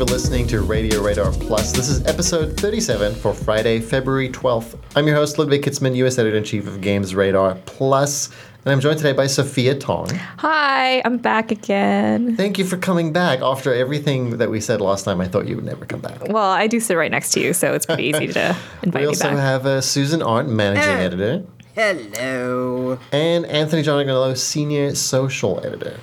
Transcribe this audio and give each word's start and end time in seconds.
for 0.00 0.06
listening 0.06 0.46
to 0.46 0.62
Radio 0.62 1.02
Radar 1.02 1.30
Plus. 1.30 1.72
This 1.72 1.90
is 1.90 2.06
episode 2.06 2.56
37 2.58 3.14
for 3.16 3.34
Friday, 3.34 3.80
February 3.80 4.30
12th. 4.30 4.78
I'm 4.96 5.06
your 5.06 5.14
host, 5.14 5.38
Ludwig 5.38 5.60
Kietzmann, 5.60 5.94
U.S. 5.96 6.18
Editor 6.18 6.38
in 6.38 6.44
Chief 6.44 6.66
of 6.66 6.80
Games 6.80 7.14
Radar 7.14 7.56
Plus, 7.66 8.30
and 8.64 8.72
I'm 8.72 8.80
joined 8.80 8.96
today 8.96 9.12
by 9.12 9.26
Sophia 9.26 9.74
Tong. 9.74 10.08
Hi, 10.38 11.02
I'm 11.04 11.18
back 11.18 11.50
again. 11.50 12.34
Thank 12.34 12.58
you 12.58 12.64
for 12.64 12.78
coming 12.78 13.12
back. 13.12 13.42
After 13.42 13.74
everything 13.74 14.38
that 14.38 14.50
we 14.50 14.58
said 14.58 14.80
last 14.80 15.04
time, 15.04 15.20
I 15.20 15.28
thought 15.28 15.46
you 15.46 15.56
would 15.56 15.66
never 15.66 15.84
come 15.84 16.00
back. 16.00 16.28
Well, 16.28 16.50
I 16.50 16.66
do 16.66 16.80
sit 16.80 16.94
right 16.96 17.10
next 17.10 17.32
to 17.32 17.40
you, 17.40 17.52
so 17.52 17.74
it's 17.74 17.84
pretty 17.84 18.04
easy 18.04 18.28
to 18.28 18.56
invite 18.82 18.84
you 18.84 18.90
back. 18.92 18.94
We 19.02 19.06
also 19.06 19.36
have 19.36 19.66
uh, 19.66 19.82
Susan 19.82 20.22
Arendt, 20.22 20.48
Managing 20.48 20.96
Hey. 20.96 21.04
Editor, 21.04 21.44
Hello. 21.74 22.98
and 23.12 23.44
Anthony 23.44 23.82
John 23.82 24.02
Agnello, 24.02 24.34
Senior 24.34 24.94
Social 24.94 25.60
Editor. 25.62 26.00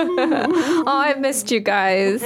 oh, 0.84 0.84
I 0.86 1.14
missed 1.14 1.50
you 1.50 1.60
guys. 1.60 2.22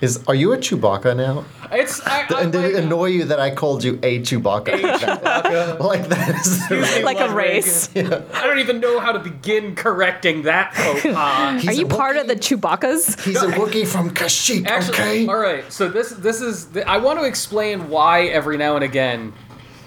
Is 0.00 0.24
Are 0.26 0.34
you 0.34 0.52
a 0.52 0.58
Chewbacca 0.58 1.16
now? 1.16 1.44
It's 1.70 2.00
I, 2.06 2.26
I, 2.28 2.42
And 2.42 2.52
did 2.52 2.64
it 2.64 2.74
annoy 2.76 3.06
you 3.06 3.24
that 3.24 3.38
I 3.38 3.54
called 3.54 3.84
you 3.84 3.98
a 4.02 4.20
Chewbacca? 4.20 5.78
like 5.80 6.08
that 6.08 6.34
is 6.34 7.04
like 7.04 7.18
a 7.18 7.26
Ludwig. 7.26 7.36
race. 7.36 7.90
I 7.96 8.46
don't 8.46 8.58
even 8.58 8.80
know 8.80 9.00
how 9.00 9.12
to 9.12 9.18
begin 9.18 9.74
correcting 9.74 10.42
that 10.42 10.72
oh, 10.78 10.90
uh, 10.96 11.02
faux 11.02 11.14
pas. 11.14 11.68
Are 11.68 11.72
you 11.72 11.86
part 11.86 12.16
of 12.16 12.26
the 12.26 12.34
Wookiee. 12.34 12.58
Chewbaccas? 12.60 13.20
He's 13.20 13.42
a 13.42 13.48
Wookiee 13.48 13.86
from 13.86 14.10
Kashyyyk, 14.10 14.66
Actually, 14.66 14.94
okay? 14.94 15.26
all 15.26 15.38
right. 15.38 15.70
So 15.72 15.88
this 15.88 16.10
this 16.10 16.40
is 16.40 16.66
the, 16.70 16.88
I 16.88 16.96
want 16.98 17.18
to 17.20 17.24
explain 17.24 17.88
why 17.88 18.26
every 18.26 18.56
now 18.56 18.74
and 18.74 18.84
again 18.84 19.32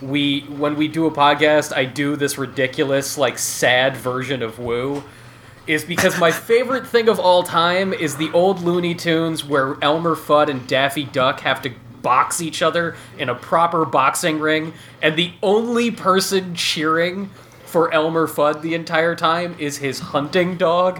we 0.01 0.41
when 0.41 0.75
we 0.75 0.87
do 0.87 1.05
a 1.05 1.11
podcast 1.11 1.75
I 1.75 1.85
do 1.85 2.15
this 2.15 2.37
ridiculous 2.37 3.17
like 3.17 3.37
sad 3.37 3.95
version 3.95 4.41
of 4.41 4.57
Woo 4.59 5.03
is 5.71 5.85
because 5.85 6.19
my 6.19 6.31
favorite 6.31 6.85
thing 6.85 7.07
of 7.07 7.17
all 7.17 7.43
time 7.43 7.93
is 7.93 8.17
the 8.17 8.29
old 8.33 8.59
Looney 8.61 8.93
Tunes 8.93 9.45
where 9.45 9.81
Elmer 9.81 10.15
Fudd 10.15 10.49
and 10.49 10.67
Daffy 10.67 11.05
Duck 11.05 11.39
have 11.39 11.61
to 11.61 11.71
box 12.01 12.41
each 12.41 12.61
other 12.61 12.97
in 13.17 13.29
a 13.29 13.35
proper 13.35 13.85
boxing 13.85 14.39
ring 14.39 14.73
and 15.01 15.15
the 15.15 15.31
only 15.41 15.89
person 15.89 16.55
cheering 16.55 17.29
for 17.65 17.93
Elmer 17.93 18.27
Fudd 18.27 18.61
the 18.61 18.73
entire 18.73 19.15
time 19.15 19.55
is 19.59 19.77
his 19.77 19.99
hunting 19.99 20.57
dog. 20.57 20.99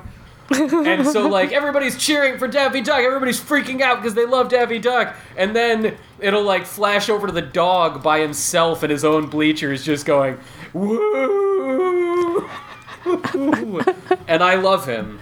and 0.50 1.06
so 1.06 1.28
like 1.30 1.52
everybody's 1.52 1.98
cheering 1.98 2.38
for 2.40 2.48
Daffy 2.48 2.80
Duck, 2.80 3.02
everybody's 3.02 3.42
freaking 3.42 3.82
out 3.82 3.98
because 3.98 4.14
they 4.14 4.26
love 4.26 4.48
Daffy 4.48 4.80
Duck, 4.80 5.16
and 5.36 5.54
then 5.54 5.98
it'll 6.20 6.44
like 6.44 6.66
flash 6.66 7.10
over 7.10 7.28
to 7.28 7.34
the 7.34 7.42
dog 7.42 8.02
by 8.02 8.20
himself 8.20 8.86
in 8.86 8.90
his 8.90 9.04
own 9.04 9.28
bleachers, 9.28 9.84
just 9.84 10.06
going 10.06 10.38
woo, 10.74 12.50
and 14.28 14.44
I 14.44 14.56
love 14.56 14.86
him, 14.86 15.20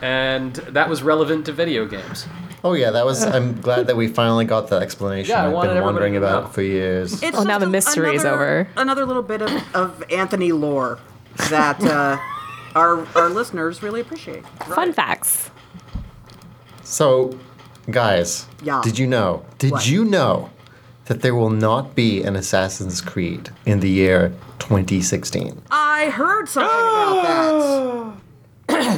and 0.00 0.54
that 0.54 0.88
was 0.88 1.02
relevant 1.02 1.46
to 1.46 1.52
video 1.52 1.86
games. 1.86 2.26
Oh 2.64 2.74
yeah, 2.74 2.90
that 2.92 3.04
was. 3.04 3.24
I'm 3.24 3.60
glad 3.60 3.86
that 3.88 3.96
we 3.96 4.06
finally 4.08 4.44
got 4.44 4.68
that 4.68 4.82
explanation. 4.82 5.30
Yeah, 5.30 5.42
I 5.44 5.46
I've 5.46 5.52
wanted 5.52 5.68
been 5.70 5.78
everybody 5.78 5.94
wondering 5.94 6.12
to 6.14 6.18
about 6.18 6.44
know. 6.44 6.48
for 6.50 6.62
years. 6.62 7.22
It's 7.22 7.36
Oh, 7.36 7.42
now 7.42 7.54
just 7.58 7.60
the 7.60 7.66
a- 7.66 7.70
mystery 7.70 8.14
is 8.14 8.22
another- 8.24 8.36
over. 8.60 8.68
Another 8.76 9.04
little 9.06 9.22
bit 9.22 9.42
of, 9.42 9.74
of 9.74 10.04
Anthony 10.12 10.52
lore 10.52 10.98
that 11.50 11.82
uh, 11.82 12.18
our 12.76 13.04
our 13.16 13.28
listeners 13.30 13.82
really 13.82 14.00
appreciate. 14.00 14.46
Fun 14.74 14.92
facts. 14.92 15.50
So, 16.82 17.38
guys, 17.90 18.46
Yeah. 18.62 18.80
did 18.84 18.98
you 18.98 19.06
know? 19.06 19.44
Did 19.58 19.72
What? 19.72 19.88
you 19.88 20.04
know 20.04 20.50
that 21.06 21.22
there 21.22 21.34
will 21.34 21.50
not 21.50 21.94
be 21.94 22.22
an 22.22 22.36
Assassin's 22.36 23.00
Creed 23.00 23.50
in 23.66 23.80
the 23.80 23.88
year 23.90 24.32
2016? 24.58 25.60
I 25.70 26.10
heard 26.10 26.48
something 26.48 26.70
about 26.70 27.22
that. 27.22 28.18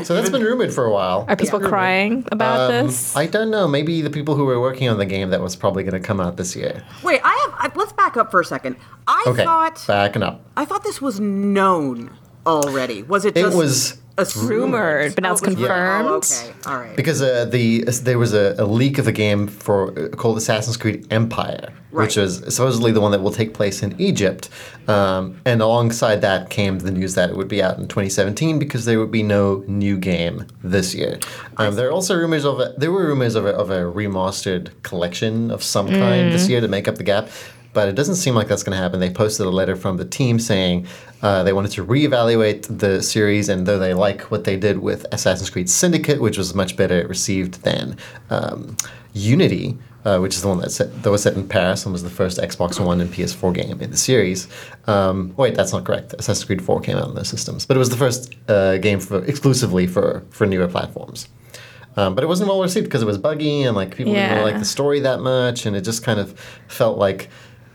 So 0.05 0.15
that's 0.15 0.31
been 0.31 0.43
rumored 0.43 0.73
for 0.73 0.85
a 0.85 0.93
while. 0.93 1.25
Are 1.29 1.35
people 1.37 1.61
Yeah. 1.61 1.69
crying 1.69 2.25
about 2.31 2.71
Um, 2.71 2.87
this? 2.87 3.17
I 3.17 3.27
don't 3.27 3.51
know. 3.51 3.67
Maybe 3.67 4.03
the 4.03 4.11
people 4.11 4.37
who 4.37 4.45
were 4.45 4.61
working 4.61 4.89
on 4.89 4.99
the 4.99 5.07
game 5.07 5.31
that 5.31 5.41
was 5.41 5.57
probably 5.57 5.83
going 5.83 6.01
to 6.01 6.07
come 6.07 6.21
out 6.21 6.37
this 6.37 6.55
year. 6.55 6.83
Wait, 7.03 7.21
I 7.25 7.49
have. 7.59 7.73
I, 7.73 7.77
let's 7.79 7.93
back 7.93 8.17
up 8.17 8.31
for 8.31 8.41
a 8.41 8.45
second. 8.45 8.77
I 9.09 9.25
Okay, 9.27 9.43
thought 9.45 9.83
backing 9.89 10.23
up. 10.23 10.43
I 10.57 10.65
thought 10.65 10.85
this 10.85 11.01
was 11.03 11.19
known 11.19 12.11
already. 12.47 13.03
Was 13.03 13.25
it 13.25 13.37
It 13.37 13.43
just 13.43 13.57
was 13.57 13.99
assumed? 14.17 14.49
Rumored, 14.51 15.15
but 15.15 15.23
now 15.23 15.31
Oh, 15.31 15.33
it's 15.33 15.43
it 15.43 15.47
was 15.49 15.57
rumored. 15.57 15.69
confirmed. 15.69 16.09
Oh, 16.09 16.15
okay, 16.17 16.71
all 16.71 16.79
right. 16.81 16.97
Because 16.97 17.21
uh, 17.23 17.45
the 17.47 17.85
there 18.03 18.19
was 18.19 18.33
a, 18.33 18.55
a 18.59 18.65
leak 18.65 18.99
of 18.99 19.07
a 19.09 19.13
game 19.13 19.47
for 19.49 19.99
uh, 19.99 20.09
called 20.11 20.37
Assassin's 20.39 20.77
Creed 20.77 21.07
Empire, 21.11 21.73
which 21.91 22.17
Right. 22.17 22.23
was 22.23 22.37
supposedly 22.55 22.93
the 22.93 23.01
one 23.01 23.11
that 23.13 23.23
will 23.23 23.33
take 23.33 23.55
place 23.55 23.83
in 23.83 24.01
Egypt. 24.01 24.49
Um, 24.87 25.41
and 25.47 25.63
alongside 25.63 26.21
that 26.21 26.51
came 26.51 26.79
the 26.79 26.91
news 26.93 27.15
that 27.15 27.31
it 27.31 27.37
would 27.37 27.49
be 27.49 27.63
out 27.63 27.79
in 27.79 27.89
2017 27.89 28.59
because 28.59 28.85
there 28.85 28.99
would 29.01 29.11
be 29.11 29.23
no 29.23 29.65
new 29.67 29.97
game 29.97 30.47
this 30.63 30.95
year. 30.95 31.19
Um, 31.57 31.75
there 31.75 31.89
are 31.89 31.93
also 31.93 32.15
rumors 32.17 32.45
of 32.45 32.61
a, 32.61 32.75
there 32.77 32.93
were 32.93 33.07
rumors 33.07 33.35
of 33.35 33.47
a, 33.47 33.51
of 33.51 33.71
a 33.71 33.79
remastered 33.81 34.71
collection 34.83 35.51
of 35.51 35.63
some 35.63 35.89
kind 35.89 36.31
this 36.33 36.49
year 36.49 36.61
to 36.61 36.69
make 36.69 36.87
up 36.87 36.97
the 36.97 37.03
gap. 37.05 37.31
But 37.75 37.89
it 37.89 37.95
doesn't 37.95 38.15
seem 38.15 38.35
like 38.35 38.49
that's 38.49 38.63
going 38.63 38.77
to 38.77 38.83
happen. 38.83 39.01
They 39.01 39.11
posted 39.11 39.47
a 39.47 39.51
letter 39.51 39.77
from 39.77 39.99
the 39.99 40.05
team 40.05 40.39
saying 40.39 40.87
uh, 41.23 41.43
they 41.43 41.53
wanted 41.53 41.73
to 41.73 41.85
reevaluate 41.85 42.79
the 42.79 43.03
series, 43.03 43.49
and 43.51 43.67
though 43.67 43.79
they 43.79 43.93
like 43.93 44.23
what 44.31 44.45
they 44.45 44.57
did 44.57 44.79
with 44.79 45.05
Assassin's 45.13 45.51
Creed 45.51 45.69
Syndicate, 45.69 46.21
which 46.21 46.39
was 46.39 46.55
much 46.55 46.77
better 46.77 47.07
received 47.07 47.63
than 47.63 47.99
um, 48.31 48.77
Unity, 49.13 49.77
uh, 50.05 50.19
which 50.19 50.35
is 50.35 50.43
the 50.43 50.49
one 50.49 50.59
that, 50.59 50.71
set, 50.71 51.03
that 51.03 51.11
was 51.11 51.23
set 51.23 51.35
in 51.35 51.49
Paris 51.49 51.85
and 51.85 51.93
was 51.93 52.03
the 52.03 52.11
first 52.11 52.39
Xbox 52.39 52.79
One 52.79 53.01
and 53.01 53.11
PS4 53.11 53.55
game 53.55 53.81
in 53.81 53.91
the 53.91 53.97
series. 53.97 54.49
Um, 54.87 55.35
wait, 55.37 55.55
that's 55.55 55.73
not 55.73 55.85
correct. 55.85 56.15
Assassin's 56.19 56.45
Creed 56.45 56.63
4 56.63 56.81
came 56.81 56.97
out 56.97 57.05
on 57.05 57.15
those 57.15 57.29
systems, 57.29 57.67
but 57.67 57.77
it 57.77 57.79
was 57.79 57.91
the 57.91 57.97
first 57.97 58.35
uh, 58.49 58.79
game 58.79 59.01
for 59.01 59.25
exclusively 59.25 59.87
for 59.87 60.23
for 60.31 60.47
newer 60.47 60.69
platforms. 60.69 61.29
Um, 61.97 62.15
but 62.15 62.25
it 62.25 62.27
wasn't 62.27 62.49
well 62.49 62.61
received 62.61 62.87
because 62.87 63.03
it 63.03 63.07
was 63.07 63.19
buggy 63.19 63.63
and 63.63 63.77
like 63.77 63.95
people 63.97 64.13
didn't 64.13 64.39
really 64.39 64.53
like 64.53 64.61
the 64.61 64.65
story 64.67 65.01
that 65.01 65.21
much, 65.21 65.65
and 65.65 65.77
it 65.77 65.83
just 65.83 66.03
kind 66.03 66.19
of 66.19 66.39
felt 66.67 66.99
like 66.99 67.31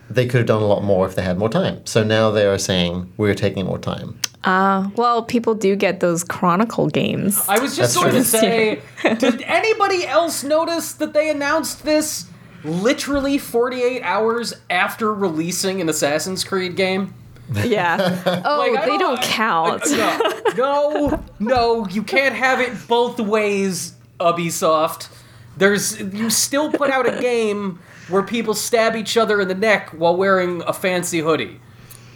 they 0.10 0.26
could 0.26 0.40
have 0.40 0.48
done 0.48 0.62
a 0.62 0.66
lot 0.66 0.84
more 0.84 1.06
if 1.08 1.16
they 1.16 1.22
had 1.22 1.38
more 1.38 1.50
time. 1.50 1.86
So 1.86 2.04
now 2.04 2.32
they 2.32 2.46
are 2.46 2.58
saying 2.58 3.12
we're 3.18 3.36
taking 3.36 3.66
more 3.66 3.78
time. 3.80 4.20
Uh, 4.44 4.90
well, 4.96 5.22
people 5.24 5.54
do 5.54 5.76
get 5.76 6.00
those 6.00 6.24
Chronicle 6.24 6.88
games. 6.88 7.44
I 7.48 7.60
was 7.60 7.76
just 7.76 7.94
That's 7.94 7.96
going 7.96 8.12
true. 8.12 8.20
to 8.20 8.26
say, 8.26 8.82
did 9.18 9.42
anybody 9.44 10.08
else 10.08 10.44
notice 10.44 10.94
that 10.94 11.14
they 11.14 11.30
announced 11.30 11.84
this 11.84 12.26
literally 12.64 13.38
48 13.38 14.02
hours 14.02 14.54
after 14.70 15.14
releasing 15.14 15.82
an 15.82 15.90
Assassin's 15.90 16.44
Creed 16.44 16.76
game? 16.76 17.14
Yeah. 17.54 18.42
Oh, 18.46 18.60
Like, 18.74 18.86
they 18.86 18.98
don't 18.98 19.20
I- 19.20 19.24
count. 19.24 19.82
I- 19.86 20.54
no, 20.58 21.10
no, 21.10 21.24
no, 21.40 21.88
you 21.88 22.04
can't 22.04 22.36
have 22.36 22.60
it 22.62 22.72
both 22.88 23.20
ways, 23.20 23.94
Ubisoft. 24.20 25.10
There's 25.58 26.00
you 26.00 26.30
still 26.30 26.72
put 26.72 26.90
out 26.90 27.06
a 27.08 27.20
game 27.20 27.80
where 28.10 28.24
people 28.24 28.54
stab 28.54 28.96
each 28.96 29.18
other 29.18 29.42
in 29.42 29.48
the 29.48 29.56
neck 29.56 29.90
while 29.90 30.16
wearing 30.16 30.62
a 30.68 30.74
fancy 30.74 31.20
hoodie. 31.20 31.60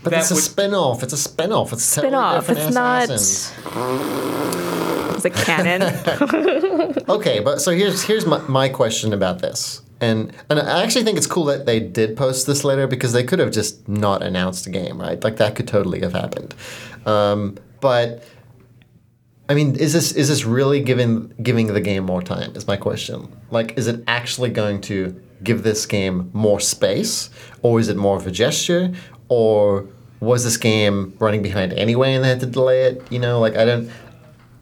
But 0.03 0.09
That 0.11 0.21
it's 0.21 0.31
a 0.31 0.35
would- 0.35 0.43
spin-off. 0.43 1.03
It's 1.03 1.13
a 1.13 1.17
spin-off. 1.17 1.71
It's 1.71 1.95
totally 1.95 2.11
Spin-off. 2.11 2.47
different 2.47 2.59
It's 2.67 2.75
not- 2.75 3.09
assassins. 3.09 5.17
Is 5.17 5.25
it 5.25 5.33
canon? 5.33 5.81
Okay, 7.09 7.39
but 7.41 7.61
so 7.61 7.71
here's 7.71 8.03
here's 8.03 8.25
my, 8.25 8.39
my 8.47 8.69
question 8.69 9.13
about 9.13 9.39
this. 9.39 9.81
And 10.01 10.33
and 10.49 10.59
I 10.59 10.83
actually 10.83 11.03
think 11.03 11.17
it's 11.17 11.27
cool 11.27 11.45
that 11.45 11.65
they 11.65 11.79
did 11.79 12.17
post 12.17 12.47
this 12.47 12.63
later 12.63 12.87
because 12.87 13.13
they 13.13 13.23
could 13.23 13.39
have 13.39 13.51
just 13.51 13.87
not 13.87 14.23
announced 14.23 14.65
a 14.67 14.69
game, 14.69 14.99
right? 14.99 15.21
Like 15.23 15.37
that 15.37 15.55
could 15.55 15.67
totally 15.67 16.01
have 16.01 16.13
happened. 16.13 16.55
Um, 17.05 17.57
but 17.81 18.23
I 19.49 19.53
mean, 19.53 19.75
is 19.75 19.93
this 19.93 20.11
is 20.13 20.29
this 20.29 20.45
really 20.45 20.81
giving 20.81 21.33
giving 21.41 21.67
the 21.67 21.81
game 21.81 22.03
more 22.05 22.21
time? 22.21 22.55
Is 22.55 22.67
my 22.67 22.77
question. 22.77 23.31
Like, 23.51 23.77
is 23.77 23.87
it 23.87 24.03
actually 24.07 24.49
going 24.49 24.81
to 24.81 25.19
give 25.43 25.63
this 25.63 25.85
game 25.85 26.29
more 26.33 26.59
space, 26.59 27.29
or 27.61 27.79
is 27.79 27.89
it 27.89 27.97
more 27.97 28.17
of 28.17 28.27
a 28.27 28.31
gesture, 28.31 28.93
or 29.29 29.87
was 30.19 30.43
this 30.43 30.57
game 30.57 31.15
running 31.19 31.41
behind 31.41 31.73
anyway 31.73 32.13
and 32.13 32.23
they 32.23 32.29
had 32.29 32.39
to 32.39 32.45
delay 32.45 32.83
it? 32.83 33.11
You 33.11 33.19
know, 33.19 33.39
like 33.39 33.55
I 33.55 33.65
don't. 33.65 33.89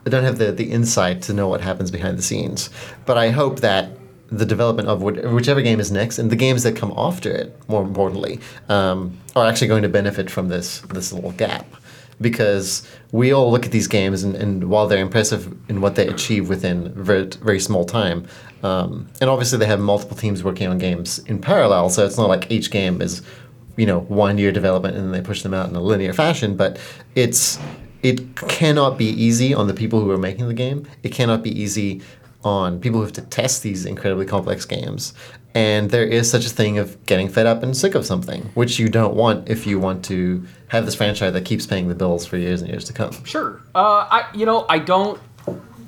I 0.03 0.09
don't 0.09 0.23
have 0.23 0.39
the, 0.39 0.51
the 0.51 0.71
insight 0.71 1.21
to 1.23 1.33
know 1.33 1.47
what 1.47 1.61
happens 1.61 1.91
behind 1.91 2.17
the 2.17 2.23
scenes, 2.23 2.71
but 3.05 3.19
I 3.19 3.29
hope 3.29 3.59
that 3.59 3.91
the 4.31 4.45
development 4.45 4.87
of 4.87 5.01
whichever 5.01 5.61
game 5.61 5.79
is 5.79 5.91
next 5.91 6.17
and 6.17 6.31
the 6.31 6.35
games 6.35 6.63
that 6.63 6.75
come 6.75 6.93
after 6.95 7.29
it, 7.29 7.69
more 7.69 7.83
importantly, 7.83 8.39
um, 8.69 9.15
are 9.35 9.45
actually 9.45 9.67
going 9.67 9.83
to 9.83 9.89
benefit 9.89 10.29
from 10.31 10.47
this 10.47 10.79
this 10.93 11.11
little 11.11 11.33
gap, 11.33 11.65
because 12.21 12.87
we 13.11 13.31
all 13.31 13.51
look 13.51 13.65
at 13.65 13.71
these 13.71 13.87
games 13.87 14.23
and, 14.23 14.35
and 14.35 14.69
while 14.69 14.87
they're 14.87 15.01
impressive 15.01 15.47
in 15.69 15.81
what 15.81 15.95
they 15.95 16.07
achieve 16.07 16.49
within 16.49 16.93
very 16.93 17.25
very 17.41 17.59
small 17.59 17.85
time, 17.85 18.25
um, 18.63 19.09
and 19.19 19.29
obviously 19.29 19.57
they 19.57 19.65
have 19.65 19.79
multiple 19.79 20.15
teams 20.15 20.43
working 20.43 20.67
on 20.67 20.77
games 20.77 21.19
in 21.19 21.39
parallel, 21.39 21.89
so 21.89 22.05
it's 22.05 22.17
not 22.17 22.29
like 22.29 22.49
each 22.51 22.71
game 22.71 23.01
is 23.01 23.21
you 23.77 23.85
know 23.85 24.01
one 24.01 24.37
year 24.37 24.51
development 24.51 24.95
and 24.95 25.05
then 25.05 25.11
they 25.11 25.25
push 25.25 25.41
them 25.41 25.53
out 25.53 25.69
in 25.69 25.75
a 25.75 25.81
linear 25.81 26.13
fashion, 26.13 26.55
but 26.55 26.79
it's 27.15 27.59
it 28.03 28.35
cannot 28.35 28.97
be 28.97 29.09
easy 29.09 29.53
on 29.53 29.67
the 29.67 29.73
people 29.73 30.01
who 30.01 30.09
are 30.09 30.17
making 30.17 30.47
the 30.47 30.53
game. 30.53 30.87
It 31.03 31.09
cannot 31.09 31.43
be 31.43 31.51
easy 31.59 32.01
on 32.43 32.79
people 32.79 32.99
who 32.99 33.05
have 33.05 33.13
to 33.13 33.21
test 33.21 33.63
these 33.63 33.85
incredibly 33.85 34.25
complex 34.25 34.65
games. 34.65 35.13
And 35.53 35.89
there 35.89 36.05
is 36.05 36.31
such 36.31 36.45
a 36.45 36.49
thing 36.49 36.77
of 36.77 37.05
getting 37.05 37.27
fed 37.27 37.45
up 37.45 37.61
and 37.61 37.75
sick 37.75 37.93
of 37.93 38.05
something, 38.05 38.49
which 38.53 38.79
you 38.79 38.87
don't 38.87 39.15
want 39.15 39.49
if 39.49 39.67
you 39.67 39.79
want 39.79 40.05
to 40.05 40.45
have 40.69 40.85
this 40.85 40.95
franchise 40.95 41.33
that 41.33 41.43
keeps 41.43 41.65
paying 41.65 41.89
the 41.89 41.95
bills 41.95 42.25
for 42.25 42.37
years 42.37 42.61
and 42.61 42.69
years 42.69 42.85
to 42.85 42.93
come. 42.93 43.11
Sure. 43.25 43.61
Uh, 43.75 44.07
I 44.09 44.29
you 44.33 44.45
know 44.45 44.65
I 44.69 44.79
don't 44.79 45.19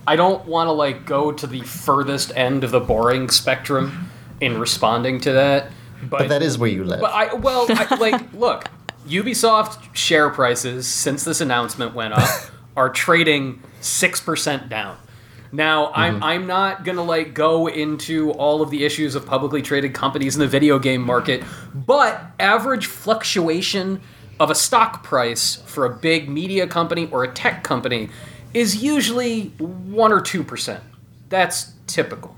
I 0.06 0.18
don't 0.18 0.46
want 0.46 0.68
to 0.68 0.74
like 0.74 1.06
go 1.06 1.32
to 1.32 1.48
the 1.48 1.62
furthest 1.62 2.34
end 2.36 2.64
of 2.64 2.72
the 2.72 2.82
boring 2.82 3.30
spectrum 3.30 4.10
in 4.42 4.60
responding 4.60 5.22
to 5.22 5.32
that. 5.32 5.72
But, 6.10 6.20
But 6.20 6.28
that 6.30 6.42
is 6.42 6.58
where 6.58 6.70
you 6.70 6.84
live. 6.84 7.00
But 7.00 7.14
I 7.14 7.34
well, 7.36 7.66
I, 7.70 7.96
like 7.96 8.34
look, 8.34 8.66
Ubisoft 9.08 9.96
share 9.96 10.30
prices 10.30 10.88
since 10.88 11.24
this 11.24 11.40
announcement 11.40 11.94
went 11.94 12.14
up 12.16 12.30
are 12.76 12.90
trading 12.90 13.64
six 13.80 14.20
percent 14.20 14.68
down. 14.68 14.98
Now 15.54 15.92
I'm 15.94 16.16
mm-hmm. 16.16 16.24
I'm 16.24 16.48
not 16.48 16.84
gonna 16.84 17.04
like 17.04 17.36
go 17.36 17.68
into 17.68 18.32
all 18.32 18.64
of 18.64 18.72
the 18.72 18.84
issues 18.84 19.14
of 19.14 19.26
publicly 19.28 19.62
traded 19.62 19.94
companies 19.94 20.36
in 20.36 20.40
the 20.40 20.48
video 20.48 20.80
game 20.80 21.02
market, 21.02 21.44
but 21.74 22.20
average 22.40 22.88
fluctuation 22.88 24.02
of 24.40 24.50
a 24.50 24.56
stock 24.56 25.04
price 25.04 25.58
for 25.68 25.86
a 25.86 25.92
big 25.92 26.28
media 26.28 26.66
company 26.66 27.08
or 27.12 27.24
a 27.24 27.32
tech 27.32 27.64
company 27.64 28.10
is 28.56 28.84
usually 28.84 29.50
one 29.60 30.12
or 30.12 30.22
two 30.22 30.44
percent. 30.44 30.84
That's 31.30 31.74
typical 31.86 32.36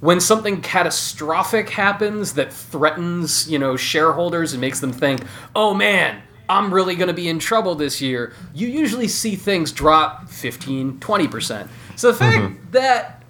when 0.00 0.18
something 0.18 0.62
catastrophic 0.62 1.68
happens 1.68 2.32
that 2.34 2.50
threatens, 2.50 3.50
you 3.50 3.58
know, 3.58 3.76
shareholders 3.76 4.52
and 4.52 4.60
makes 4.62 4.80
them 4.80 4.92
think, 4.92 5.20
"Oh 5.54 5.74
man, 5.74 6.22
I'm 6.48 6.72
really 6.72 6.94
going 6.94 7.08
to 7.08 7.14
be 7.14 7.28
in 7.28 7.38
trouble 7.38 7.74
this 7.74 8.00
year." 8.00 8.32
You 8.54 8.68
usually 8.68 9.08
see 9.08 9.36
things 9.36 9.70
drop 9.70 10.30
15, 10.30 10.98
20%. 10.98 11.68
So 11.96 12.12
the 12.12 12.18
fact 12.18 12.38
mm-hmm. 12.38 12.70
that 12.72 13.22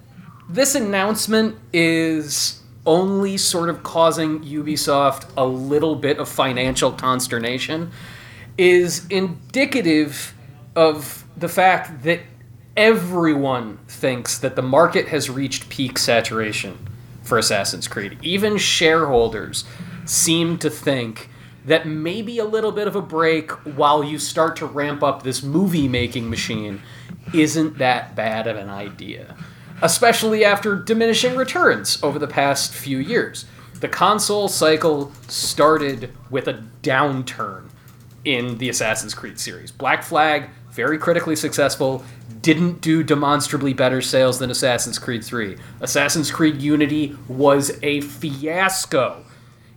this 0.49 0.75
announcement 0.75 1.57
is 1.73 2.61
only 2.85 3.37
sort 3.37 3.69
of 3.69 3.83
causing 3.83 4.41
Ubisoft 4.41 5.29
a 5.35 5.45
little 5.45 5.95
bit 5.95 6.19
of 6.19 6.29
financial 6.29 6.91
consternation 6.91 7.91
is 8.57 9.05
indicative 9.07 10.33
of 10.75 11.25
the 11.35 11.49
fact 11.49 12.03
that 12.03 12.21
everyone 12.77 13.77
thinks 13.87 14.37
that 14.37 14.55
the 14.55 14.61
market 14.61 15.07
has 15.07 15.29
reached 15.29 15.69
peak 15.69 15.97
saturation 15.97 16.77
for 17.23 17.37
Assassin's 17.37 17.87
Creed. 17.87 18.17
Even 18.21 18.57
shareholders 18.57 19.65
seem 20.05 20.57
to 20.59 20.69
think 20.69 21.29
that 21.65 21.87
maybe 21.87 22.37
a 22.37 22.45
little 22.45 22.71
bit 22.71 22.87
of 22.87 22.95
a 22.95 23.01
break 23.01 23.51
while 23.75 24.03
you 24.03 24.19
start 24.19 24.55
to 24.57 24.65
ramp 24.65 25.01
up 25.01 25.23
this 25.23 25.41
movie 25.41 25.87
making 25.87 26.29
machine 26.29 26.81
isn't 27.33 27.77
that 27.77 28.15
bad 28.15 28.47
of 28.47 28.57
an 28.57 28.69
idea. 28.69 29.35
Especially 29.81 30.45
after 30.45 30.75
diminishing 30.75 31.35
returns 31.35 32.01
over 32.01 32.17
the 32.17 32.27
past 32.27 32.73
few 32.73 32.97
years. 32.97 33.45
The 33.81 33.89
console 33.89 34.47
cycle 34.47 35.11
started 35.27 36.13
with 36.29 36.47
a 36.47 36.63
downturn 36.81 37.69
in 38.23 38.57
the 38.57 38.69
Assassin's 38.69 39.13
Creed 39.13 39.39
series. 39.39 39.71
Black 39.71 40.01
Flag, 40.01 40.49
very 40.71 40.97
critically 40.97 41.35
successful, 41.35 42.03
didn't 42.41 42.81
do 42.81 43.03
demonstrably 43.03 43.73
better 43.73 44.01
sales 44.01 44.39
than 44.39 44.49
Assassin's 44.49 44.97
Creed 44.97 45.23
3. 45.23 45.57
Assassin's 45.81 46.31
Creed 46.31 46.61
Unity 46.61 47.17
was 47.27 47.77
a 47.83 48.01
fiasco 48.01 49.23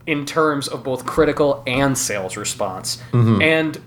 in 0.07 0.25
terms 0.25 0.69
of 0.69 0.83
both 0.83 1.05
critical 1.05 1.63
and 1.67 1.97
sales 1.97 2.37
response. 2.37 3.01
And 3.43 3.75
mm, 3.75 3.83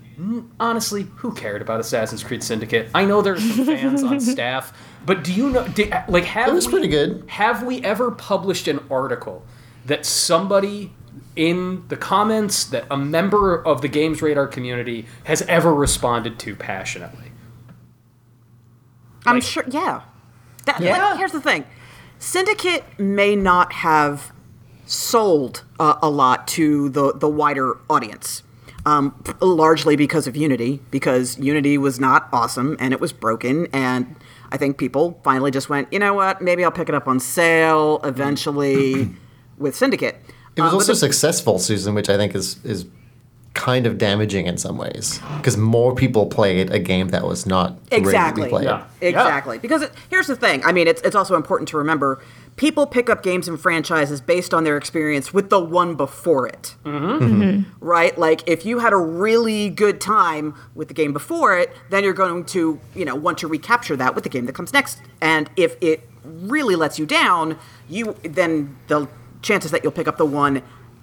honestly, 0.59 1.03
who 1.17 1.33
cared 1.33 1.61
about 1.61 1.79
Assassin's 1.79 2.23
Creed 2.23 2.43
Syndicate? 2.43 2.89
I 2.93 3.05
know 3.05 3.21
there's 3.21 3.43
some 3.55 3.65
fans 3.65 4.03
on 4.03 4.19
staff, 4.35 4.73
but 5.05 5.23
do 5.23 5.33
you 5.33 5.49
know 5.49 5.67
did, 5.67 5.93
like 6.07 6.25
have 6.25 6.49
It 6.49 6.53
was 6.53 6.67
we- 6.67 6.71
pretty 6.73 6.87
good. 6.87 7.23
Have 7.27 7.63
we 7.63 7.81
ever 7.83 8.11
published 8.11 8.67
an 8.67 8.79
article 8.89 9.43
that 9.85 10.05
somebody 10.05 10.93
in 11.35 11.83
the 11.87 11.97
comments 11.97 12.65
that 12.65 12.85
a 12.91 12.97
member 12.97 13.61
of 13.65 13.81
the 13.81 13.87
Games 13.87 14.21
Radar 14.21 14.47
community 14.47 15.05
has 15.23 15.41
ever 15.43 15.73
responded 15.73 16.37
to 16.39 16.55
passionately? 16.55 17.31
I'm 19.25 19.35
Like- 19.35 19.43
sure. 19.43 19.63
Yeah. 19.67 20.01
That, 20.65 20.79
Yeah. 20.79 20.97
Like, 21.09 21.17
here's 21.17 21.31
the 21.31 21.41
thing: 21.41 21.65
Syndicate 22.19 22.83
may 22.99 23.35
not 23.35 23.73
have 23.73 24.31
sold 24.85 25.63
uh, 25.79 25.95
a 26.01 26.09
lot 26.09 26.47
to 26.49 26.89
the 26.89 27.13
the 27.13 27.29
wider 27.29 27.77
audience, 27.89 28.43
um, 28.85 29.21
largely 29.41 29.95
because 29.95 30.27
of 30.27 30.35
Unity, 30.35 30.81
because 30.91 31.37
Unity 31.39 31.77
was 31.77 31.99
not 31.99 32.27
awesome 32.33 32.75
and 32.79 32.93
it 32.93 32.99
was 32.99 33.13
broken, 33.13 33.67
and 33.73 34.15
I 34.51 34.57
think 34.57 34.77
people 34.77 35.19
finally 35.23 35.51
just 35.51 35.69
went, 35.69 35.91
you 35.93 35.99
know 35.99 36.13
what? 36.13 36.41
Maybe 36.41 36.63
I'll 36.65 36.71
pick 36.71 36.89
it 36.89 36.95
up 36.95 37.07
on 37.07 37.19
sale 37.19 38.01
eventually 38.03 39.09
with 39.57 39.75
Syndicate. 39.75 40.17
It 40.55 40.61
was 40.61 40.69
Um, 40.71 40.75
also 40.75 40.91
the- 40.93 40.99
successful, 40.99 41.59
Susan, 41.59 41.93
which 41.93 42.09
I 42.09 42.17
think 42.17 42.35
is 42.35 42.57
is 42.65 42.85
kind 43.53 43.85
of 43.85 43.97
damaging 43.97 44.45
in 44.45 44.57
some 44.57 44.77
ways 44.77 45.19
because 45.37 45.57
more 45.57 45.93
people 45.93 46.25
played 46.25 46.71
a 46.71 46.79
game 46.79 47.09
that 47.09 47.25
was 47.25 47.45
not 47.45 47.77
Exactly. 47.91 48.43
regularly 48.43 48.49
played. 48.49 48.63
Yeah. 48.65 48.85
Exactly. 49.01 49.57
Because 49.59 49.81
it, 49.81 49.91
here's 50.09 50.27
the 50.27 50.37
thing. 50.37 50.63
I 50.63 50.71
mean, 50.71 50.87
it's 50.87 51.01
it's 51.01 51.15
also 51.15 51.35
important 51.35 51.67
to 51.69 51.77
remember 51.77 52.21
people 52.55 52.85
pick 52.87 53.09
up 53.09 53.23
games 53.23 53.47
and 53.49 53.59
franchises 53.59 54.21
based 54.21 54.53
on 54.53 54.63
their 54.63 54.77
experience 54.77 55.33
with 55.33 55.49
the 55.49 55.59
one 55.59 55.95
before 55.95 56.47
it. 56.47 56.75
Mm-hmm. 56.85 57.69
Right? 57.85 58.17
Like 58.17 58.47
if 58.47 58.65
you 58.65 58.79
had 58.79 58.93
a 58.93 58.97
really 58.97 59.69
good 59.69 59.99
time 59.99 60.55
with 60.73 60.87
the 60.87 60.93
game 60.93 61.11
before 61.11 61.57
it, 61.57 61.75
then 61.89 62.03
you're 62.05 62.13
going 62.13 62.45
to, 62.45 62.79
you 62.95 63.03
know, 63.03 63.15
want 63.15 63.37
to 63.39 63.47
recapture 63.47 63.97
that 63.97 64.15
with 64.15 64.23
the 64.23 64.29
game 64.29 64.45
that 64.45 64.53
comes 64.55 64.71
next. 64.71 65.01
And 65.19 65.49
if 65.57 65.75
it 65.81 66.07
really 66.23 66.75
lets 66.75 66.97
you 66.97 67.05
down, 67.05 67.57
you 67.89 68.15
then 68.23 68.77
the 68.87 69.07
chances 69.41 69.71
that 69.71 69.83
you'll 69.83 69.91
pick 69.91 70.07
up 70.07 70.17
the 70.17 70.25
one 70.25 70.61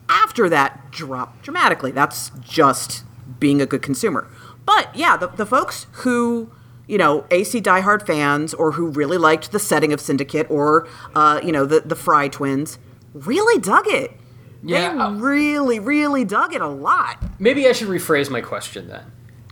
after 0.08 0.48
that 0.48 0.90
drop 0.90 1.42
dramatically. 1.42 1.90
That's 1.90 2.30
just 2.40 3.04
being 3.40 3.60
a 3.60 3.66
good 3.66 3.82
consumer. 3.82 4.26
But 4.64 4.94
yeah, 4.94 5.16
the, 5.16 5.28
the 5.28 5.46
folks 5.46 5.86
who, 5.92 6.50
you 6.86 6.98
know, 6.98 7.26
AC 7.30 7.60
diehard 7.60 8.06
fans 8.06 8.52
or 8.54 8.72
who 8.72 8.88
really 8.88 9.16
liked 9.18 9.52
the 9.52 9.58
setting 9.58 9.92
of 9.92 10.00
Syndicate 10.00 10.50
or, 10.50 10.86
uh, 11.14 11.40
you 11.42 11.52
know, 11.52 11.64
the, 11.64 11.80
the 11.80 11.96
Fry 11.96 12.28
twins 12.28 12.78
really 13.14 13.60
dug 13.60 13.86
it. 13.86 14.12
Yeah, 14.62 14.92
They 14.92 14.98
uh, 14.98 15.10
really, 15.12 15.78
really 15.78 16.24
dug 16.24 16.52
it 16.54 16.60
a 16.60 16.66
lot. 16.66 17.22
Maybe 17.38 17.68
I 17.68 17.72
should 17.72 17.88
rephrase 17.88 18.28
my 18.28 18.40
question 18.40 18.88
then. 18.88 19.04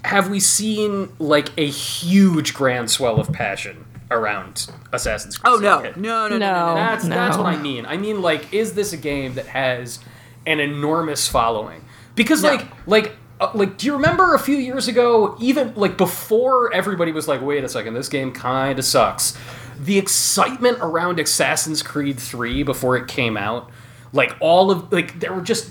Have 0.04 0.28
we 0.30 0.40
seen 0.40 1.12
like 1.18 1.50
a 1.58 1.66
huge 1.66 2.54
grand 2.54 2.90
swell 2.90 3.18
of 3.20 3.32
passion 3.32 3.84
around 4.10 4.68
Assassin's 4.92 5.36
Creed? 5.36 5.52
Oh, 5.54 5.58
no. 5.58 5.76
Syndicate? 5.78 5.96
No, 6.00 6.28
no, 6.28 6.38
no, 6.38 6.38
no, 6.38 6.52
No. 6.52 6.68
no. 6.70 6.74
That's 6.74 7.08
that's 7.08 7.36
what 7.36 7.46
I 7.46 7.56
mean. 7.56 7.86
I 7.86 7.96
mean, 7.96 8.20
like, 8.22 8.52
is 8.52 8.74
this 8.74 8.92
a 8.92 8.96
game 8.96 9.34
that 9.34 9.46
has 9.46 9.98
an 10.46 10.60
enormous 10.60 11.28
following? 11.28 11.84
Because, 12.14 12.42
No. 12.42 12.50
like, 12.50 12.66
like, 12.86 13.16
uh, 13.40 13.50
like, 13.54 13.76
do 13.76 13.86
you 13.86 13.92
remember 13.94 14.34
a 14.34 14.38
few 14.38 14.56
years 14.56 14.88
ago, 14.88 15.36
even 15.38 15.72
like 15.76 15.96
before 15.98 16.72
everybody 16.72 17.12
was 17.12 17.28
like, 17.28 17.42
"Wait 17.42 17.62
a 17.64 17.68
second, 17.68 17.92
this 17.94 18.08
game 18.08 18.32
kind 18.32 18.78
of 18.78 18.84
sucks." 18.84 19.36
The 19.78 19.98
excitement 19.98 20.78
around 20.80 21.20
Assassin's 21.20 21.82
Creed 21.82 22.18
Three 22.18 22.62
before 22.62 22.96
it 22.96 23.06
came 23.08 23.36
out, 23.36 23.68
like 24.14 24.34
all 24.40 24.70
of 24.70 24.90
like 24.90 25.20
there 25.20 25.34
were 25.34 25.42
just 25.42 25.70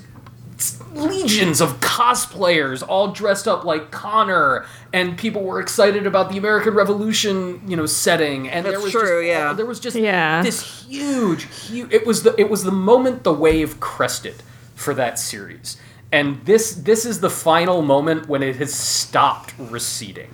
legions 0.94 1.60
of 1.60 1.80
cosplayers 1.82 2.84
all 2.88 3.10
dressed 3.12 3.48
up 3.48 3.64
like 3.66 3.92
Connor, 3.92 4.66
and 4.94 5.18
people 5.18 5.42
were 5.44 5.60
excited 5.60 6.06
about 6.08 6.30
the 6.32 6.38
American 6.38 6.74
Revolution, 6.74 7.62
you 7.68 7.76
know, 7.76 7.86
setting. 7.86 8.48
And 8.48 8.66
there 8.66 8.80
was 8.80 8.92
true, 8.92 9.02
just, 9.24 9.28
yeah. 9.28 9.54
there 9.54 9.66
was 9.66 9.80
just 9.80 9.96
Yeah. 9.96 10.42
this 10.44 10.86
huge, 10.88 11.44
huge. 11.68 11.92
It 11.92 12.06
was 12.06 12.24
the 12.24 12.40
it 12.40 12.50
was 12.50 12.64
the 12.64 12.72
moment 12.72 13.24
the 13.24 13.34
wave 13.34 13.80
crested 13.80 14.44
for 14.76 14.94
that 14.94 15.18
series, 15.18 15.78
and 16.12 16.44
this 16.46 16.74
this 16.76 17.06
is 17.06 17.20
the 17.20 17.30
final 17.30 17.82
moment 17.82 18.28
when 18.30 18.44
it 18.44 18.56
has 18.58 18.74
stopped 18.74 19.54
receding. 19.58 20.34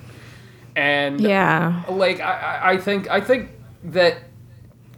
And 0.76 1.20
Yeah. 1.22 1.84
like 1.90 2.20
I, 2.20 2.60
I- 2.74 2.78
think 2.78 3.10
I 3.10 3.22
think 3.22 3.50
that 3.84 4.18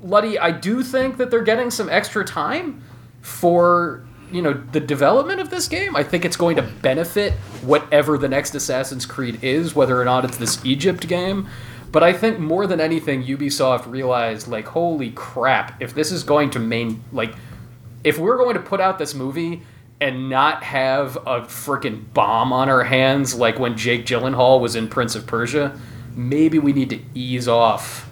Luddy, 0.03 0.37
I 0.37 0.51
do 0.51 0.83
think 0.83 1.17
that 1.17 1.31
they're 1.31 1.43
getting 1.43 1.71
some 1.71 1.87
extra 1.89 2.25
time 2.25 2.81
for 3.21 4.03
you 4.31 4.41
know 4.41 4.53
the 4.71 4.79
development 4.79 5.39
of 5.39 5.49
this 5.49 5.67
game. 5.67 5.95
I 5.95 6.03
think 6.03 6.25
it's 6.25 6.35
going 6.37 6.55
to 6.57 6.61
benefit 6.63 7.33
whatever 7.63 8.17
the 8.17 8.27
next 8.27 8.53
Assassin's 8.55 9.05
Creed 9.05 9.39
is, 9.43 9.75
whether 9.75 9.99
or 10.01 10.05
not 10.05 10.25
it's 10.25 10.37
this 10.37 10.63
Egypt 10.65 11.07
game. 11.07 11.47
But 11.91 12.01
I 12.01 12.11
think 12.13 12.39
more 12.39 12.65
than 12.65 12.81
anything, 12.81 13.23
Ubisoft 13.23 13.85
realized 13.89 14.47
like, 14.47 14.67
holy 14.67 15.11
crap! 15.11 15.79
If 15.81 15.93
this 15.93 16.11
is 16.11 16.23
going 16.23 16.49
to 16.51 16.59
main 16.59 17.03
like, 17.13 17.35
if 18.03 18.17
we're 18.17 18.37
going 18.37 18.55
to 18.55 18.61
put 18.61 18.81
out 18.81 18.99
this 18.99 19.13
movie 19.13 19.61
and 20.01 20.29
not 20.29 20.63
have 20.63 21.15
a 21.17 21.41
freaking 21.41 22.13
bomb 22.13 22.51
on 22.51 22.69
our 22.69 22.83
hands 22.83 23.35
like 23.35 23.59
when 23.59 23.77
Jake 23.77 24.05
Gyllenhaal 24.05 24.59
was 24.59 24.75
in 24.75 24.87
Prince 24.87 25.15
of 25.15 25.25
Persia, 25.25 25.79
maybe 26.15 26.59
we 26.59 26.73
need 26.73 26.89
to 26.89 26.99
ease 27.13 27.47
off 27.47 28.09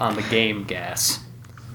on 0.00 0.16
the 0.16 0.22
game 0.22 0.64
gas. 0.64 1.24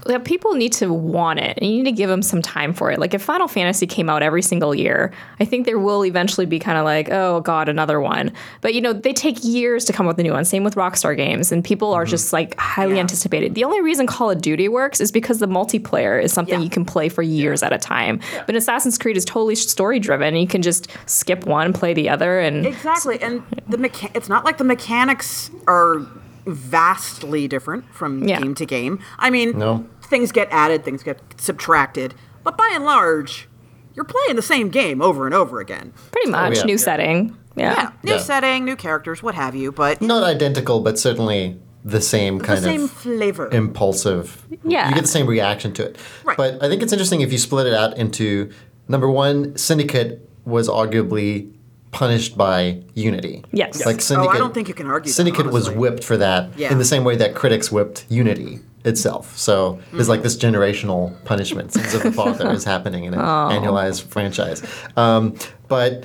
Yeah, 0.07 0.17
people 0.17 0.53
need 0.53 0.73
to 0.73 0.91
want 0.91 1.39
it 1.39 1.57
and 1.61 1.69
you 1.69 1.77
need 1.77 1.85
to 1.85 1.91
give 1.91 2.09
them 2.09 2.21
some 2.21 2.41
time 2.41 2.73
for 2.73 2.91
it. 2.91 2.99
Like 2.99 3.13
if 3.13 3.21
Final 3.21 3.47
Fantasy 3.47 3.87
came 3.87 4.09
out 4.09 4.21
every 4.21 4.41
single 4.41 4.75
year, 4.75 5.13
I 5.39 5.45
think 5.45 5.65
there 5.65 5.79
will 5.79 6.05
eventually 6.05 6.45
be 6.45 6.59
kind 6.59 6.77
of 6.77 6.83
like, 6.83 7.09
oh 7.09 7.41
god, 7.41 7.69
another 7.69 8.01
one. 8.01 8.31
But 8.61 8.73
you 8.73 8.81
know, 8.81 8.93
they 8.93 9.13
take 9.13 9.43
years 9.43 9.85
to 9.85 9.93
come 9.93 10.07
up 10.07 10.11
with 10.17 10.19
a 10.19 10.23
new 10.23 10.33
one. 10.33 10.45
Same 10.45 10.63
with 10.63 10.75
Rockstar 10.75 11.15
games, 11.15 11.51
and 11.51 11.63
people 11.63 11.93
are 11.93 12.03
mm-hmm. 12.03 12.09
just 12.09 12.33
like 12.33 12.57
highly 12.57 12.95
Yeah. 12.95 13.01
anticipated. 13.01 13.55
The 13.55 13.63
only 13.63 13.81
reason 13.81 14.07
Call 14.07 14.29
of 14.31 14.41
Duty 14.41 14.67
works 14.67 14.99
is 14.99 15.11
because 15.11 15.39
the 15.39 15.47
multiplayer 15.47 16.21
is 16.21 16.33
something 16.33 16.59
Yeah. 16.59 16.63
you 16.63 16.69
can 16.69 16.85
play 16.85 17.07
for 17.09 17.21
years 17.21 17.63
at 17.63 17.71
a 17.71 17.77
time. 17.77 18.19
But 18.45 18.55
Assassin's 18.55 18.97
Creed 18.97 19.17
is 19.17 19.25
totally 19.25 19.55
story 19.55 19.99
driven. 19.99 20.35
You 20.35 20.47
can 20.47 20.61
just 20.61 20.87
skip 21.05 21.45
one, 21.45 21.73
play 21.73 21.93
the 21.93 22.09
other, 22.09 22.39
and 22.39 22.65
Exactly, 22.65 23.21
and 23.21 23.43
the 23.67 23.77
mecha- 23.77 24.11
it's 24.13 24.29
not 24.29 24.43
like 24.45 24.57
the 24.57 24.63
mechanics 24.63 25.49
are 25.67 26.01
vastly 26.45 27.47
different 27.47 27.85
from 27.93 28.23
Yeah. 28.27 28.39
game 28.39 28.55
to 28.55 28.65
game. 28.65 28.99
I 29.19 29.29
mean, 29.29 29.57
No. 29.57 29.85
things 30.01 30.31
get 30.31 30.47
added, 30.51 30.83
things 30.83 31.03
get 31.03 31.19
subtracted, 31.37 32.13
but 32.43 32.57
by 32.57 32.69
and 32.73 32.83
large, 32.85 33.47
you're 33.95 34.05
playing 34.05 34.35
the 34.35 34.41
same 34.41 34.69
game 34.69 35.01
over 35.01 35.25
and 35.25 35.35
over 35.35 35.59
again. 35.59 35.93
Pretty 36.11 36.27
oh, 36.29 36.31
much. 36.31 36.57
yeah. 36.57 36.63
New 36.63 36.73
Yeah. 36.73 36.77
setting. 36.77 37.37
Yeah. 37.55 37.73
Yeah, 37.73 37.89
new 38.03 38.11
Yeah. 38.13 38.17
setting, 38.19 38.65
new 38.65 38.75
characters, 38.75 39.21
what 39.21 39.35
have 39.35 39.55
you, 39.55 39.71
but 39.71 40.01
Not 40.01 40.23
identical, 40.23 40.79
but 40.79 40.97
certainly 40.97 41.57
the 41.85 42.01
same 42.01 42.39
the 42.39 42.45
kind 42.45 42.63
same 42.63 42.83
of 42.85 42.91
flavor. 42.91 43.49
impulsive. 43.51 44.41
Yeah. 44.63 44.89
You 44.89 44.95
get 44.95 45.01
the 45.01 45.07
same 45.07 45.27
reaction 45.27 45.73
to 45.73 45.83
it. 45.85 45.97
Right. 46.23 46.37
But 46.37 46.63
I 46.63 46.69
think 46.69 46.81
it's 46.81 46.93
interesting 46.93 47.21
if 47.21 47.31
you 47.31 47.37
split 47.37 47.67
it 47.67 47.73
out 47.73 47.97
into 47.97 48.49
number 48.87 49.09
one, 49.09 49.55
Syndicate 49.57 50.27
was 50.45 50.67
arguably 50.67 51.49
punished 51.93 52.37
by 52.37 52.79
Unity. 52.95 53.43
Yes. 53.51 53.85
Like 53.85 54.01
Syndicate. 54.01 54.35
Oh, 54.35 54.39
don't 54.39 54.53
think 54.53 54.67
you 54.67 54.73
can 54.73 54.87
argue 54.87 55.09
that, 55.09 55.15
Syndicate 55.15 55.51
was 55.51 55.69
whipped 55.69 56.03
for 56.03 56.17
that 56.17 56.49
Yeah. 56.57 56.71
in 56.71 56.77
the 56.79 56.85
same 56.85 57.03
way 57.03 57.15
that 57.17 57.35
critics 57.35 57.71
whipped 57.71 58.05
Unity 58.09 58.59
itself. 58.83 59.37
So 59.37 59.79
there's 59.91 60.03
Mm-hmm. 60.07 60.09
like 60.09 60.23
this 60.23 60.35
generational 60.35 61.13
punishment 61.23 61.71
sins 61.73 61.93
of 61.93 62.03
the 62.03 62.11
father 62.21 62.51
is 62.51 62.65
happening 62.65 63.05
in 63.05 63.13
an 63.13 63.19
Oh. 63.19 63.23
annualized 63.23 64.03
franchise. 64.03 64.61
Um, 64.97 65.35
but 65.69 66.03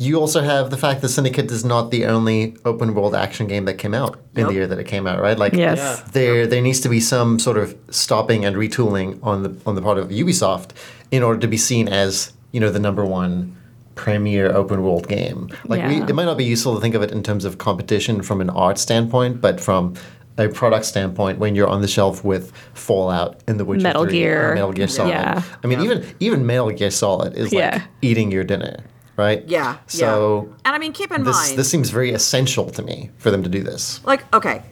you 0.00 0.20
also 0.20 0.42
have 0.42 0.70
the 0.70 0.76
fact 0.76 1.00
that 1.02 1.08
Syndicate 1.08 1.50
is 1.50 1.64
not 1.64 1.90
the 1.90 2.04
only 2.06 2.56
open 2.64 2.94
world 2.94 3.14
action 3.14 3.46
game 3.48 3.64
that 3.64 3.74
came 3.78 3.94
out 3.94 4.14
in 4.36 4.40
Yep. 4.42 4.48
the 4.48 4.54
year 4.54 4.66
that 4.66 4.78
it 4.78 4.84
came 4.86 5.06
out, 5.06 5.20
right? 5.20 5.38
Like 5.38 5.54
Yes. 5.54 5.78
Yeah. 5.78 6.08
there 6.12 6.46
there 6.46 6.60
needs 6.62 6.80
to 6.80 6.88
be 6.88 7.00
some 7.00 7.38
sort 7.38 7.56
of 7.58 7.74
stopping 7.90 8.44
and 8.44 8.54
retooling 8.56 9.18
on 9.22 9.42
the 9.44 9.54
on 9.66 9.74
the 9.74 9.82
part 9.82 9.98
of 9.98 10.08
Ubisoft 10.10 10.70
in 11.10 11.22
order 11.22 11.40
to 11.40 11.48
be 11.48 11.56
seen 11.56 11.88
as 11.88 12.32
you 12.52 12.60
know 12.60 12.70
the 12.70 12.78
number 12.78 13.04
one 13.04 13.54
premier 13.98 14.54
open 14.54 14.82
world 14.82 15.08
game. 15.08 15.48
Like 15.64 15.84
we, 15.88 15.96
it 16.00 16.14
might 16.14 16.24
not 16.24 16.38
be 16.38 16.44
useful 16.44 16.74
to 16.76 16.80
think 16.80 16.94
of 16.94 17.02
it 17.02 17.10
in 17.10 17.22
terms 17.22 17.44
of 17.44 17.58
competition 17.58 18.22
from 18.22 18.40
an 18.40 18.48
art 18.50 18.78
standpoint, 18.78 19.40
but 19.40 19.60
from 19.60 19.94
a 20.38 20.48
product 20.48 20.84
standpoint, 20.86 21.38
when 21.40 21.56
you're 21.56 21.66
on 21.66 21.80
the 21.82 21.88
shelf 21.88 22.22
with 22.24 22.52
Fallout 22.74 23.40
and 23.48 23.58
The 23.58 23.64
Witcher 23.64 23.82
Metal 23.82 24.04
3 24.04 24.12
Gear. 24.12 24.54
Metal 24.54 24.72
Gear 24.72 24.86
Solid. 24.88 25.10
Yeah. 25.10 25.42
I 25.64 25.66
mean, 25.66 25.80
even 25.80 26.06
even 26.20 26.46
Metal 26.46 26.70
Gear 26.70 26.90
Solid 26.92 27.34
is 27.34 27.52
like 27.52 27.82
eating 28.02 28.30
your 28.30 28.44
dinner, 28.44 28.84
right? 29.16 29.42
yeah, 29.48 29.78
So 29.88 30.46
yeah. 30.46 30.54
And 30.66 30.76
I 30.76 30.78
mean, 30.78 30.92
keep 30.92 31.10
in 31.10 31.24
this 31.24 31.36
mind, 31.36 31.58
this 31.58 31.68
seems 31.68 31.90
very 31.90 32.12
essential 32.12 32.70
to 32.70 32.82
me 32.82 33.10
for 33.18 33.32
them 33.32 33.42
to 33.42 33.48
do 33.48 33.62
this. 33.64 34.00
like, 34.06 34.22
okay, 34.32 34.62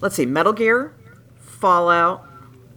let's 0.00 0.16
see, 0.16 0.26
Metal 0.26 0.52
Gear, 0.52 0.92
Fallout, 1.38 2.26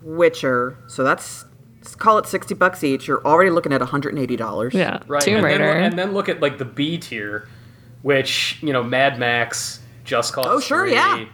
Witcher. 0.04 0.78
So 0.88 1.04
that's 1.04 1.46
let's 1.46 1.55
call 1.94 2.18
it 2.18 2.26
sixty 2.26 2.54
bucks 2.56 2.84
each. 2.84 3.08
You're 3.08 3.24
already 3.26 3.52
looking 3.52 3.72
at 3.74 3.82
one 3.82 3.90
hundred 3.90 4.14
and 4.14 4.20
eighty 4.24 4.36
dollars. 4.36 4.74
Yeah. 4.74 5.00
Right. 5.08 5.22
Tomb 5.22 5.36
and 5.36 5.44
Raider. 5.46 5.66
Then, 5.74 5.84
and 5.84 6.00
then 6.00 6.14
look 6.14 6.30
at 6.30 6.40
like 6.42 6.58
the 6.58 6.66
B 6.66 6.98
tier, 6.98 7.48
which 8.02 8.58
you 8.62 8.74
know 8.74 8.82
Mad 8.84 9.20
Max, 9.20 9.82
Just 10.04 10.34
Cause. 10.34 10.46
Oh, 10.48 10.60
sure, 10.60 10.86
3, 10.86 10.94
yeah. 10.94 11.26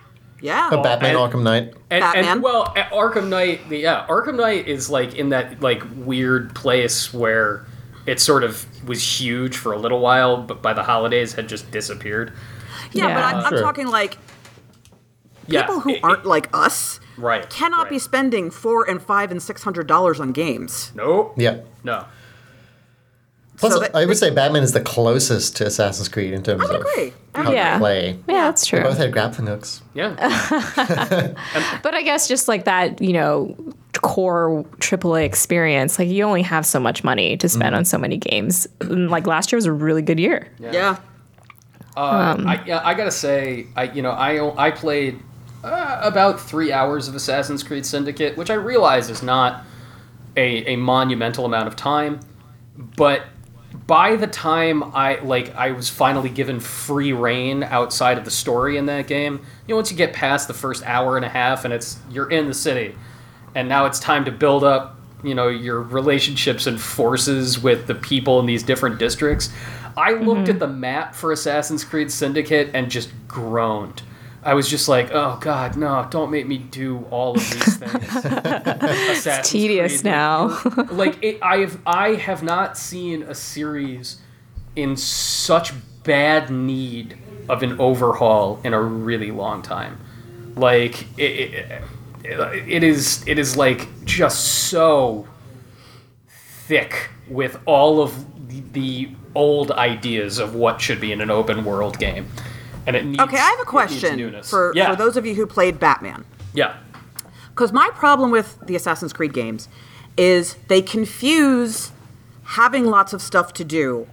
Yeah. 0.41 0.69
A 0.71 0.81
Batman 0.81 1.15
and- 1.15 1.19
Arkham 1.31 1.43
Knight. 1.43 1.73
And, 1.91 2.01
Batman. 2.01 2.25
and 2.25 2.41
well, 2.43 2.65
Arkham 2.75 3.27
Knight, 3.29 3.69
the, 3.69 3.77
yeah, 3.77 4.07
Arkham 4.09 4.35
Knight 4.37 4.67
is 4.67 4.89
like 4.89 5.13
in 5.13 5.29
that 5.29 5.61
like 5.61 5.83
weird 5.95 6.55
place 6.55 7.13
where 7.13 7.65
it 8.07 8.19
sort 8.19 8.43
of 8.43 8.65
was 8.87 9.03
huge 9.21 9.55
for 9.55 9.71
a 9.73 9.77
little 9.77 9.99
while, 9.99 10.41
but 10.41 10.63
by 10.63 10.73
the 10.73 10.81
holidays 10.81 11.33
had 11.33 11.47
just 11.47 11.69
disappeared. 11.69 12.33
yeah, 12.91 13.13
but 13.13 13.23
I'm, 13.23 13.45
I'm 13.45 13.49
Sure. 13.51 13.61
talking 13.61 13.87
like 13.87 14.17
Yeah, 15.47 15.61
people 15.63 15.79
who 15.81 15.89
it- 15.89 15.95
it- 15.97 16.03
aren't 16.03 16.25
like 16.25 16.49
us 16.53 16.99
right 17.17 17.49
cannot 17.49 17.89
be 17.89 17.99
spending 17.99 18.49
four 18.51 18.89
and 18.89 19.01
five 19.01 19.31
and 19.31 19.41
six 19.41 19.63
hundred 19.63 19.87
dollars 19.87 20.19
on 20.19 20.31
games. 20.31 20.91
Nope. 20.95 21.33
Yeah. 21.37 21.57
No. 21.83 22.05
Plus, 23.57 23.73
So 23.73 23.79
that- 23.79 23.95
I 23.95 24.05
would 24.05 24.17
say 24.17 24.31
Batman 24.31 24.63
is 24.63 24.71
the 24.71 24.81
closest 24.81 25.55
to 25.57 25.65
Assassin's 25.67 26.09
Creed 26.09 26.33
in 26.33 26.41
terms 26.41 26.63
I 26.63 26.77
would 26.77 26.81
of 26.87 27.13
how 27.45 27.51
Yeah. 27.51 27.77
play. 27.77 28.17
yeah, 28.27 28.45
that's 28.45 28.65
true. 28.65 28.79
They 28.79 28.85
both 28.85 28.97
had 28.97 29.11
grappling 29.11 29.47
hooks. 29.47 29.81
Yeah. 29.93 30.15
But 31.83 31.93
I 31.93 32.01
guess 32.03 32.27
just 32.27 32.47
like 32.47 32.65
that, 32.65 33.01
you 33.01 33.13
know, 33.13 33.55
core 34.01 34.63
AAA 34.79 35.25
experience, 35.25 35.99
like 35.99 36.07
you 36.09 36.23
only 36.23 36.41
have 36.41 36.65
so 36.65 36.79
much 36.79 37.03
money 37.03 37.37
to 37.37 37.47
spend 37.49 37.75
on 37.75 37.85
so 37.85 37.97
many 37.97 38.17
games. 38.17 38.67
And, 38.79 39.09
like 39.11 39.27
last 39.27 39.51
year 39.51 39.57
was 39.57 39.65
a 39.65 39.71
really 39.71 40.01
good 40.01 40.19
year. 40.19 40.47
Yeah. 40.59 40.97
Uh, 41.95 42.37
I, 42.47 42.63
I 42.83 42.93
gotta 42.93 43.11
say, 43.11 43.67
I 43.75 43.83
you 43.83 44.01
know 44.01 44.11
I 44.11 44.67
I 44.67 44.71
played 44.71 45.19
uh, 45.63 45.99
about 46.01 46.39
three 46.39 46.71
hours 46.71 47.07
of 47.07 47.15
Assassin's 47.15 47.63
Creed 47.63 47.85
Syndicate, 47.85 48.37
which 48.37 48.49
I 48.49 48.55
realize 48.55 49.09
is 49.09 49.21
not 49.21 49.63
a, 50.35 50.73
a 50.73 50.75
monumental 50.75 51.45
amount 51.45 51.67
of 51.67 51.75
time, 51.75 52.19
but 52.97 53.25
by 53.87 54.15
the 54.15 54.27
time 54.27 54.83
I 54.95 55.19
like 55.19 55.55
I 55.55 55.71
was 55.71 55.89
finally 55.89 56.29
given 56.29 56.59
free 56.59 57.13
reign 57.13 57.63
outside 57.63 58.17
of 58.17 58.25
the 58.25 58.31
story 58.31 58.77
in 58.77 58.85
that 58.87 59.07
game, 59.07 59.35
you 59.67 59.73
know, 59.73 59.75
once 59.77 59.91
you 59.91 59.97
get 59.97 60.13
past 60.13 60.47
the 60.47 60.53
first 60.53 60.83
hour 60.83 61.15
and 61.15 61.25
a 61.25 61.29
half 61.29 61.65
and 61.65 61.73
it's 61.73 61.99
you're 62.09 62.29
in 62.29 62.47
the 62.47 62.53
city, 62.53 62.95
and 63.55 63.69
now 63.69 63.85
it's 63.85 63.99
time 63.99 64.25
to 64.25 64.31
build 64.31 64.63
up 64.63 64.97
you 65.23 65.35
know 65.35 65.47
your 65.47 65.81
relationships 65.81 66.67
and 66.67 66.81
forces 66.81 67.61
with 67.61 67.87
the 67.87 67.95
people 67.95 68.39
in 68.39 68.45
these 68.45 68.63
different 68.63 68.99
districts. 68.99 69.49
I 69.97 70.13
looked 70.13 70.47
at 70.47 70.59
the 70.59 70.67
map 70.67 71.13
for 71.13 71.31
Assassin's 71.31 71.83
Creed 71.83 72.11
Syndicate 72.11 72.71
and 72.73 72.89
just 72.89 73.09
groaned. 73.27 74.01
I 74.43 74.53
was 74.55 74.67
just 74.67 74.87
like, 74.87 75.11
"Oh 75.11 75.37
God, 75.39 75.77
no! 75.77 76.07
Don't 76.09 76.31
make 76.31 76.47
me 76.47 76.57
do 76.57 77.05
all 77.11 77.35
of 77.35 77.49
these 77.49 77.77
things." 77.77 78.15
Assassin's 78.25 79.49
tedious 79.49 80.01
Creed, 80.01 80.05
now. 80.05 80.59
like, 80.91 81.23
it, 81.23 81.39
I 81.41 81.57
have, 81.57 81.79
I 81.85 82.09
have 82.15 82.41
not 82.41 82.77
seen 82.77 83.23
a 83.23 83.35
series 83.35 84.19
in 84.75 84.95
such 84.95 85.73
bad 86.03 86.49
need 86.49 87.17
of 87.49 87.63
an 87.63 87.79
overhaul 87.79 88.59
in 88.63 88.73
a 88.73 88.81
really 88.81 89.31
long 89.31 89.61
time. 89.61 89.99
Like 90.55 91.03
it, 91.17 91.23
it, 91.23 91.81
it, 92.23 92.67
it 92.67 92.83
is, 92.83 93.23
it 93.27 93.37
is 93.39 93.57
like 93.57 93.87
just 94.05 94.69
so 94.69 95.27
thick 96.27 97.09
with 97.29 97.59
all 97.65 98.01
of 98.01 98.47
the, 98.47 98.61
the 98.73 99.09
old 99.35 99.71
ideas 99.71 100.39
of 100.39 100.55
what 100.55 100.81
should 100.81 100.99
be 100.99 101.11
in 101.11 101.21
an 101.21 101.29
open 101.29 101.63
world 101.63 101.99
game. 101.99 102.27
And 102.87 102.95
it 102.95 103.05
needs 103.05 103.21
Okay, 103.21 103.37
I 103.37 103.49
have 103.49 103.59
a 103.59 103.65
question 103.65 104.41
for, 104.43 104.73
yeah. 104.75 104.89
for 104.89 104.95
those 104.95 105.17
of 105.17 105.25
you 105.25 105.35
who 105.35 105.45
played 105.45 105.79
Batman. 105.79 106.25
Yeah. 106.53 106.77
Because 107.49 107.71
my 107.71 107.89
problem 107.93 108.31
with 108.31 108.57
the 108.65 108.75
Assassin's 108.75 109.13
Creed 109.13 109.33
games 109.33 109.67
is 110.17 110.55
they 110.67 110.81
confuse 110.81 111.91
having 112.43 112.85
lots 112.85 113.13
of 113.13 113.21
stuff 113.21 113.53
to 113.53 113.63
do 113.63 114.07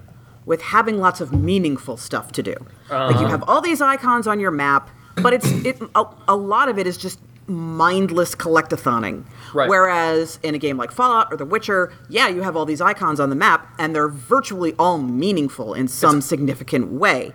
with 0.45 0.63
having 0.63 0.99
lots 0.99 1.21
of 1.21 1.33
meaningful 1.33 1.97
stuff 1.97 2.33
to 2.33 2.43
do. 2.43 2.55
Like 2.91 3.11
Uh-huh. 3.15 3.21
you 3.21 3.27
have 3.27 3.43
all 3.49 3.61
these 3.61 3.81
icons 3.81 4.27
on 4.27 4.41
your 4.41 4.51
map, 4.51 4.89
but 5.17 5.33
it's 5.33 5.51
it 5.65 5.81
a, 5.95 6.05
a 6.27 6.37
lot 6.37 6.69
of 6.69 6.79
it 6.79 6.87
is 6.87 6.97
just 6.97 7.19
mindless 7.47 8.35
collectathoning. 8.35 9.25
Right. 9.55 9.69
Whereas 9.69 10.39
in 10.43 10.55
a 10.55 10.59
game 10.59 10.77
like 10.77 10.91
Fallout 10.93 11.33
or 11.33 11.37
The 11.37 11.45
Witcher, 11.45 11.93
yeah, 12.09 12.29
you 12.29 12.43
have 12.43 12.57
all 12.57 12.65
these 12.67 12.81
icons 12.81 13.19
on 13.21 13.31
the 13.31 13.37
map, 13.37 13.67
and 13.79 13.95
they're 13.95 14.09
virtually 14.09 14.75
all 14.79 14.99
meaningful 14.99 15.75
in 15.75 15.89
some 15.89 16.21
significant 16.21 16.93
way. 16.93 17.33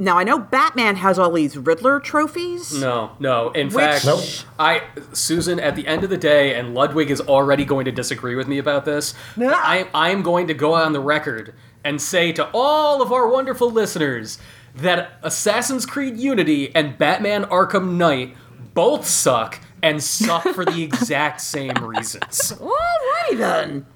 Now 0.00 0.18
I 0.18 0.24
know 0.24 0.38
Batman 0.38 0.96
has 0.96 1.18
all 1.18 1.30
these 1.30 1.56
Riddler 1.56 2.00
trophies. 2.00 2.74
No, 2.80 3.10
no. 3.20 3.50
In 3.50 3.66
Which- 3.68 3.74
fact, 3.76 4.06
Nope. 4.06 4.20
I 4.58 4.82
Susan 5.12 5.60
at 5.60 5.76
the 5.76 5.86
end 5.86 6.02
of 6.04 6.10
the 6.10 6.16
day, 6.16 6.54
and 6.54 6.74
Ludwig 6.74 7.10
is 7.10 7.20
already 7.20 7.64
going 7.66 7.84
to 7.84 7.92
disagree 7.92 8.34
with 8.34 8.48
me 8.48 8.58
about 8.58 8.84
this. 8.86 9.14
but 9.36 9.52
I 9.54 9.86
I 9.94 10.10
am 10.10 10.22
going 10.22 10.46
to 10.48 10.54
go 10.54 10.72
on 10.74 10.92
the 10.94 11.00
record 11.00 11.54
and 11.84 12.00
say 12.00 12.32
to 12.32 12.48
all 12.54 13.02
of 13.02 13.12
our 13.12 13.28
wonderful 13.28 13.70
listeners 13.70 14.38
that 14.74 15.12
Assassin's 15.22 15.84
Creed 15.84 16.16
Unity 16.16 16.74
and 16.74 16.96
Batman 16.96 17.44
Arkham 17.44 17.96
Knight 17.96 18.34
both 18.74 19.06
suck 19.06 19.60
and 19.82 20.02
suck 20.02 20.42
for 20.54 20.64
the 20.64 20.82
exact 20.88 21.40
same 21.40 21.74
reasons. 21.84 22.52
Alrighty 22.52 23.36
then. 23.36 23.86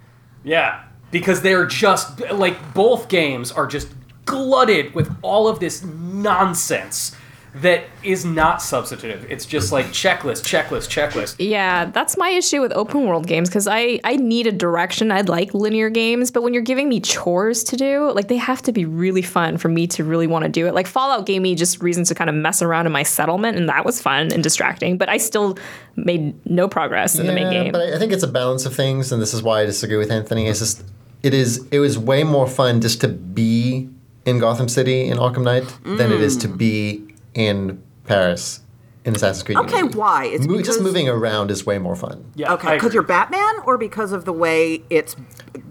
Yeah, 0.43 0.85
because 1.11 1.41
they're 1.43 1.67
just 1.67 2.21
like 2.33 2.75
both 2.75 3.09
games 3.09 3.53
are 3.53 3.67
just 3.67 3.89
glutted 4.25 4.95
with 4.95 5.15
all 5.23 5.49
of 5.49 5.61
this 5.61 5.85
nonsense 5.85 7.17
that 7.55 7.85
is 8.03 8.25
not 8.25 8.61
substantive. 8.61 9.31
It's 9.31 9.47
just 9.47 9.71
like 9.71 9.87
checklist, 9.87 10.43
checklist, 10.43 10.89
checklist. 10.89 11.37
Yeah, 11.39 11.85
that's 11.87 12.17
my 12.17 12.31
issue 12.31 12.61
with 12.61 12.73
open 12.73 13.07
world 13.07 13.29
games 13.29 13.49
because 13.49 13.69
I, 13.69 14.01
I 14.03 14.17
need 14.17 14.49
a 14.49 14.53
direction. 14.53 15.13
I'd 15.13 15.29
like 15.29 15.55
linear 15.55 15.89
games, 15.89 16.33
but 16.33 16.43
when 16.43 16.53
you're 16.53 16.65
giving 16.65 16.89
me 16.89 16.99
chores 17.01 17.63
to 17.65 17.77
do, 17.77 18.11
like 18.13 18.27
they 18.27 18.39
have 18.39 18.61
to 18.63 18.73
be 18.73 18.85
really 18.85 19.23
fun 19.23 19.57
for 19.57 19.69
me 19.69 19.87
to 19.89 20.03
really 20.03 20.27
want 20.27 20.45
to 20.45 20.49
do 20.49 20.67
it. 20.67 20.75
Like 20.75 20.89
Fallout 20.89 21.27
gave 21.27 21.43
me 21.43 21.55
just 21.55 21.81
reasons 21.81 22.09
to 22.09 22.15
kind 22.17 22.29
of 22.29 22.35
mess 22.35 22.61
around 22.61 22.87
in 22.87 22.93
my 22.93 23.05
settlement, 23.05 23.57
and 23.57 23.69
that 23.69 23.85
was 23.85 24.03
fun 24.03 24.33
and 24.33 24.43
distracting, 24.43 24.99
but 24.99 25.09
I 25.09 25.19
still 25.19 25.57
made 25.95 26.35
no 26.45 26.67
progress 26.67 27.17
in 27.17 27.29
the 27.29 27.33
main 27.33 27.51
game. 27.51 27.73
but 27.73 27.81
I 27.81 27.95
I 27.95 27.99
think 27.99 28.11
it's 28.11 28.25
a 28.25 28.29
balance 28.29 28.67
of 28.67 28.75
things, 28.75 29.13
and 29.13 29.23
this 29.23 29.33
is 29.33 29.45
why 29.45 29.61
I 29.61 29.65
disagree 29.65 29.97
with 29.97 30.11
Anthony. 30.11 30.49
It's 30.49 30.59
just 30.59 30.83
it 31.23 31.33
is 31.33 31.65
it 31.71 31.79
was 31.79 31.97
way 31.97 32.25
more 32.25 32.49
fun 32.49 32.81
just 32.81 33.01
to 33.03 33.09
be 33.09 33.89
in 34.25 34.39
Gotham 34.39 34.69
City 34.69 35.09
in 35.09 35.19
Arkham 35.19 35.45
Knight 35.45 35.65
than 35.85 36.13
it 36.13 36.21
is 36.21 36.37
to 36.39 36.49
mm. 36.49 36.59
be 36.59 37.15
in 37.35 37.83
Paris 38.05 38.61
in 39.05 39.15
Assassin's 39.15 39.43
Creed. 39.43 39.59
Okay, 39.59 39.79
Unity. 39.79 39.99
why? 39.99 40.25
It's 40.27 40.47
Mo- 40.47 40.63
just 40.63 40.81
moving 40.81 41.09
around 41.09 41.51
is 41.51 41.67
way 41.67 41.79
more 41.79 41.97
fun. 41.97 42.25
Yeah, 42.35 42.55
Okay, 42.55 42.75
because 42.75 42.95
you're 42.95 43.03
Batman, 43.03 43.55
or 43.67 43.77
because 43.79 44.13
of 44.13 44.25
the 44.25 44.33
way 44.33 44.83
it's 44.91 45.15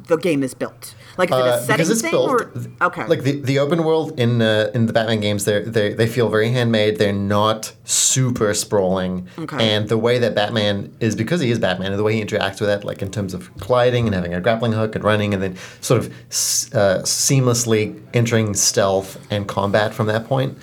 the 0.08 0.18
game 0.18 0.44
is 0.44 0.54
built. 0.54 0.96
Like, 1.18 1.30
is 1.32 1.38
it 1.38 1.40
a 1.40 1.44
Uh, 1.44 1.60
setting 1.60 1.74
because 1.76 1.90
it's 1.92 2.02
thing, 2.02 2.12
built. 2.12 2.30
or 2.32 2.52
okay? 2.82 3.06
Like 3.08 3.22
the, 3.24 3.40
the 3.40 3.60
open 3.60 3.84
world 3.84 4.20
in 4.20 4.42
uh, 4.42 4.70
in 4.74 4.88
the 4.88 4.94
Batman 4.94 5.20
games, 5.22 5.46
they 5.46 5.62
they 5.62 5.94
they 5.94 6.08
feel 6.08 6.28
very 6.30 6.50
handmade. 6.52 6.98
They're 6.98 7.14
not 7.14 7.74
super 7.86 8.54
sprawling. 8.54 9.28
Okay. 9.38 9.58
And 9.76 9.90
the 9.90 9.98
way 9.98 10.18
that 10.20 10.34
Batman 10.36 10.92
is, 11.00 11.16
because 11.16 11.40
he 11.42 11.52
is 11.52 11.60
Batman, 11.60 11.92
and 11.92 12.00
the 12.00 12.04
way 12.04 12.14
he 12.16 12.24
interacts 12.26 12.60
with 12.60 12.68
that, 12.70 12.84
like 12.84 13.02
in 13.02 13.12
terms 13.12 13.34
of 13.34 13.56
gliding 13.58 14.06
and 14.08 14.16
having 14.16 14.34
a 14.34 14.42
grappling 14.42 14.74
hook 14.74 14.96
and 14.96 15.04
running, 15.04 15.34
and 15.34 15.42
then 15.44 15.56
sort 15.82 16.00
of 16.02 16.12
s- 16.32 16.70
uh, 16.74 17.00
seamlessly 17.04 18.00
entering 18.14 18.54
stealth 18.56 19.18
and 19.32 19.48
combat 19.48 19.94
from 19.94 20.08
that 20.08 20.28
point. 20.28 20.58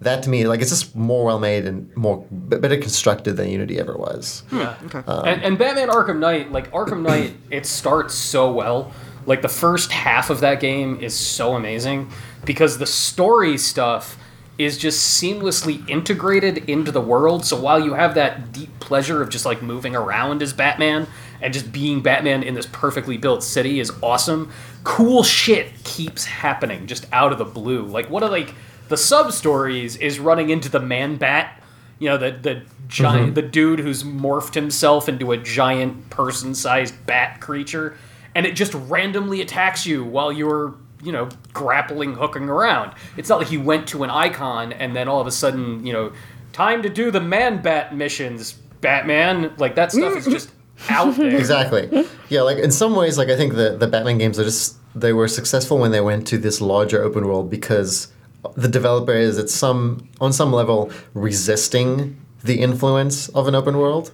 That 0.00 0.22
to 0.24 0.30
me, 0.30 0.46
like 0.46 0.60
it's 0.60 0.70
just 0.70 0.94
more 0.94 1.24
well 1.24 1.38
made 1.38 1.66
and 1.66 1.94
more 1.96 2.18
b- 2.48 2.58
better 2.58 2.76
constructed 2.76 3.36
than 3.36 3.48
Unity 3.48 3.78
ever 3.78 3.96
was. 3.96 4.42
Hmm. 4.50 4.58
Yeah. 4.58 4.76
okay. 4.86 4.98
Um, 5.06 5.26
and, 5.26 5.42
and 5.42 5.58
Batman 5.58 5.88
Arkham 5.88 6.18
Knight, 6.18 6.52
like 6.52 6.70
Arkham 6.72 7.02
Knight, 7.02 7.34
it 7.50 7.64
starts 7.66 8.14
so 8.14 8.52
well. 8.52 8.92
Like 9.26 9.40
the 9.40 9.48
first 9.48 9.90
half 9.92 10.28
of 10.28 10.40
that 10.40 10.60
game 10.60 11.00
is 11.00 11.14
so 11.14 11.54
amazing 11.54 12.10
because 12.44 12.76
the 12.78 12.86
story 12.86 13.56
stuff 13.56 14.18
is 14.58 14.78
just 14.78 15.20
seamlessly 15.22 15.88
integrated 15.88 16.58
into 16.68 16.92
the 16.92 17.00
world. 17.00 17.44
So 17.44 17.58
while 17.58 17.82
you 17.82 17.94
have 17.94 18.14
that 18.14 18.52
deep 18.52 18.78
pleasure 18.80 19.20
of 19.22 19.28
just 19.28 19.44
like 19.46 19.62
moving 19.62 19.96
around 19.96 20.42
as 20.42 20.52
Batman 20.52 21.06
and 21.40 21.52
just 21.52 21.72
being 21.72 22.02
Batman 22.02 22.42
in 22.42 22.54
this 22.54 22.66
perfectly 22.66 23.16
built 23.16 23.42
city 23.42 23.80
is 23.80 23.90
awesome, 24.02 24.52
cool 24.84 25.22
shit 25.24 25.72
keeps 25.82 26.24
happening 26.24 26.86
just 26.86 27.06
out 27.12 27.32
of 27.32 27.38
the 27.38 27.44
blue. 27.44 27.82
Like 27.84 28.10
what 28.10 28.22
of 28.22 28.30
like 28.30 28.54
the 28.88 28.96
sub 28.96 29.32
stories 29.32 29.96
is 29.96 30.18
running 30.18 30.50
into 30.50 30.68
the 30.68 30.80
Man 30.80 31.16
Bat 31.16 31.60
you 31.98 32.08
know 32.08 32.18
the 32.18 32.32
the 32.32 32.62
giant 32.88 33.26
mm-hmm. 33.26 33.34
the 33.34 33.42
dude 33.42 33.78
who's 33.78 34.02
morphed 34.02 34.54
himself 34.54 35.08
into 35.08 35.32
a 35.32 35.36
giant 35.36 36.10
person-sized 36.10 37.06
bat 37.06 37.40
creature 37.40 37.96
and 38.34 38.44
it 38.44 38.52
just 38.54 38.74
randomly 38.74 39.40
attacks 39.40 39.86
you 39.86 40.04
while 40.04 40.32
you're 40.32 40.74
you 41.02 41.12
know 41.12 41.28
grappling 41.52 42.14
hooking 42.14 42.48
around. 42.48 42.92
It's 43.16 43.28
not 43.28 43.38
like 43.38 43.48
he 43.48 43.58
went 43.58 43.88
to 43.88 44.04
an 44.04 44.10
icon 44.10 44.72
and 44.72 44.96
then 44.96 45.08
all 45.08 45.20
of 45.20 45.26
a 45.26 45.30
sudden 45.30 45.86
you 45.86 45.92
know 45.92 46.12
time 46.52 46.82
to 46.82 46.88
do 46.88 47.10
the 47.10 47.20
man 47.20 47.62
bat 47.62 47.94
missions 47.94 48.52
batman. 48.80 49.52
Like 49.58 49.76
that 49.76 49.92
stuff 49.92 50.16
is 50.16 50.26
just 50.26 50.50
out 50.88 51.16
there. 51.16 51.34
Exactly. 51.34 52.06
Yeah, 52.28 52.42
like 52.42 52.58
in 52.58 52.70
some 52.70 52.96
ways, 52.96 53.16
like 53.18 53.28
I 53.28 53.36
think 53.36 53.54
the 53.54 53.76
the 53.76 53.86
Batman 53.86 54.18
games 54.18 54.38
are 54.38 54.44
just 54.44 54.76
they 54.94 55.12
were 55.12 55.28
successful 55.28 55.78
when 55.78 55.90
they 55.90 56.00
went 56.00 56.26
to 56.28 56.38
this 56.38 56.60
larger 56.60 57.02
open 57.02 57.26
world 57.26 57.50
because 57.50 58.08
the 58.56 58.68
developer 58.68 59.12
is 59.14 59.38
at 59.38 59.48
some 59.50 60.08
on 60.20 60.32
some 60.32 60.52
level 60.52 60.90
resisting 61.38 62.16
the 62.42 62.60
influence 62.60 63.28
of 63.30 63.48
an 63.48 63.54
open 63.54 63.76
world, 63.78 64.12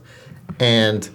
and 0.58 1.08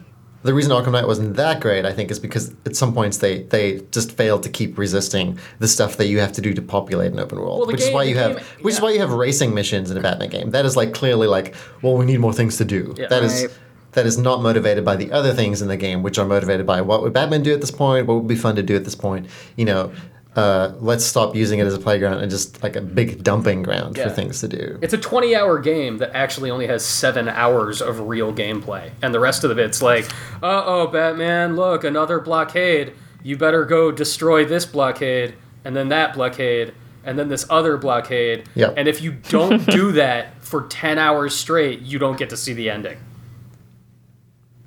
the 0.43 0.53
reason 0.53 0.71
Arkham 0.71 0.91
Knight 0.91 1.07
wasn't 1.07 1.35
that 1.37 1.59
great, 1.59 1.85
I 1.85 1.91
think, 1.93 2.11
is 2.11 2.19
because 2.19 2.53
at 2.65 2.75
some 2.75 2.93
points 2.93 3.17
they 3.17 3.43
they 3.43 3.81
just 3.91 4.11
failed 4.11 4.43
to 4.43 4.49
keep 4.49 4.77
resisting 4.77 5.39
the 5.59 5.67
stuff 5.67 5.97
that 5.97 6.07
you 6.07 6.19
have 6.19 6.31
to 6.33 6.41
do 6.41 6.53
to 6.53 6.61
populate 6.61 7.11
an 7.13 7.19
open 7.19 7.39
world, 7.39 7.57
Well, 7.59 7.65
the 7.67 7.71
which 7.73 7.81
is 7.81 7.91
why 7.91 8.03
the 8.03 8.11
you 8.11 8.17
have 8.17 8.35
game- 8.37 8.45
which 8.61 8.75
is 8.75 8.81
why 8.81 8.91
you 8.91 8.99
have 8.99 9.11
racing 9.13 9.53
missions 9.55 9.89
in 9.89 9.97
a 9.97 10.01
Batman 10.01 10.29
game. 10.29 10.51
That 10.51 10.65
is 10.65 10.75
like 10.75 10.93
clearly 10.93 11.27
like, 11.27 11.55
well, 11.81 11.95
we 11.97 12.05
need 12.05 12.19
more 12.19 12.33
things 12.33 12.57
to 12.57 12.65
do. 12.65 12.93
Yeah. 12.97 13.07
That 13.07 13.23
is 13.23 13.43
Right. 13.43 13.51
that 13.93 14.05
is 14.05 14.17
not 14.17 14.41
motivated 14.43 14.83
by 14.85 14.95
the 14.97 15.11
other 15.11 15.33
things 15.33 15.61
in 15.63 15.67
the 15.67 15.77
game, 15.77 16.03
which 16.03 16.19
are 16.19 16.25
motivated 16.25 16.65
by 16.67 16.81
what 16.81 17.01
would 17.01 17.13
Batman 17.13 17.41
do 17.41 17.53
at 17.53 17.61
this 17.61 17.71
point, 17.71 18.05
what 18.07 18.15
would 18.15 18.27
be 18.27 18.35
fun 18.35 18.55
to 18.57 18.63
do 18.63 18.75
at 18.75 18.83
this 18.83 18.95
point. 18.95 19.25
You 19.55 19.65
know, 19.65 19.91
uh, 20.35 20.73
let's 20.79 21.05
stop 21.05 21.35
using 21.35 21.59
it 21.59 21.65
as 21.65 21.73
a 21.73 21.79
playground 21.79 22.19
and 22.19 22.29
just 22.29 22.61
like 22.61 22.75
a 22.75 22.81
big 22.81 23.23
dumping 23.23 23.63
ground 23.63 23.97
Yeah. 23.97 24.03
for 24.05 24.09
things 24.09 24.41
to 24.41 24.47
do. 24.49 24.77
It's 24.81 24.93
a 24.93 24.97
20 24.97 25.35
hour 25.35 25.59
game 25.59 25.97
that 25.99 26.11
actually 26.13 26.51
only 26.51 26.67
has 26.67 26.85
seven 26.85 27.29
hours 27.29 27.81
of 27.81 28.01
real 28.01 28.33
gameplay. 28.33 28.91
And 29.01 29.13
the 29.13 29.19
rest 29.19 29.43
of 29.43 29.49
the 29.49 29.55
bit's 29.55 29.81
like, 29.81 30.05
uh 30.43 30.63
oh, 30.65 30.87
Batman, 30.87 31.55
look, 31.55 31.83
another 31.83 32.19
blockade. 32.19 32.93
You 33.23 33.37
better 33.37 33.65
go 33.65 33.91
destroy 33.91 34.45
this 34.45 34.65
blockade, 34.65 35.35
and 35.63 35.75
then 35.75 35.89
that 35.89 36.13
blockade, 36.13 36.73
and 37.03 37.17
then 37.17 37.27
this 37.29 37.45
other 37.49 37.77
blockade. 37.77 38.47
Yep. 38.55 38.73
And 38.77 38.87
if 38.87 39.01
you 39.01 39.13
don't 39.13 39.65
do 39.67 39.91
that 40.03 40.43
for 40.43 40.63
10 40.67 40.97
hours 40.99 41.33
straight, 41.35 41.79
you 41.79 41.97
don't 41.97 42.17
get 42.19 42.29
to 42.31 42.37
see 42.37 42.53
the 42.53 42.69
ending. 42.69 42.97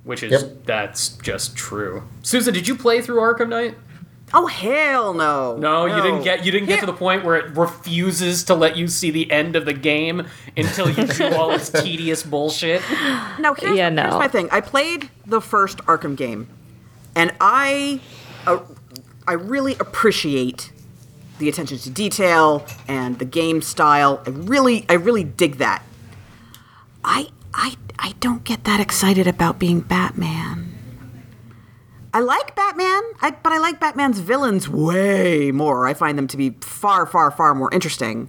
Which 0.04 0.22
is, 0.22 0.32
Yep. 0.32 0.64
that's 0.64 1.10
just 1.18 1.54
true. 1.56 2.04
Susan, 2.22 2.54
did 2.54 2.66
you 2.66 2.74
play 2.74 3.02
through 3.02 3.20
Arkham 3.20 3.48
Knight? 3.50 3.76
Oh 4.34 4.46
hell 4.46 5.14
no! 5.14 5.56
No, 5.56 5.86
you 5.86 6.02
didn't 6.02 6.22
get 6.22 6.44
you 6.44 6.52
didn't 6.52 6.66
get 6.68 6.74
Here- 6.78 6.86
to 6.86 6.86
the 6.86 6.98
point 6.98 7.24
where 7.24 7.36
it 7.36 7.56
refuses 7.56 8.44
to 8.44 8.54
let 8.54 8.76
you 8.76 8.88
see 8.88 9.10
the 9.10 9.30
end 9.30 9.56
of 9.56 9.64
the 9.64 9.72
game 9.72 10.26
until 10.56 10.88
you 10.90 11.06
do 11.06 11.34
all 11.34 11.50
its 11.52 11.70
tedious 11.82 12.22
bullshit. 12.22 12.82
Now 13.38 13.54
here's, 13.54 13.76
Yeah, 13.76 13.90
here's 13.90 14.10
no. 14.12 14.18
my 14.18 14.28
thing. 14.28 14.48
I 14.52 14.60
played 14.60 15.10
the 15.26 15.40
first 15.40 15.78
Arkham 15.86 16.16
game, 16.16 16.48
and 17.14 17.32
I, 17.40 18.00
uh, 18.46 18.60
I 19.26 19.32
really 19.32 19.74
appreciate 19.74 20.72
the 21.38 21.48
attention 21.48 21.78
to 21.78 21.90
detail 21.90 22.66
and 22.88 23.18
the 23.20 23.24
game 23.24 23.62
style. 23.62 24.22
I 24.26 24.30
really, 24.30 24.84
I 24.88 24.94
really 24.94 25.22
dig 25.24 25.58
that. 25.58 25.82
I, 27.04 27.28
I, 27.54 27.76
I 27.98 28.14
don't 28.20 28.42
get 28.44 28.64
that 28.64 28.80
excited 28.80 29.26
about 29.28 29.58
being 29.58 29.80
Batman. 29.80 30.67
I 32.18 32.20
like 32.20 32.56
Batman, 32.56 33.00
I, 33.20 33.30
but 33.30 33.52
I 33.52 33.58
like 33.58 33.78
Batman's 33.78 34.18
villains 34.18 34.68
way 34.68 35.52
more. 35.52 35.86
I 35.86 35.94
find 35.94 36.18
them 36.18 36.26
to 36.26 36.36
be 36.36 36.50
far, 36.60 37.06
far, 37.06 37.30
far 37.30 37.54
more 37.54 37.72
interesting, 37.72 38.28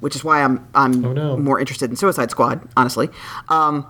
which 0.00 0.16
is 0.16 0.24
why 0.24 0.42
I'm 0.42 0.66
I'm 0.74 1.04
Oh, 1.04 1.12
no. 1.12 1.36
more 1.36 1.60
interested 1.60 1.90
in 1.90 1.96
Suicide 1.96 2.30
Squad, 2.30 2.66
honestly. 2.78 3.10
Um, 3.50 3.86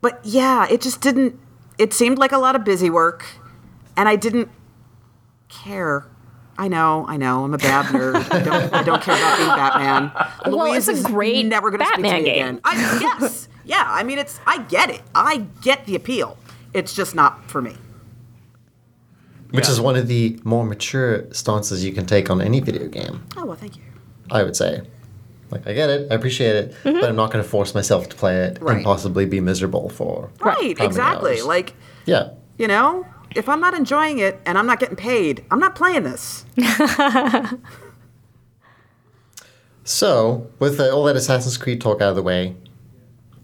but 0.00 0.18
yeah, 0.24 0.66
it 0.68 0.80
just 0.80 1.00
didn't. 1.00 1.38
It 1.78 1.92
seemed 1.92 2.18
like 2.18 2.32
a 2.32 2.38
lot 2.38 2.56
of 2.56 2.64
busy 2.64 2.90
work, 2.90 3.24
and 3.96 4.08
I 4.08 4.16
didn't 4.16 4.48
care. 5.48 6.04
I 6.58 6.66
know, 6.66 7.04
I 7.08 7.16
know, 7.16 7.44
I'm 7.44 7.54
a 7.54 7.58
bad 7.58 7.86
nerd. 7.86 8.16
I 8.32 8.40
don't, 8.42 8.72
I 8.74 8.82
don't 8.82 9.00
care 9.02 9.14
about 9.16 9.36
being 9.36 9.48
Batman. 9.48 10.12
Well, 10.52 10.70
Louise 10.70 10.88
it's 10.88 10.98
a 10.98 11.00
is 11.02 11.06
great 11.06 11.46
never 11.46 11.70
gonna 11.70 11.84
speak 11.84 11.96
to 11.98 12.02
Batman 12.02 12.22
me 12.24 12.30
game. 12.30 12.34
again. 12.46 12.60
I, 12.64 12.98
yes, 13.00 13.48
yeah. 13.64 13.84
I 13.88 14.02
mean, 14.02 14.18
it's. 14.18 14.40
I 14.44 14.58
get 14.64 14.90
it. 14.90 15.02
I 15.14 15.46
get 15.62 15.86
the 15.86 15.94
appeal. 15.94 16.36
It's 16.72 16.94
just 16.94 17.14
not 17.14 17.48
for 17.48 17.62
me. 17.62 17.76
Which 19.54 19.66
Yeah. 19.66 19.70
is 19.72 19.80
one 19.80 19.94
of 19.96 20.08
the 20.08 20.38
more 20.42 20.64
mature 20.64 21.24
stances 21.32 21.84
you 21.84 21.92
can 21.92 22.06
take 22.06 22.28
on 22.28 22.40
any 22.42 22.60
video 22.60 22.88
game, 22.88 23.22
Oh 23.36 23.44
well, 23.46 23.56
thank 23.56 23.76
you. 23.76 23.82
I 24.30 24.42
would 24.42 24.56
say. 24.56 24.82
Like, 25.50 25.66
I 25.68 25.72
get 25.74 25.90
it, 25.90 26.08
I 26.10 26.14
appreciate 26.16 26.56
it, 26.56 26.74
but 26.82 27.04
I'm 27.04 27.14
not 27.14 27.30
going 27.30 27.44
to 27.44 27.48
force 27.48 27.72
myself 27.74 28.08
to 28.08 28.16
play 28.16 28.36
it 28.38 28.58
Right. 28.60 28.76
and 28.76 28.84
possibly 28.84 29.26
be 29.26 29.40
miserable 29.40 29.88
for. 29.90 30.30
Right, 30.40 30.76
exactly. 30.80 31.32
hours? 31.34 31.44
Like, 31.44 31.74
Yeah. 32.06 32.30
you 32.58 32.66
know, 32.66 33.06
if 33.36 33.48
I'm 33.48 33.60
not 33.60 33.74
enjoying 33.74 34.18
it 34.18 34.40
and 34.46 34.58
I'm 34.58 34.66
not 34.66 34.80
getting 34.80 34.96
paid, 34.96 35.44
I'm 35.52 35.60
not 35.60 35.74
playing 35.76 36.02
this. 36.02 36.44
So, 39.86 40.46
with 40.58 40.80
uh, 40.80 40.88
all 40.96 41.04
that 41.04 41.14
Assassin's 41.16 41.58
Creed 41.58 41.80
talk 41.80 42.00
out 42.00 42.08
of 42.10 42.16
the 42.16 42.22
way, 42.22 42.56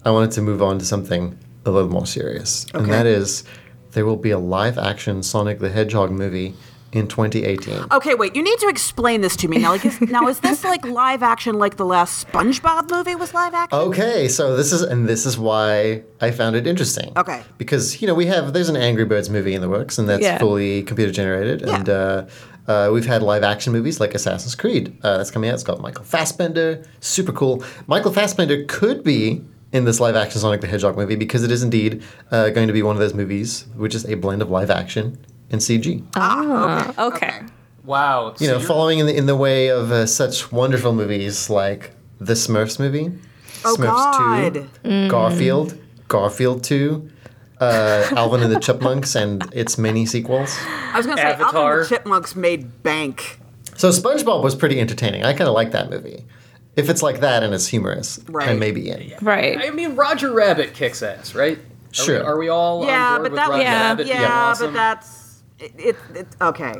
I 0.03 0.09
wanted 0.09 0.31
to 0.31 0.41
move 0.41 0.61
on 0.61 0.79
to 0.79 0.85
something 0.85 1.37
a 1.65 1.69
little 1.71 1.89
more 1.89 2.07
serious. 2.07 2.65
And 2.73 2.91
that 2.91 3.05
is 3.05 3.43
there 3.91 4.05
will 4.05 4.17
be 4.17 4.31
a 4.31 4.39
live 4.39 4.77
action 4.77 5.23
Sonic 5.23 5.59
the 5.59 5.69
Hedgehog 5.69 6.11
movie 6.11 6.53
in 6.91 7.07
2018. 7.07 7.85
Okay, 7.91 8.15
wait. 8.15 8.35
You 8.35 8.43
need 8.43 8.59
to 8.59 8.67
explain 8.67 9.21
this 9.21 9.37
to 9.37 9.47
me 9.47 9.57
now. 9.59 9.71
Like, 9.71 9.85
is, 9.85 10.01
now 10.17 10.27
is 10.27 10.39
this 10.41 10.63
like 10.63 10.85
live 10.85 11.23
action, 11.23 11.57
like 11.57 11.77
the 11.77 11.85
last 11.85 12.27
SpongeBob 12.27 12.91
movie 12.91 13.15
was 13.15 13.33
live 13.33 13.53
action? 13.53 13.77
Okay, 13.79 14.27
so 14.27 14.57
this 14.57 14.73
is 14.73 14.81
and 14.81 15.07
this 15.07 15.25
is 15.25 15.37
why 15.37 16.03
I 16.19 16.31
found 16.31 16.55
it 16.55 16.67
interesting. 16.67 17.13
Okay. 17.15 17.43
Because 17.57 18.01
you 18.01 18.07
know 18.07 18.13
we 18.13 18.25
have 18.25 18.53
there's 18.53 18.69
an 18.69 18.75
Angry 18.75 19.05
Birds 19.05 19.29
movie 19.29 19.53
in 19.53 19.61
the 19.61 19.69
works 19.69 19.97
and 19.97 20.09
that's 20.09 20.21
Yeah. 20.23 20.37
fully 20.37 20.83
computer 20.83 21.11
generated 21.11 21.61
Yeah. 21.61 21.75
and 21.75 21.89
uh, 21.89 22.25
uh, 22.67 22.89
we've 22.93 23.05
had 23.05 23.23
live 23.23 23.43
action 23.43 23.71
movies 23.73 23.99
like 23.99 24.13
Assassin's 24.13 24.55
Creed 24.55 24.97
uh, 25.03 25.17
that's 25.17 25.31
coming 25.31 25.49
out. 25.49 25.53
It's 25.55 25.63
got 25.63 25.79
Michael 25.81 26.03
Fassbender, 26.05 26.83
super 26.99 27.31
cool. 27.31 27.63
Michael 27.87 28.11
Fassbender 28.11 28.65
could 28.65 29.03
be 29.03 29.43
in 29.71 29.85
this 29.85 29.99
live 29.99 30.15
action 30.15 30.39
Sonic 30.41 30.61
the 30.61 30.67
Hedgehog 30.67 30.97
movie 30.97 31.15
because 31.15 31.43
it 31.43 31.51
is 31.51 31.63
indeed 31.63 32.03
uh, 32.31 32.49
going 32.49 32.67
to 32.67 32.73
be 32.73 32.83
one 32.83 32.95
of 32.95 32.99
those 32.99 33.13
movies 33.13 33.65
which 33.75 33.95
is 33.95 34.05
a 34.05 34.15
blend 34.15 34.41
of 34.41 34.49
live 34.49 34.69
action 34.69 35.17
and 35.49 35.61
CG. 35.61 36.03
Ah, 36.15 36.89
okay. 36.89 37.27
okay. 37.27 37.39
Wow. 37.83 38.35
you 38.39 38.47
know, 38.47 38.59
following 38.59 38.99
in 38.99 39.07
the, 39.07 39.15
in 39.15 39.25
the 39.25 39.35
way 39.35 39.69
of 39.69 39.91
uh, 39.91 40.05
such 40.05 40.51
wonderful 40.51 40.93
movies 40.93 41.49
like 41.49 41.91
the 42.19 42.33
Smurfs 42.33 42.79
movie, 42.79 43.11
Oh, 43.65 43.75
Smurfs 43.75 44.17
God. 44.17 44.69
2, 44.83 45.09
Garfield, 45.09 45.77
Garfield 46.07 46.63
2, 46.63 47.09
uh, 47.59 48.07
Alvin 48.15 48.41
and 48.41 48.51
the 48.51 48.59
Chipmunks, 48.59 49.15
and 49.15 49.47
its 49.53 49.77
many 49.77 50.05
sequels. 50.05 50.55
I 50.61 50.93
was 50.97 51.05
going 51.05 51.17
to 51.17 51.23
say, 51.23 51.33
Alvin 51.33 51.61
and 51.61 51.81
the 51.83 51.87
Chipmunks 51.87 52.35
made 52.35 52.83
bank. 52.83 53.39
So 53.77 53.89
SpongeBob 53.89 54.43
was 54.43 54.55
pretty 54.55 54.79
entertaining. 54.79 55.23
I 55.23 55.33
kind 55.33 55.47
of 55.47 55.53
like 55.53 55.71
that 55.71 55.89
movie. 55.89 56.25
If 56.75 56.89
it's 56.89 57.03
like 57.03 57.19
that 57.19 57.43
and 57.43 57.53
it's 57.53 57.67
humorous, 57.67 58.19
Right. 58.29 58.49
I 58.49 58.53
may 58.53 58.71
be 58.71 58.89
in. 58.89 59.13
Right. 59.21 59.57
I 59.61 59.71
mean, 59.71 59.95
Roger 59.95 60.31
Rabbit 60.31 60.73
kicks 60.73 61.03
ass, 61.03 61.35
right? 61.35 61.57
Are 61.57 61.61
we- 61.61 61.93
Sure. 61.93 62.23
Are 62.23 62.37
we, 62.37 62.47
all 62.47 62.85
Yeah, 62.85 63.15
on 63.15 63.21
board 63.21 63.23
but 63.23 63.31
with 63.31 63.35
that 63.37 63.49
Roger 63.49 63.61
Yeah. 63.63 63.81
Rabbit 63.81 64.07
yeah, 64.07 64.17
being 64.19 64.31
awesome? 64.31 64.67
but 64.67 64.73
that's 64.77 65.43
it, 65.59 65.73
it, 65.77 65.95
it. 66.15 66.27
Okay. 66.41 66.75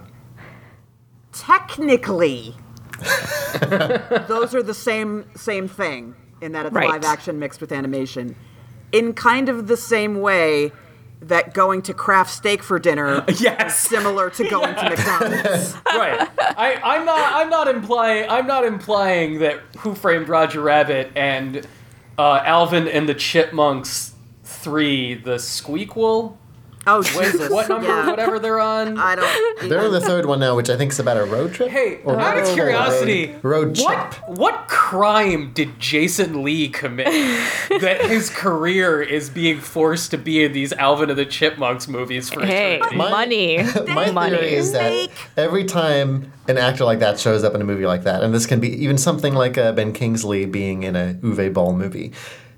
Technically, 1.34 2.56
those 4.27 4.54
are 4.56 4.63
the 4.63 4.73
same 4.73 5.25
same 5.36 5.67
thing. 5.67 6.15
in 6.41 6.54
that 6.54 6.65
it's 6.65 6.73
Right. 6.73 6.89
live 6.89 7.04
action 7.04 7.38
mixed 7.38 7.62
with 7.62 7.71
animation, 7.71 8.36
in 8.91 9.13
kind 9.13 9.47
of 9.47 9.67
the 9.67 9.77
same 9.77 10.19
way 10.21 10.71
that 11.22 11.54
going 11.54 11.82
to 11.84 11.94
Craftsteak 11.94 12.62
for 12.64 12.80
dinner 12.80 13.24
Yes. 13.40 13.76
is 13.84 13.90
similar 13.90 14.30
to 14.32 14.50
going 14.50 14.74
to 14.76 14.90
McDonald's. 14.90 15.76
right. 15.86 16.28
I, 16.40 16.80
I'm 16.84 17.06
not. 17.06 17.34
I'm 17.34 17.50
not 17.50 17.68
implying. 17.68 18.30
I'm 18.30 18.48
not 18.48 18.66
implying 18.66 19.40
that 19.40 19.60
Who 19.80 19.94
Framed 19.96 20.30
Roger 20.30 20.62
Rabbit 20.62 21.12
and 21.16 21.66
uh, 22.18 22.42
Alvin 22.44 22.88
and 22.88 23.08
the 23.08 23.14
Chipmunks 23.16 24.14
three, 24.44 25.14
the 25.16 25.36
Squeakquel, 25.36 26.38
Oh 26.88 26.98
what, 26.98 27.06
Jesus! 27.06 27.50
what 27.52 27.70
number, 27.70 27.88
Yeah. 27.88 28.10
whatever 28.10 28.39
they're 28.39 28.60
on. 28.60 28.98
I 28.98 29.15
don't. 29.15 29.70
They're 29.70 29.86
on 29.86 29.91
the 29.91 30.02
third 30.02 30.26
one 30.26 30.39
now, 30.39 30.56
which 30.56 30.70
I 30.70 30.76
think 30.76 30.91
is 30.91 31.00
about 31.00 31.17
a 31.17 31.24
road 31.26 31.54
trip. 31.54 31.70
Hey, 31.70 32.00
Or 32.04 32.20
out 32.20 32.38
of 32.39 32.48
curiosity, 32.56 33.36
road 33.44 33.78
what 33.80 34.12
trip. 34.13 34.38
what 34.38 34.67
crime 34.67 35.52
did 35.54 35.80
Jason 35.80 36.44
Lee 36.44 36.70
commit 36.70 37.06
that 37.82 38.02
his 38.08 38.30
career 38.32 39.02
is 39.02 39.30
being 39.30 39.60
forced 39.60 40.10
to 40.12 40.17
be 40.17 40.44
in 40.44 40.54
these 40.54 40.74
Alvin 40.74 41.10
and 41.12 41.20
the 41.20 41.26
Chipmunks 41.26 41.88
movies 41.88 42.30
for 42.32 42.44
Hey, 42.44 42.78
eternity? 42.78 42.96
My- 42.98 43.10
money. 43.12 43.58
My 43.88 44.10
money. 44.12 44.36
theory 44.38 44.54
is 44.54 44.72
that 44.72 45.10
every 45.38 45.65
time 45.65 46.32
an 46.48 46.58
actor 46.58 46.84
like 46.84 46.98
that 47.00 47.20
shows 47.20 47.44
up 47.44 47.54
in 47.54 47.62
a 47.62 47.63
movie 47.65 47.86
like 47.86 48.04
that, 48.06 48.24
and 48.24 48.34
this 48.34 48.48
can 48.48 48.60
be 48.60 48.70
even 48.84 48.98
something 48.98 49.36
like 49.36 49.58
uh, 49.58 49.72
Ben 49.74 49.94
Kingsley 49.94 50.46
being 50.48 50.82
in 50.84 50.96
a 50.96 51.13
Uwe 51.22 51.54
Boll 51.54 51.74
movie, 51.74 52.12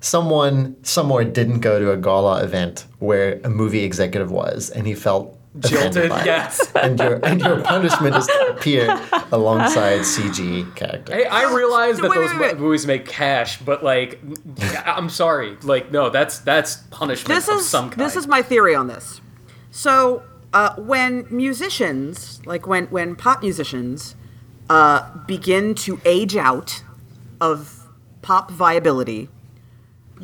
someone 0.03 0.75
somewhere 0.83 1.23
didn't 1.23 1.61
go 1.61 1.79
to 1.79 1.91
a 1.91 1.97
gala 1.97 2.43
event 2.43 2.85
where 2.99 3.39
a 3.43 3.49
movie 3.49 3.83
executive 3.83 4.29
was, 4.31 4.69
and 4.69 4.85
he 4.85 4.93
felt 4.93 5.39
Jilted, 5.59 6.09
by 6.09 6.21
it. 6.21 6.25
yes. 6.25 6.71
And 6.75 6.99
your 6.99 7.23
and 7.25 7.39
your 7.39 7.61
punishment 7.61 8.15
is 8.15 8.25
to 8.27 8.47
appear 8.57 8.99
alongside 9.31 9.99
CG 10.01 10.75
characters. 10.75 11.15
Hey, 11.15 11.25
I 11.25 11.53
realize 11.53 11.97
that 11.99 12.09
Wait, 12.09 12.15
those 12.15 12.31
wait, 12.33 12.39
wait. 12.53 12.59
movies 12.59 12.85
make 12.87 13.05
cash, 13.05 13.59
but 13.59 13.83
like, 13.83 14.19
I'm 14.85 15.09
sorry, 15.09 15.55
like, 15.63 15.91
no, 15.91 16.09
that's 16.09 16.39
that's 16.39 16.77
punishment 16.89 17.35
this 17.35 17.47
of 17.47 17.59
is 17.59 17.69
some 17.69 17.89
kind. 17.91 18.01
this 18.01 18.15
is 18.15 18.27
my 18.27 18.41
theory 18.41 18.75
on 18.75 18.87
this. 18.87 19.21
So 19.71 20.23
uh, 20.53 20.75
when 20.75 21.27
musicians, 21.29 22.41
like 22.45 22.65
when 22.67 22.87
when 22.87 23.15
pop 23.15 23.41
musicians, 23.43 24.15
uh, 24.71 25.07
begin 25.27 25.75
to 25.75 26.01
age 26.03 26.35
out 26.35 26.83
of 27.39 27.87
pop 28.23 28.49
viability, 28.51 29.29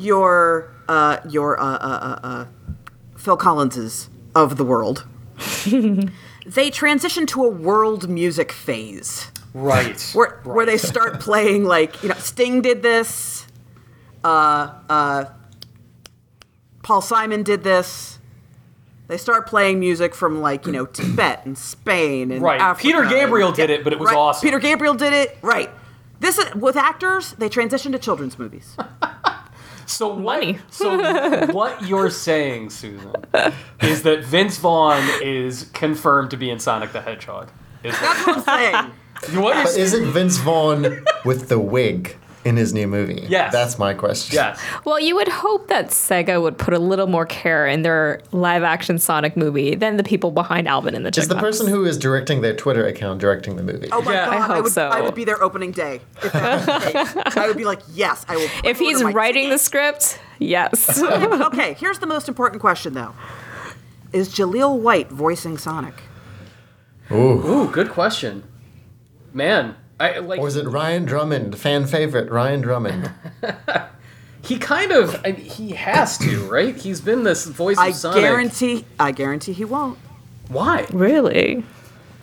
your 0.00 0.72
uh, 0.88 1.18
your 1.28 1.60
uh, 1.60 1.64
uh, 1.64 1.76
uh, 1.78 2.26
uh, 2.26 2.44
Phil 3.16 3.36
Collinses 3.36 4.08
of 4.34 4.56
the 4.56 4.64
world, 4.64 5.06
they 6.46 6.70
transition 6.70 7.26
to 7.26 7.44
a 7.44 7.48
world 7.48 8.08
music 8.08 8.50
phase 8.50 9.30
right. 9.52 10.00
where 10.14 10.40
where 10.44 10.66
they 10.66 10.78
start 10.78 11.20
playing 11.20 11.64
like 11.64 12.02
you 12.02 12.08
know 12.08 12.14
Sting 12.16 12.62
did 12.62 12.82
this, 12.82 13.46
uh, 14.24 14.72
uh, 14.88 15.24
Paul 16.82 17.02
Simon 17.02 17.42
did 17.42 17.62
this. 17.62 18.18
They 19.08 19.16
start 19.18 19.48
playing 19.48 19.80
music 19.80 20.14
from 20.14 20.40
like 20.40 20.66
you 20.66 20.72
know 20.72 20.86
Tibet 20.86 21.44
and 21.44 21.58
Spain 21.58 22.30
and 22.30 22.42
Right. 22.42 22.60
Africa. 22.60 22.88
Peter 22.88 23.04
Gabriel 23.04 23.52
did 23.52 23.68
it, 23.70 23.84
but 23.84 23.92
it 23.92 23.98
was 23.98 24.08
Right. 24.08 24.16
awesome. 24.16 24.46
Peter 24.46 24.58
Gabriel 24.58 24.94
did 24.94 25.12
it 25.12 25.36
right. 25.42 25.70
This 26.20 26.38
is 26.38 26.54
with 26.54 26.76
actors. 26.76 27.32
They 27.32 27.48
transition 27.48 27.92
to 27.92 27.98
children's 27.98 28.38
movies. 28.38 28.76
So 29.86 30.08
what, 30.08 30.40
Money. 30.40 30.58
so 30.70 31.46
what 31.52 31.82
you're 31.86 32.10
saying, 32.10 32.70
Susan, 32.70 33.12
is 33.82 34.02
that 34.02 34.24
Vince 34.24 34.58
Vaughn 34.58 35.02
is 35.22 35.70
confirmed 35.72 36.30
to 36.30 36.36
be 36.36 36.50
in 36.50 36.58
Sonic 36.58 36.92
the 36.92 37.00
Hedgehog. 37.00 37.48
Is 37.82 37.98
That's 37.98 38.26
what 38.26 38.36
I'm 38.38 38.44
saying. 38.44 39.40
what 39.42 39.54
you're 39.54 39.64
But 39.64 39.76
is 39.76 39.94
it 39.94 40.06
Vince 40.08 40.36
Vaughn 40.38 41.04
with 41.24 41.48
the 41.48 41.58
wig 41.58 42.16
in 42.44 42.56
his 42.56 42.72
new 42.72 42.86
movie? 42.86 43.26
Yes. 43.28 43.52
That's 43.52 43.78
my 43.78 43.92
question. 43.94 44.34
Yes. 44.34 44.60
Well, 44.84 44.98
you 44.98 45.14
would 45.14 45.28
hope 45.28 45.68
that 45.68 45.88
Sega 45.88 46.40
would 46.40 46.56
put 46.56 46.72
a 46.72 46.78
little 46.78 47.06
more 47.06 47.26
care 47.26 47.66
in 47.66 47.82
their 47.82 48.20
live 48.32 48.62
action 48.62 48.98
Sonic 48.98 49.36
movie 49.36 49.74
than 49.74 49.96
the 49.98 50.02
people 50.02 50.30
behind 50.30 50.66
Alvin 50.66 50.94
and 50.94 51.04
the 51.04 51.10
Chipmunks. 51.10 51.30
Is 51.32 51.36
the 51.36 51.40
person 51.40 51.66
who 51.66 51.84
is 51.84 51.98
directing 51.98 52.40
their 52.40 52.54
Twitter 52.56 52.86
account 52.86 53.20
directing 53.20 53.56
the 53.56 53.62
movie? 53.62 53.88
Oh 53.92 54.00
my 54.02 54.12
Yeah. 54.12 54.24
god! 54.26 54.34
I 54.34 54.40
hope 54.54 54.64
would, 54.64 54.72
so. 54.72 54.88
I 54.88 55.00
would 55.02 55.14
be 55.14 55.24
there 55.24 55.42
opening 55.42 55.72
day. 55.72 56.00
If 56.22 56.32
that 56.32 57.14
was. 57.26 57.36
I 57.36 57.46
would 57.46 57.56
be 57.58 57.64
like, 57.64 57.80
yes, 57.92 58.24
I 58.28 58.36
will. 58.36 58.48
If 58.64 58.78
he's 58.78 58.96
order 58.98 59.08
my 59.08 59.12
writing 59.12 59.50
the 59.50 59.58
script, 59.58 60.18
yes. 60.38 61.02
okay, 61.02 61.74
here's 61.74 61.98
the 61.98 62.06
most 62.06 62.28
important 62.28 62.60
question 62.60 62.94
though: 62.94 63.14
Is 64.12 64.30
Jaleel 64.30 64.78
White 64.78 65.10
voicing 65.10 65.58
Sonic? 65.58 65.94
Ooh, 67.12 67.68
good 67.72 67.90
question. 67.90 68.44
Man, 69.32 69.76
I 70.00 70.18
like 70.18 70.40
Or 70.40 70.48
is 70.48 70.56
it 70.56 70.66
Ryan 70.66 71.04
Drummond, 71.04 71.58
fan 71.58 71.86
favorite 71.86 72.30
Ryan 72.30 72.60
Drummond? 72.62 73.10
he 74.42 74.58
kind 74.58 74.92
of 74.92 75.20
I, 75.24 75.32
he 75.32 75.72
has 75.72 76.16
to, 76.18 76.44
right? 76.50 76.74
He's 76.74 77.00
been 77.00 77.22
this 77.22 77.44
voice 77.46 77.76
of 77.76 77.84
I 77.84 77.90
Sonic. 77.92 78.22
guarantee. 78.22 78.84
I 78.98 79.12
guarantee 79.12 79.52
he 79.52 79.64
won't 79.64 79.98
Why? 80.48 80.86
really? 80.92 81.64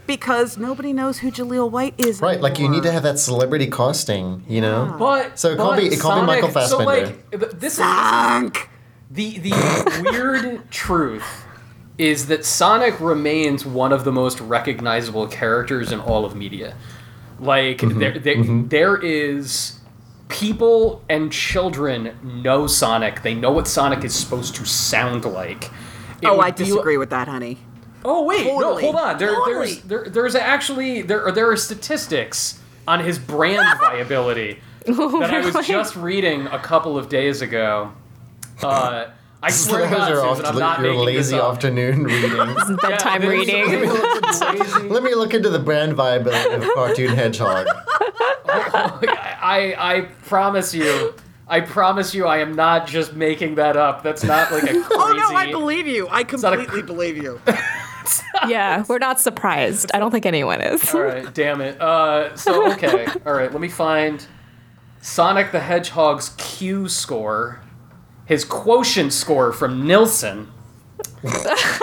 because 0.08 0.58
nobody 0.58 0.94
knows 0.94 1.18
who 1.20 1.30
Jaleel 1.30 1.70
White 1.70 1.94
is. 1.98 2.22
right, 2.22 2.40
like 2.40 2.60
you 2.60 2.70
need 2.70 2.84
to 2.84 2.92
have 2.94 3.04
that 3.04 3.20
celebrity 3.20 3.70
casting, 3.70 4.42
you 4.48 4.62
know? 4.62 4.96
But 4.98 5.38
So 5.38 5.50
it 5.52 5.58
can't 5.58 5.70
but 5.72 5.80
be- 5.82 5.88
it 5.88 6.00
can't 6.00 6.22
be 6.22 6.26
Michael 6.28 6.50
Sonic- 6.50 6.70
So 6.70 6.78
Fassbender. 6.78 7.16
like 7.32 7.32
th- 7.42 7.52
this 7.60 7.74
is 7.74 7.80
The 9.12 9.38
the 9.40 10.10
weird 10.10 10.72
truth 10.72 11.44
is 11.98 12.28
that 12.28 12.46
Sonic 12.46 13.00
remains 13.02 13.66
one 13.66 13.92
of 13.92 14.06
the 14.06 14.12
most 14.14 14.40
recognizable 14.40 15.28
characters 15.28 15.92
in 15.92 16.00
all 16.00 16.24
of 16.26 16.36
media. 16.38 16.76
Like 17.40 17.78
Mm-hmm. 17.80 18.00
there 18.00 18.18
there, 18.20 18.44
there 18.44 18.98
is 18.98 19.80
people 20.28 21.04
and 21.10 21.32
children 21.32 22.14
know 22.44 22.68
Sonic. 22.68 23.22
They 23.22 23.34
know 23.34 23.52
what 23.52 23.68
Sonic 23.68 24.04
is 24.04 24.14
supposed 24.16 24.56
to 24.56 24.66
sound 24.66 25.26
like. 25.26 25.66
It 26.22 26.26
Oh, 26.28 26.38
would 26.38 26.46
I 26.46 26.52
be- 26.52 26.64
disagree 26.66 26.98
with 26.98 27.12
that, 27.12 27.28
honey. 27.28 27.60
Oh 28.06 28.24
wait, 28.24 28.46
no, 28.46 28.78
hold 28.78 28.96
on. 28.96 29.18
There, 29.18 29.34
Totally. 29.36 29.54
there's 29.74 29.82
there, 29.84 30.06
there's 30.08 30.36
actually 30.36 31.02
there 31.02 31.26
are, 31.26 31.32
there 31.32 31.50
are 31.52 31.58
statistics 31.58 32.60
on 32.88 33.02
his 33.02 33.20
brand 33.20 33.80
viability 33.80 34.60
that 34.86 35.30
I 35.34 35.46
was 35.46 35.68
just 35.68 35.96
reading 35.96 36.48
a 36.48 36.60
couple 36.60 36.98
of 36.98 37.10
days 37.10 37.42
ago. 37.42 37.92
Uh, 38.64 39.08
I 39.44 39.52
swear 39.52 39.82
to 39.84 39.88
Those 39.88 39.98
God, 39.98 40.12
are 40.12 40.16
Susan, 40.16 40.28
oft- 40.28 40.46
I'm 40.46 40.60
not 40.60 40.80
your 40.82 40.94
making 40.94 41.06
this 41.16 41.16
lazy 41.32 41.36
up. 41.40 41.54
afternoon 41.54 42.04
readings. 42.06 42.82
Bedtime 42.82 43.22
Yeah, 43.24 43.30
reading. 43.30 43.70
there's- 43.70 44.42
lazy- 44.42 44.90
Let 44.90 45.04
me 45.04 45.14
look 45.16 45.34
into 45.34 45.50
the 45.50 45.60
brand 45.60 45.94
viability 45.94 46.56
of 46.56 46.74
Cartoon 46.74 47.14
Hedgehog. 47.16 47.68
I 48.50 49.76
I 49.78 50.02
promise 50.26 50.74
you. 50.74 51.14
I 51.50 51.62
promise 51.62 52.14
you, 52.14 52.26
I 52.26 52.40
am 52.40 52.56
not 52.56 52.88
just 52.88 53.14
making 53.14 53.56
that 53.56 53.78
up. 53.78 54.04
That's 54.04 54.24
not 54.24 54.52
like 54.52 54.64
a 54.64 54.68
crazy. 54.68 54.86
Oh 54.92 55.14
no, 55.18 55.36
I 55.36 55.50
believe 55.52 55.88
you. 55.88 56.08
I 56.10 56.24
not 56.24 56.54
a 56.54 56.58
completely 56.58 56.82
believe 56.82 57.16
you. 57.18 57.40
yeah, 58.48 58.84
we're 58.90 58.98
not 58.98 59.20
surprised. 59.20 59.92
I 59.94 60.00
don't 60.00 60.12
think 60.12 60.26
anyone 60.26 60.62
is. 60.62 60.94
All 60.94 61.02
right, 61.02 61.34
damn 61.34 61.62
it. 61.62 61.80
Uh, 61.80 62.36
so 62.36 62.72
okay, 62.74 63.08
all 63.26 63.34
right. 63.34 63.52
Let 63.52 63.62
me 63.62 63.70
find 63.70 64.26
Sonic 65.02 65.52
the 65.54 65.60
Hedgehog's 65.62 66.30
Q 66.38 66.90
score, 66.90 67.62
his 68.28 68.46
quotient 68.46 69.14
score 69.14 69.52
from 69.52 69.88
Nielsen. 69.88 70.52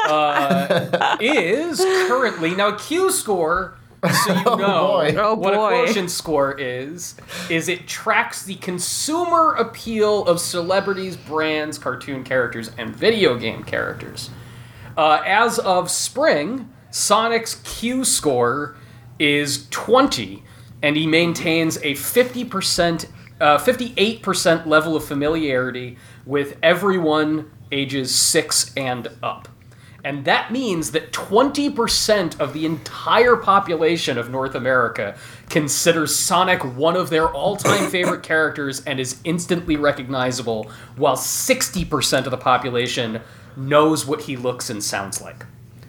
uh, 0.07 1.17
is 1.21 1.81
currently 2.07 2.55
now 2.55 2.77
Q 2.77 3.11
score. 3.11 3.77
So 4.25 4.35
you 4.35 4.45
know 4.45 4.55
boy. 4.57 5.15
Oh, 5.17 5.35
what 5.35 5.55
boy. 5.55 5.83
a 5.83 5.85
quotient 5.85 6.11
score 6.11 6.59
is. 6.59 7.17
Is 7.51 7.69
it 7.69 7.89
tracks 7.89 8.45
the 8.45 8.57
consumer 8.57 9.55
appeal 9.55 10.27
of 10.27 10.39
celebrities, 10.39 11.17
brands, 11.17 11.79
cartoon 11.79 12.23
characters, 12.23 12.71
and 12.77 12.95
video 12.95 13.37
game 13.39 13.65
characters. 13.65 14.31
Uh, 14.97 15.23
as 15.25 15.59
of 15.59 15.91
spring, 15.91 16.71
Sonic's 16.91 17.57
Q 17.65 18.05
score 18.05 18.77
is 19.19 19.67
20, 19.71 20.43
and 20.83 20.97
he 20.97 21.07
maintains 21.07 21.79
a 21.79 21.95
50%, 21.95 23.07
uh, 23.41 23.59
58% 23.59 24.67
level 24.67 24.95
of 24.95 25.05
familiarity 25.05 25.97
with 26.27 26.57
everyone 26.63 27.51
ages 27.73 28.15
6 28.15 28.73
and 28.77 29.09
up. 29.23 29.49
And 30.05 30.27
that 30.27 30.53
means 30.53 30.91
that 30.91 31.13
20% 31.13 32.39
of 32.39 32.53
the 32.53 32.67
entire 32.67 33.37
population 33.37 34.19
of 34.19 34.29
North 34.31 34.55
America 34.55 35.17
considers 35.49 36.15
Sonic 36.15 36.63
one 36.77 36.95
of 36.95 37.09
their 37.09 37.29
all 37.29 37.57
time 37.57 37.91
favorite 37.91 38.23
characters 38.23 38.85
and 38.85 39.01
is 39.01 39.21
instantly 39.25 39.77
recognizable, 39.77 40.71
while 40.97 41.17
60% 41.17 42.25
of 42.27 42.31
the 42.31 42.37
population 42.37 43.23
knows 43.57 44.05
what 44.05 44.23
he 44.23 44.37
looks 44.37 44.69
and 44.69 44.83
sounds 44.85 45.23
like. 45.23 45.47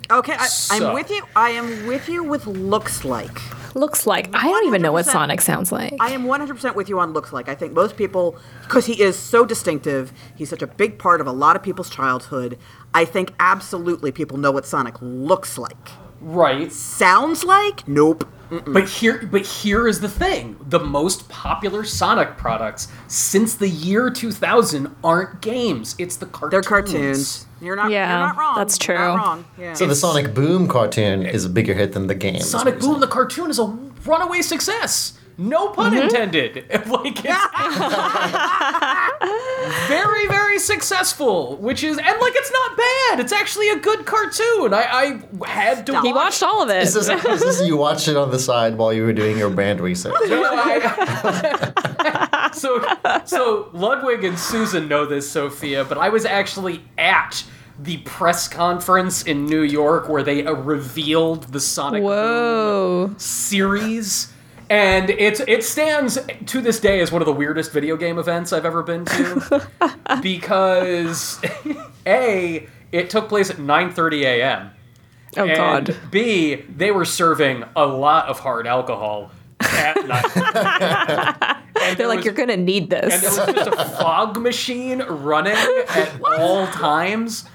Okay, 0.09 0.33
I, 0.33 0.47
So- 0.47 0.87
I'm 0.87 0.93
with 0.93 1.09
you. 1.09 1.23
I 1.35 1.49
am 1.49 1.85
with 1.87 2.07
you 2.07 2.23
with 2.23 2.47
looks 2.47 3.03
like. 3.03 3.41
Looks 3.75 4.07
like 4.07 4.29
I 4.33 4.43
don't 4.43 4.65
even 4.67 4.81
know 4.81 4.93
what 4.93 5.05
Sonic 5.05 5.41
sounds 5.41 5.69
like. 5.69 5.93
I 5.99 6.11
am 6.11 6.23
100% 6.23 6.75
with 6.75 6.87
you 6.87 6.97
on 6.97 7.11
looks 7.11 7.33
like. 7.33 7.49
I 7.49 7.55
think 7.55 7.73
most 7.73 7.97
people, 7.97 8.37
because 8.63 8.85
he 8.85 9.01
is 9.01 9.19
so 9.19 9.45
distinctive, 9.45 10.13
he's 10.33 10.49
such 10.49 10.61
a 10.61 10.67
big 10.67 10.97
part 10.97 11.19
of 11.19 11.27
a 11.27 11.33
lot 11.33 11.57
of 11.57 11.61
people's 11.61 11.89
childhood. 11.89 12.57
I 12.93 13.03
think 13.03 13.33
absolutely 13.37 14.13
people 14.13 14.37
know 14.37 14.51
what 14.51 14.65
Sonic 14.65 14.95
looks 15.01 15.57
like. 15.57 15.89
Right. 16.21 16.71
Sounds 16.71 17.43
like? 17.43 17.85
Nope. 17.85 18.25
But 18.49 18.87
here, 18.87 19.27
but 19.31 19.45
here 19.45 19.87
is 19.87 19.99
the 19.99 20.09
thing: 20.09 20.57
the 20.67 20.79
most 20.79 21.27
popular 21.29 21.83
Sonic 21.83 22.37
products 22.37 22.87
since 23.07 23.55
the 23.55 23.69
year 23.69 24.09
2000 24.09 24.95
aren't 25.03 25.41
games; 25.41 25.95
it's 25.97 26.15
the 26.17 26.25
cartoons. 26.25 26.51
They're 26.51 26.61
cartoons. 26.61 27.45
You're 27.61 27.75
not. 27.75 27.91
Yeah, 27.91 28.09
you're 28.09 28.27
not 28.27 28.37
wrong. 28.37 28.55
that's 28.55 28.87
You're 28.87 28.97
not 28.97 29.13
true. 29.15 29.15
wrong. 29.23 29.45
Yeah. 29.57 29.73
So 29.73 29.85
the 29.87 29.95
Sonic 29.95 30.33
Boom 30.33 30.67
cartoon 30.67 31.25
is 31.25 31.45
a 31.45 31.49
bigger 31.49 31.73
hit 31.73 31.93
than 31.93 32.07
the 32.07 32.15
game. 32.15 32.41
Sonic 32.41 32.79
Boom, 32.79 32.99
the 32.99 33.07
cartoon, 33.07 33.49
is 33.49 33.59
a 33.59 33.65
runaway 34.05 34.41
success. 34.41 35.17
No 35.37 35.69
pun 35.69 35.93
Mm-hmm. 35.93 36.01
intended. 36.03 36.65
Like 36.85 37.19
it's 37.23 37.25
very, 39.87 40.27
very 40.27 40.59
successful. 40.59 41.55
Which 41.57 41.83
is, 41.83 41.97
and 41.97 42.19
like 42.21 42.33
it's 42.35 42.51
not 42.51 42.77
bad. 42.77 43.19
It's 43.19 43.31
actually 43.33 43.69
a 43.69 43.77
good 43.77 44.05
cartoon. 44.05 44.73
I, 44.73 45.19
I 45.41 45.47
had 45.47 45.85
to. 45.87 45.93
Stop. 45.93 46.05
He 46.05 46.13
watched 46.13 46.43
all 46.43 46.61
of 46.63 46.69
it. 46.69 46.83
Is 46.83 46.93
this, 46.93 47.09
is 47.09 47.41
this 47.41 47.65
you 47.67 47.75
watched 47.77 48.07
it 48.07 48.15
on 48.17 48.31
the 48.31 48.39
side 48.39 48.77
while 48.77 48.93
you 48.93 49.03
were 49.03 49.13
doing 49.13 49.37
your 49.37 49.49
band 49.49 49.79
research? 49.81 50.13
No, 50.27 50.43
I- 50.45 52.51
so, 52.53 52.85
so 53.25 53.69
Ludwig 53.73 54.23
and 54.23 54.37
Susan 54.39 54.87
know 54.87 55.05
this, 55.05 55.29
Sophia, 55.29 55.83
but 55.83 55.97
I 55.97 56.09
was 56.09 56.25
actually 56.25 56.83
at 56.97 57.43
the 57.79 57.97
press 57.99 58.47
conference 58.47 59.23
in 59.23 59.45
New 59.45 59.61
York 59.61 60.07
where 60.07 60.23
they 60.23 60.45
uh, 60.45 60.53
revealed 60.53 61.43
the 61.51 61.59
Sonic 61.59 62.01
Boom 62.03 62.09
Whoa. 62.09 63.13
series. 63.17 64.31
And 64.69 65.09
it's 65.11 65.39
it 65.41 65.63
stands 65.63 66.17
to 66.47 66.61
this 66.61 66.79
day 66.79 66.99
as 67.01 67.11
one 67.11 67.21
of 67.21 67.25
the 67.25 67.33
weirdest 67.33 67.71
video 67.71 67.95
game 67.97 68.17
events 68.17 68.51
I've 68.53 68.65
ever 68.65 68.81
been 68.83 69.05
to 69.05 69.67
because 70.21 71.39
a 72.07 72.67
it 72.91 73.09
took 73.09 73.29
place 73.29 73.49
at 73.49 73.57
9:30 73.57 74.23
a.m. 74.23 74.71
Oh 75.37 75.45
and 75.45 75.55
God. 75.87 75.97
B 76.11 76.55
they 76.55 76.91
were 76.91 77.05
serving 77.05 77.63
a 77.75 77.85
lot 77.85 78.27
of 78.27 78.39
hard 78.39 78.65
alcohol 78.67 79.31
at 79.61 80.05
night. 80.07 81.61
And 81.77 81.97
They're 81.97 82.07
like, 82.07 82.17
was- 82.19 82.25
you're 82.25 82.33
gonna 82.33 82.57
need 82.57 82.89
this. 82.89 83.13
and 83.13 83.21
there 83.21 83.45
was 83.45 83.55
just 83.65 83.79
a 83.79 83.85
fog 83.99 84.41
machine 84.41 84.99
running 85.03 85.53
at 85.55 86.19
all 86.39 86.65
times. 86.67 87.45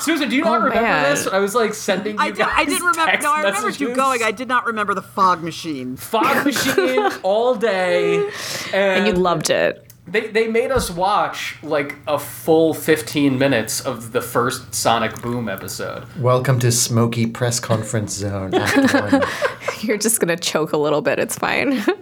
Susan, 0.00 0.28
do 0.30 0.36
you 0.36 0.44
not 0.44 0.60
Oh, 0.60 0.64
remember 0.64 0.82
man. 0.82 1.10
this? 1.10 1.26
I 1.26 1.38
was 1.38 1.54
like 1.54 1.74
sending 1.74 2.14
you 2.16 2.20
I, 2.20 2.28
did, 2.28 2.38
guys 2.38 2.52
I 2.56 2.64
didn't 2.64 2.86
remember. 2.86 3.10
text 3.12 3.24
No, 3.24 3.32
I 3.32 3.42
remembered 3.42 3.78
you 3.80 3.94
going. 3.94 4.22
I 4.22 4.30
did 4.30 4.48
not 4.48 4.64
remember 4.66 4.94
the 4.94 5.02
fog 5.02 5.42
machine. 5.42 5.96
fog 5.96 6.44
machine 6.46 7.10
all 7.22 7.54
day, 7.54 8.24
and, 8.72 8.74
and 8.74 9.06
you 9.06 9.12
loved 9.12 9.50
it. 9.50 9.86
They 10.06 10.28
they 10.28 10.48
made 10.48 10.72
us 10.72 10.90
watch 10.90 11.56
like 11.62 11.96
a 12.08 12.18
full 12.18 12.72
15 12.74 13.38
minutes 13.38 13.80
of 13.80 14.12
the 14.12 14.22
first 14.22 14.74
Sonic 14.74 15.20
Boom 15.20 15.48
episode. 15.48 16.04
Welcome 16.18 16.58
to 16.60 16.72
Smoky 16.72 17.26
Press 17.26 17.60
Conference 17.60 18.14
Zone. 18.14 18.52
You're 19.80 19.98
just 19.98 20.18
gonna 20.20 20.36
choke 20.38 20.72
a 20.72 20.78
little 20.78 21.02
bit. 21.02 21.18
It's 21.18 21.36
fine. 21.36 21.82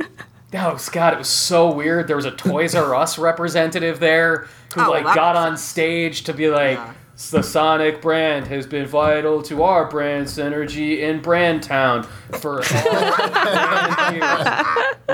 Oh 0.55 0.79
God, 0.93 1.13
it 1.13 1.19
was 1.19 1.29
so 1.29 1.71
weird. 1.71 2.09
There 2.09 2.17
was 2.17 2.25
a 2.25 2.31
Toys 2.31 2.75
R 2.75 2.95
Us 2.95 3.19
representative 3.19 4.01
there 4.01 4.47
who 4.75 4.81
Oh, 4.83 4.91
like 4.91 5.05
got 5.05 5.37
on 5.37 5.59
stage 5.59 6.23
to 6.25 6.33
be 6.33 6.49
like, 6.49 6.79
Yeah. 6.79 6.95
"The 7.19 7.43
Sonic 7.43 8.01
brand 8.01 8.47
has 8.47 8.67
been 8.67 8.87
vital 8.87 9.43
to 9.43 9.63
our 9.65 9.85
brand 9.87 10.27
synergy 10.29 11.01
in 11.01 11.21
Brand 11.21 11.63
Town 11.65 12.05
for 12.41 12.63
all 12.63 14.13
years. 14.15 14.49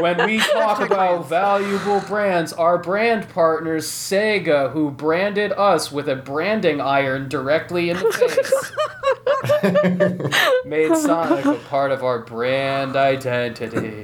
When 0.01 0.27
we 0.27 0.39
talk 0.39 0.81
about 0.81 1.29
valuable 1.29 2.01
brands, 2.01 2.53
our 2.53 2.79
brand 2.79 3.29
partners 3.31 3.87
Sega, 3.87 4.71
who 4.73 4.91
branded 4.91 5.53
us 5.53 5.91
with 5.91 6.09
a 6.09 6.15
branding 6.15 6.81
iron 6.81 7.29
directly 7.29 7.91
in 7.91 7.97
the 7.97 8.13
face, 9.63 10.65
made 10.67 10.95
Sonic 10.97 11.47
a 11.47 11.55
part 11.69 11.91
of 11.91 12.05
our 12.05 12.19
brand 12.21 12.97
identity." 12.97 14.03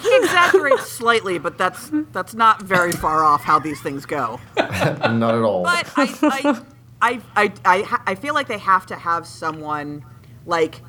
He 0.00 0.16
exaggerates 0.16 0.90
slightly, 0.90 1.38
but 1.38 1.58
that's 1.58 1.90
that's 2.12 2.34
not 2.34 2.62
very 2.62 2.92
far 2.92 3.24
off 3.24 3.42
how 3.42 3.58
these 3.58 3.80
things 3.80 4.04
go. 4.06 4.40
Not 4.56 5.34
at 5.34 5.42
all. 5.42 5.62
But 5.62 5.92
I, 5.96 6.08
I, 6.22 6.62
I, 7.02 7.20
I, 7.36 7.52
I, 7.64 7.98
I 8.06 8.14
feel 8.14 8.32
like 8.32 8.48
they 8.48 8.58
have 8.58 8.86
to 8.86 8.96
have 8.96 9.26
someone 9.26 10.04
like. 10.46 10.80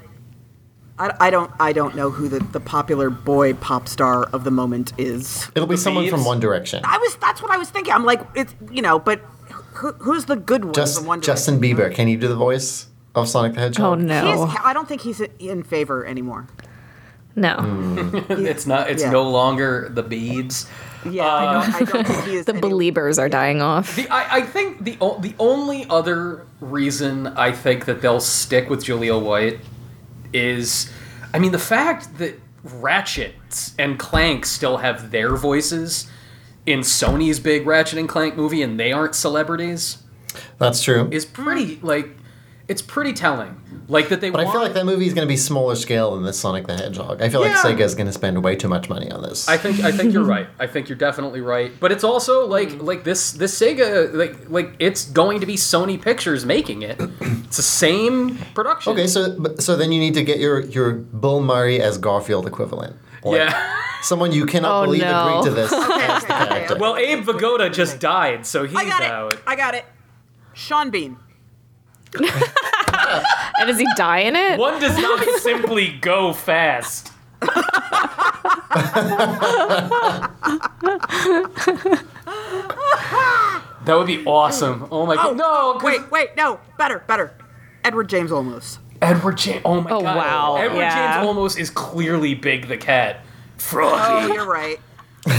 I, 1.00 1.12
I 1.20 1.30
don't 1.32 1.52
I 1.60 1.74
don't 1.74 1.96
know 1.96 2.12
who 2.12 2.30
the, 2.30 2.38
the 2.40 2.60
popular 2.60 3.10
boy 3.10 3.56
pop 3.56 3.88
star 3.88 4.26
of 4.26 4.44
the 4.44 4.52
moment 4.52 4.94
is. 5.00 5.50
It'll 5.56 5.68
be 5.68 5.74
The 5.76 5.82
someone 5.82 6.08
from 6.08 6.24
One 6.24 6.40
Direction. 6.40 6.82
I 6.86 7.00
was 7.00 7.16
that's 7.16 7.42
what 7.42 7.50
I 7.50 7.58
was 7.58 7.72
thinking. 7.72 7.92
I'm 7.94 8.06
like 8.06 8.22
it's 8.36 8.54
you 8.72 8.84
know, 8.84 9.00
but 9.00 9.20
who, 9.74 9.94
who's 9.94 10.26
the 10.26 10.36
good 10.36 10.64
one 10.66 10.74
Just 10.76 11.00
from 11.00 11.08
One 11.08 11.22
Justin 11.22 11.60
Bieber. 11.60 11.92
Can 11.92 12.08
you 12.08 12.18
do 12.18 12.28
the 12.28 12.36
voice 12.36 12.86
of 13.16 13.28
Sonic 13.28 13.56
the 13.56 13.62
Hedgehog? 13.62 13.98
oh 13.98 14.02
He 14.02 14.06
no. 14.06 14.44
is, 14.46 14.56
I 14.64 14.72
don't 14.74 14.88
think 14.88 15.02
he's 15.02 15.20
in 15.40 15.64
favor 15.64 16.06
anymore. 16.06 16.48
No. 17.36 17.56
Hmm. 17.56 18.18
It's 18.46 18.68
not. 18.68 18.92
It's 18.92 19.02
Yeah. 19.02 19.10
no 19.10 19.24
longer 19.28 19.90
the 19.90 20.04
Beebs. 20.04 20.68
Yeah, 21.10 21.26
I 21.28 21.54
don't. 21.54 21.76
I 21.76 21.80
don't 21.84 22.08
think 22.08 22.24
he 22.26 22.36
is. 22.36 22.46
The 22.46 22.54
any- 22.54 22.62
believers 22.62 23.20
are 23.20 23.30
dying 23.30 23.62
off. 23.62 23.96
The, 23.96 24.08
I, 24.10 24.38
I 24.38 24.42
think 24.42 24.84
the 24.84 24.98
o- 25.02 25.20
the 25.20 25.34
only 25.40 25.86
other 25.90 26.46
reason 26.60 27.28
I 27.28 27.52
think 27.52 27.86
that 27.86 28.02
they'll 28.02 28.20
stick 28.20 28.70
with 28.70 28.84
Jaleel 28.86 29.22
White 29.24 29.60
is, 30.34 30.92
I 31.34 31.40
mean, 31.40 31.52
the 31.52 31.60
fact 31.60 32.18
that 32.18 32.40
Ratchet 32.64 33.36
and 33.78 34.00
Clank 34.00 34.46
still 34.46 34.78
have 34.78 35.12
their 35.12 35.36
voices 35.36 36.10
in 36.66 36.80
Sony's 36.80 37.40
big 37.40 37.68
Ratchet 37.68 38.00
and 38.00 38.08
Clank 38.08 38.36
movie, 38.38 38.62
and 38.62 38.80
they 38.80 38.92
aren't 38.94 39.16
celebrities, 39.16 39.98
That's 40.58 40.82
true. 40.82 41.10
is 41.12 41.26
pretty 41.26 41.78
like, 41.82 42.10
it's 42.74 42.82
pretty 42.82 43.14
telling. 43.14 43.60
Like 43.88 44.10
that 44.10 44.20
they. 44.22 44.30
But 44.30 44.42
I 44.48 44.52
feel 44.52 44.62
like 44.62 44.74
that 44.74 44.86
movie 44.86 45.06
is 45.06 45.14
going 45.14 45.28
to 45.28 45.32
be 45.32 45.38
smaller 45.38 45.76
scale 45.76 46.16
than 46.16 46.24
this 46.24 46.40
Sonic 46.40 46.68
the 46.68 46.76
Hedgehog. 46.76 47.22
I 47.22 47.30
feel 47.30 47.42
like 47.42 47.52
Sega 47.54 47.82
is 47.82 47.96
going 47.96 48.08
to 48.08 48.14
spend 48.14 48.44
way 48.44 48.56
too 48.56 48.68
much 48.70 48.90
money 48.90 49.12
on 49.12 49.22
this. 49.22 49.48
I 49.50 49.58
think 49.58 49.82
I 49.82 49.92
think 49.92 50.14
you're 50.14 50.24
right. 50.38 50.48
I 50.60 50.68
think 50.68 50.88
you're 50.90 50.98
definitely 50.98 51.42
right. 51.42 51.72
But 51.80 51.92
it's 51.92 52.04
also 52.04 52.48
like 52.48 52.70
Mm. 52.70 52.84
like 52.84 53.04
this 53.04 53.32
this 53.34 53.60
Sega 53.60 54.14
like 54.14 54.50
like 54.50 54.74
it's 54.80 55.06
going 55.06 55.40
to 55.42 55.46
be 55.46 55.56
Sony 55.56 56.02
Pictures 56.02 56.46
making 56.46 56.82
it. 56.82 57.00
It's 57.54 57.58
the 57.58 57.64
same 57.64 58.38
production. 58.56 58.94
okay, 58.94 59.06
so 59.06 59.22
so 59.60 59.76
then 59.76 59.92
you 59.92 60.00
need 60.00 60.16
to 60.16 60.24
get 60.24 60.40
your 60.40 60.62
your 60.62 60.94
Bill 60.94 61.40
Murray 61.42 61.80
as 61.82 61.98
Garfield 62.00 62.48
equivalent. 62.48 62.96
Like, 63.24 63.38
Yeah. 63.38 63.80
Someone 64.02 64.32
you 64.34 64.46
cannot 64.46 64.82
Oh, 64.82 64.86
believe 64.86 65.02
no. 65.02 65.40
agreed 65.40 65.50
to 65.50 65.56
this 65.56 65.72
as 65.74 66.24
the 66.26 66.44
okay, 66.46 66.66
okay. 66.66 66.74
Well, 66.80 66.98
Abe 66.98 67.24
Vigoda 67.24 67.72
just 67.72 68.00
died, 68.00 68.46
so 68.46 68.66
he's 68.66 68.76
I 68.76 68.84
got 68.86 69.02
out. 69.04 69.34
it. 69.34 69.40
I 69.48 69.56
got 69.56 69.76
it. 69.76 69.86
Sean 70.54 70.90
Bean. 70.90 71.18
And 73.60 73.68
does 73.68 73.78
he 73.78 73.88
die 73.96 74.20
in 74.20 74.36
it? 74.36 74.58
One 74.60 74.80
does 74.82 74.98
not 74.98 75.24
simply 75.40 75.90
go 76.02 76.34
fast. 76.34 77.12
that 83.86 83.96
would 83.98 84.08
be 84.08 84.24
awesome. 84.26 84.88
Oh 84.92 85.06
my 85.06 85.16
god. 85.16 85.38
No, 85.38 85.74
'cause 85.74 85.84
Wait, 85.84 86.12
wait, 86.12 86.30
no, 86.38 86.60
better, 86.78 87.00
better. 87.08 87.34
Edward 87.84 88.10
James 88.10 88.32
Olmos. 88.32 88.78
Edward 89.02 89.38
James. 89.38 89.62
Oh 89.66 89.82
my 89.82 89.92
Oh, 89.92 90.02
god. 90.02 90.16
wow, 90.16 90.56
Edward 90.58 90.78
yeah. 90.80 91.16
James 91.18 91.28
almost 91.28 91.60
is 91.60 91.70
clearly 91.70 92.34
Big 92.36 92.68
the 92.68 92.78
Cat. 92.78 93.18
Oh, 93.24 93.28
Froggy, 93.58 94.34
you're 94.34 94.46
right. 94.48 94.80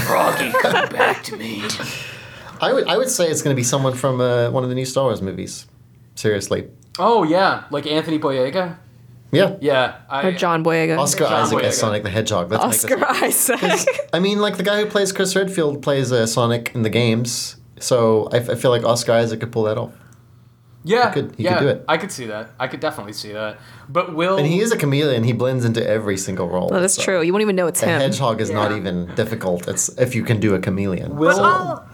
Froggy, 0.06 0.50
come 0.60 0.88
back 0.90 1.22
to 1.24 1.36
me. 1.36 1.62
I 2.60 2.72
would 2.72 2.86
I 2.86 2.96
would 2.96 3.08
say 3.10 3.28
it's 3.30 3.42
going 3.42 3.54
to 3.54 3.58
be 3.58 3.64
someone 3.64 3.94
from 3.94 4.20
uh, 4.20 4.50
one 4.50 4.62
of 4.62 4.68
the 4.68 4.74
new 4.74 4.84
Star 4.86 5.04
Wars 5.04 5.20
movies. 5.22 5.66
Seriously. 6.14 6.68
Oh 6.98 7.22
yeah, 7.24 7.64
like 7.70 7.86
Anthony 7.86 8.18
Boyega. 8.18 8.78
Yeah. 9.32 9.56
Yeah, 9.60 9.96
I, 10.08 10.28
Or 10.28 10.32
John 10.32 10.62
Boyega. 10.62 10.96
Oscar 10.96 11.24
John 11.24 11.32
Isaac 11.32 11.58
Boyega. 11.58 11.64
as 11.64 11.78
Sonic 11.78 12.02
the 12.04 12.10
Hedgehog. 12.10 12.52
Let's 12.52 12.84
make 12.84 13.00
Oscar 13.00 13.14
this 13.26 13.50
Isaac. 13.50 14.08
I 14.12 14.20
mean, 14.20 14.38
like 14.40 14.58
the 14.58 14.62
guy 14.62 14.80
who 14.80 14.86
plays 14.86 15.10
Chris 15.12 15.34
Redfield 15.34 15.82
plays 15.82 16.12
uh, 16.12 16.24
Sonic 16.26 16.70
in 16.72 16.82
the 16.82 16.90
games, 16.90 17.56
so 17.80 18.28
I, 18.32 18.36
I 18.36 18.54
feel 18.54 18.70
like 18.70 18.84
Oscar 18.84 19.10
Isaac 19.12 19.40
could 19.40 19.50
pull 19.50 19.64
that 19.64 19.76
off. 19.76 19.92
Yeah, 20.84 21.08
He 21.08 21.14
could- 21.14 21.34
he 21.36 21.42
yeah, 21.44 21.54
could 21.58 21.64
do 21.64 21.68
it. 21.70 21.84
I 21.88 21.96
could 21.96 22.12
see 22.12 22.26
that. 22.26 22.50
I 22.60 22.68
could 22.68 22.78
definitely 22.78 23.14
see 23.14 23.32
that. 23.32 23.58
But 23.88 24.14
will 24.14 24.36
And 24.36 24.46
he 24.46 24.60
is 24.60 24.70
a 24.70 24.76
chameleon; 24.76 25.24
he 25.24 25.32
blends 25.32 25.64
into 25.64 25.84
every 25.84 26.16
single 26.16 26.48
role. 26.48 26.68
Well, 26.68 26.80
that's 26.80 26.94
so 26.94 27.02
true. 27.02 27.22
You 27.22 27.32
won't 27.32 27.42
even 27.42 27.56
know 27.56 27.66
it's 27.66 27.82
A 27.82 27.86
him. 27.86 28.00
hedgehog 28.02 28.40
is 28.40 28.50
not 28.50 28.70
even 28.70 29.12
difficult. 29.16 29.66
It's 29.66 29.88
if 29.98 30.14
you 30.14 30.22
can 30.22 30.38
do 30.38 30.54
a 30.54 30.60
chameleon. 30.60 31.16
will 31.16 31.36
But 31.38 31.42
all, 31.42 31.84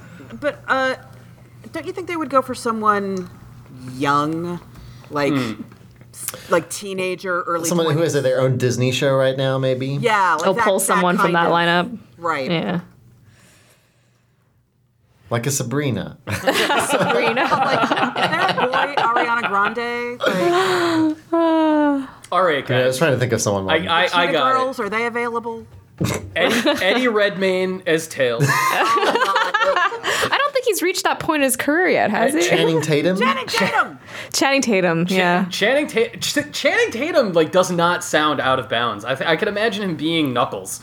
but 0.40 0.58
uh, 0.68 0.96
don't 1.72 1.86
you 1.86 1.92
think 1.94 2.06
they 2.08 2.16
would 2.16 2.28
go 2.30 2.42
for 2.42 2.54
someone 2.54 3.30
young, 3.96 4.60
like, 5.10 5.32
s- 5.32 6.50
like 6.50 6.68
teenager, 6.70 7.42
early? 7.42 7.68
Someone 7.68 7.86
who 7.92 8.00
20s? 8.00 8.14
has 8.14 8.22
their 8.22 8.40
own 8.40 8.56
Disney 8.58 8.92
show 8.92 9.14
right 9.14 9.36
now, 9.36 9.58
maybe. 9.58 9.88
Yeah, 9.88 10.34
like 10.34 10.46
I'll 10.46 10.54
that- 10.54 10.64
pull 10.64 10.78
that 10.78 10.84
someone 10.86 11.16
from 11.18 11.32
that 11.32 11.46
of- 11.46 11.52
lineup. 11.52 11.98
Right. 12.18 12.50
Yeah. 12.50 12.80
like 15.30 15.46
a 15.46 15.50
Sabrina. 15.50 16.18
Sabrina. 16.28 17.44
like, 17.50 17.82
Is 17.82 17.88
there 17.90 18.40
a 18.40 18.54
boy 18.66 18.94
Ariana 18.96 19.48
Grande? 19.48 20.18
Like, 21.32 22.08
all 22.32 22.42
right, 22.44 22.68
Yeah, 22.68 22.78
I 22.78 22.86
was 22.86 22.98
trying 22.98 23.12
to 23.12 23.18
think 23.18 23.32
of 23.32 23.40
someone. 23.40 23.68
I, 23.70 23.78
more. 23.80 23.88
I, 23.90 24.08
I 24.12 24.32
got 24.32 24.52
Girls, 24.54 24.78
are 24.80 24.88
they 24.88 25.06
available? 25.06 25.66
it. 26.00 26.22
Eddie, 26.34 26.68
Eddie 26.84 27.08
Redmayne 27.08 27.82
as 27.86 28.06
Tails. 28.08 28.44
Oh 30.32 30.39
I 30.70 30.72
don't 30.72 30.76
think 30.76 30.76
he's 30.76 30.82
reached 30.82 31.04
that 31.04 31.20
point 31.20 31.42
in 31.42 31.44
his 31.44 31.56
career 31.56 31.88
yet, 31.88 32.10
has 32.10 32.34
he? 32.34 32.42
Channing 32.42 32.80
Tatum. 32.80 33.18
Channing 33.18 33.46
Tatum. 33.46 33.98
Channing 34.32 34.62
Tatum, 34.62 35.06
yeah. 35.08 35.44
Channing, 35.46 35.86
Ta- 35.86 36.16
Ch- 36.20 36.52
Channing 36.52 36.90
Tatum 36.90 37.32
like 37.32 37.50
does 37.52 37.70
not 37.70 38.02
sound 38.04 38.40
out 38.40 38.58
of 38.58 38.68
bounds. 38.68 39.04
I, 39.04 39.14
th- 39.14 39.28
I 39.28 39.36
could 39.36 39.48
imagine 39.48 39.82
him 39.82 39.96
being 39.96 40.32
Knuckles, 40.32 40.80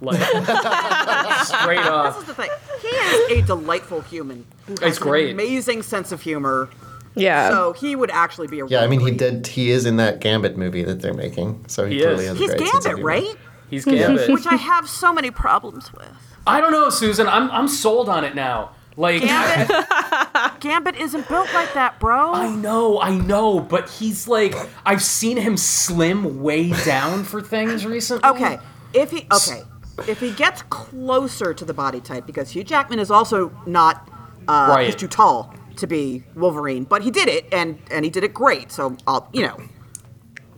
like 0.00 0.18
straight 1.44 1.78
up. 1.78 2.14
This 2.14 2.22
is 2.22 2.28
the 2.28 2.34
thing. 2.34 2.50
He 2.82 2.88
is 2.88 3.42
a 3.42 3.46
delightful 3.46 4.00
human. 4.02 4.46
Who 4.66 4.72
has 4.74 4.80
It's 4.82 4.98
great. 4.98 5.26
An 5.30 5.32
amazing 5.32 5.82
sense 5.82 6.12
of 6.12 6.22
humor. 6.22 6.68
Yeah. 7.14 7.50
So 7.50 7.72
he 7.72 7.96
would 7.96 8.10
actually 8.10 8.46
be 8.48 8.60
a. 8.60 8.66
Yeah, 8.66 8.82
I 8.82 8.86
mean, 8.86 9.00
he 9.00 9.10
did. 9.10 9.46
He 9.48 9.70
is 9.70 9.86
in 9.86 9.96
that 9.96 10.20
Gambit 10.20 10.56
movie 10.56 10.84
that 10.84 11.00
they're 11.02 11.14
making, 11.14 11.64
so 11.68 11.84
he, 11.86 11.96
He 11.96 12.00
clearly 12.02 12.24
is. 12.24 12.28
has 12.30 12.36
a 12.36 12.40
He's 12.40 12.54
great 12.54 12.68
sense 12.68 12.84
of 12.86 12.96
Gambit, 12.96 12.96
humor. 12.96 13.06
right? 13.30 13.36
He's 13.70 13.84
Gambit. 13.84 14.30
Which 14.30 14.46
I 14.46 14.54
have 14.56 14.88
so 14.88 15.12
many 15.12 15.30
problems 15.30 15.92
with. 15.92 16.08
I 16.46 16.60
don't 16.60 16.72
know, 16.72 16.88
Susan. 16.90 17.26
I'm 17.26 17.50
I'm 17.50 17.68
sold 17.68 18.08
on 18.08 18.24
it 18.24 18.34
now. 18.34 18.70
Like 18.98 19.22
Gambit. 19.22 19.86
Gambit 20.60 20.96
isn't 20.96 21.28
built 21.28 21.48
like 21.54 21.72
that, 21.74 22.00
bro. 22.00 22.32
I 22.32 22.48
know, 22.48 23.00
I 23.00 23.16
know, 23.16 23.60
but 23.60 23.88
he's 23.88 24.26
like 24.26 24.54
I've 24.84 25.02
seen 25.02 25.36
him 25.36 25.56
slim 25.56 26.42
way 26.42 26.72
down 26.84 27.22
for 27.22 27.40
things 27.40 27.86
recently. 27.86 28.28
Okay, 28.28 28.58
if 28.92 29.12
he 29.12 29.26
okay, 29.32 29.62
if 30.08 30.18
he 30.18 30.32
gets 30.32 30.62
closer 30.62 31.54
to 31.54 31.64
the 31.64 31.72
body 31.72 32.00
type, 32.00 32.26
because 32.26 32.50
Hugh 32.50 32.64
Jackman 32.64 32.98
is 32.98 33.10
also 33.10 33.52
not, 33.66 34.08
uh, 34.48 34.66
Right. 34.70 34.86
he's 34.86 34.96
too 34.96 35.06
tall 35.06 35.54
to 35.76 35.86
be 35.86 36.24
Wolverine, 36.34 36.82
but 36.82 37.02
he 37.02 37.12
did 37.12 37.28
it, 37.28 37.46
and 37.52 37.78
and 37.92 38.04
he 38.04 38.10
did 38.10 38.24
it 38.24 38.34
great. 38.34 38.72
So 38.72 38.96
I'll, 39.06 39.28
you 39.32 39.42
know, 39.42 39.56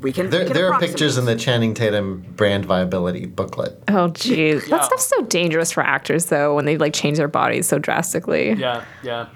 we 0.01 0.13
can. 0.13 0.31
There, 0.31 0.41
we 0.41 0.47
can 0.47 0.55
there 0.55 0.73
are 0.73 0.81
pictures 0.81 1.19
in 1.19 1.25
the 1.25 1.37
Channing 1.37 1.75
Tatum 1.75 2.23
brand 2.37 2.65
viability 2.65 3.27
booklet. 3.27 3.83
oh, 3.89 4.09
jeez. 4.09 4.63
Yeah. 4.63 4.77
That 4.77 4.85
stuff's 4.85 5.07
so 5.07 5.23
dangerous 5.23 5.73
for 5.73 5.83
actors, 5.83 6.27
though, 6.27 6.55
when 6.55 6.65
they 6.65 6.77
like 6.79 6.93
change 6.95 7.19
their 7.19 7.29
bodies 7.29 7.67
so 7.67 7.79
drastically. 7.79 8.53
Yeah, 8.53 8.85
yeah. 9.03 9.29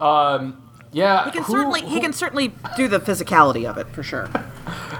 Um 0.00 0.60
yeah, 0.92 1.24
He 1.24 1.32
can 1.32 1.42
who- 1.42 1.52
certainly 1.52 1.80
he 1.82 2.00
can 2.00 2.12
certainly 2.12 2.54
do 2.76 2.86
the 2.86 3.00
physicality 3.00 3.68
of 3.68 3.78
it 3.78 3.88
for 3.88 4.02
sure. 4.04 4.26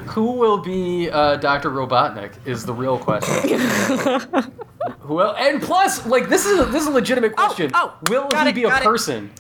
Who 0.08 0.32
will 0.32 0.58
be 0.58 1.08
uh, 1.08 1.36
Dr. 1.36 1.70
Robotnik 1.70 2.32
is 2.44 2.66
the 2.66 2.72
real 2.74 2.98
question. 2.98 3.60
who 5.00 5.20
el 5.20 5.34
and 5.36 5.62
plus, 5.62 6.04
like 6.06 6.28
this 6.28 6.46
is 6.46 6.58
a, 6.58 6.64
this 6.66 6.82
is 6.82 6.88
a 6.88 6.90
legitimate 6.90 7.36
question. 7.36 7.70
oh, 7.74 7.96
will 8.10 8.28
he 8.30 8.48
it, 8.48 8.54
be 8.54 8.64
a 8.64 8.68
got 8.68 8.82
it. 8.82 8.84
person? 8.84 9.30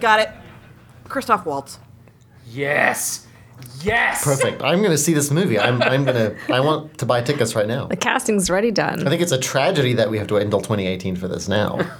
Got 0.00 0.20
it, 0.20 0.30
Christoph 1.08 1.44
Waltz. 1.44 1.78
Yes, 2.46 3.26
yes. 3.82 4.22
Perfect. 4.24 4.62
I'm 4.62 4.78
going 4.78 4.90
to 4.90 4.98
see 4.98 5.14
this 5.14 5.30
movie. 5.30 5.58
I'm, 5.58 5.82
I'm 5.82 6.04
going 6.04 6.16
to. 6.16 6.36
I 6.52 6.60
want 6.60 6.98
to 6.98 7.06
buy 7.06 7.22
tickets 7.22 7.54
right 7.54 7.66
now. 7.66 7.86
The 7.86 7.96
casting's 7.96 8.48
already 8.50 8.70
done. 8.70 9.06
I 9.06 9.10
think 9.10 9.22
it's 9.22 9.32
a 9.32 9.38
tragedy 9.38 9.94
that 9.94 10.10
we 10.10 10.18
have 10.18 10.26
to 10.28 10.34
wait 10.34 10.44
until 10.44 10.60
2018 10.60 11.16
for 11.16 11.28
this 11.28 11.48
now. 11.48 11.78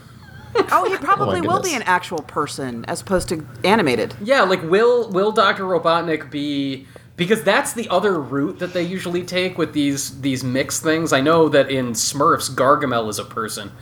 Oh, 0.70 0.84
he 0.90 0.96
probably 0.98 1.40
oh 1.40 1.44
will 1.44 1.62
be 1.62 1.74
an 1.74 1.82
actual 1.84 2.18
person 2.18 2.84
as 2.84 3.00
opposed 3.00 3.28
to 3.30 3.46
animated. 3.64 4.14
Yeah, 4.22 4.42
like 4.42 4.62
will 4.62 5.08
will 5.10 5.32
Dr. 5.32 5.64
Robotnik 5.64 6.30
be 6.30 6.86
because 7.16 7.42
that's 7.42 7.72
the 7.72 7.88
other 7.88 8.20
route 8.20 8.58
that 8.58 8.72
they 8.74 8.82
usually 8.82 9.22
take 9.22 9.56
with 9.56 9.72
these 9.72 10.20
these 10.20 10.44
mixed 10.44 10.82
things. 10.82 11.12
I 11.12 11.22
know 11.22 11.48
that 11.48 11.70
in 11.70 11.92
Smurfs, 11.92 12.54
Gargamel 12.54 13.08
is 13.08 13.18
a 13.18 13.24
person. 13.24 13.72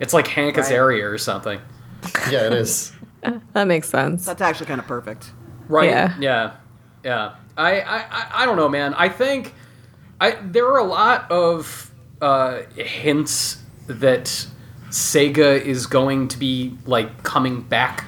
It's 0.00 0.12
like 0.12 0.26
Hank 0.26 0.56
Right. 0.58 0.66
Azaria 0.66 1.10
or 1.10 1.18
something. 1.18 1.60
yeah, 2.30 2.46
it 2.46 2.52
is. 2.52 2.92
That 3.52 3.66
makes 3.66 3.88
sense. 3.88 4.24
That's 4.24 4.40
actually 4.40 4.66
kind 4.66 4.80
of 4.80 4.86
perfect. 4.86 5.32
Right. 5.68 5.90
Yeah. 5.90 6.14
Yeah. 6.20 6.52
Yeah. 7.08 7.36
I, 7.56 7.80
I, 7.80 8.42
I- 8.42 8.44
don't 8.44 8.56
know, 8.56 8.68
man. 8.68 8.92
I 8.92 9.08
think 9.08 9.54
I 10.20 10.32
there 10.32 10.66
are 10.66 10.78
a 10.78 10.84
lot 10.84 11.30
of 11.30 11.90
uh, 12.20 12.62
hints 12.76 13.62
that 13.86 14.46
Sega 14.90 15.58
is 15.60 15.86
going 15.86 16.28
to 16.28 16.38
be 16.38 16.76
like 16.84 17.22
coming 17.22 17.62
back 17.62 18.04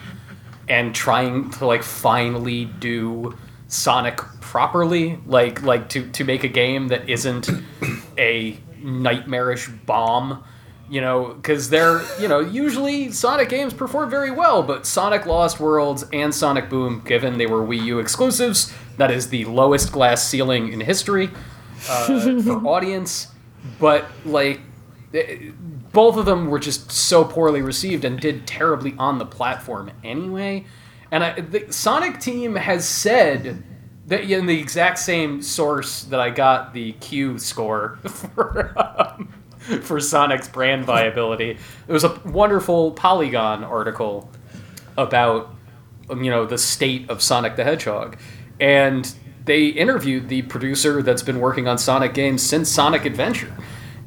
and 0.69 0.95
trying 0.95 1.51
to 1.53 1.67
like 1.67 1.83
finally 1.83 2.67
do 2.67 3.37
Sonic 3.69 4.19
properly, 4.41 5.19
like 5.27 5.63
like 5.63 5.89
to 5.91 6.11
to 6.11 6.25
make 6.25 6.45
a 6.45 6.49
game 6.49 6.89
that 6.89 7.09
isn't 7.09 7.49
a 8.19 8.59
nightmarish 8.83 9.69
bomb. 9.87 10.45
You 10.91 11.01
know, 11.01 11.35
because 11.35 11.71
they're 11.71 12.03
you 12.21 12.27
know 12.29 12.41
usually 12.41 13.13
Sonic 13.13 13.49
games 13.49 13.73
perform 13.73 14.11
very 14.11 14.31
well, 14.31 14.63
but 14.63 14.85
Sonic 14.85 15.25
Lost 15.25 15.61
Worlds 15.61 16.05
and 16.13 16.35
Sonic 16.35 16.69
Boom, 16.69 17.03
given 17.05 17.39
they 17.39 17.47
were 17.47 17.63
Wii 17.65 17.85
U 17.85 17.99
exclusives, 18.01 18.73
that 18.97 19.11
is 19.11 19.29
the 19.29 19.45
lowest 19.45 19.93
glass 19.93 20.27
ceiling 20.27 20.73
in 20.73 20.81
history 20.81 21.31
uh, 21.89 22.41
for 22.43 22.67
audience. 22.67 23.29
But 23.79 24.07
like, 24.25 24.61
eh, 25.15 25.51
both 25.93 26.17
of 26.17 26.27
them 26.27 26.51
were 26.51 26.59
just 26.59 26.91
so 26.91 27.25
poorly 27.25 27.63
received 27.63 28.05
and 28.05 28.19
did 28.19 28.47
terribly 28.47 28.95
on 28.99 29.19
the 29.19 29.27
platform 29.27 29.91
anyway. 30.05 30.65
And 31.11 31.25
I, 31.25 31.41
the 31.41 31.73
Sonic 31.73 32.21
team 32.21 32.55
has 32.57 32.87
said 32.89 33.65
that 34.07 34.23
in 34.23 34.47
the 34.47 34.59
exact 34.59 34.99
same 34.99 35.43
source 35.43 36.05
that 36.05 36.21
I 36.21 36.31
got 36.31 36.75
the 36.75 36.93
Q 36.95 37.39
score 37.39 37.99
for 38.07 38.73
um, 38.77 39.33
for 39.83 40.01
Sonic's 40.01 40.49
brand 40.49 40.85
viability. 40.85 41.59
It 41.87 41.93
was 41.93 42.05
a 42.05 42.21
wonderful 42.25 42.93
Polygon 42.93 43.65
article 43.65 44.31
about 44.97 45.55
um, 46.09 46.25
you 46.25 46.31
know 46.31 46.47
the 46.47 46.59
state 46.59 47.09
of 47.11 47.23
Sonic 47.23 47.57
the 47.57 47.65
Hedgehog, 47.65 48.19
and 48.59 49.13
they 49.45 49.67
interviewed 49.67 50.29
the 50.29 50.43
producer 50.43 51.03
that's 51.03 51.23
been 51.23 51.41
working 51.41 51.69
on 51.69 51.79
Sonic 51.79 52.15
games 52.15 52.43
since 52.43 52.69
Sonic 52.69 53.05
Adventure, 53.05 53.55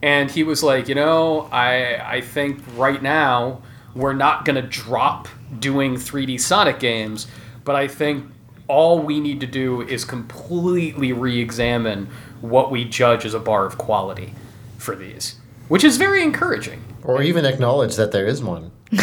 and 0.02 0.32
he 0.32 0.44
was 0.44 0.64
like, 0.64 0.88
you 0.88 0.96
know, 0.96 1.48
I 1.52 2.18
I 2.18 2.22
think 2.22 2.62
right 2.76 3.02
now 3.02 3.62
we're 3.96 4.14
not 4.14 4.46
gonna 4.46 4.62
drop 4.62 5.28
doing 5.60 5.96
3D 5.96 6.40
Sonic 6.40 6.80
games, 6.80 7.28
but 7.64 7.76
I 7.76 7.88
think 7.88 8.26
all 8.68 9.00
we 9.00 9.20
need 9.20 9.40
to 9.42 9.48
do 9.48 9.82
is 9.82 10.06
completely 10.06 11.14
re-examine 11.14 12.08
what 12.42 12.72
we 12.72 12.86
judge 12.86 13.26
as 13.26 13.34
a 13.34 13.40
bar 13.40 13.66
of 13.66 13.78
quality 13.78 14.34
for 14.78 14.96
these, 14.96 15.36
which 15.74 15.84
is 15.84 15.98
very 15.98 16.22
encouraging. 16.22 16.84
Or 17.02 17.24
even 17.24 17.46
acknowledge 17.46 17.96
that 17.96 18.12
there 18.12 18.28
is 18.28 18.44
one. 18.44 18.70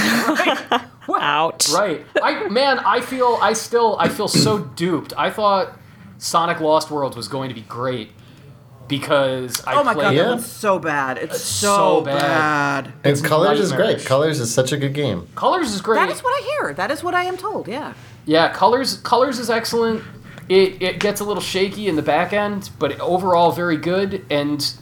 Ouch. 1.13 1.69
Right. 1.71 2.07
I 2.23 2.49
man, 2.49 2.79
I 2.79 3.01
feel 3.01 3.41
I 3.43 3.55
still 3.55 3.97
I 3.99 4.09
feel 4.09 4.29
so 4.29 4.59
duped. 4.77 5.13
I 5.19 5.31
thought 5.31 5.77
Sonic 6.19 6.61
Lost 6.61 6.89
Worlds 6.89 7.17
was 7.17 7.27
going 7.27 7.49
to 7.49 7.57
be 7.57 7.63
great 7.63 8.13
because 8.87 9.67
I 9.67 9.75
Oh 9.75 9.83
my 9.83 9.95
god, 9.95 10.01
played 10.01 10.19
that 10.19 10.29
one's 10.29 10.47
so 10.47 10.79
bad. 10.79 11.19
It's, 11.19 11.41
so 11.43 11.67
so, 11.67 12.01
bad. 12.03 12.85
bad. 12.85 12.93
And 13.03 13.25
Colors 13.25 13.59
is 13.59 13.73
great. 13.73 14.05
Colors 14.05 14.39
is 14.39 14.55
such 14.55 14.71
a 14.71 14.77
good 14.77 14.95
game. 14.95 15.27
Colors 15.35 15.75
is 15.75 15.81
great. 15.81 15.97
That 15.97 16.11
is 16.11 16.23
what 16.23 16.31
I 16.41 16.47
hear. 16.47 16.73
That 16.73 16.93
is 16.93 17.03
what 17.03 17.15
I 17.17 17.25
am 17.25 17.37
told. 17.37 17.67
Yeah. 17.67 17.95
Yeah, 18.27 18.53
colors 18.53 18.99
colors 18.99 19.41
is 19.41 19.51
excellent. 19.51 20.05
It 20.49 20.81
it 20.81 21.01
gets 21.01 21.21
a 21.21 21.25
little 21.25 21.43
shaky 21.43 21.89
in 21.89 21.97
the 21.97 22.03
back 22.03 22.33
end, 22.33 22.71
but 22.79 23.01
overall 23.01 23.51
very 23.51 23.77
good. 23.77 24.25
And 24.31 24.73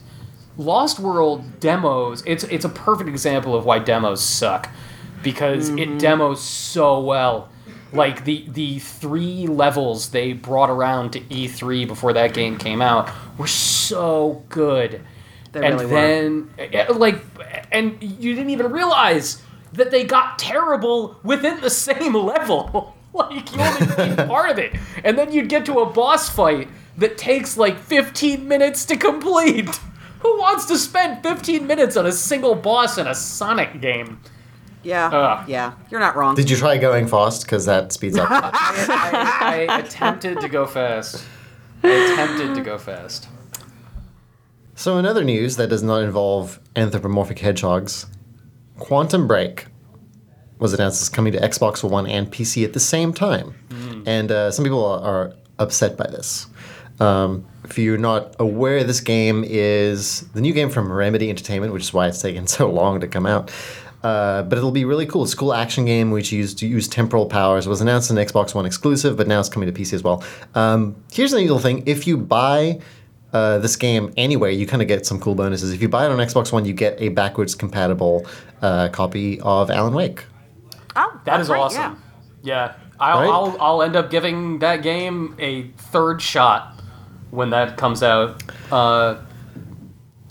Lost 0.59 0.99
World 0.99 1.61
demos, 1.61 2.21
it's 2.25 2.43
it's 2.43 2.65
a 2.65 2.69
perfect 2.69 3.09
example 3.09 3.55
of 3.55 3.63
why 3.63 3.79
demos 3.79 4.21
suck 4.21 4.69
because 5.23 5.69
it 5.69 5.99
demos 5.99 6.41
so 6.41 6.99
well. 6.99 7.47
Like 7.93 8.25
the 8.25 8.45
the 8.49 8.79
three 8.79 9.47
levels 9.47 10.09
they 10.09 10.33
brought 10.33 10.69
around 10.69 11.11
to 11.11 11.21
E3 11.21 11.87
before 11.87 12.11
that 12.11 12.33
game 12.33 12.57
came 12.57 12.81
out 12.81 13.09
were 13.37 13.47
so 13.47 14.43
good. 14.49 15.01
They 15.53 15.65
and 15.65 15.79
really 15.79 15.85
then 15.89 16.53
eh, 16.59 16.87
like 16.89 17.23
and 17.71 17.97
you 18.03 18.35
didn't 18.35 18.49
even 18.49 18.69
realize 18.69 19.41
that 19.71 19.91
they 19.91 20.03
got 20.03 20.37
terrible 20.37 21.21
within 21.23 21.61
the 21.61 21.69
same 21.69 22.13
level. 22.25 22.97
like 23.13 23.55
you 23.55 23.61
only 23.61 23.85
beat 23.85 24.17
part 24.27 24.51
of 24.51 24.59
it, 24.59 24.75
and 25.05 25.17
then 25.17 25.31
you'd 25.31 25.47
get 25.47 25.65
to 25.67 25.79
a 25.79 25.89
boss 25.89 26.29
fight 26.29 26.67
that 26.97 27.17
takes 27.17 27.55
like 27.55 27.79
15 27.79 28.45
minutes 28.45 28.83
to 28.85 28.97
complete. 28.97 29.79
Who 30.19 30.37
wants 30.39 30.65
to 30.65 30.77
spend 30.77 31.23
15 31.23 31.65
minutes 31.65 31.95
on 31.97 32.05
a 32.05 32.11
single 32.11 32.55
boss 32.55 32.97
in 32.97 33.07
a 33.07 33.15
Sonic 33.15 33.79
game? 33.81 34.19
Yeah. 34.83 35.07
Ugh. 35.07 35.49
Yeah. 35.49 35.73
You're 35.89 35.99
not 35.99 36.15
wrong. 36.15 36.35
Did 36.35 36.49
you 36.49 36.57
try 36.57 36.77
going 36.77 37.07
fast? 37.07 37.43
Because 37.43 37.65
that 37.65 37.91
speeds 37.91 38.17
up. 38.17 38.27
I, 38.31 39.67
I 39.69 39.79
attempted 39.79 40.39
to 40.41 40.49
go 40.49 40.65
fast. 40.65 41.23
I 41.83 41.89
attempted 41.89 42.55
to 42.55 42.61
go 42.61 42.77
fast. 42.77 43.27
so, 44.75 44.97
in 44.97 45.05
other 45.05 45.23
news 45.23 45.55
that 45.57 45.67
does 45.69 45.83
not 45.83 46.03
involve 46.03 46.59
anthropomorphic 46.75 47.39
hedgehogs, 47.39 48.05
Quantum 48.77 49.27
Break 49.27 49.67
was 50.59 50.73
announced 50.73 51.01
as 51.01 51.09
coming 51.09 51.31
to 51.33 51.39
Xbox 51.39 51.89
One 51.89 52.05
and 52.07 52.29
PC 52.31 52.63
at 52.65 52.73
the 52.73 52.79
same 52.79 53.13
time. 53.13 53.55
And 54.05 54.31
uh, 54.31 54.51
some 54.51 54.63
people 54.65 54.83
are, 54.85 55.01
are 55.01 55.33
upset 55.59 55.97
by 55.97 56.07
this. 56.07 56.47
Um, 56.99 57.45
if 57.69 57.77
you're 57.77 57.97
not 57.97 58.35
aware, 58.39 58.83
this 58.83 59.01
game 59.01 59.43
is 59.47 60.21
the 60.33 60.41
new 60.41 60.53
game 60.53 60.69
from 60.69 60.91
Remedy 60.91 61.29
Entertainment, 61.29 61.71
which 61.71 61.83
is 61.83 61.93
why 61.93 62.07
it's 62.07 62.21
taken 62.21 62.47
so 62.57 62.69
long 62.69 62.99
to 62.99 63.07
come 63.07 63.25
out. 63.25 63.51
Uh, 64.01 64.43
but 64.43 64.57
it'll 64.57 64.71
be 64.71 64.85
really 64.85 65.05
cool. 65.05 65.23
It's 65.23 65.33
a 65.33 65.37
cool 65.37 65.53
action 65.53 65.83
game 65.83 66.09
which 66.09 66.31
used 66.31 66.57
to 66.59 66.67
use 66.67 66.87
temporal 66.87 67.25
powers. 67.25 67.65
It 67.65 67.69
was 67.69 67.81
announced 67.81 68.09
an 68.09 68.15
Xbox 68.15 68.55
One 68.55 68.65
exclusive, 68.65 69.17
but 69.17 69.27
now 69.27 69.39
it's 69.41 69.49
coming 69.49 69.71
to 69.71 69.77
PC 69.77 69.93
as 69.93 70.03
well. 70.03 70.23
Um, 70.55 70.95
here's 71.11 71.31
the 71.31 71.37
little 71.37 71.59
thing: 71.59 71.83
if 71.85 72.07
you 72.07 72.15
buy 72.15 72.79
uh, 73.33 73.57
this 73.57 73.75
game 73.75 74.13
anyway, 74.15 74.55
you 74.55 74.65
kind 74.65 74.81
of 74.81 74.87
get 74.87 75.05
some 75.05 75.19
cool 75.19 75.35
bonuses. 75.35 75.73
If 75.73 75.81
you 75.81 75.89
buy 75.89 76.05
it 76.05 76.11
on 76.11 76.17
Xbox 76.17 76.53
One, 76.53 76.63
you 76.63 76.71
get 76.71 76.99
a 77.01 77.09
backwards 77.09 77.55
compatible 77.55 78.25
uh, 78.61 78.87
copy 78.87 79.41
of 79.41 79.69
Alan 79.69 79.93
Wake. 79.93 80.23
oh, 80.95 81.21
That 81.25 81.41
is 81.41 81.49
right, 81.49 81.59
awesome. 81.59 82.01
Yeah, 82.41 82.75
I'll, 83.01 83.19
Right? 83.19 83.29
I'll 83.29 83.57
I'll 83.59 83.81
end 83.81 83.97
up 83.97 84.09
giving 84.09 84.59
that 84.59 84.81
game 84.81 85.35
a 85.39 85.63
third 85.71 86.21
shot 86.21 86.78
when 87.31 87.49
that 87.51 87.77
comes 87.77 88.03
out, 88.03 88.43
uh, 88.71 89.17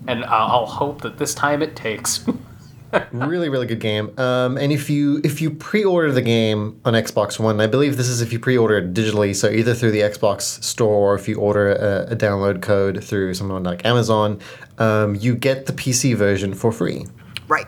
and 0.06 0.24
I'll, 0.24 0.50
I'll 0.60 0.66
hope 0.66 1.02
that 1.02 1.18
this 1.18 1.34
time 1.34 1.62
it 1.62 1.76
takes. 1.76 2.24
really 3.12 3.50
really 3.50 3.66
good 3.66 3.80
game 3.80 4.18
um, 4.18 4.56
and 4.56 4.72
if 4.72 4.88
you 4.88 5.20
if 5.22 5.42
you 5.42 5.50
pre-order 5.50 6.10
the 6.10 6.22
game 6.22 6.80
on 6.86 6.94
xbox 6.94 7.38
one 7.38 7.60
i 7.60 7.66
believe 7.66 7.98
this 7.98 8.08
is 8.08 8.22
if 8.22 8.32
you 8.32 8.38
pre-order 8.38 8.78
it 8.78 8.94
digitally 8.94 9.36
so 9.36 9.46
either 9.50 9.74
through 9.74 9.90
the 9.90 10.00
xbox 10.00 10.40
store 10.64 11.12
or 11.12 11.14
if 11.14 11.28
you 11.28 11.36
order 11.38 11.70
a, 11.70 12.12
a 12.12 12.16
download 12.16 12.62
code 12.62 13.04
through 13.04 13.34
someone 13.34 13.62
like 13.62 13.84
amazon 13.84 14.40
um, 14.78 15.14
you 15.16 15.34
get 15.34 15.66
the 15.66 15.72
pc 15.74 16.16
version 16.16 16.54
for 16.54 16.72
free 16.72 17.04
Right. 17.48 17.66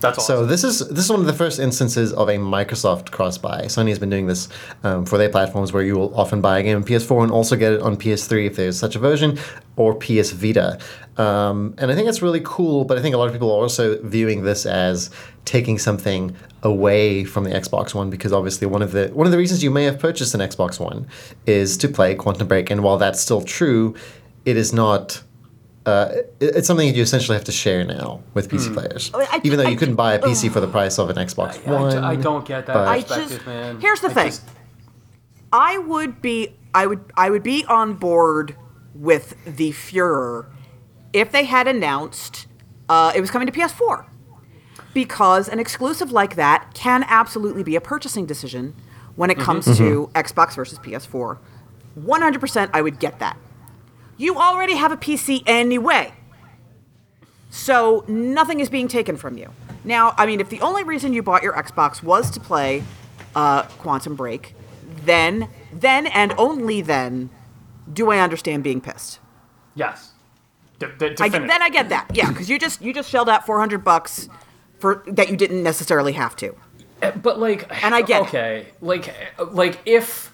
That's 0.00 0.18
awesome. 0.18 0.36
so 0.36 0.46
this 0.46 0.64
is 0.64 0.86
this 0.88 1.04
is 1.04 1.10
one 1.10 1.20
of 1.20 1.26
the 1.26 1.32
first 1.32 1.58
instances 1.58 2.12
of 2.12 2.28
a 2.28 2.36
Microsoft 2.36 3.10
cross 3.10 3.38
buy. 3.38 3.62
Sony 3.62 3.88
has 3.88 3.98
been 3.98 4.10
doing 4.10 4.26
this 4.26 4.48
um, 4.84 5.04
for 5.04 5.18
their 5.18 5.28
platforms, 5.28 5.72
where 5.72 5.82
you 5.82 5.96
will 5.96 6.14
often 6.18 6.40
buy 6.40 6.58
a 6.58 6.62
game 6.62 6.76
on 6.76 6.84
PS4 6.84 7.24
and 7.24 7.32
also 7.32 7.56
get 7.56 7.72
it 7.72 7.82
on 7.82 7.96
PS3 7.96 8.46
if 8.46 8.56
there's 8.56 8.78
such 8.78 8.96
a 8.96 8.98
version, 8.98 9.38
or 9.76 9.94
PS 9.94 10.30
Vita. 10.30 10.78
Um, 11.16 11.74
and 11.78 11.90
I 11.90 11.94
think 11.94 12.06
that's 12.06 12.22
really 12.22 12.40
cool. 12.44 12.84
But 12.84 12.98
I 12.98 13.02
think 13.02 13.14
a 13.14 13.18
lot 13.18 13.26
of 13.26 13.32
people 13.32 13.50
are 13.50 13.62
also 13.62 14.00
viewing 14.02 14.42
this 14.42 14.66
as 14.66 15.10
taking 15.44 15.78
something 15.78 16.36
away 16.62 17.24
from 17.24 17.44
the 17.44 17.50
Xbox 17.50 17.94
One 17.94 18.10
because 18.10 18.32
obviously 18.32 18.66
one 18.66 18.82
of 18.82 18.92
the 18.92 19.08
one 19.08 19.26
of 19.26 19.32
the 19.32 19.38
reasons 19.38 19.62
you 19.62 19.70
may 19.70 19.84
have 19.84 19.98
purchased 19.98 20.34
an 20.34 20.40
Xbox 20.40 20.78
One 20.78 21.06
is 21.46 21.76
to 21.78 21.88
play 21.88 22.14
Quantum 22.14 22.46
Break. 22.46 22.70
And 22.70 22.82
while 22.82 22.98
that's 22.98 23.20
still 23.20 23.42
true, 23.42 23.94
it 24.44 24.56
is 24.56 24.72
not. 24.72 25.22
Uh, 25.88 26.12
it- 26.40 26.54
it's 26.56 26.66
something 26.66 26.86
that 26.88 26.94
you 26.96 27.02
essentially 27.02 27.34
have 27.36 27.44
to 27.44 27.52
share 27.52 27.82
now 27.84 28.20
with 28.34 28.48
PC 28.50 28.68
players. 28.74 29.10
I- 29.14 29.28
I- 29.32 29.40
Even 29.44 29.58
though 29.58 29.64
I- 29.66 29.70
you 29.70 29.76
couldn't 29.76 29.94
buy 29.94 30.12
a 30.14 30.18
PC 30.18 30.48
for 30.50 30.60
the 30.60 30.66
price 30.68 30.98
of 30.98 31.08
an 31.08 31.16
Xbox 31.16 31.58
I, 31.66 31.70
I 31.70 31.80
One. 32.12 32.20
don't 32.20 32.44
get 32.44 32.66
that 32.66 32.74
but- 32.74 32.88
I 32.88 33.00
perspective, 33.00 33.30
just 33.30 33.46
man. 33.46 33.80
here's 33.80 34.00
the 34.00 34.10
I 34.10 34.12
thing. 34.12 34.26
just- 34.26 34.42
I 35.52 35.78
would 35.78 36.20
be 36.20 36.54
I 36.74 36.86
would 36.86 37.00
I 37.16 37.30
would 37.30 37.42
be 37.42 37.64
on 37.66 37.94
board 37.94 38.54
with 38.94 39.34
the 39.46 39.70
Fuhrer 39.72 40.46
if 41.14 41.32
they 41.32 41.44
had 41.44 41.66
announced 41.66 42.46
uh, 42.90 43.12
it 43.16 43.20
was 43.22 43.30
coming 43.30 43.46
to 43.46 43.52
PS4. 43.52 44.04
Because 44.94 45.48
an 45.48 45.58
exclusive 45.58 46.10
like 46.12 46.34
that 46.36 46.74
can 46.74 47.04
absolutely 47.08 47.62
be 47.62 47.76
a 47.76 47.80
purchasing 47.80 48.26
decision 48.26 48.74
when 49.16 49.30
it 49.30 49.38
comes 49.38 49.64
to 49.78 50.10
Xbox 50.14 50.54
versus 50.54 50.78
PS4. 50.78 51.38
100% 51.98 52.70
I 52.74 52.82
would 52.82 52.98
get 52.98 53.18
that. 53.20 53.36
You 54.18 54.36
already 54.36 54.74
have 54.74 54.92
a 54.92 54.96
PC 54.96 55.42
anyway. 55.46 56.12
So 57.50 58.04
nothing 58.08 58.60
is 58.60 58.68
being 58.68 58.88
taken 58.88 59.16
from 59.16 59.38
you. 59.38 59.50
Now, 59.84 60.14
I 60.18 60.26
mean, 60.26 60.40
if 60.40 60.50
the 60.50 60.60
only 60.60 60.84
reason 60.84 61.12
you 61.12 61.22
bought 61.22 61.42
your 61.42 61.54
Xbox 61.54 62.02
was 62.02 62.30
to 62.32 62.40
play 62.40 62.82
uh, 63.34 63.62
Quantum 63.62 64.16
Break, 64.16 64.54
then, 65.04 65.48
then 65.72 66.06
and 66.08 66.34
only 66.36 66.82
then, 66.82 67.30
do 67.90 68.10
I 68.10 68.18
understand 68.18 68.62
being 68.64 68.80
pissed. 68.80 69.18
yes. 69.74 70.12
D- 70.78 70.86
d- 70.96 71.16
I, 71.18 71.28
then 71.28 71.50
I 71.60 71.70
get 71.70 71.88
that, 71.88 72.08
yeah, 72.14 72.28
because 72.28 72.48
you 72.48 72.56
just 72.56 72.80
you 72.80 72.94
just 72.94 73.10
shelled 73.10 73.28
out 73.28 73.44
four 73.44 73.58
hundred 73.58 73.82
bucks 73.82 74.28
for 74.78 75.02
that 75.08 75.28
you 75.28 75.36
didn't 75.36 75.64
necessarily 75.64 76.12
have 76.12 76.36
to. 76.36 76.54
but 77.20 77.40
like 77.40 77.68
And 77.84 77.96
I 77.96 78.02
get 78.02 78.20
it. 78.22 78.28
okay 78.28 78.66
like 78.80 79.12
like 79.50 79.80
if 79.86 80.32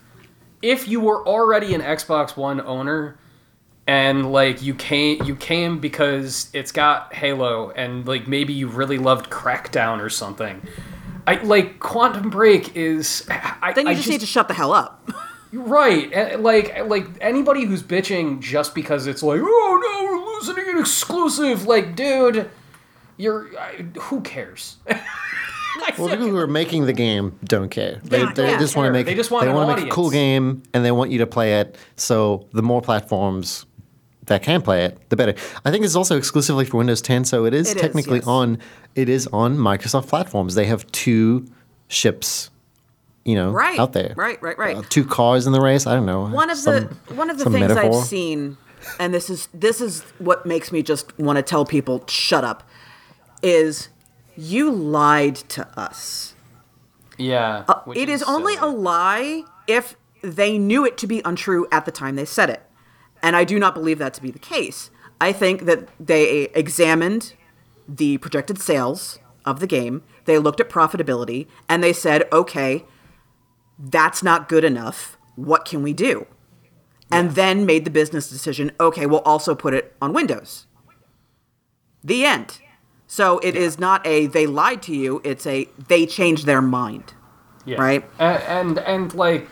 if 0.60 0.86
you 0.86 1.00
were 1.00 1.26
already 1.26 1.72
an 1.74 1.80
xbox 1.80 2.36
one 2.36 2.60
owner 2.60 3.16
and 3.86 4.32
like 4.32 4.62
you 4.62 4.74
came 4.74 5.22
you 5.24 5.36
came 5.36 5.78
because 5.78 6.48
it's 6.52 6.72
got 6.72 7.12
halo 7.14 7.70
and 7.70 8.06
like 8.06 8.26
maybe 8.26 8.52
you 8.52 8.66
really 8.66 8.98
loved 8.98 9.30
crackdown 9.30 10.00
or 10.00 10.08
something 10.08 10.60
i 11.26 11.34
like 11.42 11.78
quantum 11.80 12.30
break 12.30 12.74
is 12.76 13.26
i 13.28 13.72
Then 13.74 13.86
you 13.86 13.92
I 13.92 13.94
just, 13.94 14.08
need 14.08 14.20
to 14.20 14.26
shut 14.26 14.48
the 14.48 14.54
hell 14.54 14.72
up. 14.72 15.10
right 15.52 16.10
eh, 16.12 16.36
like 16.38 16.76
like 16.86 17.06
anybody 17.20 17.64
who's 17.64 17.82
bitching 17.82 18.40
just 18.40 18.74
because 18.74 19.06
it's 19.06 19.22
like 19.22 19.40
oh 19.42 19.80
no 19.82 20.18
we're 20.18 20.34
losing 20.34 20.74
an 20.74 20.80
exclusive 20.80 21.66
like 21.66 21.94
dude 21.94 22.50
you're 23.18 23.48
I, 23.58 23.84
who 24.00 24.20
cares 24.22 24.76
Well, 25.98 26.08
the 26.08 26.16
people 26.16 26.28
who 26.30 26.36
are 26.38 26.46
making 26.46 26.86
the 26.86 26.92
game 26.92 27.38
don't 27.44 27.68
care. 27.68 28.00
They, 28.04 28.20
Yeah, 28.20 28.32
they 28.32 28.50
yeah. 28.52 28.58
just 28.58 28.76
want 28.76 28.86
to 28.86 28.92
make 28.92 29.06
They 29.06 29.14
just 29.14 29.30
want 29.30 29.46
an 29.46 29.54
wanna 29.54 29.76
make 29.76 29.86
a 29.86 29.90
cool 29.90 30.08
game 30.10 30.62
and 30.72 30.84
they 30.84 30.92
want 30.92 31.10
you 31.10 31.18
to 31.18 31.26
play 31.26 31.60
it. 31.60 31.76
So 31.96 32.46
the 32.52 32.62
more 32.62 32.80
platforms 32.80 33.66
that 34.26 34.42
can 34.42 34.62
play 34.62 34.84
it, 34.84 34.98
the 35.10 35.16
better. 35.16 35.34
I 35.64 35.70
think 35.70 35.84
it's 35.84 35.94
also 35.94 36.16
exclusively 36.16 36.64
for 36.64 36.78
Windows 36.78 37.02
10, 37.02 37.24
so 37.24 37.44
it 37.44 37.54
is 37.54 37.70
It 37.70 37.76
is, 37.76 37.82
technically 37.82 38.18
yes. 38.18 38.26
on. 38.26 38.58
It 38.94 39.08
is 39.08 39.26
on 39.32 39.56
Microsoft 39.58 40.08
platforms. 40.08 40.54
They 40.54 40.66
have 40.66 40.90
two 40.92 41.46
ships, 41.88 42.50
you 43.24 43.34
know, 43.34 43.50
Right, 43.50 43.78
out 43.78 43.92
there. 43.92 44.14
right, 44.16 44.40
right, 44.42 44.56
right. 44.58 44.76
Uh, 44.76 44.82
two 44.88 45.04
cars 45.04 45.46
in 45.46 45.52
the 45.52 45.60
race. 45.60 45.86
I 45.86 45.94
don't 45.94 46.06
know. 46.06 46.26
one 46.26 46.48
of 46.50 46.56
some- 46.58 46.96
the 47.08 47.14
one 47.14 47.28
of 47.30 47.38
the 47.38 47.44
things 47.44 47.68
metaphor. 47.68 47.98
I've 48.00 48.06
seen, 48.06 48.56
and 48.98 49.12
this 49.12 49.28
is 49.28 49.48
this 49.52 49.80
is 49.80 50.02
what 50.18 50.46
makes 50.46 50.72
me 50.72 50.82
just 50.82 51.16
want 51.18 51.36
to 51.36 51.42
tell 51.42 51.64
people 51.66 52.04
shut 52.08 52.44
up, 52.44 52.62
is 53.42 53.88
you 54.36 54.70
lied 54.70 55.36
to 55.36 55.66
us. 55.78 56.34
yeah 57.18 57.62
which 57.84 57.96
It 57.98 58.08
is 58.08 58.22
only 58.24 58.56
a 58.56 58.66
lie 58.66 59.42
if 59.68 59.96
they 60.22 60.58
knew 60.58 60.84
it 60.84 60.98
to 60.98 61.06
be 61.06 61.20
untrue 61.24 61.66
at 61.70 61.84
the 61.84 61.92
time 61.92 62.16
they 62.16 62.24
said 62.24 62.50
it. 62.50 62.62
And 63.24 63.34
I 63.34 63.44
do 63.44 63.58
not 63.58 63.74
believe 63.74 63.98
that 63.98 64.12
to 64.14 64.22
be 64.22 64.30
the 64.30 64.38
case. 64.38 64.90
I 65.18 65.32
think 65.32 65.62
that 65.64 65.88
they 65.98 66.42
examined 66.54 67.32
the 67.88 68.18
projected 68.18 68.60
sales 68.60 69.18
of 69.46 69.60
the 69.60 69.66
game, 69.66 70.02
they 70.26 70.38
looked 70.38 70.60
at 70.60 70.68
profitability, 70.68 71.46
and 71.66 71.82
they 71.82 71.92
said, 71.94 72.28
okay, 72.30 72.84
that's 73.78 74.22
not 74.22 74.48
good 74.48 74.62
enough. 74.62 75.16
What 75.36 75.64
can 75.64 75.82
we 75.82 75.94
do? 75.94 76.26
And 77.10 77.30
then 77.30 77.64
made 77.64 77.86
the 77.86 77.90
business 77.90 78.28
decision, 78.28 78.72
okay, 78.78 79.06
we'll 79.06 79.20
also 79.20 79.54
put 79.54 79.72
it 79.72 79.94
on 80.02 80.12
Windows. 80.12 80.66
The 82.02 82.26
end. 82.26 82.60
So 83.06 83.38
it 83.38 83.56
is 83.56 83.78
not 83.78 84.06
a 84.06 84.26
they 84.26 84.46
lied 84.46 84.82
to 84.82 84.94
you, 84.94 85.22
it's 85.24 85.46
a 85.46 85.68
they 85.88 86.04
changed 86.04 86.44
their 86.44 86.60
mind. 86.60 87.14
Yeah. 87.64 87.80
Right? 87.80 88.04
And, 88.18 88.78
and 88.80 89.14
like, 89.14 89.48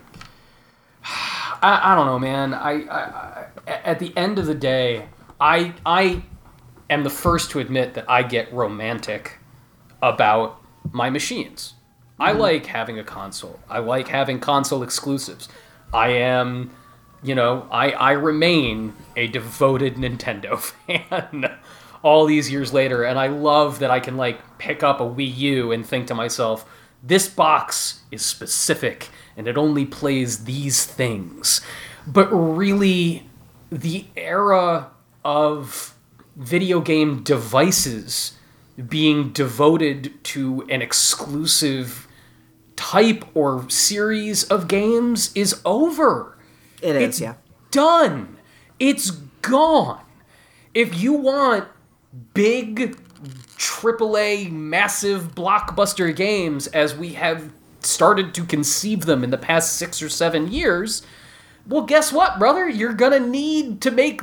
I, 1.62 1.92
I 1.92 1.94
don't 1.94 2.06
know, 2.06 2.18
man. 2.18 2.52
I, 2.52 2.84
I, 2.84 2.98
I 2.98 3.46
at 3.66 3.98
the 3.98 4.14
end 4.16 4.38
of 4.38 4.46
the 4.46 4.54
day, 4.54 5.08
I 5.40 5.74
I 5.86 6.22
am 6.90 7.04
the 7.04 7.10
first 7.10 7.50
to 7.52 7.60
admit 7.60 7.94
that 7.94 8.10
I 8.10 8.22
get 8.22 8.52
romantic 8.52 9.38
about 10.02 10.60
my 10.90 11.08
machines. 11.08 11.74
I 12.18 12.32
mm-hmm. 12.32 12.40
like 12.40 12.66
having 12.66 12.98
a 12.98 13.04
console. 13.04 13.60
I 13.68 13.78
like 13.78 14.08
having 14.08 14.40
console 14.40 14.82
exclusives. 14.82 15.48
I 15.92 16.08
am, 16.08 16.72
you 17.22 17.34
know, 17.34 17.66
I 17.70 17.92
I 17.92 18.12
remain 18.12 18.94
a 19.16 19.28
devoted 19.28 19.94
Nintendo 19.94 20.58
fan. 20.86 21.58
All 22.02 22.26
these 22.26 22.50
years 22.50 22.72
later, 22.72 23.04
and 23.04 23.16
I 23.16 23.28
love 23.28 23.78
that 23.78 23.92
I 23.92 24.00
can 24.00 24.16
like 24.16 24.58
pick 24.58 24.82
up 24.82 25.00
a 25.00 25.04
Wii 25.04 25.36
U 25.36 25.70
and 25.70 25.86
think 25.86 26.08
to 26.08 26.16
myself, 26.16 26.68
this 27.00 27.28
box 27.28 28.00
is 28.10 28.24
specific 28.24 29.08
and 29.36 29.48
it 29.48 29.56
only 29.56 29.84
plays 29.84 30.44
these 30.44 30.84
things. 30.84 31.60
But 32.06 32.28
really, 32.28 33.28
the 33.70 34.06
era 34.16 34.90
of 35.24 35.94
video 36.36 36.80
game 36.80 37.22
devices 37.22 38.36
being 38.88 39.32
devoted 39.32 40.12
to 40.24 40.62
an 40.68 40.82
exclusive 40.82 42.08
type 42.76 43.24
or 43.34 43.68
series 43.68 44.44
of 44.44 44.66
games 44.66 45.30
is 45.34 45.60
over. 45.64 46.36
It 46.80 46.96
is, 46.96 47.02
It's 47.02 47.20
yeah. 47.20 47.34
done. 47.70 48.38
It's 48.80 49.10
gone. 49.10 50.00
If 50.74 51.00
you 51.00 51.12
want 51.12 51.68
big 52.34 52.96
AAA 53.56 54.50
massive 54.50 55.34
blockbuster 55.34 56.14
games 56.14 56.66
as 56.68 56.96
we 56.96 57.10
have 57.10 57.52
started 57.86 58.34
to 58.34 58.44
conceive 58.44 59.06
them 59.06 59.24
in 59.24 59.30
the 59.30 59.38
past 59.38 59.76
6 59.76 60.02
or 60.02 60.08
7 60.08 60.50
years, 60.50 61.02
well 61.66 61.82
guess 61.82 62.12
what, 62.12 62.38
brother? 62.38 62.68
You're 62.68 62.92
going 62.94 63.12
to 63.12 63.28
need 63.28 63.80
to 63.82 63.90
make 63.90 64.20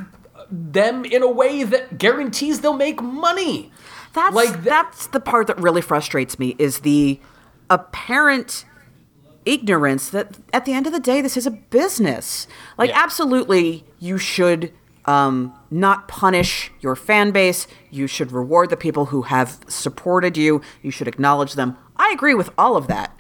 them 0.52 1.06
in 1.06 1.22
a 1.22 1.30
way 1.32 1.64
that 1.64 1.98
guarantees 1.98 2.62
they'll 2.62 2.74
make 2.74 3.02
money. 3.02 3.72
That's 4.14 4.36
Like 4.36 4.54
th- 4.54 4.66
that's 4.66 5.08
the 5.08 5.20
part 5.20 5.48
that 5.48 5.60
really 5.60 5.82
frustrates 5.82 6.40
me 6.40 6.56
is 6.58 6.80
the 6.80 7.20
apparent 7.70 8.66
ignorance 9.46 10.10
that 10.10 10.38
at 10.54 10.66
the 10.66 10.74
end 10.74 10.86
of 10.88 10.94
the 10.94 11.00
day 11.00 11.22
this 11.22 11.38
is 11.38 11.46
a 11.46 11.52
business. 11.52 12.48
Like 12.78 12.90
Yeah. 12.90 13.02
absolutely 13.04 13.86
you 14.00 14.18
should 14.18 14.74
um, 15.06 15.54
not 15.72 16.08
punish 16.08 16.72
your 16.82 16.96
fan 16.96 17.32
base. 17.32 17.66
You 17.90 18.06
should 18.06 18.32
reward 18.32 18.70
the 18.70 18.78
people 18.78 19.08
who 19.08 19.24
have 19.24 19.60
supported 19.68 20.38
you. 20.38 20.62
You 20.84 20.92
should 20.92 21.08
acknowledge 21.08 21.54
them. 21.54 21.78
I 21.96 22.12
agree 22.14 22.36
with 22.36 22.52
all 22.58 22.76
of 22.78 22.88
that. 22.88 23.19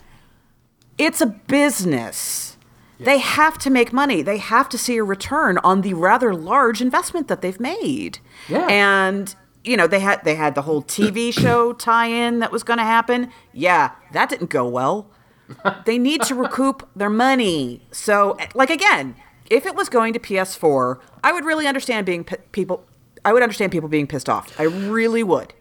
It's 1.00 1.22
a 1.22 1.26
business. 1.26 2.58
They 3.00 3.20
have 3.20 3.58
to 3.60 3.70
make 3.70 3.93
money. 3.93 4.22
They 4.22 4.38
have 4.38 4.68
to 4.70 4.78
see 4.78 4.97
a 4.97 5.04
return 5.04 5.58
on 5.60 5.82
the 5.82 5.93
rather 5.93 6.34
large 6.36 6.82
investment 6.82 7.30
that 7.30 7.41
they've 7.41 7.60
made. 7.60 8.20
Yeah. 8.50 8.68
And 8.70 9.34
you 9.64 9.78
know, 9.78 9.88
they 9.88 10.00
had 10.00 10.24
they 10.26 10.36
had 10.36 10.56
the 10.56 10.64
whole 10.64 10.84
TV 10.84 11.34
show 11.41 11.74
tie-in 11.74 12.39
that 12.39 12.52
was 12.52 12.64
going 12.64 12.80
to 12.80 12.84
happen. 12.84 13.32
Yeah, 13.54 13.91
that 14.12 14.30
didn't 14.30 14.50
go 14.50 14.68
well. 14.68 15.10
they 15.86 15.97
need 15.97 16.22
to 16.24 16.36
recoup 16.36 16.88
their 16.95 17.10
money. 17.10 17.82
So, 17.91 18.38
like 18.54 18.70
again, 18.70 19.16
if 19.50 19.66
it 19.66 19.76
was 19.76 19.89
going 19.89 20.14
to 20.14 20.20
PS4, 20.20 21.00
I 21.24 21.32
would 21.32 21.45
really 21.45 21.68
understand 21.68 22.06
being 22.06 22.24
p- 22.24 22.36
people. 22.52 22.86
I 23.26 23.34
would 23.34 23.43
understand 23.43 23.72
people 23.72 23.89
being 23.89 24.08
pissed 24.08 24.30
off. 24.30 24.58
I 24.60 24.64
really 24.64 25.24
would. 25.24 25.54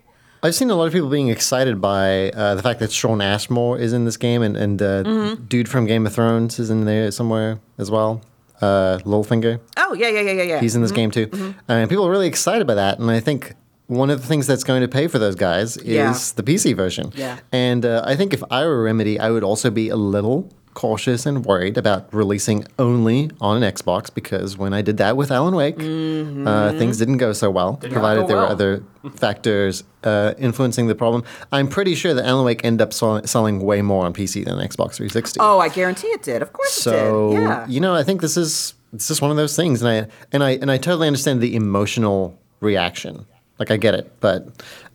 I've 0.42 0.54
seen 0.54 0.70
a 0.70 0.74
lot 0.76 0.86
of 0.86 0.92
people 0.92 1.08
being 1.08 1.28
excited 1.28 1.80
by 1.80 2.30
uh, 2.30 2.54
the 2.54 2.62
fact 2.62 2.80
that 2.80 2.92
Shawn 2.92 3.20
Ashmore 3.20 3.78
is 3.78 3.92
in 3.92 4.04
this 4.04 4.16
game, 4.16 4.42
and 4.42 4.56
and 4.56 4.80
uh, 4.80 5.02
Mm-hmm. 5.04 5.44
dude 5.46 5.68
from 5.68 5.86
Game 5.86 6.06
of 6.06 6.12
Thrones 6.14 6.58
is 6.58 6.70
in 6.70 6.84
there 6.84 7.10
somewhere 7.10 7.58
as 7.78 7.90
well. 7.90 8.20
Uh, 8.60 8.98
Littlefinger, 9.04 9.60
Oh 9.76 9.94
yeah, 9.94 10.08
yeah, 10.08 10.20
yeah, 10.20 10.32
yeah, 10.32 10.42
yeah. 10.42 10.60
he's 10.60 10.74
in 10.74 10.82
this 10.82 10.90
game 10.92 11.10
too, 11.10 11.54
and 11.68 11.88
people 11.88 12.04
are 12.06 12.10
really 12.10 12.26
excited 12.26 12.66
by 12.66 12.74
that. 12.74 12.98
And 12.98 13.10
I 13.10 13.20
think 13.20 13.54
one 13.86 14.10
of 14.10 14.20
the 14.20 14.26
things 14.26 14.46
that's 14.46 14.64
going 14.64 14.82
to 14.82 14.88
pay 14.88 15.06
for 15.08 15.18
those 15.18 15.34
guys 15.36 15.76
is 15.78 15.84
Yeah. 15.86 16.12
the 16.36 16.42
PC 16.42 16.74
version. 16.76 17.12
Yeah. 17.14 17.38
And 17.52 17.84
uh, 17.86 18.02
I 18.04 18.16
think 18.16 18.34
if 18.34 18.42
I 18.50 18.64
were 18.66 18.82
Remedy, 18.82 19.18
I 19.18 19.30
would 19.30 19.44
also 19.44 19.70
be 19.70 19.88
a 19.88 19.96
little 19.96 20.50
cautious 20.78 21.26
and 21.26 21.44
worried 21.44 21.76
about 21.76 22.06
releasing 22.14 22.64
only 22.78 23.28
on 23.40 23.60
an 23.60 23.72
Xbox 23.74 24.14
because 24.14 24.56
when 24.56 24.72
I 24.72 24.80
did 24.80 24.96
that 24.98 25.16
with 25.16 25.32
Alan 25.32 25.56
Wake, 25.56 25.74
uh, 25.76 26.70
things 26.78 26.98
didn't 26.98 27.16
go 27.16 27.32
so 27.32 27.50
well, 27.50 27.80
not 27.82 27.90
provided 27.90 28.28
there 28.28 28.36
were 28.36 28.46
other 28.46 28.84
factors 29.16 29.82
uh, 30.04 30.34
influencing 30.38 30.86
the 30.86 30.94
problem. 30.94 31.24
I'm 31.50 31.66
pretty 31.66 31.96
sure 31.96 32.14
that 32.14 32.24
Alan 32.24 32.44
Wake 32.44 32.64
ended 32.64 32.82
up 32.86 32.92
sell- 32.92 33.26
selling 33.26 33.58
way 33.58 33.82
more 33.82 34.06
on 34.06 34.14
PC 34.14 34.44
than 34.44 34.54
Xbox 34.58 34.94
360. 34.94 35.40
Oh, 35.40 35.58
I 35.58 35.68
guarantee 35.68 36.06
it 36.08 36.22
did. 36.22 36.42
Of 36.42 36.52
course 36.52 36.70
So 36.74 37.30
it 37.32 37.34
did. 37.34 37.42
Yeah. 37.42 37.66
you 37.66 37.80
know, 37.80 37.96
I 37.96 38.04
think 38.04 38.20
this 38.20 38.36
is 38.36 38.74
this 38.92 39.10
is 39.10 39.20
one 39.20 39.32
of 39.32 39.36
those 39.36 39.56
things, 39.56 39.82
and 39.82 39.90
I 39.90 40.06
and 40.32 40.44
I 40.44 40.50
and 40.62 40.70
I 40.70 40.78
totally 40.78 41.08
understand 41.08 41.40
the 41.40 41.56
emotional 41.56 42.38
reaction. 42.60 43.26
Like 43.58 43.72
I 43.72 43.76
get 43.78 43.94
it, 43.94 44.12
but 44.20 44.46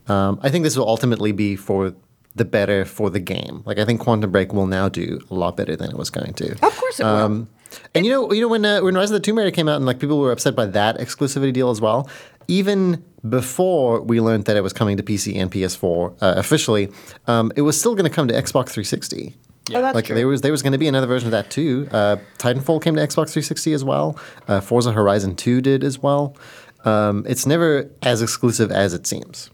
um, 0.07 0.39
I 0.41 0.49
think 0.49 0.63
this 0.63 0.77
will 0.77 0.87
ultimately 0.87 1.33
be 1.33 1.57
for 1.57 1.93
the 2.35 2.45
better 2.45 2.85
for 2.85 3.09
the 3.09 3.19
game. 3.19 3.63
Like 3.65 3.77
I 3.77 3.85
think 3.85 4.01
Quantum 4.01 4.31
Break 4.31 4.53
will 4.53 4.67
now 4.67 4.89
do 4.89 5.19
a 5.29 5.33
lot 5.33 5.57
better 5.57 5.75
than 5.75 5.89
it 5.89 5.97
was 5.97 6.09
going 6.09 6.33
to. 6.35 6.51
of 6.53 6.77
course 6.77 6.99
it 6.99 7.03
will. 7.03 7.09
Um, 7.09 7.49
and 7.95 8.05
you 8.05 8.11
know, 8.11 8.31
you 8.31 8.41
know 8.41 8.47
when 8.47 8.65
uh, 8.65 8.81
when 8.81 8.95
Rise 8.95 9.09
of 9.09 9.15
the 9.15 9.19
Tomb 9.19 9.37
Raider 9.37 9.51
came 9.51 9.67
out, 9.67 9.77
and 9.77 9.85
like 9.85 9.99
people 9.99 10.19
were 10.19 10.31
upset 10.31 10.55
by 10.55 10.65
that 10.67 10.97
exclusivity 10.99 11.53
deal 11.53 11.69
as 11.69 11.81
well. 11.81 12.09
Even 12.47 13.03
before 13.29 14.01
we 14.01 14.19
learned 14.19 14.45
that 14.45 14.57
it 14.57 14.61
was 14.61 14.73
coming 14.73 14.97
to 14.97 15.03
PC 15.03 15.37
and 15.37 15.49
PS4 15.49 16.11
uh, 16.21 16.33
officially, 16.35 16.91
um, 17.25 17.53
it 17.55 17.61
was 17.61 17.79
still 17.79 17.95
going 17.95 18.09
to 18.09 18.13
come 18.13 18.27
to 18.27 18.33
Xbox 18.33 18.69
360. 18.69 19.33
Oh, 19.73 19.81
that's 19.81 19.95
like 19.95 20.05
true. 20.05 20.15
there 20.15 20.27
was 20.27 20.41
there 20.41 20.51
was 20.51 20.61
going 20.61 20.73
to 20.73 20.77
be 20.77 20.87
another 20.87 21.07
version 21.07 21.27
of 21.27 21.31
that 21.31 21.49
too. 21.49 21.87
Uh, 21.91 22.17
Titanfall 22.37 22.81
came 22.81 22.95
to 22.95 23.01
Xbox 23.01 23.31
360 23.31 23.73
as 23.73 23.83
well. 23.83 24.19
Uh, 24.47 24.59
Forza 24.59 24.91
Horizon 24.91 25.35
2 25.35 25.61
did 25.61 25.83
as 25.83 25.99
well. 25.99 26.35
Um, 26.83 27.25
it's 27.27 27.45
never 27.45 27.89
as 28.01 28.21
exclusive 28.21 28.71
as 28.71 28.93
it 28.93 29.07
seems. 29.07 29.49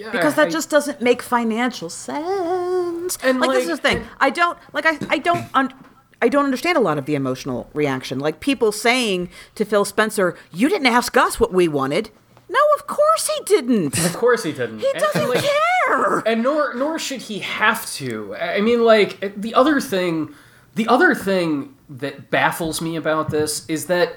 Yeah, 0.00 0.10
because 0.10 0.34
I- 0.38 0.44
that 0.44 0.52
just 0.52 0.70
doesn't 0.70 1.00
make 1.02 1.20
financial 1.22 1.90
sense. 1.90 3.18
And, 3.22 3.40
like, 3.40 3.50
this 3.52 3.68
is 3.68 3.80
the 3.80 3.88
thing. 3.88 4.04
I 4.20 4.30
don't 4.30 4.56
like. 4.72 4.86
I 4.86 4.94
I 5.16 5.18
don't. 5.18 5.44
Un- 5.54 5.74
I 6.22 6.28
don't 6.28 6.44
understand 6.44 6.76
a 6.76 6.80
lot 6.88 6.98
of 6.98 7.04
the 7.06 7.14
emotional 7.14 7.60
reaction. 7.72 8.18
Like 8.18 8.40
people 8.40 8.72
saying 8.72 9.30
to 9.54 9.64
Phil 9.64 9.84
Spencer, 9.84 10.36
"You 10.52 10.68
didn't 10.68 10.86
ask 10.98 11.16
us 11.16 11.40
what 11.40 11.50
we 11.52 11.66
wanted." 11.68 12.10
No, 12.48 12.58
of 12.78 12.86
course 12.86 13.24
he 13.34 13.38
didn't. 13.44 13.96
Of 14.04 14.14
course 14.16 14.42
he 14.42 14.52
didn't. 14.52 14.80
He 14.80 14.90
And- 14.90 15.00
doesn't 15.00 15.22
and, 15.22 15.30
like, 15.30 15.44
care. 15.86 16.18
and 16.26 16.42
nor 16.42 16.74
nor 16.74 16.98
should 16.98 17.22
he 17.22 17.38
have 17.40 17.86
to. 18.00 18.34
I 18.36 18.60
mean, 18.60 18.84
like 18.84 19.10
the 19.46 19.54
other 19.54 19.80
thing, 19.80 20.34
the 20.74 20.86
other 20.88 21.14
thing 21.14 21.74
that 21.88 22.30
baffles 22.30 22.80
me 22.80 22.96
about 22.96 23.30
this 23.30 23.64
is 23.68 23.86
that 23.86 24.08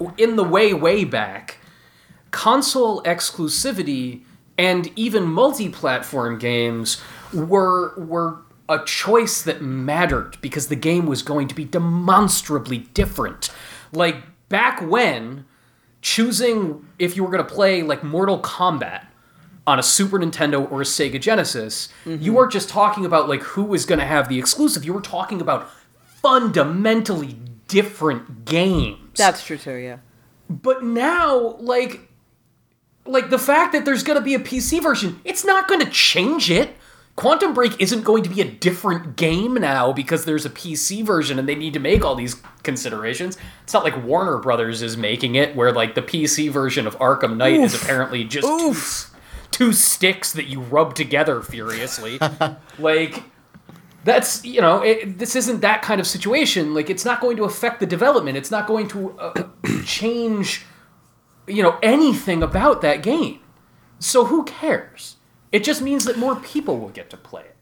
uh, 0.00 0.10
in 0.16 0.36
the 0.36 0.44
way 0.44 0.72
way 0.72 1.04
back, 1.04 1.58
console 2.30 3.02
exclusivity 3.02 4.22
and 4.58 4.90
even 4.96 5.24
multi-platform 5.24 6.38
games 6.38 7.00
were 7.32 7.94
were 7.96 8.38
a 8.68 8.84
choice 8.84 9.42
that 9.42 9.62
mattered 9.62 10.36
because 10.40 10.68
the 10.68 10.76
game 10.76 11.06
was 11.06 11.22
going 11.22 11.46
to 11.48 11.54
be 11.54 11.64
demonstrably 11.64 12.78
different. 12.78 13.50
Like 13.92 14.16
back 14.48 14.80
when 14.80 15.44
choosing 16.02 16.86
if 16.98 17.16
you 17.16 17.22
were 17.22 17.30
going 17.30 17.46
to 17.46 17.54
play 17.54 17.82
like 17.82 18.02
Mortal 18.02 18.40
Kombat 18.40 19.06
on 19.66 19.78
a 19.78 19.82
Super 19.82 20.18
Nintendo 20.18 20.70
or 20.70 20.80
a 20.80 20.84
Sega 20.84 21.20
Genesis, 21.20 21.88
you 22.04 22.16
mm-hmm. 22.16 22.34
weren't 22.34 22.52
just 22.52 22.68
talking 22.68 23.04
about 23.04 23.28
like 23.28 23.42
who 23.42 23.64
was 23.64 23.86
going 23.86 23.98
to 23.98 24.06
have 24.06 24.28
the 24.28 24.38
exclusive. 24.38 24.84
You 24.84 24.92
were 24.92 25.00
talking 25.00 25.40
about 25.40 25.70
fundamentally 26.04 27.38
different 27.68 28.44
games. 28.44 29.16
That's 29.16 29.44
true 29.44 29.58
too. 29.58 29.74
Yeah. 29.74 29.98
But 30.48 30.84
now, 30.84 31.56
like, 31.58 32.05
like 33.08 33.30
the 33.30 33.38
fact 33.38 33.72
that 33.72 33.84
there's 33.84 34.02
going 34.02 34.18
to 34.18 34.24
be 34.24 34.34
a 34.34 34.38
PC 34.38 34.82
version, 34.82 35.20
it's 35.24 35.44
not 35.44 35.68
going 35.68 35.80
to 35.80 35.90
change 35.90 36.50
it. 36.50 36.76
Quantum 37.16 37.54
Break 37.54 37.80
isn't 37.80 38.02
going 38.02 38.22
to 38.24 38.28
be 38.28 38.42
a 38.42 38.44
different 38.44 39.16
game 39.16 39.54
now 39.54 39.90
because 39.92 40.26
there's 40.26 40.44
a 40.44 40.50
PC 40.50 41.02
version 41.02 41.38
and 41.38 41.48
they 41.48 41.54
need 41.54 41.72
to 41.72 41.80
make 41.80 42.04
all 42.04 42.14
these 42.14 42.36
considerations. 42.62 43.38
It's 43.62 43.72
not 43.72 43.84
like 43.84 44.04
Warner 44.04 44.36
Brothers 44.36 44.82
is 44.82 44.98
making 44.98 45.34
it, 45.34 45.56
where 45.56 45.72
like 45.72 45.94
the 45.94 46.02
PC 46.02 46.50
version 46.50 46.86
of 46.86 46.98
Arkham 46.98 47.38
Knight 47.38 47.60
is 47.60 47.74
apparently 47.74 48.24
just 48.24 48.46
two, 48.46 48.74
two 49.50 49.72
sticks 49.72 50.34
that 50.34 50.48
you 50.48 50.60
rub 50.60 50.94
together 50.94 51.40
furiously. 51.40 52.18
like 52.78 53.22
that's 54.04 54.44
you 54.44 54.60
know 54.60 54.82
it, 54.82 55.18
this 55.18 55.34
isn't 55.34 55.60
that 55.60 55.82
kind 55.82 56.00
of 56.00 56.06
situation 56.06 56.72
like 56.74 56.88
it's 56.88 57.04
not 57.04 57.20
going 57.20 57.36
to 57.36 57.42
affect 57.42 57.80
the 57.80 57.86
development 57.86 58.36
it's 58.36 58.52
not 58.52 58.66
going 58.66 58.86
to 58.86 59.10
uh, 59.18 59.48
change 59.84 60.64
you 61.46 61.62
know 61.62 61.78
anything 61.82 62.42
about 62.42 62.80
that 62.82 63.02
game. 63.02 63.40
So 63.98 64.26
who 64.26 64.44
cares? 64.44 65.16
It 65.52 65.64
just 65.64 65.80
means 65.80 66.04
that 66.04 66.18
more 66.18 66.36
people 66.36 66.78
will 66.78 66.90
get 66.90 67.08
to 67.10 67.16
play 67.16 67.42
it. 67.42 67.56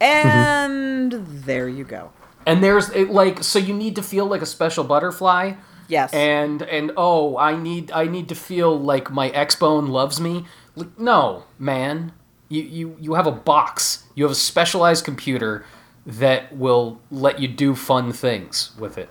And 0.00 1.12
there 1.26 1.68
you 1.68 1.84
go. 1.84 2.12
and 2.46 2.62
there's 2.64 2.88
it, 2.90 3.10
like 3.10 3.42
so 3.44 3.58
you 3.58 3.74
need 3.74 3.96
to 3.96 4.02
feel 4.02 4.26
like 4.26 4.42
a 4.42 4.46
special 4.46 4.84
butterfly. 4.84 5.54
Yes. 5.88 6.12
and 6.14 6.62
and 6.62 6.92
oh 6.96 7.36
i 7.36 7.56
need 7.56 7.90
i 7.90 8.04
need 8.04 8.28
to 8.28 8.36
feel 8.36 8.78
like 8.78 9.10
my 9.10 9.28
x-bone 9.30 9.88
loves 9.88 10.20
me. 10.20 10.44
Like, 10.76 10.98
no 10.98 11.44
man. 11.58 12.12
You, 12.48 12.62
you 12.62 12.96
you 13.00 13.14
have 13.14 13.26
a 13.26 13.32
box. 13.32 14.04
You 14.14 14.24
have 14.24 14.30
a 14.32 14.36
specialized 14.36 15.04
computer 15.04 15.64
that 16.06 16.56
will 16.56 17.00
let 17.10 17.38
you 17.40 17.48
do 17.48 17.74
fun 17.74 18.12
things 18.12 18.72
with 18.78 18.98
it. 18.98 19.08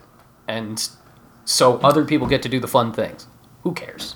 And 0.47 0.87
so 1.45 1.77
other 1.79 2.03
people 2.05 2.27
get 2.27 2.41
to 2.43 2.49
do 2.49 2.59
the 2.59 2.67
fun 2.67 2.91
things 2.93 3.27
who 3.63 3.73
cares 3.73 4.15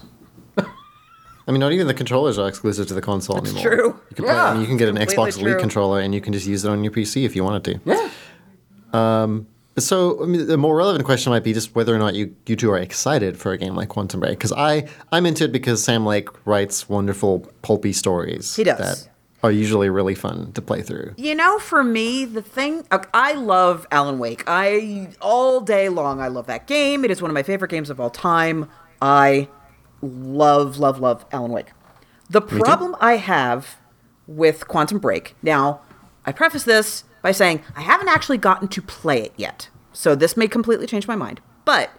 I 1.45 1.51
mean, 1.51 1.59
not 1.59 1.73
even 1.73 1.87
the 1.87 1.93
controllers 1.93 2.37
are 2.39 2.47
exclusive 2.47 2.87
to 2.87 2.93
the 2.93 3.01
console 3.01 3.37
anymore. 3.37 3.61
true. 3.61 3.99
You 4.09 4.15
can, 4.15 4.25
play, 4.25 4.33
Yeah. 4.33 4.45
I 4.45 4.51
mean, 4.53 4.61
you 4.61 4.67
can 4.67 4.77
get 4.77 4.87
an 4.87 4.95
Completely 4.95 5.23
Xbox 5.25 5.41
Elite 5.41 5.59
controller 5.59 5.99
and 5.99 6.15
you 6.15 6.21
can 6.21 6.31
just 6.31 6.47
use 6.47 6.63
it 6.63 6.69
on 6.69 6.83
your 6.85 6.93
PC 6.93 7.25
if 7.25 7.35
you 7.35 7.43
wanted 7.43 7.65
to. 7.65 7.79
yeah 8.93 9.37
So, 9.77 10.23
I 10.23 10.25
mean, 10.25 10.47
the 10.47 10.57
more 10.57 10.77
relevant 10.77 11.03
question 11.03 11.31
might 11.31 11.43
be 11.43 11.51
just 11.51 11.75
whether 11.75 11.93
or 11.93 11.99
not 11.99 12.13
you, 12.13 12.35
you 12.45 12.55
two 12.55 12.71
are 12.71 12.77
excited 12.77 13.37
for 13.37 13.51
a 13.51 13.57
game 13.57 13.75
like 13.75 13.89
Quantum 13.89 14.19
Break. 14.19 14.37
Because 14.37 14.53
I 14.53 14.87
I'm 15.11 15.25
into 15.25 15.43
it 15.45 15.51
because 15.51 15.83
Sam 15.83 16.05
Lake 16.05 16.29
writes 16.45 16.87
wonderful 16.87 17.51
pulpy 17.61 17.91
stories. 17.91 18.55
He 18.55 18.63
does. 18.63 18.77
that 18.77 19.09
are 19.41 19.51
usually 19.51 19.89
really 19.89 20.15
fun 20.15 20.53
to 20.53 20.61
play 20.61 20.81
through. 20.81 21.13
You 21.17 21.35
know, 21.35 21.59
for 21.59 21.83
me, 21.83 22.23
the 22.23 22.41
thing 22.41 22.85
uh, 22.91 23.03
I 23.13 23.33
love 23.33 23.85
Alan 23.91 24.17
Wake. 24.17 24.43
I 24.47 25.09
all 25.21 25.59
day 25.59 25.89
long 25.89 26.21
I 26.21 26.29
love 26.29 26.47
that 26.47 26.67
game. 26.67 27.03
It 27.03 27.11
is 27.11 27.21
one 27.21 27.29
of 27.29 27.35
my 27.35 27.43
favorite 27.43 27.69
games 27.69 27.89
of 27.89 27.99
all 27.99 28.09
time. 28.09 28.69
I 29.03 29.49
love, 30.01 30.77
love, 30.77 30.97
love 30.97 31.25
Alan 31.33 31.51
Wake. 31.51 31.71
The 32.29 32.39
problem 32.39 32.95
I 33.01 33.17
have 33.17 33.75
with 34.27 34.69
Quantum 34.69 34.97
Break. 34.97 35.35
Now, 35.43 35.81
I 36.25 36.31
preface 36.31 36.63
this 36.63 37.03
by 37.21 37.33
saying 37.33 37.61
I 37.75 37.81
haven't 37.81 38.07
actually 38.07 38.37
gotten 38.37 38.69
to 38.69 38.81
play 38.81 39.21
it 39.21 39.33
yet. 39.35 39.69
So 39.91 40.15
this 40.15 40.37
may 40.37 40.47
completely 40.47 40.87
change 40.87 41.05
my 41.05 41.17
mind. 41.17 41.41
But 41.65 41.91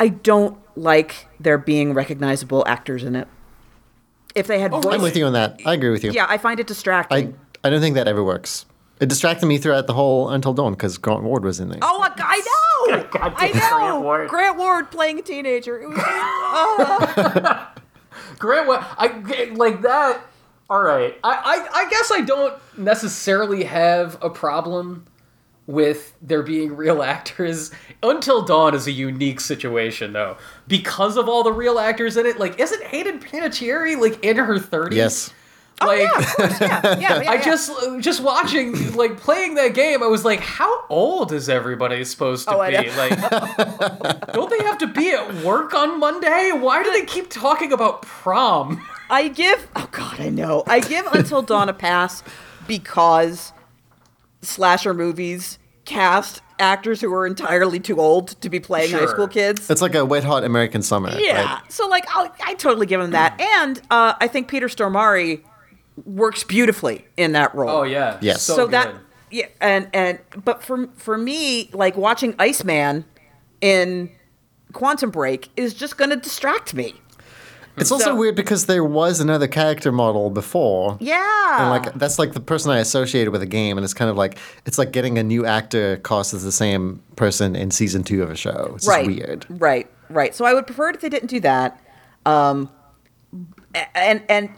I 0.00 0.08
don't 0.08 0.58
like 0.76 1.26
there 1.38 1.58
being 1.58 1.92
recognizable 1.92 2.64
actors 2.66 3.04
in 3.04 3.14
it. 3.14 3.28
If 4.34 4.46
they 4.46 4.60
had 4.60 4.72
oh, 4.72 4.80
voice 4.80 4.94
I'm 4.94 5.02
with 5.02 5.14
you 5.14 5.26
on 5.26 5.34
that. 5.34 5.60
I 5.66 5.74
agree 5.74 5.90
with 5.90 6.02
you. 6.02 6.12
Yeah, 6.12 6.24
I 6.26 6.38
find 6.38 6.58
it 6.58 6.66
distracting. 6.66 7.36
I 7.62 7.66
I 7.68 7.70
don't 7.70 7.82
think 7.82 7.96
that 7.96 8.08
ever 8.08 8.24
works. 8.24 8.64
It 8.98 9.10
distracted 9.10 9.46
me 9.46 9.58
throughout 9.58 9.86
the 9.86 9.92
whole 9.92 10.30
Until 10.30 10.54
Dawn 10.54 10.72
because 10.72 10.96
Grant 10.96 11.22
Ward 11.22 11.44
was 11.44 11.60
in 11.60 11.68
there. 11.68 11.80
Oh, 11.82 12.00
I, 12.00 12.12
I 12.16 12.40
know. 12.90 13.02
Goddamn 13.10 13.34
I 13.36 13.48
know. 13.48 13.78
Grant 13.78 14.02
Ward. 14.02 14.28
Grant 14.28 14.58
Ward 14.58 14.90
playing 14.90 15.18
a 15.18 15.22
teenager. 15.22 15.80
It 15.80 15.88
was, 15.88 15.98
oh. 15.98 17.68
Grant, 18.38 18.66
Ward. 18.66 18.80
I 18.82 19.50
like 19.54 19.82
that. 19.82 20.22
All 20.70 20.82
right, 20.82 21.18
I, 21.22 21.32
I 21.34 21.80
I 21.80 21.90
guess 21.90 22.10
I 22.10 22.22
don't 22.22 22.54
necessarily 22.78 23.64
have 23.64 24.16
a 24.22 24.30
problem 24.30 25.04
with 25.66 26.14
there 26.22 26.42
being 26.42 26.76
real 26.76 27.02
actors. 27.02 27.70
Until 28.02 28.42
Dawn 28.42 28.74
is 28.74 28.86
a 28.86 28.92
unique 28.92 29.40
situation 29.40 30.12
though, 30.12 30.36
because 30.68 31.16
of 31.16 31.28
all 31.28 31.42
the 31.42 31.52
real 31.52 31.78
actors 31.78 32.16
in 32.16 32.26
it. 32.26 32.38
Like, 32.38 32.58
isn't 32.58 32.82
Hayden 32.84 33.20
Panettiere 33.20 34.00
like 34.00 34.24
in 34.24 34.36
her 34.36 34.58
thirties? 34.58 34.96
Yes. 34.96 35.34
Like, 35.86 36.00
yeah, 36.00 36.18
of 36.18 36.26
course, 36.36 36.60
yeah, 36.60 36.80
yeah, 36.82 36.98
yeah, 37.22 37.30
I 37.30 37.34
yeah. 37.34 37.42
just 37.42 37.70
just 38.00 38.22
watching 38.22 38.94
like 38.94 39.16
playing 39.18 39.54
that 39.56 39.74
game, 39.74 40.02
I 40.02 40.06
was 40.06 40.24
like, 40.24 40.40
how 40.40 40.84
old 40.88 41.32
is 41.32 41.48
everybody 41.48 42.04
supposed 42.04 42.48
to 42.48 42.54
Oh, 42.56 42.66
be? 42.68 42.90
Like, 42.96 44.32
don't 44.32 44.50
they 44.50 44.64
have 44.64 44.78
to 44.78 44.86
be 44.86 45.10
at 45.10 45.34
work 45.44 45.74
on 45.74 45.98
Monday? 45.98 46.50
Why 46.52 46.82
do 46.82 46.90
they 46.92 47.04
keep 47.04 47.30
talking 47.30 47.72
about 47.72 48.02
prom? 48.02 48.86
I 49.10 49.28
give. 49.28 49.68
Oh 49.76 49.88
God, 49.90 50.20
I 50.20 50.28
know. 50.30 50.64
I 50.66 50.80
give 50.80 51.06
Until 51.12 51.42
Dawn 51.42 51.68
a 51.68 51.74
pass 51.74 52.22
because 52.66 53.52
slasher 54.40 54.94
movies 54.94 55.58
cast 55.84 56.40
actors 56.58 57.00
who 57.00 57.12
are 57.12 57.26
entirely 57.26 57.80
too 57.80 58.00
old 58.00 58.28
to 58.40 58.48
be 58.48 58.60
playing 58.60 58.92
high 58.92 59.06
school 59.06 59.26
kids. 59.28 59.68
It's 59.68 59.82
like 59.82 59.94
a 59.94 60.04
wet 60.04 60.22
hot 60.24 60.44
American 60.44 60.80
summer. 60.82 61.10
Yeah. 61.18 61.54
right? 61.56 61.72
So 61.72 61.88
like 61.88 62.04
I'll, 62.14 62.32
I 62.44 62.54
totally 62.54 62.86
give 62.86 63.00
him 63.00 63.10
that, 63.10 63.40
and 63.40 63.80
uh, 63.90 64.14
I 64.20 64.28
think 64.28 64.48
Peter 64.48 64.68
Stormare 64.68 65.42
works 66.04 66.44
beautifully 66.44 67.04
in 67.16 67.32
that 67.32 67.54
role. 67.54 67.70
Oh 67.70 67.82
yeah. 67.82 68.18
Yes. 68.20 68.42
So, 68.42 68.54
So, 68.56 68.64
good. 68.66 68.72
that 68.72 68.94
yeah, 69.30 69.46
and 69.60 69.88
and 69.92 70.18
but 70.44 70.62
for 70.62 70.88
for 70.96 71.16
me, 71.18 71.70
like 71.72 71.96
watching 71.96 72.34
Iceman 72.38 73.04
in 73.60 74.10
Quantum 74.72 75.10
Break 75.10 75.50
is 75.56 75.74
just 75.74 75.96
going 75.96 76.10
to 76.10 76.16
distract 76.16 76.74
me. 76.74 76.94
It's 77.78 77.90
also 77.90 78.04
So- 78.10 78.14
weird 78.16 78.34
because 78.36 78.66
there 78.66 78.84
was 78.84 79.20
another 79.20 79.48
character 79.48 79.90
model 79.92 80.28
before. 80.28 80.98
Yeah. 81.00 81.62
And 81.62 81.70
like 81.70 81.94
that's 81.94 82.18
like 82.18 82.32
the 82.34 82.40
person 82.40 82.70
I 82.70 82.78
associated 82.80 83.30
with 83.32 83.40
a 83.40 83.46
game, 83.46 83.78
and 83.78 83.84
it's 83.84 83.94
kind 83.94 84.10
of 84.10 84.16
like 84.16 84.36
it's 84.66 84.76
like 84.78 84.92
getting 84.92 85.16
a 85.18 85.22
new 85.22 85.46
actor 85.46 85.96
cost 85.98 86.34
as 86.34 86.44
the 86.44 86.52
same 86.52 87.02
person 87.16 87.56
in 87.56 87.70
season 87.70 88.02
two 88.04 88.22
of 88.22 88.30
a 88.30 88.36
show. 88.36 88.72
It's 88.74 88.84
just 88.84 88.88
right, 88.88 89.06
weird. 89.06 89.46
Right, 89.48 89.88
right. 90.10 90.34
So 90.34 90.44
I 90.44 90.52
would 90.52 90.66
prefer 90.66 90.90
it 90.90 90.96
if 90.96 91.00
they 91.00 91.08
didn't 91.08 91.30
do 91.30 91.40
that. 91.40 91.80
Um, 92.26 92.68
and 93.94 94.22
and 94.28 94.50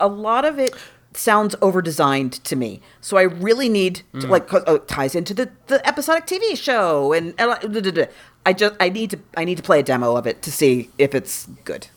a 0.00 0.08
lot 0.08 0.44
of 0.44 0.58
it 0.58 0.74
sounds 1.12 1.56
over 1.60 1.82
designed 1.82 2.32
to 2.44 2.56
me. 2.56 2.80
So 3.00 3.16
I 3.16 3.22
really 3.22 3.68
need 3.68 4.02
to, 4.14 4.26
mm. 4.26 4.28
like 4.28 4.48
'cause, 4.48 4.62
oh, 4.66 4.78
ties 4.78 5.14
into 5.14 5.34
the 5.34 5.50
the 5.66 5.86
episodic 5.86 6.26
TV 6.26 6.56
show 6.56 7.12
and, 7.12 7.34
and 7.38 7.50
like. 7.50 8.08
I 8.46 8.52
just 8.52 8.74
I 8.80 8.88
need 8.88 9.10
to 9.10 9.18
I 9.36 9.44
need 9.44 9.56
to 9.56 9.62
play 9.62 9.80
a 9.80 9.82
demo 9.82 10.16
of 10.16 10.26
it 10.26 10.42
to 10.42 10.52
see 10.52 10.90
if 10.98 11.14
it's 11.14 11.46
good. 11.64 11.88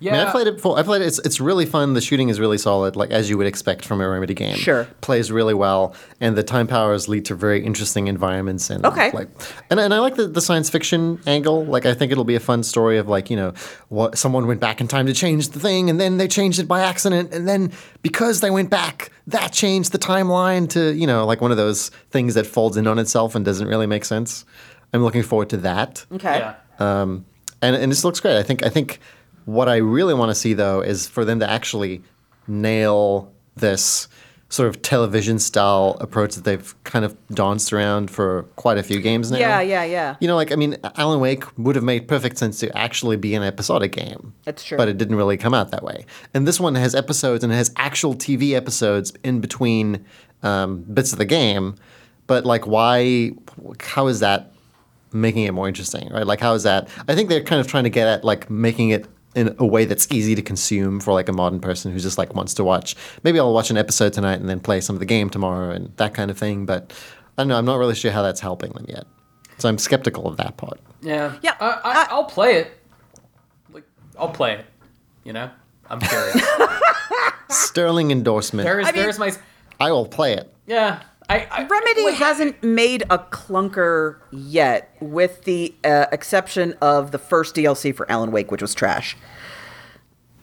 Yeah. 0.00 0.12
I 0.14 0.18
mean, 0.18 0.26
I 0.26 0.30
played 0.32 0.46
it 0.46 0.56
before. 0.56 0.78
I 0.78 0.82
played 0.82 1.02
it. 1.02 1.06
It's, 1.06 1.18
it's 1.20 1.40
really 1.40 1.66
fun. 1.66 1.94
The 1.94 2.00
shooting 2.00 2.28
is 2.28 2.40
really 2.40 2.58
solid, 2.58 2.96
like 2.96 3.10
as 3.10 3.30
you 3.30 3.38
would 3.38 3.46
expect 3.46 3.84
from 3.84 4.00
a 4.00 4.08
Remedy 4.08 4.34
game. 4.34 4.56
Sure. 4.56 4.88
plays 5.00 5.30
really 5.30 5.54
well, 5.54 5.94
and 6.20 6.36
the 6.36 6.42
time 6.42 6.66
powers 6.66 7.08
lead 7.08 7.24
to 7.26 7.34
very 7.34 7.64
interesting 7.64 8.08
environments 8.08 8.70
and 8.70 8.84
Okay. 8.84 9.10
like, 9.12 9.28
and, 9.70 9.78
and 9.78 9.94
I 9.94 9.98
like 10.00 10.16
the, 10.16 10.26
the 10.26 10.40
science 10.40 10.68
fiction 10.70 11.20
angle. 11.26 11.64
Like 11.64 11.86
I 11.86 11.94
think 11.94 12.10
it'll 12.10 12.24
be 12.24 12.34
a 12.34 12.40
fun 12.40 12.62
story 12.62 12.98
of 12.98 13.08
like 13.08 13.30
you 13.30 13.36
know 13.36 13.52
what 13.88 14.18
someone 14.18 14.46
went 14.46 14.60
back 14.60 14.80
in 14.80 14.88
time 14.88 15.06
to 15.06 15.12
change 15.14 15.50
the 15.50 15.60
thing, 15.60 15.90
and 15.90 16.00
then 16.00 16.16
they 16.16 16.26
changed 16.28 16.58
it 16.58 16.66
by 16.66 16.80
accident, 16.80 17.32
and 17.32 17.46
then 17.46 17.70
because 18.02 18.40
they 18.40 18.50
went 18.50 18.70
back, 18.70 19.10
that 19.26 19.52
changed 19.52 19.92
the 19.92 19.98
timeline 19.98 20.68
to 20.70 20.94
you 20.94 21.06
know 21.06 21.26
like 21.26 21.40
one 21.40 21.50
of 21.50 21.56
those 21.56 21.90
things 22.10 22.34
that 22.34 22.46
folds 22.46 22.76
in 22.76 22.86
on 22.86 22.98
itself 22.98 23.34
and 23.34 23.44
doesn't 23.44 23.68
really 23.68 23.86
make 23.86 24.04
sense. 24.04 24.44
I'm 24.92 25.02
looking 25.04 25.22
forward 25.22 25.50
to 25.50 25.56
that. 25.58 26.04
Okay. 26.10 26.38
Yeah. 26.38 26.54
Um, 27.02 27.26
and 27.62 27.76
and 27.76 27.92
this 27.92 28.02
looks 28.04 28.18
great. 28.20 28.38
I 28.38 28.42
think 28.42 28.64
I 28.64 28.68
think 28.70 28.98
what 29.44 29.68
I 29.68 29.76
really 29.76 30.14
want 30.14 30.30
to 30.30 30.34
see 30.34 30.54
though 30.54 30.80
is 30.80 31.06
for 31.06 31.24
them 31.24 31.40
to 31.40 31.50
actually 31.50 32.02
nail 32.46 33.32
this 33.56 34.08
sort 34.50 34.68
of 34.68 34.82
television 34.82 35.38
style 35.38 35.96
approach 36.00 36.34
that 36.34 36.42
they've 36.42 36.74
kind 36.82 37.04
of 37.04 37.16
danced 37.28 37.72
around 37.72 38.10
for 38.10 38.42
quite 38.56 38.78
a 38.78 38.82
few 38.82 39.00
games 39.00 39.30
now. 39.30 39.38
Yeah, 39.38 39.60
yeah, 39.60 39.84
yeah. 39.84 40.16
You 40.20 40.26
know, 40.26 40.34
like 40.34 40.50
I 40.52 40.56
mean, 40.56 40.76
Alan 40.96 41.20
Wake 41.20 41.44
would 41.56 41.76
have 41.76 41.84
made 41.84 42.08
perfect 42.08 42.36
sense 42.36 42.58
to 42.58 42.76
actually 42.76 43.16
be 43.16 43.34
an 43.34 43.44
episodic 43.44 43.92
game. 43.92 44.34
That's 44.44 44.64
true. 44.64 44.76
But 44.76 44.88
it 44.88 44.98
didn't 44.98 45.14
really 45.14 45.36
come 45.36 45.54
out 45.54 45.70
that 45.70 45.84
way. 45.84 46.04
And 46.34 46.46
this 46.46 46.58
one 46.58 46.74
has 46.74 46.94
episodes 46.96 47.44
and 47.44 47.52
it 47.52 47.56
has 47.56 47.72
actual 47.76 48.14
TV 48.14 48.54
episodes 48.54 49.12
in 49.22 49.40
between 49.40 50.04
um, 50.42 50.82
bits 50.82 51.12
of 51.12 51.18
the 51.18 51.24
game. 51.24 51.76
But 52.26 52.44
like, 52.44 52.66
why? 52.66 53.30
How 53.80 54.08
is 54.08 54.18
that 54.18 54.52
making 55.12 55.44
it 55.44 55.52
more 55.52 55.68
interesting? 55.68 56.08
Right? 56.08 56.26
Like, 56.26 56.40
how 56.40 56.54
is 56.54 56.64
that? 56.64 56.88
I 57.06 57.14
think 57.14 57.28
they're 57.28 57.44
kind 57.44 57.60
of 57.60 57.68
trying 57.68 57.84
to 57.84 57.90
get 57.90 58.08
at 58.08 58.24
like 58.24 58.50
making 58.50 58.90
it 58.90 59.06
in 59.34 59.54
a 59.58 59.66
way 59.66 59.84
that's 59.84 60.10
easy 60.10 60.34
to 60.34 60.42
consume 60.42 60.98
for 61.00 61.12
like 61.12 61.28
a 61.28 61.32
modern 61.32 61.60
person 61.60 61.92
who 61.92 61.98
just 62.00 62.18
like 62.18 62.34
wants 62.34 62.54
to 62.54 62.64
watch. 62.64 62.96
Maybe 63.22 63.38
I'll 63.38 63.54
watch 63.54 63.70
an 63.70 63.76
episode 63.76 64.12
tonight 64.12 64.40
and 64.40 64.48
then 64.48 64.58
play 64.60 64.80
some 64.80 64.96
of 64.96 65.00
the 65.00 65.06
game 65.06 65.30
tomorrow 65.30 65.70
and 65.70 65.92
that 65.98 66.14
kind 66.14 66.30
of 66.30 66.38
thing. 66.38 66.66
But 66.66 66.92
I 67.38 67.42
don't 67.42 67.48
know. 67.48 67.56
I'm 67.56 67.64
not 67.64 67.78
really 67.78 67.94
sure 67.94 68.10
how 68.10 68.22
that's 68.22 68.40
helping 68.40 68.72
them 68.72 68.86
yet. 68.88 69.04
So 69.58 69.68
I'm 69.68 69.78
skeptical 69.78 70.26
of 70.26 70.36
that 70.38 70.56
part. 70.56 70.80
Yeah. 71.02 71.36
Yeah, 71.42 71.54
I, 71.60 71.66
I, 71.68 71.80
I- 71.84 72.06
I'll 72.10 72.24
play 72.24 72.56
it. 72.56 72.72
Like, 73.72 73.84
I'll 74.18 74.30
play 74.30 74.54
it. 74.54 74.66
You 75.24 75.32
know. 75.32 75.50
I'm 75.88 76.00
curious. 76.00 76.42
Sterling 77.48 78.10
endorsement. 78.10 78.64
there's 78.64 78.86
I 78.86 78.92
mean- 78.92 79.02
there's 79.02 79.18
my. 79.18 79.32
I 79.80 79.90
will 79.92 80.06
play 80.06 80.34
it. 80.34 80.52
Yeah. 80.66 81.02
I, 81.30 81.46
I 81.50 81.64
Remedy 81.64 82.12
hasn't 82.16 82.62
made 82.62 83.02
a 83.08 83.18
clunker 83.18 84.16
yet, 84.32 84.94
with 85.00 85.44
the 85.44 85.72
uh, 85.84 86.06
exception 86.10 86.74
of 86.82 87.12
the 87.12 87.18
first 87.18 87.54
DLC 87.54 87.94
for 87.94 88.10
Alan 88.10 88.32
Wake, 88.32 88.50
which 88.50 88.60
was 88.62 88.74
trash. 88.74 89.16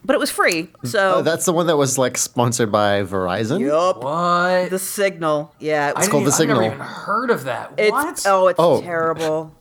But 0.06 0.14
it 0.16 0.20
was 0.20 0.32
free, 0.32 0.70
so 0.86 1.16
Oh, 1.16 1.22
that's 1.22 1.44
the 1.44 1.52
one 1.52 1.68
that 1.68 1.76
was 1.76 1.98
like 1.98 2.18
sponsored 2.18 2.72
by 2.72 3.02
Verizon. 3.04 3.60
Yup. 3.60 4.02
What? 4.02 4.70
The 4.70 4.80
Signal. 4.80 5.54
Yeah. 5.60 5.92
I 5.94 6.08
called 6.08 6.12
didn't- 6.24 6.26
The 6.28 6.32
Signal. 6.32 6.60
I 6.60 6.62
never 6.64 6.76
even 6.76 6.86
heard 6.88 7.30
of 7.32 7.44
that. 7.44 7.74
It's 7.78 7.92
what? 7.92 8.24
oh, 8.26 8.48
it's 8.48 8.58
Oh. 8.60 8.82
terrible. 8.82 9.54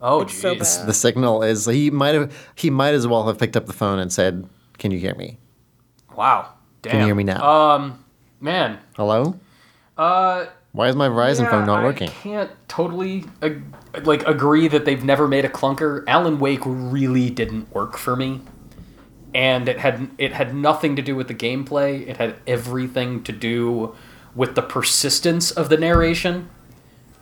oh, 0.00 0.22
it's 0.22 0.36
so 0.36 0.56
jeez. 0.56 0.78
bad. 0.78 0.88
The 0.88 0.92
signal 0.92 1.44
is 1.44 1.66
he 1.66 1.90
might 1.92 2.16
have 2.16 2.36
he 2.56 2.70
might 2.70 2.94
as 2.94 3.06
well 3.06 3.24
have 3.28 3.38
picked 3.38 3.56
up 3.56 3.66
the 3.66 3.72
phone 3.72 4.00
and 4.00 4.12
said, 4.12 4.48
"Can 4.78 4.90
you 4.90 4.98
hear 4.98 5.14
me? 5.14 5.38
Wow. 6.16 6.48
Damn. 6.82 6.90
Can 6.90 7.00
you 7.02 7.06
hear 7.06 7.14
me 7.14 7.22
now? 7.24 7.48
Um, 7.48 8.04
man. 8.40 8.80
Hello? 8.96 9.38
Uh, 9.96 10.46
Why 10.72 10.88
is 10.88 10.96
my 10.96 11.08
Verizon 11.08 11.42
yeah, 11.44 11.50
phone 11.50 11.66
not 11.66 11.82
working? 11.82 12.08
I 12.08 12.12
can't 12.12 12.50
totally 12.68 13.24
ag- 13.42 13.62
like 14.04 14.26
agree 14.26 14.68
that 14.68 14.84
they've 14.84 15.02
never 15.04 15.26
made 15.26 15.44
a 15.44 15.48
clunker. 15.48 16.04
Alan 16.06 16.38
Wake 16.38 16.60
really 16.64 17.30
didn't 17.30 17.72
work 17.74 17.96
for 17.96 18.14
me, 18.16 18.42
and 19.34 19.68
it 19.68 19.78
had 19.78 20.10
it 20.18 20.32
had 20.32 20.54
nothing 20.54 20.96
to 20.96 21.02
do 21.02 21.16
with 21.16 21.28
the 21.28 21.34
gameplay. 21.34 22.06
It 22.06 22.18
had 22.18 22.36
everything 22.46 23.22
to 23.24 23.32
do 23.32 23.94
with 24.34 24.54
the 24.54 24.62
persistence 24.62 25.50
of 25.50 25.68
the 25.70 25.78
narration. 25.78 26.50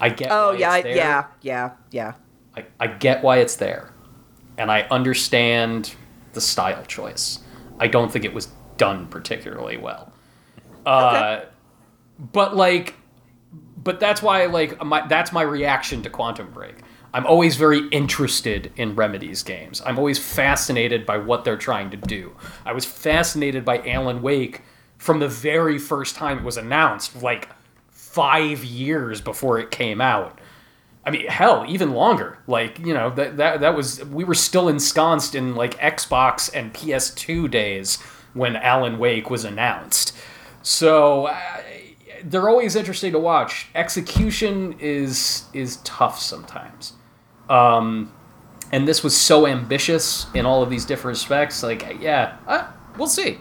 I 0.00 0.08
get. 0.08 0.28
Oh 0.32 0.52
why 0.52 0.58
yeah, 0.58 0.70
I- 0.72 0.76
it's 0.78 0.84
there. 0.84 0.96
yeah, 0.96 1.24
yeah, 1.42 1.70
yeah. 1.92 2.12
I, 2.56 2.64
I 2.80 2.86
get 2.88 3.22
why 3.22 3.38
it's 3.38 3.56
there, 3.56 3.90
and 4.58 4.70
I 4.70 4.82
understand 4.82 5.94
the 6.32 6.40
style 6.40 6.84
choice. 6.86 7.38
I 7.78 7.86
don't 7.88 8.10
think 8.12 8.24
it 8.24 8.34
was 8.34 8.48
done 8.76 9.06
particularly 9.06 9.76
well. 9.76 10.12
Uh, 10.86 11.40
but 12.18 12.56
like, 12.56 12.94
but 13.76 14.00
that's 14.00 14.22
why 14.22 14.46
like 14.46 14.82
my 14.84 15.06
that's 15.06 15.32
my 15.32 15.42
reaction 15.42 16.02
to 16.02 16.10
Quantum 16.10 16.50
Break. 16.50 16.76
I'm 17.12 17.26
always 17.26 17.54
very 17.54 17.86
interested 17.88 18.72
in 18.74 18.96
Remedy's 18.96 19.44
games. 19.44 19.80
I'm 19.86 19.98
always 19.98 20.18
fascinated 20.18 21.06
by 21.06 21.18
what 21.18 21.44
they're 21.44 21.56
trying 21.56 21.90
to 21.90 21.96
do. 21.96 22.34
I 22.66 22.72
was 22.72 22.84
fascinated 22.84 23.64
by 23.64 23.86
Alan 23.86 24.20
Wake 24.20 24.62
from 24.98 25.20
the 25.20 25.28
very 25.28 25.78
first 25.78 26.16
time 26.16 26.38
it 26.38 26.44
was 26.44 26.56
announced, 26.56 27.22
like 27.22 27.50
five 27.90 28.64
years 28.64 29.20
before 29.20 29.60
it 29.60 29.70
came 29.70 30.00
out. 30.00 30.40
I 31.06 31.10
mean, 31.10 31.26
hell, 31.28 31.64
even 31.68 31.92
longer. 31.92 32.38
Like, 32.46 32.78
you 32.78 32.94
know, 32.94 33.10
that 33.10 33.36
that 33.36 33.60
that 33.60 33.76
was 33.76 34.04
we 34.06 34.24
were 34.24 34.34
still 34.34 34.68
ensconced 34.68 35.34
in 35.34 35.54
like 35.54 35.78
Xbox 35.78 36.50
and 36.52 36.72
PS2 36.72 37.50
days 37.50 38.00
when 38.32 38.56
Alan 38.56 38.98
Wake 38.98 39.30
was 39.30 39.44
announced. 39.44 40.16
So 40.62 41.26
they're 42.24 42.48
always 42.48 42.74
interesting 42.76 43.12
to 43.12 43.18
watch. 43.18 43.68
Execution 43.74 44.74
is 44.78 45.44
is 45.52 45.76
tough 45.84 46.18
sometimes. 46.20 46.94
Um, 47.48 48.12
and 48.72 48.88
this 48.88 49.04
was 49.04 49.16
so 49.16 49.46
ambitious 49.46 50.26
in 50.34 50.46
all 50.46 50.62
of 50.62 50.70
these 50.70 50.84
different 50.84 51.16
respects. 51.16 51.62
Like, 51.62 52.00
yeah, 52.00 52.36
uh, 52.46 52.66
we'll 52.96 53.06
see. 53.08 53.38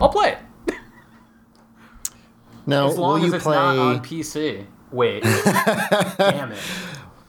I'll 0.00 0.08
play 0.08 0.32
it 0.66 0.74
Now, 2.66 2.88
as 2.88 2.98
long 2.98 3.20
will 3.20 3.26
as 3.26 3.30
you 3.30 3.36
it's 3.36 3.44
not 3.46 3.74
play? 3.74 3.84
on 3.84 4.02
PC. 4.02 4.66
Wait, 4.90 5.22
damn 6.18 6.52
it. 6.52 6.58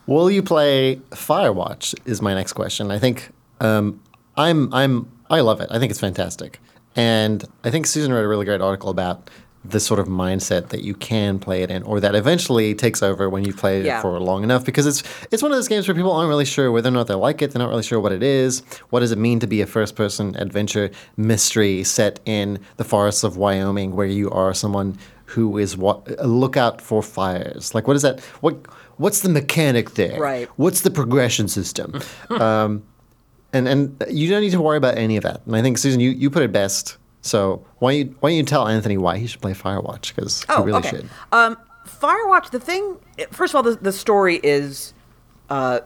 Will 0.06 0.30
you 0.30 0.42
play 0.42 0.96
Firewatch? 1.10 1.94
Is 2.04 2.22
my 2.22 2.32
next 2.34 2.52
question. 2.52 2.90
I 2.90 2.98
think 2.98 3.30
um, 3.60 4.00
I'm 4.36 4.72
I'm 4.72 5.10
I 5.30 5.40
love 5.40 5.60
it. 5.60 5.68
I 5.70 5.78
think 5.78 5.90
it's 5.90 6.00
fantastic, 6.00 6.60
and 6.94 7.44
I 7.64 7.70
think 7.70 7.86
Susan 7.86 8.12
wrote 8.12 8.24
a 8.24 8.28
really 8.28 8.44
great 8.44 8.60
article 8.60 8.88
about 8.88 9.28
the 9.70 9.80
sort 9.80 9.98
of 10.00 10.06
mindset 10.06 10.68
that 10.68 10.82
you 10.82 10.94
can 10.94 11.38
play 11.38 11.62
it 11.62 11.70
in, 11.70 11.82
or 11.82 12.00
that 12.00 12.14
eventually 12.14 12.74
takes 12.74 13.02
over 13.02 13.28
when 13.30 13.44
you 13.44 13.52
play 13.52 13.82
Yeah. 13.82 13.98
it 13.98 14.02
for 14.02 14.18
long 14.20 14.44
enough. 14.44 14.64
Because 14.64 14.86
it's 14.86 15.02
it's 15.30 15.42
one 15.42 15.52
of 15.52 15.56
those 15.58 15.68
games 15.68 15.86
where 15.88 15.94
people 15.94 16.12
aren't 16.12 16.28
really 16.28 16.44
sure 16.44 16.70
whether 16.72 16.88
or 16.88 16.92
not 16.92 17.06
they 17.06 17.14
like 17.14 17.42
it. 17.42 17.50
They're 17.52 17.62
not 17.62 17.70
really 17.70 17.82
sure 17.82 18.00
what 18.00 18.12
it 18.12 18.22
is. 18.22 18.62
What 18.90 19.00
does 19.00 19.12
it 19.12 19.18
mean 19.18 19.38
to 19.40 19.46
be 19.46 19.60
a 19.60 19.66
first-person 19.66 20.36
adventure 20.36 20.90
mystery 21.16 21.84
set 21.84 22.20
in 22.26 22.58
the 22.76 22.84
forests 22.84 23.24
of 23.24 23.36
Wyoming, 23.36 23.96
where 23.96 24.06
you 24.06 24.30
are 24.30 24.54
someone 24.54 24.96
who 25.30 25.58
is 25.58 25.76
what 25.76 26.06
a 26.18 26.26
lookout 26.26 26.80
for 26.80 27.02
fires? 27.02 27.74
Like, 27.74 27.86
what 27.86 27.96
is 27.96 28.02
that? 28.02 28.20
What 28.40 28.56
what's 28.98 29.20
the 29.20 29.28
mechanic 29.28 29.90
there? 29.94 30.20
Right. 30.20 30.48
What's 30.56 30.82
the 30.82 30.90
progression 30.90 31.48
system? 31.48 32.00
um, 32.30 32.82
and 33.52 33.66
and 33.68 34.04
you 34.10 34.28
don't 34.28 34.42
need 34.42 34.50
to 34.52 34.60
worry 34.60 34.76
about 34.76 34.96
any 34.98 35.16
of 35.16 35.22
that. 35.24 35.40
And 35.46 35.56
I 35.56 35.62
think 35.62 35.78
Susan, 35.78 36.00
you, 36.00 36.10
you 36.10 36.30
put 36.30 36.42
it 36.42 36.52
best. 36.52 36.96
So 37.26 37.64
why 37.78 37.92
don't 37.92 37.98
you 38.08 38.16
why 38.20 38.30
don't 38.30 38.36
you 38.36 38.42
tell 38.44 38.68
Anthony 38.68 38.96
why 38.96 39.18
he 39.18 39.26
should 39.26 39.40
play 39.42 39.52
Firewatch? 39.52 40.14
Because 40.14 40.44
Oh, 40.48 40.60
he 40.60 40.66
really 40.66 40.78
okay. 40.78 40.90
should. 40.90 41.08
Um, 41.32 41.56
Firewatch. 41.86 42.50
The 42.50 42.60
thing. 42.60 42.96
First 43.30 43.52
of 43.54 43.56
all, 43.56 43.62
the, 43.62 43.76
the 43.76 43.92
story 43.92 44.40
is 44.42 44.92
uh, 45.50 45.80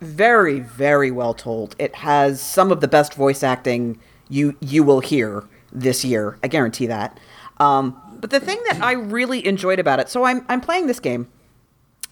very, 0.00 0.60
very 0.60 1.10
well 1.10 1.34
told. 1.34 1.76
It 1.78 1.94
has 1.96 2.40
some 2.40 2.70
of 2.72 2.80
the 2.80 2.88
best 2.88 3.14
voice 3.14 3.42
acting 3.42 3.98
you 4.28 4.56
you 4.60 4.82
will 4.84 5.00
hear 5.00 5.44
this 5.72 6.04
year. 6.04 6.38
I 6.42 6.48
guarantee 6.48 6.86
that. 6.86 7.18
Um, 7.58 8.00
But 8.20 8.30
the 8.30 8.40
thing 8.40 8.60
that 8.68 8.80
I 8.82 8.92
really 8.92 9.46
enjoyed 9.46 9.78
about 9.78 10.00
it, 10.00 10.08
so 10.08 10.24
I'm 10.24 10.44
I'm 10.48 10.60
playing 10.60 10.86
this 10.86 10.98
game, 11.00 11.28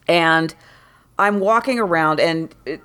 and 0.08 0.54
I'm 1.18 1.40
walking 1.40 1.78
around, 1.78 2.20
and 2.20 2.54
it, 2.66 2.80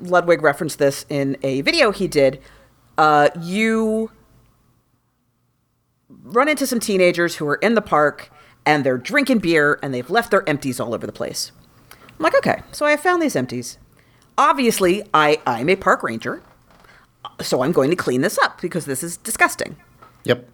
Ludwig 0.00 0.42
referenced 0.42 0.78
this 0.78 1.06
in 1.08 1.36
a 1.42 1.60
video 1.62 1.90
he 1.90 2.06
did. 2.08 2.40
Uh, 2.98 3.28
you 3.40 4.10
run 6.22 6.48
into 6.48 6.66
some 6.66 6.80
teenagers 6.80 7.36
who 7.36 7.46
are 7.48 7.56
in 7.56 7.74
the 7.74 7.82
park 7.82 8.30
and 8.64 8.84
they're 8.84 8.98
drinking 8.98 9.38
beer 9.38 9.78
and 9.82 9.92
they've 9.92 10.10
left 10.10 10.30
their 10.30 10.48
empties 10.48 10.78
all 10.78 10.94
over 10.94 11.06
the 11.06 11.12
place. 11.12 11.52
I'm 11.90 12.18
like, 12.18 12.36
okay, 12.36 12.62
so 12.70 12.86
I 12.86 12.96
found 12.96 13.20
these 13.20 13.36
empties. 13.36 13.78
Obviously, 14.38 15.02
I, 15.12 15.40
I'm 15.46 15.68
a 15.68 15.76
park 15.76 16.02
ranger, 16.02 16.42
so 17.40 17.62
I'm 17.62 17.72
going 17.72 17.90
to 17.90 17.96
clean 17.96 18.20
this 18.20 18.38
up 18.38 18.60
because 18.60 18.86
this 18.86 19.02
is 19.02 19.16
disgusting. 19.16 19.76
Yep. 20.24 20.48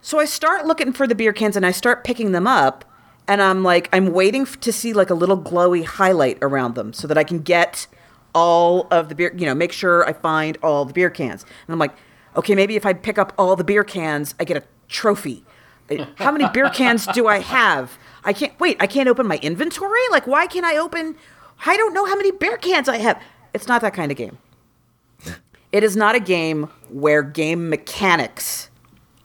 So 0.00 0.18
I 0.18 0.24
start 0.24 0.66
looking 0.66 0.92
for 0.92 1.06
the 1.06 1.14
beer 1.14 1.32
cans 1.32 1.56
and 1.56 1.66
I 1.66 1.72
start 1.72 2.04
picking 2.04 2.32
them 2.32 2.46
up. 2.46 2.84
And 3.28 3.42
I'm 3.42 3.64
like, 3.64 3.88
I'm 3.92 4.12
waiting 4.12 4.42
f- 4.42 4.60
to 4.60 4.72
see 4.72 4.92
like 4.92 5.10
a 5.10 5.14
little 5.14 5.36
glowy 5.40 5.84
highlight 5.84 6.38
around 6.40 6.76
them 6.76 6.92
so 6.92 7.08
that 7.08 7.18
I 7.18 7.24
can 7.24 7.40
get 7.40 7.88
all 8.34 8.86
of 8.90 9.08
the 9.08 9.16
beer, 9.16 9.34
you 9.36 9.46
know, 9.46 9.54
make 9.54 9.72
sure 9.72 10.08
I 10.08 10.12
find 10.12 10.56
all 10.62 10.84
the 10.84 10.92
beer 10.92 11.10
cans. 11.10 11.42
And 11.42 11.72
I'm 11.72 11.78
like, 11.80 11.92
okay, 12.36 12.54
maybe 12.54 12.76
if 12.76 12.86
I 12.86 12.92
pick 12.92 13.18
up 13.18 13.32
all 13.36 13.56
the 13.56 13.64
beer 13.64 13.82
cans, 13.82 14.34
I 14.38 14.44
get 14.44 14.56
a 14.56 14.62
trophy. 14.88 15.44
How 16.16 16.32
many 16.32 16.48
beer 16.48 16.70
cans 16.70 17.06
do 17.08 17.26
I 17.26 17.38
have? 17.38 17.98
I 18.24 18.32
can't, 18.32 18.58
wait, 18.58 18.76
I 18.80 18.86
can't 18.86 19.08
open 19.08 19.26
my 19.26 19.38
inventory? 19.38 20.00
Like, 20.10 20.26
why 20.26 20.46
can't 20.46 20.66
I 20.66 20.76
open, 20.76 21.16
I 21.64 21.76
don't 21.76 21.94
know 21.94 22.06
how 22.06 22.16
many 22.16 22.32
beer 22.32 22.56
cans 22.56 22.88
I 22.88 22.98
have. 22.98 23.22
It's 23.54 23.68
not 23.68 23.80
that 23.82 23.94
kind 23.94 24.10
of 24.10 24.18
game. 24.18 24.38
It 25.72 25.84
is 25.84 25.96
not 25.96 26.14
a 26.14 26.20
game 26.20 26.70
where 26.88 27.22
game 27.22 27.68
mechanics 27.68 28.70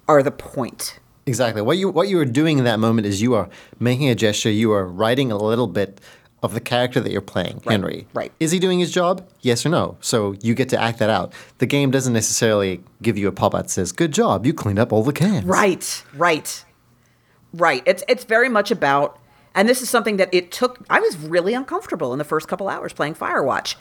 are 0.08 0.22
the 0.22 0.32
point. 0.32 1.00
Exactly. 1.26 1.62
What 1.62 1.78
you 1.78 1.90
what 1.90 2.10
you 2.10 2.20
are 2.20 2.26
doing 2.26 2.58
in 2.58 2.64
that 2.66 2.80
moment 2.80 3.08
is 3.08 3.22
you 3.22 3.36
are 3.36 3.48
making 3.80 4.10
a 4.10 4.16
gesture. 4.16 4.50
You 4.50 4.72
are 4.74 4.86
writing 4.86 5.32
a 5.32 5.38
little 5.38 5.68
bit 5.68 6.02
of 6.44 6.54
the 6.54 6.60
character 6.60 7.00
that 7.00 7.12
you're 7.12 7.22
playing, 7.22 7.62
Henry. 7.68 8.08
right. 8.14 8.32
Is 8.40 8.52
he 8.52 8.58
doing 8.60 8.80
his 8.80 8.92
job? 8.92 9.28
Yes 9.42 9.66
or 9.66 9.70
no? 9.70 9.98
So 10.02 10.34
you 10.42 10.56
get 10.56 10.70
to 10.70 10.82
act 10.82 11.00
that 11.00 11.10
out. 11.10 11.34
The 11.60 11.68
game 11.68 11.92
doesn't 11.92 12.14
necessarily 12.14 12.82
give 13.02 13.18
you 13.18 13.28
a 13.28 13.32
pop 13.32 13.54
out 13.54 13.64
that 13.64 13.70
says, 13.70 13.92
"Good 13.92 14.12
job, 14.12 14.46
you 14.46 14.54
cleaned 14.54 14.80
up 14.80 14.92
all 14.92 15.04
the 15.04 15.14
cans." 15.14 15.46
Right, 15.46 16.04
right, 16.16 16.66
right. 17.54 17.84
It's 17.86 18.04
it's 18.08 18.24
very 18.24 18.50
much 18.50 18.72
about, 18.72 19.20
and 19.54 19.70
this 19.70 19.82
is 19.82 19.90
something 19.90 20.18
that 20.18 20.30
it 20.34 20.52
took. 20.52 20.80
I 20.90 21.00
was 21.00 21.18
really 21.18 21.54
uncomfortable 21.54 22.12
in 22.12 22.18
the 22.18 22.26
first 22.26 22.48
couple 22.48 22.68
hours 22.70 22.92
playing 22.94 23.16
Firewatch 23.16 23.76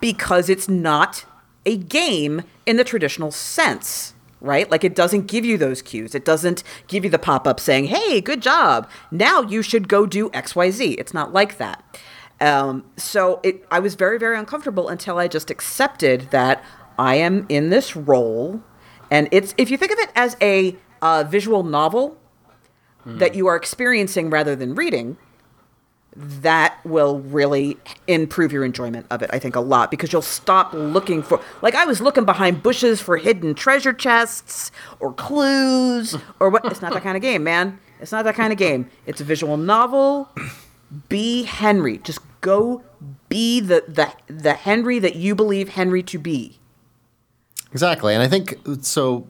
because 0.00 0.48
it's 0.48 0.68
not 0.68 1.24
a 1.66 1.76
game 1.76 2.42
in 2.66 2.76
the 2.76 2.84
traditional 2.84 3.30
sense. 3.32 4.14
Right? 4.40 4.70
Like 4.70 4.84
it 4.84 4.94
doesn't 4.94 5.26
give 5.26 5.44
you 5.44 5.58
those 5.58 5.82
cues. 5.82 6.14
It 6.14 6.24
doesn't 6.24 6.62
give 6.88 7.04
you 7.04 7.10
the 7.10 7.18
pop 7.18 7.46
up 7.46 7.60
saying, 7.60 7.86
hey, 7.86 8.20
good 8.20 8.40
job. 8.40 8.88
Now 9.10 9.42
you 9.42 9.62
should 9.62 9.86
go 9.88 10.06
do 10.06 10.30
XYZ. 10.30 10.96
It's 10.98 11.12
not 11.12 11.32
like 11.32 11.58
that. 11.58 11.84
Um, 12.40 12.86
so 12.96 13.40
it, 13.42 13.66
I 13.70 13.80
was 13.80 13.96
very, 13.96 14.18
very 14.18 14.38
uncomfortable 14.38 14.88
until 14.88 15.18
I 15.18 15.28
just 15.28 15.50
accepted 15.50 16.30
that 16.30 16.64
I 16.98 17.16
am 17.16 17.44
in 17.50 17.68
this 17.68 17.94
role. 17.94 18.62
And 19.10 19.28
it's, 19.30 19.54
if 19.58 19.70
you 19.70 19.76
think 19.76 19.92
of 19.92 19.98
it 19.98 20.10
as 20.16 20.36
a 20.40 20.76
uh, 21.02 21.24
visual 21.28 21.62
novel 21.62 22.16
that 23.06 23.34
you 23.34 23.46
are 23.46 23.56
experiencing 23.56 24.30
rather 24.30 24.54
than 24.54 24.74
reading, 24.74 25.16
that 26.16 26.78
will 26.84 27.20
really 27.20 27.76
improve 28.08 28.52
your 28.52 28.64
enjoyment 28.64 29.06
of 29.10 29.22
it, 29.22 29.30
I 29.32 29.38
think, 29.38 29.54
a 29.56 29.60
lot 29.60 29.90
because 29.90 30.12
you'll 30.12 30.22
stop 30.22 30.72
looking 30.74 31.22
for. 31.22 31.40
Like, 31.62 31.74
I 31.74 31.84
was 31.84 32.00
looking 32.00 32.24
behind 32.24 32.62
bushes 32.62 33.00
for 33.00 33.16
hidden 33.16 33.54
treasure 33.54 33.92
chests 33.92 34.72
or 34.98 35.12
clues 35.12 36.16
or 36.40 36.50
what. 36.50 36.64
It's 36.64 36.82
not 36.82 36.92
that 36.92 37.02
kind 37.02 37.16
of 37.16 37.22
game, 37.22 37.44
man. 37.44 37.78
It's 38.00 38.12
not 38.12 38.24
that 38.24 38.34
kind 38.34 38.52
of 38.52 38.58
game. 38.58 38.90
It's 39.06 39.20
a 39.20 39.24
visual 39.24 39.56
novel. 39.56 40.28
Be 41.08 41.44
Henry. 41.44 41.98
Just 41.98 42.18
go 42.40 42.82
be 43.28 43.60
the, 43.60 43.84
the, 43.86 44.12
the 44.26 44.54
Henry 44.54 44.98
that 44.98 45.14
you 45.14 45.34
believe 45.36 45.68
Henry 45.70 46.02
to 46.02 46.18
be. 46.18 46.58
Exactly, 47.72 48.14
and 48.14 48.22
I 48.22 48.26
think 48.28 48.56
so. 48.82 49.28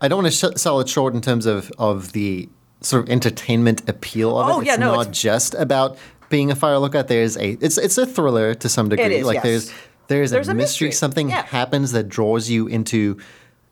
I 0.00 0.08
don't 0.08 0.22
want 0.22 0.32
to 0.34 0.50
sh- 0.52 0.58
sell 0.60 0.80
it 0.80 0.88
short 0.88 1.14
in 1.14 1.20
terms 1.20 1.44
of 1.44 1.70
of 1.78 2.12
the 2.12 2.48
sort 2.80 3.04
of 3.04 3.10
entertainment 3.10 3.86
appeal 3.88 4.38
of 4.38 4.48
Oh, 4.48 4.60
it. 4.60 4.66
yeah, 4.66 4.72
it's 4.72 4.80
no, 4.80 4.94
not 4.94 5.00
it's- 5.02 5.20
just 5.20 5.54
about 5.54 5.98
being 6.32 6.50
a 6.50 6.56
fire 6.56 6.78
lookout. 6.78 7.06
There's 7.06 7.36
a 7.36 7.50
it's 7.60 7.78
it's 7.78 7.98
a 7.98 8.06
thriller 8.06 8.54
to 8.54 8.68
some 8.68 8.88
degree. 8.88 9.16
is, 9.16 9.26
like 9.26 9.36
yes. 9.36 9.44
there's 9.44 9.72
there's, 10.08 10.30
There's 10.32 10.48
a 10.48 10.52
a 10.52 10.54
mystery. 10.54 10.88
mystery, 10.88 10.98
Something 10.98 11.28
yeah. 11.30 11.44
happens 11.44 11.92
that 11.92 12.08
draws 12.08 12.50
you 12.50 12.66
into 12.66 13.18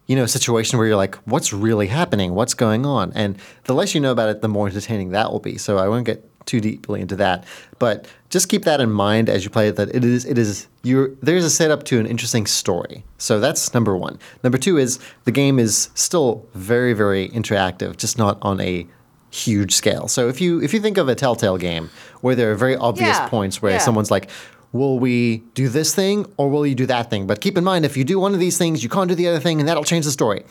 you 0.07 0.15
know 0.15 0.25
a 0.25 0.29
situation 0.29 0.79
where 0.79 0.87
you're 0.87 0.97
like, 0.97 1.17
what's 1.25 1.53
really 1.53 1.89
happening? 1.89 2.35
What's 2.35 2.55
going 2.55 2.87
on? 2.87 3.13
And 3.15 3.39
the 3.65 3.75
less 3.75 3.95
you 3.95 4.01
know 4.01 4.13
about 4.13 4.29
it, 4.29 4.43
the 4.43 4.49
more 4.49 4.69
entertaining 4.69 5.11
that 5.11 5.33
will 5.33 5.41
be. 5.41 5.59
So 5.59 5.79
I 5.79 5.89
won't 5.89 6.07
get 6.07 6.25
too 6.47 6.61
deeply 6.61 7.01
into 7.01 7.17
that, 7.17 7.45
but 7.79 8.07
just 8.29 8.49
keep 8.49 8.65
that 8.65 8.81
in 8.81 8.91
mind 8.91 9.29
as 9.29 9.45
you 9.45 9.51
play 9.51 9.69
it. 9.69 9.77
That 9.77 9.95
it 9.95 10.05
is 10.05 10.25
it 10.27 10.39
is 10.39 10.67
you 10.83 11.17
there's 11.23 11.45
a 11.45 11.51
setup 11.51 11.85
to 11.85 11.99
an 11.99 12.07
interesting 12.07 12.47
story. 12.47 13.05
So 13.19 13.41
that's 13.41 13.73
number 13.73 13.97
one. 13.97 14.19
Number 14.45 14.59
two 14.59 14.77
is 14.77 14.99
the 15.25 15.33
game 15.33 15.59
is 15.59 15.89
still 15.95 16.47
very 16.55 16.93
very 16.93 17.29
interactive, 17.31 17.97
just 17.97 18.19
not 18.19 18.39
on 18.43 18.61
a 18.61 18.87
huge 19.31 19.75
scale. 19.75 20.09
So 20.09 20.29
if 20.29 20.41
you 20.41 20.61
if 20.63 20.75
you 20.75 20.81
think 20.81 20.99
of 20.99 21.09
a 21.09 21.15
Telltale 21.15 21.57
game 21.59 21.91
where 22.21 22.35
there 22.35 22.51
are 22.53 22.57
very 22.57 22.77
obvious 22.77 23.17
Yeah, 23.17 23.29
points 23.29 23.63
where 23.63 23.73
yeah. 23.73 23.79
someone's 23.79 24.11
like, 24.11 24.29
"Will 24.73 24.99
we 24.99 25.39
do 25.55 25.69
this 25.69 25.95
thing 25.95 26.27
or 26.37 26.49
will 26.51 26.67
you 26.67 26.75
do 26.75 26.87
that 26.87 27.11
thing?" 27.11 27.27
But 27.27 27.41
keep 27.41 27.57
in 27.57 27.65
mind, 27.65 27.85
if 27.85 27.97
you 27.97 28.05
do 28.05 28.19
one 28.19 28.35
of 28.35 28.41
these 28.41 28.59
things, 28.59 28.83
you 28.83 28.89
can't 28.89 29.09
do 29.09 29.15
the 29.15 29.29
other 29.29 29.41
thing, 29.41 29.61
and 29.61 29.69
that'll 29.69 29.85
change 29.85 30.05
the 30.05 30.11
story. 30.11 30.45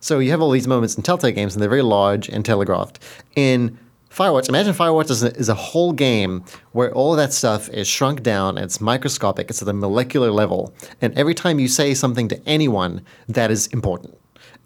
So 0.00 0.18
you 0.18 0.30
have 0.30 0.42
all 0.42 0.50
these 0.50 0.68
moments 0.68 0.94
in 0.96 1.02
Telltale 1.02 1.32
games, 1.32 1.54
and 1.54 1.62
they're 1.62 1.70
very 1.70 1.82
large 1.82 2.28
and 2.28 2.44
telegraphed. 2.44 2.98
In 3.34 3.78
Firewatch, 4.10 4.48
imagine 4.48 4.72
Firewatch 4.72 5.10
is 5.10 5.22
a, 5.22 5.34
is 5.36 5.48
a 5.48 5.54
whole 5.54 5.92
game 5.92 6.44
where 6.72 6.92
all 6.94 7.12
of 7.12 7.16
that 7.18 7.32
stuff 7.32 7.68
is 7.70 7.88
shrunk 7.88 8.22
down, 8.22 8.56
and 8.56 8.64
it's 8.64 8.80
microscopic, 8.80 9.50
it's 9.50 9.60
at 9.60 9.66
the 9.66 9.72
molecular 9.74 10.30
level, 10.30 10.74
and 11.02 11.12
every 11.14 11.34
time 11.34 11.58
you 11.58 11.68
say 11.68 11.92
something 11.94 12.28
to 12.28 12.40
anyone, 12.46 13.02
that 13.28 13.50
is 13.50 13.66
important 13.68 14.16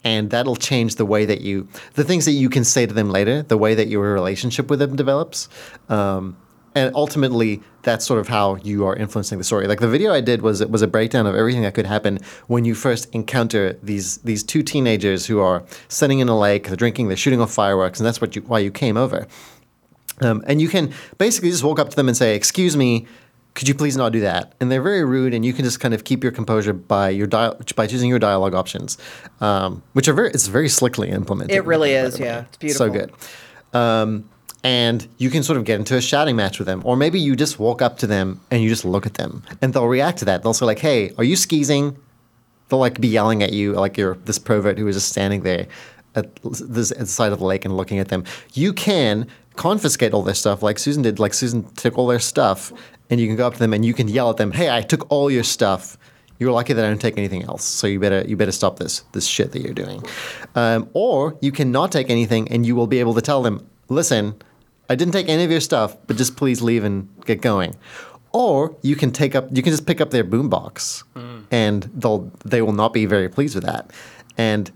and 0.05 0.31
that'll 0.31 0.57
change 0.57 0.97
the 0.97 1.05
way 1.05 1.25
that 1.25 1.41
you 1.41 1.69
the 1.95 2.05
things 2.05 2.25
that 2.25 2.33
you 2.33 2.49
can 2.49 2.65
say 2.65 2.87
to 2.87 2.95
them 2.95 3.11
later 3.11 3.43
the 3.43 3.59
way 3.59 3.75
that 3.75 3.89
your 3.89 4.13
relationship 4.13 4.71
with 4.71 4.79
them 4.79 4.97
develops. 4.97 5.49
Um, 5.89 6.37
and 6.75 6.95
ultimately 6.95 7.61
that's 7.83 8.07
sort 8.07 8.21
of 8.21 8.29
how 8.29 8.55
you 8.57 8.87
are 8.87 8.95
influencing 8.95 9.39
the 9.39 9.45
story. 9.45 9.67
Like 9.67 9.81
the 9.81 9.89
video 9.89 10.13
i 10.13 10.21
did 10.21 10.43
was 10.43 10.65
was 10.67 10.83
a 10.83 10.87
breakdown 10.87 11.27
of 11.27 11.35
everything 11.35 11.63
that 11.63 11.75
could 11.75 11.87
happen 11.87 12.19
when 12.47 12.65
you 12.65 12.75
first 12.75 13.13
encounter 13.15 13.75
these 13.83 14.19
these 14.19 14.43
two 14.43 14.63
teenagers 14.63 15.27
who 15.27 15.41
are 15.41 15.65
sitting 15.89 16.21
in 16.21 16.29
a 16.29 16.39
lake 16.39 16.69
they're 16.69 16.77
drinking 16.77 17.09
they're 17.09 17.17
shooting 17.17 17.41
off 17.41 17.53
fireworks 17.53 17.99
and 17.99 18.07
that's 18.07 18.21
what 18.21 18.37
you 18.37 18.43
why 18.43 18.59
you 18.59 18.71
came 18.71 18.97
over. 18.97 19.27
Um, 20.23 20.45
and 20.47 20.61
you 20.61 20.69
can 20.69 20.93
basically 21.17 21.51
just 21.51 21.65
walk 21.65 21.79
up 21.79 21.89
to 21.89 21.97
them 21.97 22.07
and 22.07 22.17
say, 22.17 22.37
"Excuse 22.37 22.77
me, 22.77 23.07
could 23.61 23.69
you 23.69 23.75
please 23.75 23.95
not 23.97 24.11
do 24.11 24.21
that?" 24.21 24.55
And 24.59 24.73
they're 24.73 24.81
very 24.83 25.05
rude, 25.05 25.35
and 25.35 25.45
you 25.45 25.53
can 25.53 25.65
just 25.67 25.79
kind 25.81 25.93
of 25.93 26.03
keep 26.05 26.25
your 26.25 26.33
composure 26.33 26.73
by 26.73 27.11
your 27.11 27.27
dia- 27.27 27.55
by 27.77 27.87
choosing 27.87 28.09
your 28.09 28.19
dialogue 28.19 28.55
options, 28.55 28.97
um, 29.43 29.83
which 29.93 30.09
are 30.09 30.15
very 30.15 30.31
it's 30.31 30.47
very 30.47 30.69
slickly 30.69 31.11
implemented. 31.11 31.55
It 31.55 31.67
really 31.67 31.93
is, 31.93 32.19
yeah. 32.19 32.45
It's 32.49 32.57
beautiful. 32.57 32.87
So 32.87 32.91
good. 32.93 33.13
Um, 33.79 34.25
and 34.65 35.07
you 35.19 35.29
can 35.29 35.43
sort 35.43 35.59
of 35.59 35.65
get 35.65 35.79
into 35.79 35.95
a 35.95 36.01
shouting 36.01 36.37
match 36.37 36.59
with 36.59 36.67
them, 36.67 36.81
or 36.85 36.97
maybe 36.97 37.21
you 37.21 37.37
just 37.37 37.59
walk 37.59 37.83
up 37.83 37.99
to 37.99 38.07
them 38.07 38.41
and 38.51 38.63
you 38.63 38.69
just 38.71 38.85
look 38.87 39.05
at 39.05 39.15
them, 39.15 39.43
and 39.61 39.75
they'll 39.75 39.87
react 39.87 40.19
to 40.21 40.25
that. 40.25 40.43
They'll 40.43 40.55
say 40.55 40.65
like, 40.65 40.79
"Hey, 40.79 41.13
are 41.19 41.25
you 41.25 41.37
skeezing?" 41.37 41.97
They'll 42.71 42.81
like 42.81 42.99
be 43.01 43.09
yelling 43.09 43.43
at 43.43 43.53
you, 43.53 43.75
like 43.75 43.99
you're 43.99 44.17
this 44.25 44.39
pervert 44.39 44.79
who 44.79 44.89
is 44.89 44.97
just 44.97 45.11
standing 45.11 45.43
there 45.43 45.67
at 46.15 46.35
this 46.43 46.91
at 46.91 46.99
the 46.99 47.07
side 47.07 47.33
of 47.33 47.39
the 47.39 47.45
lake 47.45 47.65
and 47.65 47.77
looking 47.77 47.99
at 47.99 48.09
them. 48.09 48.25
You 48.53 48.73
can 48.73 49.27
confiscate 49.57 50.13
all 50.13 50.23
their 50.23 50.35
stuff, 50.35 50.63
like 50.63 50.79
Susan 50.79 51.03
did. 51.03 51.19
Like 51.19 51.35
Susan 51.35 51.65
took 51.75 51.99
all 51.99 52.07
their 52.07 52.19
stuff, 52.19 52.73
and 53.11 53.21
you 53.21 53.27
can 53.27 53.37
go 53.37 53.47
up 53.47 53.55
to 53.55 53.59
them 53.59 53.73
and 53.73 53.85
you 53.85 53.95
can 53.95 54.09
yell 54.09 54.31
at 54.31 54.37
them, 54.37 54.53
"Hey, 54.53 54.75
I 54.75 54.83
took 54.83 55.11
all 55.11 55.31
your 55.31 55.45
stuff. 55.45 55.99
You're 56.39 56.53
lucky 56.53 56.73
that 56.73 56.85
I 56.85 56.89
don't 56.89 57.01
take 57.01 57.19
anything 57.19 57.45
else. 57.45 57.65
So 57.65 57.87
you 57.87 58.01
better 58.01 58.25
you 58.27 58.37
better 58.37 58.53
stop 58.53 58.79
this 58.79 59.05
this 59.13 59.27
shit 59.27 59.53
that 59.53 59.63
you're 59.63 59.75
doing." 59.75 60.03
Um, 60.55 60.89
or 60.95 61.37
you 61.41 61.53
cannot 61.53 61.93
take 61.93 62.11
anything, 62.11 62.51
and 62.51 62.65
you 62.65 62.75
will 62.75 62.87
be 62.87 63.01
able 63.01 63.15
to 63.15 63.21
tell 63.21 63.43
them, 63.43 63.67
"Listen, 63.89 64.35
I 64.89 64.95
didn't 64.95 65.13
take 65.13 65.29
any 65.29 65.45
of 65.45 65.51
your 65.51 65.61
stuff, 65.61 65.97
but 66.07 66.17
just 66.17 66.37
please 66.37 66.63
leave 66.63 66.85
and 66.85 67.09
get 67.25 67.41
going." 67.41 67.77
Or 68.33 68.77
you 68.83 68.95
can 68.97 69.11
take 69.11 69.35
up 69.35 69.49
you 69.53 69.63
can 69.63 69.73
just 69.73 69.87
pick 69.87 70.01
up 70.01 70.11
their 70.11 70.25
boombox, 70.25 71.03
and 71.51 71.91
they'll 71.95 72.31
they 72.45 72.63
will 72.63 72.73
not 72.73 72.93
be 72.93 73.05
very 73.07 73.29
pleased 73.29 73.55
with 73.55 73.65
that. 73.65 73.91
And 74.39 74.71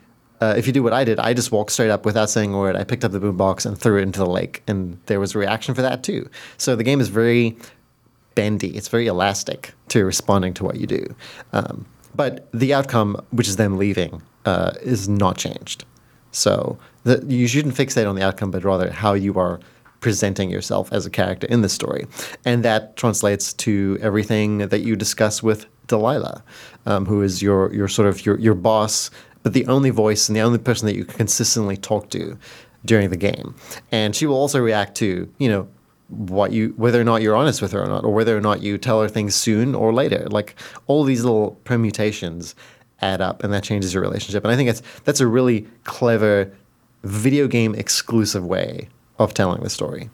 uh, 0.44 0.54
if 0.56 0.66
you 0.66 0.72
do 0.72 0.82
what 0.82 0.92
I 0.92 1.04
did, 1.04 1.18
I 1.18 1.32
just 1.32 1.50
walked 1.50 1.72
straight 1.72 1.90
up 1.90 2.04
without 2.04 2.28
saying 2.28 2.52
a 2.52 2.58
word. 2.58 2.76
I 2.76 2.84
picked 2.84 3.04
up 3.04 3.12
the 3.12 3.20
boombox 3.20 3.64
and 3.64 3.78
threw 3.78 3.98
it 3.98 4.02
into 4.02 4.18
the 4.18 4.26
lake, 4.26 4.62
and 4.66 4.98
there 5.06 5.20
was 5.20 5.34
a 5.34 5.38
reaction 5.38 5.74
for 5.74 5.82
that 5.82 6.02
too. 6.02 6.28
So 6.58 6.76
the 6.76 6.84
game 6.84 7.00
is 7.00 7.08
very 7.08 7.56
bendy. 8.34 8.76
It's 8.76 8.88
very 8.88 9.06
elastic 9.06 9.72
to 9.88 10.04
responding 10.04 10.52
to 10.54 10.64
what 10.64 10.76
you 10.76 10.86
do. 10.86 11.14
Um, 11.52 11.86
but 12.14 12.48
the 12.52 12.74
outcome, 12.74 13.24
which 13.30 13.48
is 13.48 13.56
them 13.56 13.78
leaving, 13.78 14.22
uh, 14.44 14.72
is 14.82 15.08
not 15.08 15.38
changed. 15.38 15.84
So 16.32 16.78
the, 17.04 17.24
you 17.26 17.46
shouldn't 17.46 17.74
fixate 17.74 18.08
on 18.08 18.16
the 18.16 18.22
outcome, 18.22 18.50
but 18.50 18.64
rather 18.64 18.90
how 18.90 19.14
you 19.14 19.38
are 19.38 19.60
presenting 20.00 20.50
yourself 20.50 20.92
as 20.92 21.06
a 21.06 21.10
character 21.10 21.46
in 21.46 21.62
the 21.62 21.68
story. 21.68 22.06
And 22.44 22.62
that 22.64 22.96
translates 22.96 23.54
to 23.54 23.98
everything 24.02 24.58
that 24.58 24.82
you 24.82 24.96
discuss 24.96 25.42
with 25.42 25.66
Delilah, 25.86 26.42
um, 26.86 27.06
who 27.06 27.22
is 27.22 27.40
your, 27.40 27.72
your 27.72 27.88
sort 27.88 28.08
of 28.08 28.26
your, 28.26 28.38
your 28.38 28.54
boss, 28.54 29.10
but 29.44 29.52
the 29.52 29.66
only 29.66 29.90
voice 29.90 30.28
and 30.28 30.34
the 30.34 30.40
only 30.40 30.58
person 30.58 30.86
that 30.86 30.96
you 30.96 31.04
can 31.04 31.16
consistently 31.16 31.76
talk 31.76 32.10
to 32.10 32.36
during 32.84 33.10
the 33.10 33.16
game, 33.16 33.54
and 33.92 34.16
she 34.16 34.26
will 34.26 34.36
also 34.36 34.58
react 34.58 34.96
to 34.96 35.32
you 35.38 35.48
know 35.48 35.68
what 36.08 36.52
you 36.52 36.74
whether 36.76 37.00
or 37.00 37.04
not 37.04 37.22
you're 37.22 37.36
honest 37.36 37.62
with 37.62 37.70
her 37.72 37.82
or 37.82 37.86
not, 37.86 38.04
or 38.04 38.12
whether 38.12 38.36
or 38.36 38.40
not 38.40 38.62
you 38.62 38.76
tell 38.76 39.00
her 39.00 39.08
things 39.08 39.36
soon 39.36 39.74
or 39.74 39.92
later. 39.92 40.26
Like 40.28 40.56
all 40.88 41.04
these 41.04 41.22
little 41.22 41.52
permutations 41.64 42.56
add 43.00 43.20
up, 43.20 43.44
and 43.44 43.52
that 43.52 43.62
changes 43.62 43.94
your 43.94 44.02
relationship. 44.02 44.42
And 44.44 44.52
I 44.52 44.56
think 44.56 44.68
that's 44.68 44.82
that's 45.04 45.20
a 45.20 45.26
really 45.26 45.66
clever 45.84 46.52
video 47.04 47.46
game 47.46 47.74
exclusive 47.74 48.44
way 48.44 48.88
of 49.18 49.34
telling 49.34 49.62
the 49.62 49.70
story. 49.70 50.10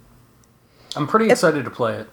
I'm 0.96 1.06
pretty 1.06 1.30
excited 1.30 1.64
to 1.64 1.70
play 1.70 1.94
it. 1.94 2.08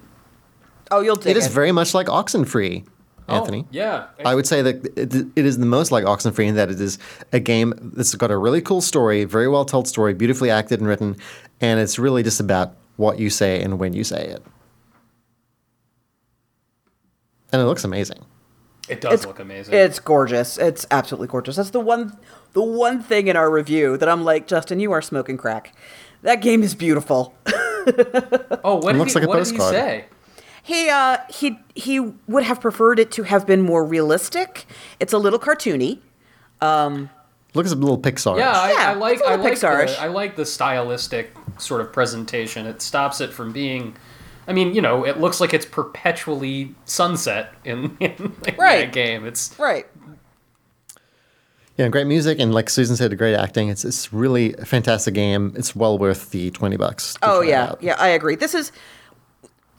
Oh, 0.92 1.02
you'll 1.02 1.16
dig 1.16 1.32
It 1.32 1.38
is 1.38 1.48
very 1.48 1.72
much 1.72 1.94
like 1.94 2.08
Oxenfree, 2.08 2.86
Oh, 3.30 3.36
Anthony. 3.36 3.64
Oh, 3.66 3.70
yeah. 3.72 4.08
I 4.24 4.36
would 4.36 4.48
say 4.48 4.62
that 4.62 4.86
it, 4.98 5.14
it 5.36 5.46
is 5.46 5.58
the 5.58 5.66
most 5.66 5.92
like 5.92 6.06
Oxenfree 6.06 6.48
in 6.48 6.56
that 6.56 6.70
it 6.70 6.80
is 6.80 6.98
a 7.34 7.40
game 7.40 7.74
that's 7.96 8.16
got 8.16 8.32
a 8.32 8.38
really 8.38 8.62
cool 8.62 8.82
story, 8.82 9.26
very 9.26 9.48
well 9.48 9.66
told 9.66 9.88
story, 9.88 10.14
beautifully 10.14 10.50
acted 10.50 10.80
and 10.80 10.88
written, 10.88 11.18
and 11.60 11.80
it's 11.80 12.00
really 12.00 12.24
just 12.24 12.40
about 12.40 12.76
what 12.96 13.20
you 13.20 13.30
say 13.30 13.62
and 13.62 13.80
when 13.80 13.94
you 13.94 14.04
say 14.04 14.28
it. 14.28 14.44
And 17.52 17.62
it 17.62 17.66
looks 17.66 17.84
amazing. 17.84 18.26
It 18.88 19.02
does 19.02 19.14
it's, 19.14 19.26
look 19.26 19.40
amazing. 19.40 19.74
It's 19.74 20.00
gorgeous. 20.00 20.58
It's 20.58 20.86
absolutely 20.92 21.28
gorgeous. 21.28 21.58
That's 21.58 21.72
the 21.72 21.80
one 21.80 22.18
the 22.54 22.64
one 22.64 23.02
thing 23.02 23.28
in 23.28 23.36
our 23.36 23.52
review 23.52 23.98
that 23.98 24.08
I'm 24.08 24.24
like, 24.24 24.48
Justin, 24.48 24.80
you 24.80 24.94
are 24.94 25.02
smoking 25.02 25.38
crack. 25.38 25.76
That 26.22 26.42
game 26.42 26.64
is 26.64 26.76
beautiful. 26.76 27.36
oh, 28.64 28.80
what, 28.82 28.94
did 28.94 28.98
looks 28.98 29.14
he, 29.14 29.20
like 29.20 29.26
a 29.26 29.28
what 29.28 29.44
did 29.44 29.54
he 29.54 29.60
say? 29.60 30.06
He 30.68 30.90
uh 30.90 31.18
he 31.30 31.58
he 31.76 32.00
would 32.28 32.44
have 32.44 32.60
preferred 32.60 33.00
it 33.00 33.10
to 33.12 33.24
have 33.24 33.48
been 33.48 33.62
more 33.62 33.86
realistic. 33.86 34.66
It's 35.00 35.14
a 35.14 35.18
little 35.18 35.40
cartoony. 35.40 36.00
Looks 37.54 37.72
a 37.72 37.76
little 37.76 37.98
Pixar. 37.98 38.38
Yeah, 38.38 38.52
I, 38.52 38.72
Yeah, 38.72 38.90
I 38.92 38.94
like 38.94 39.14
it's 39.14 39.22
a 39.22 39.26
I 39.28 39.30
little 39.38 39.46
like 39.46 39.54
Pixar-ish. 39.54 39.96
the, 39.96 40.02
I 40.02 40.08
like 40.08 40.36
the 40.36 40.46
stylistic 40.46 41.34
sort 41.58 41.80
of 41.82 41.92
presentation. 41.94 42.66
It 42.68 42.82
stops 42.82 43.22
it 43.22 43.32
from 43.34 43.54
being. 43.54 43.96
I 44.48 44.54
mean, 44.54 44.76
you 44.76 44.82
know, 44.82 45.06
it 45.06 45.20
looks 45.20 45.40
like 45.42 45.54
it's 45.54 45.66
perpetually 45.66 46.76
sunset 46.86 47.54
in, 47.66 47.96
in, 48.02 48.12
in 48.46 48.56
Right. 48.58 48.86
that 48.86 48.92
game. 48.94 49.26
It's 49.26 49.58
Right. 49.58 49.86
Yeah, 51.78 51.90
great 51.90 52.08
music 52.08 52.40
and 52.40 52.54
like 52.54 52.70
Susan 52.72 52.96
said, 52.96 53.16
great 53.18 53.36
acting. 53.36 53.70
It's 53.70 53.86
it's 53.86 54.12
really 54.12 54.54
a 54.56 54.66
fantastic 54.66 55.14
game. 55.14 55.54
It's 55.56 55.76
well 55.76 55.98
worth 55.98 56.32
the 56.32 56.50
twenty 56.52 56.76
bucks. 56.76 57.14
to 57.16 57.20
Oh 57.24 57.40
try 57.42 57.50
yeah, 57.50 57.64
out. 57.70 57.84
yeah, 57.84 57.96
I 58.00 58.10
agree. 58.10 58.36
This 58.36 58.56
is 58.56 58.72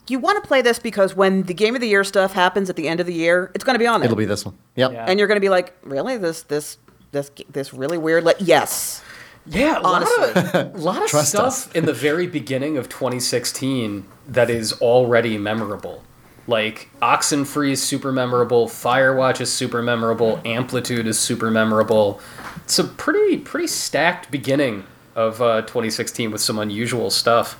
you 0.09 0.19
want 0.19 0.41
to 0.41 0.47
play 0.47 0.61
this 0.61 0.79
because 0.79 1.15
when 1.15 1.43
the 1.43 1.53
game 1.53 1.75
of 1.75 1.81
the 1.81 1.87
year 1.87 2.03
stuff 2.03 2.33
happens 2.33 2.69
at 2.69 2.75
the 2.75 2.87
end 2.87 2.99
of 2.99 3.05
the 3.05 3.13
year, 3.13 3.51
it's 3.53 3.63
going 3.63 3.75
to 3.75 3.79
be 3.79 3.87
on 3.87 3.99
there. 3.99 4.05
It'll 4.05 4.17
be 4.17 4.25
this 4.25 4.45
one. 4.45 4.57
Yep. 4.75 4.91
Yeah. 4.91 5.05
and 5.07 5.19
you're 5.19 5.27
going 5.27 5.37
to 5.37 5.41
be 5.41 5.49
like, 5.49 5.75
really, 5.83 6.17
this 6.17 6.43
this 6.43 6.77
this 7.11 7.31
this 7.49 7.73
really 7.73 7.97
weird. 7.97 8.23
Like, 8.23 8.37
yes, 8.39 9.03
yeah, 9.45 9.79
a 9.79 9.81
lot 9.81 10.03
of, 10.03 10.55
a 10.75 10.77
lot 10.77 11.01
of 11.01 11.09
stuff 11.09 11.43
us. 11.45 11.71
in 11.71 11.85
the 11.85 11.93
very 11.93 12.27
beginning 12.27 12.77
of 12.77 12.87
2016 12.89 14.05
that 14.27 14.49
is 14.49 14.73
already 14.73 15.37
memorable. 15.37 16.03
Like 16.47 16.89
Oxenfree 17.01 17.71
is 17.71 17.81
super 17.81 18.11
memorable, 18.11 18.67
Firewatch 18.67 19.39
is 19.41 19.51
super 19.51 19.81
memorable, 19.81 20.39
Amplitude 20.45 21.07
is 21.07 21.19
super 21.19 21.51
memorable. 21.51 22.19
It's 22.57 22.79
a 22.79 22.83
pretty 22.83 23.37
pretty 23.37 23.67
stacked 23.67 24.31
beginning 24.31 24.85
of 25.15 25.41
uh, 25.41 25.61
2016 25.61 26.31
with 26.31 26.41
some 26.41 26.59
unusual 26.59 27.09
stuff. 27.09 27.59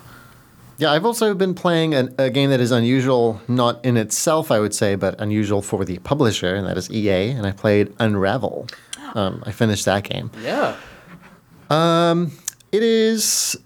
Yeah, 0.80 0.90
I've 0.92 1.04
also 1.04 1.34
been 1.34 1.54
playing 1.54 1.92
an, 1.94 2.14
a 2.18 2.30
game 2.30 2.48
that 2.50 2.60
is 2.60 2.70
unusual, 2.70 3.40
not 3.48 3.84
in 3.84 3.96
itself, 3.98 4.50
I 4.50 4.58
would 4.60 4.74
say, 4.74 4.94
but 4.94 5.20
unusual 5.20 5.60
for 5.60 5.84
the 5.84 5.98
publisher, 5.98 6.54
and 6.54 6.66
that 6.66 6.78
is 6.78 6.90
EA. 6.90 7.30
And 7.30 7.46
I 7.46 7.52
played 7.52 7.94
Unravel. 7.98 8.66
Um, 9.12 9.42
I 9.44 9.50
finished 9.50 9.86
that 9.86 10.04
game. 10.04 10.30
Yeah. 10.40 10.76
It 12.72 12.82
is. 12.84 13.58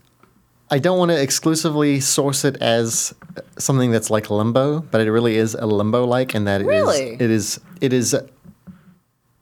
I 0.71 0.79
don't 0.79 0.99
want 0.99 1.11
to 1.11 1.21
exclusively 1.21 2.01
source 2.01 2.47
it 2.47 2.57
as 2.63 3.15
something 3.59 3.91
that's 3.91 4.09
like 4.09 4.31
Limbo, 4.31 4.81
but 4.81 5.03
it 5.03 5.13
really 5.13 5.37
is 5.37 5.55
a 5.55 5.67
Limbo 5.67 6.07
like, 6.07 6.35
in 6.35 6.45
that 6.45 6.63
it 6.63 6.65
is. 6.65 6.69
Really? 6.69 7.13
It 7.21 7.31
is. 7.31 7.61
It 7.83 7.93
is 7.93 8.15
a, 8.15 8.27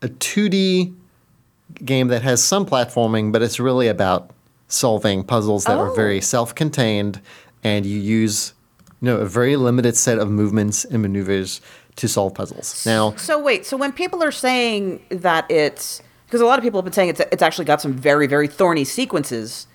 a 0.03 0.09
2D 0.09 0.93
game 1.85 2.09
that 2.09 2.23
has 2.23 2.43
some 2.43 2.67
platforming, 2.67 3.31
but 3.31 3.41
it's 3.43 3.61
really 3.61 3.87
about 3.87 4.31
solving 4.67 5.23
puzzles 5.23 5.67
that 5.67 5.79
are 5.79 5.91
Oh. 5.91 5.95
very 5.95 6.21
self-contained, 6.21 7.21
and 7.63 7.87
you 7.87 7.99
use, 7.99 8.55
you 9.01 9.07
know, 9.07 9.17
a 9.19 9.27
very 9.27 9.57
limited 9.57 9.97
set 9.97 10.19
of 10.19 10.31
movements 10.31 10.85
and 10.85 11.03
maneuvers 11.03 11.61
to 11.97 12.09
solve 12.09 12.35
puzzles. 12.35 12.85
Now, 12.87 13.15
So 13.17 13.39
wait, 13.39 13.67
so 13.67 13.77
when 13.77 13.93
people 13.93 14.23
are 14.23 14.33
saying 14.33 15.01
that 15.11 15.51
it's 15.51 16.03
because 16.27 16.41
a 16.41 16.47
lot 16.47 16.59
of 16.59 16.63
people 16.65 16.79
have 16.79 16.85
been 16.85 16.93
saying 16.95 17.11
it's 17.11 17.21
it's 17.31 17.43
actually 17.43 17.67
got 17.67 17.81
some 17.81 17.93
very 17.93 18.27
very 18.27 18.49
thorny 18.49 18.85
sequences. 18.85 19.67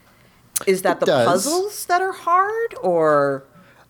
Is 0.65 0.81
that 0.81 0.99
the 0.99 1.05
does. 1.05 1.27
puzzles 1.27 1.85
that 1.85 2.01
are 2.01 2.13
hard, 2.13 2.73
or 2.81 3.43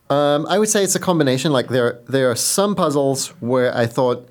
Um, 0.09 0.45
I 0.49 0.59
would 0.59 0.67
say 0.67 0.83
it's 0.83 0.95
a 0.95 0.99
combination. 0.99 1.53
Like 1.53 1.69
there, 1.69 1.99
there 2.07 2.29
are 2.29 2.35
some 2.35 2.75
puzzles 2.75 3.29
where 3.39 3.73
I 3.75 3.85
thought 3.87 4.27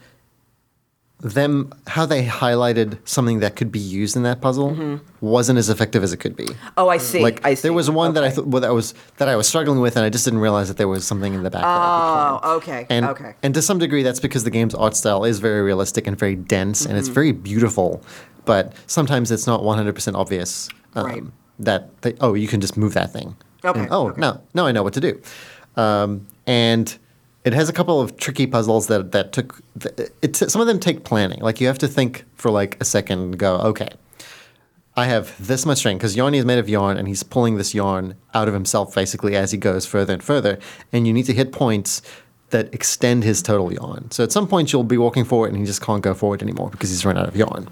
them 1.35 1.73
how 1.87 2.07
they 2.07 2.25
highlighted 2.27 2.99
something 3.05 3.41
that 3.41 3.57
could 3.57 3.73
be 3.73 3.79
used 3.79 4.17
in 4.17 4.23
that 4.23 4.41
puzzle 4.41 5.01
wasn't 5.21 5.59
as 5.59 5.69
effective 5.69 6.03
as 6.03 6.13
it 6.13 6.19
could 6.19 6.37
be. 6.37 6.47
oh, 6.77 6.89
I 6.89 6.99
see, 6.99 7.21
Like 7.23 7.45
I 7.45 7.55
see. 7.55 7.63
there 7.63 7.73
was 7.73 7.91
one 7.91 8.15
that 8.15 8.23
I 8.25 8.27
Okay. 8.29 8.37
thought 8.37 8.47
well, 8.49 8.61
that 8.63 8.73
was 8.75 8.95
that 9.17 9.29
I 9.29 9.37
was 9.37 9.49
struggling 9.49 9.81
with, 9.81 9.97
and 9.97 10.05
I 10.05 10.11
just 10.11 10.25
didn't 10.25 10.41
realize 10.41 10.69
that 10.69 10.77
there 10.77 10.89
was 10.89 11.07
something 11.07 11.35
in 11.35 11.43
the 11.43 11.51
back. 11.51 11.63
that 11.63 11.69
I 11.69 11.97
could 11.97 12.13
play. 12.13 12.51
Oh, 12.51 12.57
okay, 12.57 12.87
And, 12.91 13.07
okay. 13.07 13.35
and 13.43 13.55
to 13.55 13.63
some 13.63 13.79
degree, 13.79 14.03
that's 14.03 14.21
because 14.21 14.45
the 14.45 14.51
game's 14.51 14.75
art 14.75 14.95
style 14.97 15.25
is 15.25 15.39
very 15.41 15.63
realistic 15.63 16.07
and 16.07 16.19
very 16.19 16.37
dense, 16.37 16.83
and 16.85 16.91
Mm-hmm. 16.93 16.99
it's 16.99 17.09
very 17.09 17.33
beautiful. 17.33 18.03
But 18.45 18.73
sometimes 18.87 19.31
it's 19.33 19.47
not 19.47 19.63
100% 19.63 20.15
obvious 20.15 20.69
um, 20.95 21.05
Right. 21.07 21.25
that 21.59 22.03
they, 22.03 22.15
oh, 22.21 22.35
you 22.35 22.47
can 22.49 22.61
just 22.61 22.77
move 22.77 22.95
that 22.95 23.13
thing. 23.13 23.37
Okay, 23.65 23.81
And, 23.81 23.89
oh, 23.91 24.09
okay. 24.11 24.21
now 24.21 24.41
now 24.55 24.67
I 24.67 24.73
know 24.73 24.83
what 24.85 24.95
to 24.95 25.01
do. 25.01 25.21
Um, 25.77 26.27
and 26.47 26.97
it 27.47 27.55
has 27.55 27.69
a 27.69 27.73
couple 27.73 28.01
of 28.01 28.17
tricky 28.17 28.47
puzzles 28.47 28.89
that 28.89 29.13
that 29.13 29.33
took. 29.33 29.63
It, 30.21 30.35
some 30.35 30.61
of 30.61 30.67
them 30.67 30.81
take 30.81 31.05
planning. 31.05 31.41
Like 31.41 31.61
you 31.61 31.69
have 31.69 31.79
to 31.79 31.89
think 31.89 32.25
for 32.35 32.51
like 32.51 32.77
a 32.81 32.85
second 32.85 33.21
and 33.21 33.39
go, 33.39 33.57
okay. 33.59 33.89
I 34.99 35.05
have 35.05 35.35
this 35.47 35.67
much 35.67 35.79
string 35.79 35.99
because 35.99 36.17
Yarny 36.17 36.39
is 36.39 36.47
made 36.47 36.59
of 36.59 36.71
yarn 36.71 36.97
and 36.97 37.07
he's 37.07 37.23
pulling 37.23 37.59
this 37.59 37.75
yarn 37.75 38.15
out 38.33 38.49
of 38.49 38.55
himself 38.55 38.95
basically 38.95 39.37
as 39.37 39.53
he 39.53 39.59
goes 39.59 39.85
further 39.85 40.15
and 40.15 40.25
further. 40.25 40.59
And 40.91 41.07
you 41.07 41.13
need 41.13 41.27
to 41.27 41.35
hit 41.35 41.53
points 41.53 42.01
that 42.49 42.73
extend 42.75 43.23
his 43.23 43.43
total 43.43 43.73
yarn. 43.73 44.11
So 44.11 44.25
at 44.25 44.33
some 44.33 44.49
point 44.49 44.73
you'll 44.73 44.85
be 44.85 44.97
walking 44.97 45.27
forward 45.27 45.51
and 45.51 45.59
he 45.59 45.67
just 45.67 45.83
can't 45.83 46.03
go 46.03 46.15
forward 46.15 46.43
anymore 46.43 46.71
because 46.71 46.89
he's 46.89 47.05
run 47.05 47.19
out 47.19 47.29
of 47.29 47.37
yarn. 47.37 47.69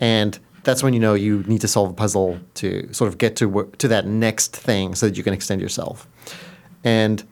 And 0.00 0.40
that's 0.64 0.82
when 0.82 0.92
you 0.92 0.98
know 0.98 1.14
you 1.14 1.44
need 1.44 1.60
to 1.60 1.68
solve 1.68 1.90
a 1.90 1.94
puzzle 1.94 2.40
to 2.54 2.92
sort 2.92 3.06
of 3.06 3.16
get 3.16 3.36
to 3.36 3.72
to 3.78 3.88
that 3.88 4.06
next 4.06 4.54
thing 4.56 4.96
so 4.96 5.06
that 5.06 5.16
you 5.16 5.22
can 5.22 5.32
extend 5.32 5.60
yourself. 5.62 6.08
And 6.82 7.24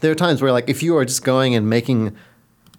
there 0.00 0.10
are 0.10 0.16
times 0.16 0.40
where 0.42 0.52
like 0.52 0.68
if 0.68 0.82
you 0.82 0.96
are 0.96 1.04
just 1.04 1.24
going 1.24 1.54
and 1.54 1.68
making 1.68 2.16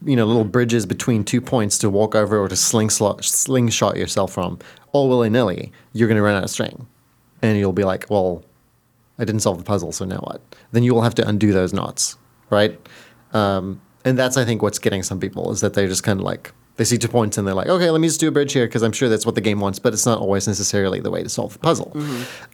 you 0.06 0.16
know 0.16 0.26
little 0.26 0.46
bridges 0.46 0.86
between 0.86 1.24
two 1.24 1.42
points 1.42 1.78
to 1.80 1.90
walk 1.90 2.16
over 2.16 2.38
or 2.38 2.48
to 2.48 2.56
slingshot, 2.56 3.24
slingshot 3.24 3.98
yourself 3.98 4.32
from 4.34 4.60
all 4.92 5.10
willy-nilly 5.10 5.72
you're 5.94 6.08
going 6.08 6.16
to 6.16 6.22
run 6.22 6.36
out 6.36 6.44
of 6.44 6.50
string. 6.50 6.88
And 7.42 7.58
you'll 7.58 7.74
be 7.74 7.84
like 7.84 8.06
well 8.10 8.44
i 9.18 9.26
didn't 9.26 9.42
solve 9.42 9.58
the 9.58 9.64
puzzle 9.64 9.92
so 9.92 10.06
now 10.06 10.18
what? 10.18 10.42
Then 10.72 10.84
you 10.84 10.94
will 10.94 11.02
have 11.02 11.16
to 11.16 11.28
undo 11.28 11.52
those 11.54 11.74
knots 11.74 12.18
right? 12.50 12.80
Um, 13.34 13.80
and 14.06 14.18
that's 14.18 14.38
i 14.38 14.46
think 14.46 14.62
what's 14.62 14.80
getting 14.80 15.04
some 15.04 15.20
people 15.20 15.52
is 15.52 15.62
that 15.62 15.74
they're 15.74 15.88
just 15.88 16.04
kind 16.04 16.20
of 16.20 16.26
like 16.26 16.52
they 16.78 16.86
see 16.86 16.98
two 16.98 17.10
points 17.10 17.38
and 17.38 17.46
they're 17.46 17.54
like 17.54 17.68
okay 17.68 17.90
let 17.90 18.00
me 18.00 18.08
just 18.08 18.20
do 18.22 18.30
a 18.30 18.32
bridge 18.32 18.54
here 18.54 18.66
because 18.66 18.82
i'm 18.82 18.94
sure 18.94 19.10
that's 19.10 19.26
what 19.26 19.36
the 19.36 19.42
game 19.42 19.60
wants 19.60 19.78
but 19.78 19.92
it's 19.94 20.06
not 20.06 20.20
always 20.20 20.48
necessarily 20.48 21.00
the 21.02 21.12
way 21.12 21.22
to 21.22 21.28
solve 21.30 21.52
the 21.54 21.60
puzzle. 21.60 21.92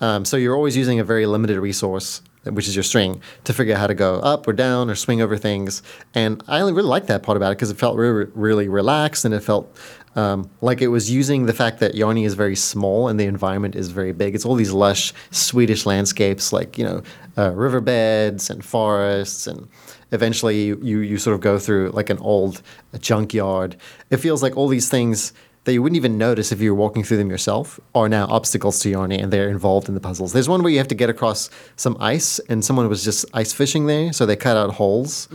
Um, 0.02 0.26
so 0.26 0.36
you're 0.38 0.56
always 0.56 0.76
using 0.76 1.00
a 1.00 1.04
very 1.04 1.26
limited 1.28 1.60
resource 1.60 2.22
which 2.52 2.68
is 2.68 2.76
your 2.76 2.84
string 2.84 3.22
to 3.44 3.54
figure 3.54 3.74
out 3.74 3.80
how 3.80 3.88
to 3.88 3.94
go 3.94 4.16
up 4.16 4.48
or 4.48 4.54
down 4.54 4.90
or 4.90 4.96
swing 4.96 5.22
over 5.22 5.38
things 5.38 5.82
and 6.14 6.44
i 6.48 6.60
really 6.60 6.84
like 6.84 7.08
that 7.08 7.24
part 7.24 7.36
about 7.36 7.52
it 7.52 7.56
because 7.56 7.72
it 7.72 7.78
felt 7.78 7.98
really, 7.98 8.30
really 8.34 8.68
relaxed 8.68 9.26
and 9.26 9.34
it 9.34 9.42
felt 9.42 9.76
um, 10.16 10.50
like 10.62 10.82
it 10.82 10.88
was 10.88 11.12
using 11.12 11.46
the 11.46 11.54
fact 11.54 11.80
that 11.80 11.94
Yarny 11.94 12.26
is 12.26 12.36
very 12.36 12.56
small 12.56 13.10
and 13.10 13.20
the 13.20 13.26
environment 13.26 13.76
is 13.76 13.90
very 13.90 14.14
big. 14.14 14.34
It's 14.34 14.46
all 14.46 14.56
these 14.56 14.72
lush 14.72 15.14
Swedish 15.32 15.86
landscapes, 15.86 16.54
like 16.54 16.78
you 16.78 16.86
know, 16.86 17.04
uh, 17.38 17.52
riverbeds 17.52 18.50
and 18.50 18.64
forests, 18.64 19.46
and 19.46 19.68
eventually 20.14 20.64
you, 20.64 20.80
you 20.82 21.00
you 21.00 21.18
sort 21.18 21.36
of 21.36 21.42
go 21.42 21.60
through 21.60 21.90
like 21.90 22.10
an 22.10 22.18
old 22.20 22.62
junkyard. 23.00 23.76
It 24.10 24.18
feels 24.18 24.42
like 24.42 24.56
all 24.56 24.70
these 24.70 24.90
things 24.90 25.34
that 25.66 25.74
you 25.74 25.82
wouldn't 25.84 25.98
even 25.98 26.18
notice 26.18 26.52
if 26.52 26.62
you 26.62 26.74
were 26.74 26.80
walking 26.80 27.04
through 27.04 27.18
them 27.18 27.30
yourself 27.30 27.80
are 27.94 28.08
now 28.08 28.26
obstacles 28.28 28.80
to 28.80 28.92
Yarny, 28.92 29.22
and 29.22 29.32
they're 29.34 29.50
involved 29.50 29.88
in 29.90 29.94
the 29.96 30.00
puzzles. 30.00 30.32
There's 30.34 30.48
one 30.50 30.64
where 30.64 30.72
you 30.72 30.78
have 30.78 30.88
to 30.90 30.96
get 30.96 31.10
across 31.10 31.50
some 31.76 31.98
ice, 32.00 32.40
and 32.50 32.64
someone 32.64 32.88
was 32.88 33.04
just 33.04 33.26
ice 33.34 33.52
fishing 33.54 33.88
there, 33.88 34.14
so 34.14 34.26
they 34.26 34.36
cut 34.36 34.58
out 34.58 34.72
holes 34.76 35.28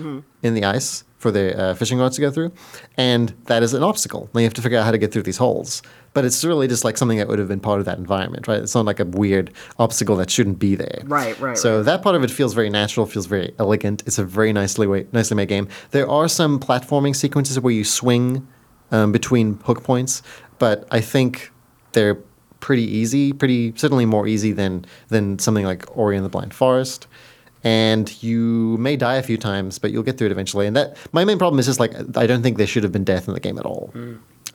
in 0.43 0.55
the 0.55 0.65
ice 0.65 1.05
for 1.19 1.31
the 1.31 1.59
uh, 1.61 1.75
fishing 1.75 1.99
rods 1.99 2.17
to 2.17 2.23
go 2.23 2.31
through, 2.31 2.51
and 2.97 3.35
that 3.45 3.63
is 3.63 3.75
an 3.75 3.83
obstacle. 3.83 4.31
Now 4.33 4.41
you 4.41 4.47
have 4.47 4.55
to 4.55 4.63
figure 4.63 4.79
out 4.79 4.85
how 4.85 4.91
to 4.91 4.99
get 4.99 5.13
through 5.13 5.25
these 5.25 5.37
holes. 5.37 5.83
But 6.13 6.25
it's 6.25 6.45
really 6.45 6.67
just 6.67 6.83
like 6.85 6.97
something 6.97 7.19
that 7.19 7.29
would 7.29 7.39
have 7.39 7.47
been 7.47 7.61
part 7.61 7.79
of 7.79 7.87
that 7.87 7.97
environment, 7.99 8.49
right? 8.49 8.61
It's 8.61 8.75
not 8.75 8.85
like 8.85 8.99
a 8.99 9.05
weird 9.05 9.53
obstacle 9.79 10.17
that 10.17 10.29
shouldn't 10.29 10.59
be 10.59 10.75
there. 10.75 11.03
Right, 11.05 11.39
right, 11.39 11.57
So 11.57 11.77
right. 11.77 11.85
that 11.85 12.03
part 12.03 12.17
of 12.17 12.25
it 12.25 12.33
feels 12.33 12.53
very 12.53 12.69
natural, 12.69 13.07
feels 13.07 13.27
very 13.27 13.55
elegant. 13.61 14.03
It's 14.07 14.19
a 14.19 14.25
very 14.25 14.53
nicely 14.53 14.89
wa- 14.89 15.03
nicely 15.13 15.37
made 15.37 15.49
game. 15.49 15.69
There 15.93 16.09
are 16.11 16.27
some 16.29 16.59
platforming 16.59 17.15
sequences 17.15 17.61
where 17.61 17.73
you 17.73 17.85
swing 17.85 18.49
um, 18.91 19.13
between 19.13 19.59
hook 19.65 19.83
points, 19.83 20.23
but 20.59 20.87
I 20.91 21.01
think 21.01 21.53
they're 21.93 22.19
pretty 22.61 22.85
easy, 22.85 23.33
pretty 23.33 23.73
certainly 23.77 24.07
more 24.07 24.27
easy 24.27 24.53
than 24.53 24.85
than 25.09 25.39
something 25.39 25.65
like 25.65 25.97
Ori 25.97 26.17
and 26.17 26.25
the 26.25 26.31
Blind 26.31 26.55
Forest. 26.55 27.07
And 27.63 28.23
you 28.23 28.79
may 28.79 28.97
die 28.97 29.17
a 29.17 29.23
few 29.23 29.37
times, 29.37 29.79
but 29.79 29.91
you'll 29.91 30.03
get 30.03 30.17
through 30.17 30.29
it 30.29 30.33
eventually. 30.33 30.67
And 30.67 30.75
that 30.77 30.97
my 31.13 31.25
main 31.25 31.37
problem 31.39 31.59
is 31.59 31.67
just 31.67 31.81
like 31.81 31.95
I 32.17 32.27
don't 32.27 32.43
think 32.43 32.57
there 32.57 32.67
should 32.67 32.85
have 32.85 32.93
been 32.93 33.05
death 33.05 33.29
in 33.29 33.35
the 33.35 33.41
game 33.41 33.59
at 33.59 33.67
all. 33.67 33.93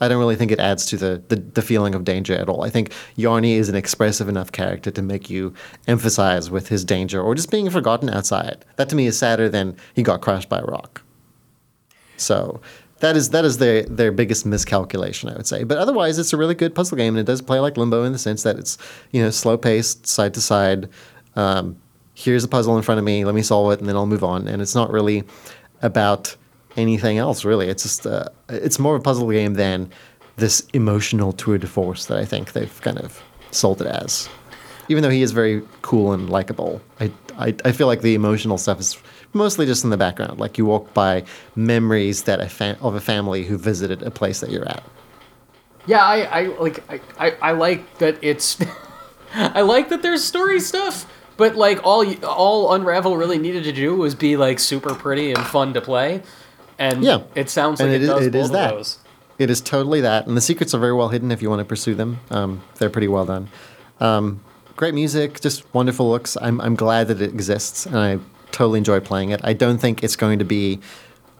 I 0.01 0.07
don't 0.07 0.19
really 0.19 0.35
think 0.35 0.51
it 0.51 0.59
adds 0.59 0.85
to 0.87 0.97
the, 0.97 1.23
the, 1.29 1.37
the 1.37 1.61
feeling 1.61 1.95
of 1.95 2.03
danger 2.03 2.33
at 2.33 2.49
all. 2.49 2.63
I 2.63 2.69
think 2.69 2.91
Yarny 3.17 3.53
is 3.53 3.69
an 3.69 3.75
expressive 3.75 4.27
enough 4.27 4.51
character 4.51 4.91
to 4.91 5.01
make 5.01 5.29
you 5.29 5.53
emphasize 5.87 6.49
with 6.51 6.67
his 6.67 6.83
danger 6.83 7.21
or 7.21 7.33
just 7.33 7.49
being 7.49 7.69
forgotten 7.69 8.09
outside. 8.09 8.65
That 8.75 8.89
to 8.89 8.95
me 8.95 9.07
is 9.07 9.17
sadder 9.17 9.47
than 9.47 9.77
he 9.93 10.03
got 10.03 10.19
crushed 10.19 10.49
by 10.49 10.59
a 10.59 10.65
rock. 10.65 11.01
So 12.17 12.59
that 12.99 13.15
is 13.15 13.29
that 13.29 13.45
is 13.45 13.57
their 13.57 13.83
their 13.83 14.11
biggest 14.11 14.45
miscalculation, 14.45 15.29
I 15.29 15.35
would 15.35 15.47
say. 15.47 15.63
But 15.63 15.77
otherwise, 15.77 16.17
it's 16.17 16.33
a 16.33 16.37
really 16.37 16.55
good 16.55 16.73
puzzle 16.73 16.97
game, 16.97 17.15
and 17.15 17.19
it 17.19 17.25
does 17.25 17.41
play 17.41 17.59
like 17.59 17.77
Limbo 17.77 18.03
in 18.03 18.13
the 18.13 18.19
sense 18.19 18.43
that 18.43 18.57
it's 18.57 18.77
you 19.11 19.21
know 19.21 19.29
slow 19.29 19.57
paced, 19.57 20.07
side 20.07 20.33
to 20.35 20.41
side. 20.41 20.89
Um, 21.35 21.77
here's 22.13 22.43
a 22.43 22.47
puzzle 22.47 22.77
in 22.77 22.83
front 22.83 22.97
of 22.97 23.05
me, 23.05 23.25
let 23.25 23.35
me 23.35 23.41
solve 23.41 23.73
it, 23.73 23.79
and 23.79 23.89
then 23.89 23.95
I'll 23.95 24.05
move 24.05 24.23
on. 24.23 24.47
And 24.47 24.61
it's 24.61 24.73
not 24.73 24.89
really 24.89 25.23
about 25.81 26.35
anything 26.77 27.17
else, 27.17 27.43
really. 27.43 27.67
It's 27.67 27.83
just 27.83 28.07
uh, 28.07 28.29
it's 28.49 28.79
more 28.79 28.95
of 28.95 29.01
a 29.01 29.03
puzzle 29.03 29.29
game 29.29 29.55
than 29.55 29.91
this 30.37 30.65
emotional 30.73 31.31
tour 31.33 31.57
de 31.57 31.67
force 31.67 32.05
that 32.05 32.17
I 32.17 32.25
think 32.25 32.53
they've 32.53 32.81
kind 32.81 32.97
of 32.97 33.21
sold 33.51 33.81
it 33.81 33.87
as. 33.87 34.29
Even 34.87 35.01
though 35.01 35.09
he 35.09 35.21
is 35.21 35.31
very 35.31 35.63
cool 35.81 36.13
and 36.13 36.29
likable, 36.29 36.81
I, 36.99 37.11
I, 37.37 37.55
I 37.65 37.71
feel 37.71 37.87
like 37.87 38.01
the 38.01 38.13
emotional 38.13 38.57
stuff 38.57 38.79
is 38.79 38.97
mostly 39.35 39.65
just 39.65 39.83
in 39.83 39.89
the 39.91 39.97
background. 39.97 40.39
Like 40.39 40.57
you 40.57 40.65
walk 40.65 40.93
by 40.93 41.23
memories 41.55 42.23
that 42.23 42.39
a 42.39 42.49
fa- 42.49 42.77
of 42.81 42.95
a 42.95 43.01
family 43.01 43.43
who 43.43 43.57
visited 43.57 44.01
a 44.01 44.09
place 44.11 44.39
that 44.39 44.49
you're 44.49 44.67
at. 44.67 44.83
Yeah, 45.85 46.03
I, 46.03 46.21
I 46.23 46.41
like 46.57 46.83
I, 46.91 46.99
I, 47.19 47.31
I 47.41 47.51
like 47.51 47.97
that 47.99 48.17
it's 48.23 48.57
I 49.33 49.61
like 49.61 49.89
that 49.89 50.01
there's 50.01 50.23
story 50.23 50.59
stuff, 50.59 51.05
but 51.37 51.55
like 51.55 51.81
all 51.83 52.03
all 52.25 52.73
Unravel 52.73 53.17
really 53.17 53.37
needed 53.37 53.63
to 53.65 53.71
do 53.71 53.95
was 53.95 54.15
be 54.15 54.37
like 54.37 54.57
super 54.59 54.95
pretty 54.95 55.31
and 55.31 55.45
fun 55.45 55.73
to 55.73 55.81
play. 55.81 56.23
And 56.79 57.03
Yeah. 57.03 57.21
it 57.35 57.49
sounds 57.49 57.79
like 57.79 57.87
And 57.87 57.95
it, 57.95 58.01
it 58.01 58.03
is- 58.03 58.09
does 58.09 58.25
it 58.27 58.35
is 58.35 58.51
that. 58.51 58.71
of 58.71 58.77
those. 58.77 58.99
It 59.37 59.49
is 59.49 59.59
totally 59.59 59.99
that, 60.01 60.27
and 60.27 60.37
the 60.37 60.41
secrets 60.41 60.73
are 60.73 60.79
very 60.79 60.93
well 60.93 61.09
hidden 61.09 61.29
if 61.29 61.41
you 61.41 61.49
want 61.49 61.59
to 61.59 61.65
pursue 61.65 61.93
them. 61.93 62.21
Um, 62.31 62.61
they're 62.79 62.89
pretty 62.89 63.09
well 63.09 63.25
done. 63.25 63.49
Um, 63.99 64.39
great 64.77 64.93
music, 64.93 65.41
just 65.41 65.65
wonderful 65.73 66.09
looks. 66.09 66.37
I'm 66.41 66.61
I'm 66.61 66.75
glad 66.75 67.09
that 67.09 67.21
it 67.21 67.31
exists, 67.33 67.85
and 67.85 67.97
I 67.97 68.19
totally 68.55 68.77
enjoy 68.77 68.99
playing 69.01 69.29
it. 69.29 69.41
I 69.43 69.53
don't 69.53 69.77
think 69.77 70.03
it's 70.03 70.15
going 70.15 70.39
to 70.39 70.45
be 70.45 70.79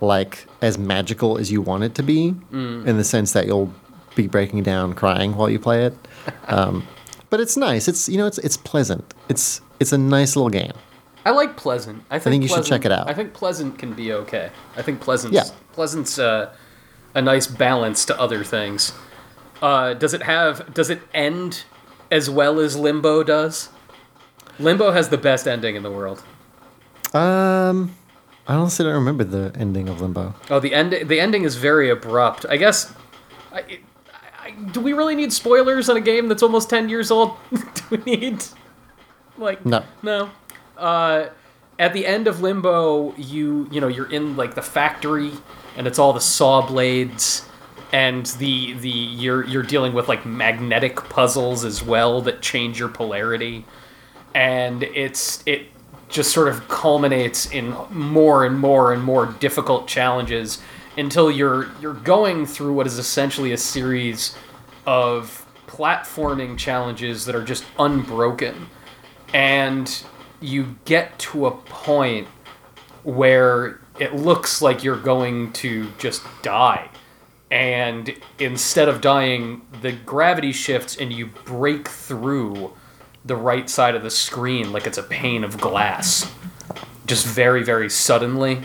like 0.01 0.45
as 0.61 0.77
magical 0.77 1.37
as 1.37 1.51
you 1.51 1.61
want 1.61 1.83
it 1.83 1.95
to 1.95 2.03
be, 2.03 2.35
in 2.51 2.97
the 2.97 3.03
sense 3.03 3.31
that 3.33 3.45
you'll 3.47 3.73
be 4.15 4.27
breaking 4.27 4.63
down, 4.63 4.93
crying 4.93 5.35
while 5.35 5.49
you 5.49 5.59
play 5.59 5.85
it. 5.85 5.93
Um, 6.47 6.87
but 7.29 7.39
it's 7.39 7.57
nice. 7.57 7.87
It's 7.87 8.07
you 8.09 8.17
know 8.17 8.25
it's 8.25 8.37
it's 8.39 8.57
pleasant. 8.57 9.13
It's 9.29 9.61
it's 9.79 9.91
a 9.91 9.97
nice 9.97 10.35
little 10.35 10.49
game. 10.49 10.73
I 11.25 11.31
like 11.31 11.57
Pleasant. 11.57 12.03
I 12.11 12.19
think, 12.19 12.33
think 12.33 12.43
you 12.43 12.49
should 12.49 12.65
check 12.65 12.85
it 12.85 12.91
out. 12.91 13.09
I 13.09 13.13
think 13.13 13.33
Pleasant 13.33 13.79
can 13.79 13.93
be 13.93 14.13
okay. 14.13 14.51
I 14.77 14.81
think 14.83 15.01
Pleasant's 15.01 15.35
Yeah. 15.35 15.43
Pleasant's 15.73 16.19
uh, 16.19 16.53
a 17.15 17.21
nice 17.21 17.47
balance 17.47 18.05
to 18.05 18.19
other 18.19 18.43
things. 18.43 18.93
Uh, 19.61 19.93
does 19.95 20.13
it 20.13 20.23
have? 20.23 20.73
Does 20.73 20.89
it 20.89 21.01
end 21.13 21.63
as 22.11 22.29
well 22.29 22.59
as 22.59 22.75
Limbo 22.77 23.23
does? 23.23 23.69
Limbo 24.59 24.91
has 24.91 25.09
the 25.09 25.17
best 25.17 25.47
ending 25.47 25.75
in 25.75 25.83
the 25.83 25.91
world. 25.91 26.23
Um, 27.15 27.95
I 28.45 28.55
honestly 28.55 28.83
don't 28.85 28.95
remember 28.95 29.23
the 29.23 29.53
ending 29.57 29.87
of 29.87 30.01
Limbo. 30.01 30.35
Oh, 30.49 30.59
the 30.59 30.73
end. 30.73 30.91
The 30.91 31.19
ending 31.19 31.43
is 31.43 31.55
very 31.55 31.89
abrupt. 31.89 32.45
I 32.49 32.57
guess. 32.57 32.93
I, 33.53 33.79
I, 34.43 34.51
do 34.51 34.81
we 34.81 34.93
really 34.93 35.15
need 35.15 35.31
spoilers 35.31 35.89
on 35.89 35.95
a 35.97 36.01
game 36.01 36.27
that's 36.27 36.43
almost 36.43 36.69
ten 36.69 36.89
years 36.89 37.09
old? 37.11 37.37
do 37.51 37.83
we 37.89 37.97
need? 37.99 38.43
Like 39.37 39.65
No. 39.65 39.83
no. 40.03 40.29
Uh, 40.77 41.27
at 41.79 41.93
the 41.93 42.05
end 42.05 42.27
of 42.27 42.41
Limbo, 42.41 43.15
you 43.15 43.67
you 43.71 43.79
know 43.79 43.87
you're 43.87 44.11
in 44.11 44.35
like 44.35 44.55
the 44.55 44.61
factory, 44.61 45.31
and 45.77 45.87
it's 45.87 45.97
all 45.97 46.11
the 46.11 46.21
saw 46.21 46.65
blades, 46.65 47.45
and 47.93 48.25
the 48.25 48.73
the 48.73 48.89
you're 48.89 49.45
you're 49.45 49.63
dealing 49.63 49.93
with 49.93 50.09
like 50.09 50.25
magnetic 50.25 50.97
puzzles 51.09 51.63
as 51.63 51.81
well 51.81 52.21
that 52.21 52.41
change 52.41 52.77
your 52.77 52.89
polarity, 52.89 53.65
and 54.33 54.83
it's 54.83 55.41
it 55.45 55.67
just 56.15 56.31
sort 56.31 56.47
of 56.47 56.67
culminates 56.69 57.51
in 57.51 57.75
more 57.91 58.45
and 58.45 58.57
more 58.57 58.93
and 58.93 59.03
more 59.03 59.25
difficult 59.39 59.85
challenges 59.85 60.61
until 60.97 61.29
you're 61.29 61.69
you're 61.81 61.93
going 61.93 62.45
through 62.45 62.73
what 62.73 62.87
is 62.87 62.97
essentially 62.97 63.51
a 63.51 63.57
series 63.57 64.35
of 64.87 65.45
platforming 65.67 66.57
challenges 66.57 67.25
that 67.25 67.35
are 67.35 67.43
just 67.43 67.65
unbroken 67.77 68.67
and 69.33 70.03
you 70.39 70.77
get 70.85 71.19
to 71.19 71.47
a 71.47 71.51
point 71.51 72.27
where 73.03 73.81
it 73.99 74.15
looks 74.15 74.61
like 74.61 74.83
you're 74.83 74.99
going 74.99 75.51
to 75.53 75.91
just 75.97 76.23
die. 76.41 76.89
And 77.51 78.15
instead 78.39 78.87
of 78.87 79.01
dying, 79.01 79.61
the 79.81 79.91
gravity 79.91 80.51
shifts 80.51 80.95
and 80.97 81.11
you 81.11 81.27
break 81.27 81.87
through 81.87 82.73
the 83.25 83.35
right 83.35 83.69
side 83.69 83.95
of 83.95 84.03
the 84.03 84.09
screen 84.11 84.71
like 84.71 84.85
it's 84.85 84.97
a 84.97 85.03
pane 85.03 85.43
of 85.43 85.59
glass. 85.59 86.31
Just 87.05 87.25
very, 87.25 87.63
very 87.63 87.89
suddenly. 87.89 88.61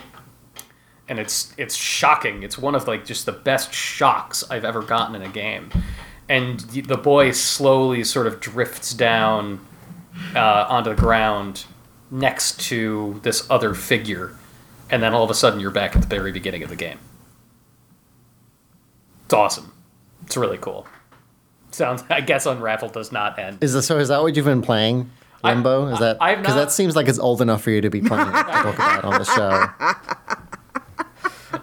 And 1.09 1.19
it's 1.19 1.53
it's 1.57 1.75
shocking. 1.75 2.43
It's 2.43 2.57
one 2.57 2.75
of 2.75 2.87
like 2.87 3.05
just 3.05 3.27
the 3.27 3.33
best 3.33 3.75
shocks 3.75 4.45
I've 4.51 4.65
ever 4.65 4.83
gotten 4.83 5.17
in 5.17 5.23
a 5.23 5.29
game. 5.29 5.71
And 6.29 6.61
the 6.61 6.97
boy 6.97 7.33
slowly 7.33 8.05
sort 8.05 8.29
of 8.29 8.39
drifts 8.39 8.95
down 8.95 9.67
uh, 10.37 10.67
onto 10.69 10.91
the 10.91 10.97
ground 10.97 11.65
next 12.11 12.61
to 12.61 13.19
this 13.23 13.49
other 13.51 13.75
figure, 13.75 14.37
and 14.91 15.03
then 15.03 15.13
all 15.13 15.25
of 15.25 15.31
a 15.31 15.35
sudden 15.35 15.59
you're 15.59 15.73
back 15.73 15.97
at 15.97 16.03
the 16.03 16.09
very 16.09 16.31
beginning 16.31 16.63
of 16.63 16.69
the 16.69 16.77
game. 16.77 16.99
It's 19.25 19.35
awesome. 19.35 19.73
It's 20.23 20.37
really 20.37 20.59
cool. 20.59 20.87
Sounds. 21.71 22.03
I 22.11 22.21
guess 22.21 22.47
Unravel 22.47 22.89
does 22.89 23.13
not 23.13 23.39
end. 23.39 23.59
Is 23.63 23.73
this, 23.75 23.87
so? 23.87 23.99
Is 23.99 24.09
that 24.09 24.23
what 24.23 24.35
you've 24.37 24.45
been 24.45 24.63
playing? 24.63 25.11
I- 25.43 25.55
Limbo? 25.55 25.87
is 25.89 25.99
that 26.01 26.19
because 26.19 26.55
that 26.55 26.71
seems 26.71 26.95
like 26.97 27.09
it's 27.09 27.19
old 27.19 27.41
enough 27.41 27.63
for 27.63 27.71
you 27.71 27.81
to 27.81 27.89
be 27.91 28.01
playing 28.07 28.27
to 28.27 28.33
talk 28.33 28.75
about 28.75 29.05
on 29.05 29.19
the 29.19 29.25
show? 29.25 29.69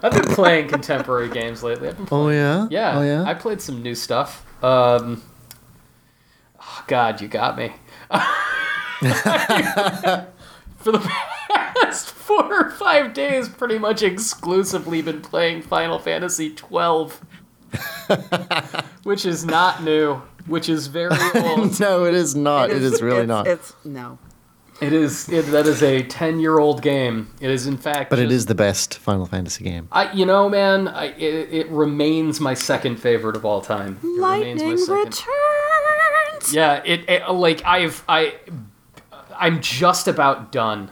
I've 0.02 0.12
been 0.12 0.34
playing 0.34 0.68
contemporary 0.68 1.28
games 1.28 1.62
lately. 1.62 1.88
I've 1.88 1.96
been 1.96 2.08
Oh 2.10 2.28
yeah. 2.28 2.66
Yeah, 2.70 2.98
Oh 2.98 3.02
yeah. 3.02 3.22
I 3.24 3.34
played 3.34 3.60
some 3.60 3.82
new 3.82 3.94
stuff. 3.94 4.44
Um, 4.64 5.22
oh, 6.60 6.84
God, 6.88 7.20
you 7.20 7.28
got 7.28 7.56
me. 7.56 7.72
For 10.78 10.92
the 10.92 10.98
past 11.48 12.10
four 12.10 12.66
or 12.66 12.70
five 12.70 13.12
days, 13.14 13.48
pretty 13.48 13.78
much 13.78 14.02
exclusively 14.02 15.02
been 15.02 15.20
playing 15.22 15.62
Final 15.62 15.98
Fantasy 15.98 16.54
twelve, 16.54 17.20
which 19.02 19.24
is 19.26 19.44
not 19.44 19.82
new, 19.82 20.14
which 20.46 20.68
is 20.68 20.86
very 20.86 21.16
old. 21.34 21.78
no, 21.80 22.04
it 22.04 22.14
is 22.14 22.34
not. 22.34 22.70
it 22.70 22.82
is 22.82 23.00
really 23.02 23.20
it's, 23.20 23.28
not. 23.28 23.46
It's 23.46 23.74
no. 23.84 24.18
it 24.80 24.92
is 24.92 25.28
it, 25.28 25.46
that 25.46 25.66
is 25.66 25.82
a 25.82 26.02
ten-year-old 26.02 26.82
game. 26.82 27.30
It 27.40 27.50
is 27.50 27.66
in 27.66 27.76
fact, 27.76 28.10
but 28.10 28.18
it 28.18 28.24
just- 28.24 28.34
is 28.34 28.46
the 28.46 28.54
best 28.54 28.98
Final 28.98 29.26
Fantasy 29.26 29.64
game. 29.64 29.88
I, 29.92 30.12
you 30.12 30.24
know, 30.26 30.48
man, 30.48 30.88
I, 30.88 31.06
it, 31.16 31.52
it 31.52 31.68
remains 31.70 32.40
my 32.40 32.54
second 32.54 32.96
favorite 32.96 33.36
of 33.36 33.44
all 33.44 33.60
time. 33.60 33.98
It 34.02 34.06
remains 34.06 34.88
my 34.88 34.94
Lightning 34.94 35.04
returns. 35.04 36.54
Yeah, 36.54 36.82
it, 36.84 37.08
it 37.08 37.30
like 37.30 37.62
I've 37.64 38.02
I 38.08 38.34
I'm 39.36 39.60
just 39.60 40.08
about 40.08 40.50
done, 40.52 40.90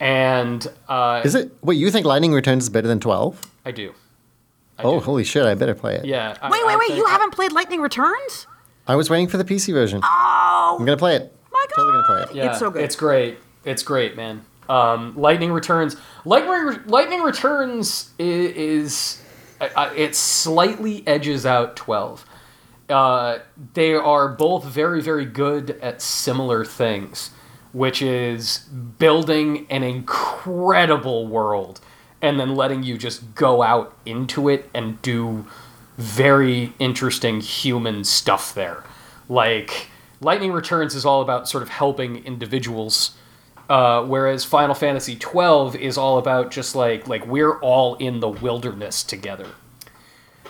and 0.00 0.66
uh, 0.88 1.22
Is 1.24 1.34
it? 1.34 1.52
Wait, 1.62 1.76
you 1.76 1.90
think 1.90 2.06
Lightning 2.06 2.32
Returns 2.32 2.64
is 2.64 2.70
better 2.70 2.88
than 2.88 3.00
twelve? 3.00 3.42
I 3.64 3.70
do. 3.72 3.94
I 4.78 4.82
Oh, 4.84 4.98
do. 4.98 5.04
holy 5.04 5.24
shit! 5.24 5.44
I 5.46 5.54
better 5.54 5.74
play 5.74 5.94
it. 5.96 6.04
yeah. 6.04 6.36
I- 6.42 6.50
Wait, 6.50 6.66
wait, 6.66 6.78
wait! 6.78 6.86
think- 6.88 6.98
You 6.98 7.06
haven't 7.06 7.30
played 7.32 7.52
Lightning 7.52 7.80
Returns? 7.80 8.46
I 8.86 8.94
was 8.94 9.08
waiting 9.10 9.26
for 9.28 9.36
the 9.36 9.44
PC 9.44 9.72
version. 9.72 10.00
Oh 10.04 10.76
I'm 10.78 10.84
gonna 10.84 10.96
play 10.96 11.16
it. 11.16 11.34
my 11.52 11.64
god! 11.68 11.74
Totally 11.76 11.92
gonna 11.94 12.06
play 12.06 12.22
it. 12.30 12.36
Yeah, 12.36 12.50
It's 12.50 12.58
so 12.58 12.70
good. 12.70 12.82
It's 12.84 12.96
great. 12.96 13.38
It's 13.64 13.82
great, 13.82 14.16
man. 14.16 14.44
Um, 14.68 15.14
Lightning 15.16 15.52
Returns. 15.52 15.96
Lightning 16.24 16.80
Lightning 16.86 17.22
Returns 17.22 18.10
is, 18.18 18.52
is 18.56 19.22
uh, 19.60 19.90
it 19.96 20.14
slightly 20.14 21.02
edges 21.06 21.46
out 21.46 21.74
twelve. 21.76 22.24
Uh, 22.88 23.38
they 23.74 23.94
are 23.94 24.28
both 24.28 24.64
very 24.64 25.00
very 25.00 25.24
good 25.24 25.70
at 25.82 26.00
similar 26.02 26.64
things, 26.64 27.30
which 27.72 28.02
is 28.02 28.58
building 28.98 29.66
an 29.70 29.82
incredible 29.82 31.26
world 31.26 31.80
and 32.22 32.40
then 32.40 32.54
letting 32.54 32.82
you 32.82 32.96
just 32.98 33.34
go 33.34 33.62
out 33.62 33.96
into 34.04 34.48
it 34.48 34.68
and 34.74 35.00
do 35.02 35.46
very 35.96 36.72
interesting 36.78 37.40
human 37.40 38.04
stuff 38.04 38.54
there. 38.54 38.84
Like 39.28 39.88
Lightning 40.20 40.52
Returns 40.52 40.94
is 40.94 41.04
all 41.04 41.22
about 41.22 41.48
sort 41.48 41.62
of 41.62 41.68
helping 41.68 42.24
individuals, 42.24 43.16
uh, 43.68 44.04
whereas 44.04 44.44
Final 44.44 44.74
Fantasy 44.74 45.16
twelve 45.16 45.74
is 45.76 45.98
all 45.98 46.18
about 46.18 46.50
just 46.50 46.74
like 46.74 47.08
like 47.08 47.26
we're 47.26 47.58
all 47.60 47.96
in 47.96 48.20
the 48.20 48.28
wilderness 48.28 49.02
together. 49.02 49.48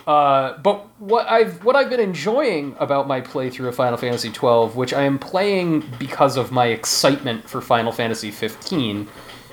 Uh, 0.06 0.56
but 0.58 0.86
what 1.00 1.28
I've 1.28 1.64
what 1.64 1.74
I've 1.74 1.90
been 1.90 2.00
enjoying 2.00 2.76
about 2.78 3.08
my 3.08 3.20
playthrough 3.20 3.68
of 3.68 3.74
Final 3.74 3.98
Fantasy 3.98 4.28
XII, 4.30 4.76
which 4.76 4.94
I 4.94 5.02
am 5.02 5.18
playing 5.18 5.84
because 5.98 6.36
of 6.36 6.52
my 6.52 6.66
excitement 6.66 7.48
for 7.48 7.60
Final 7.60 7.90
Fantasy 7.90 8.30
15, 8.30 9.08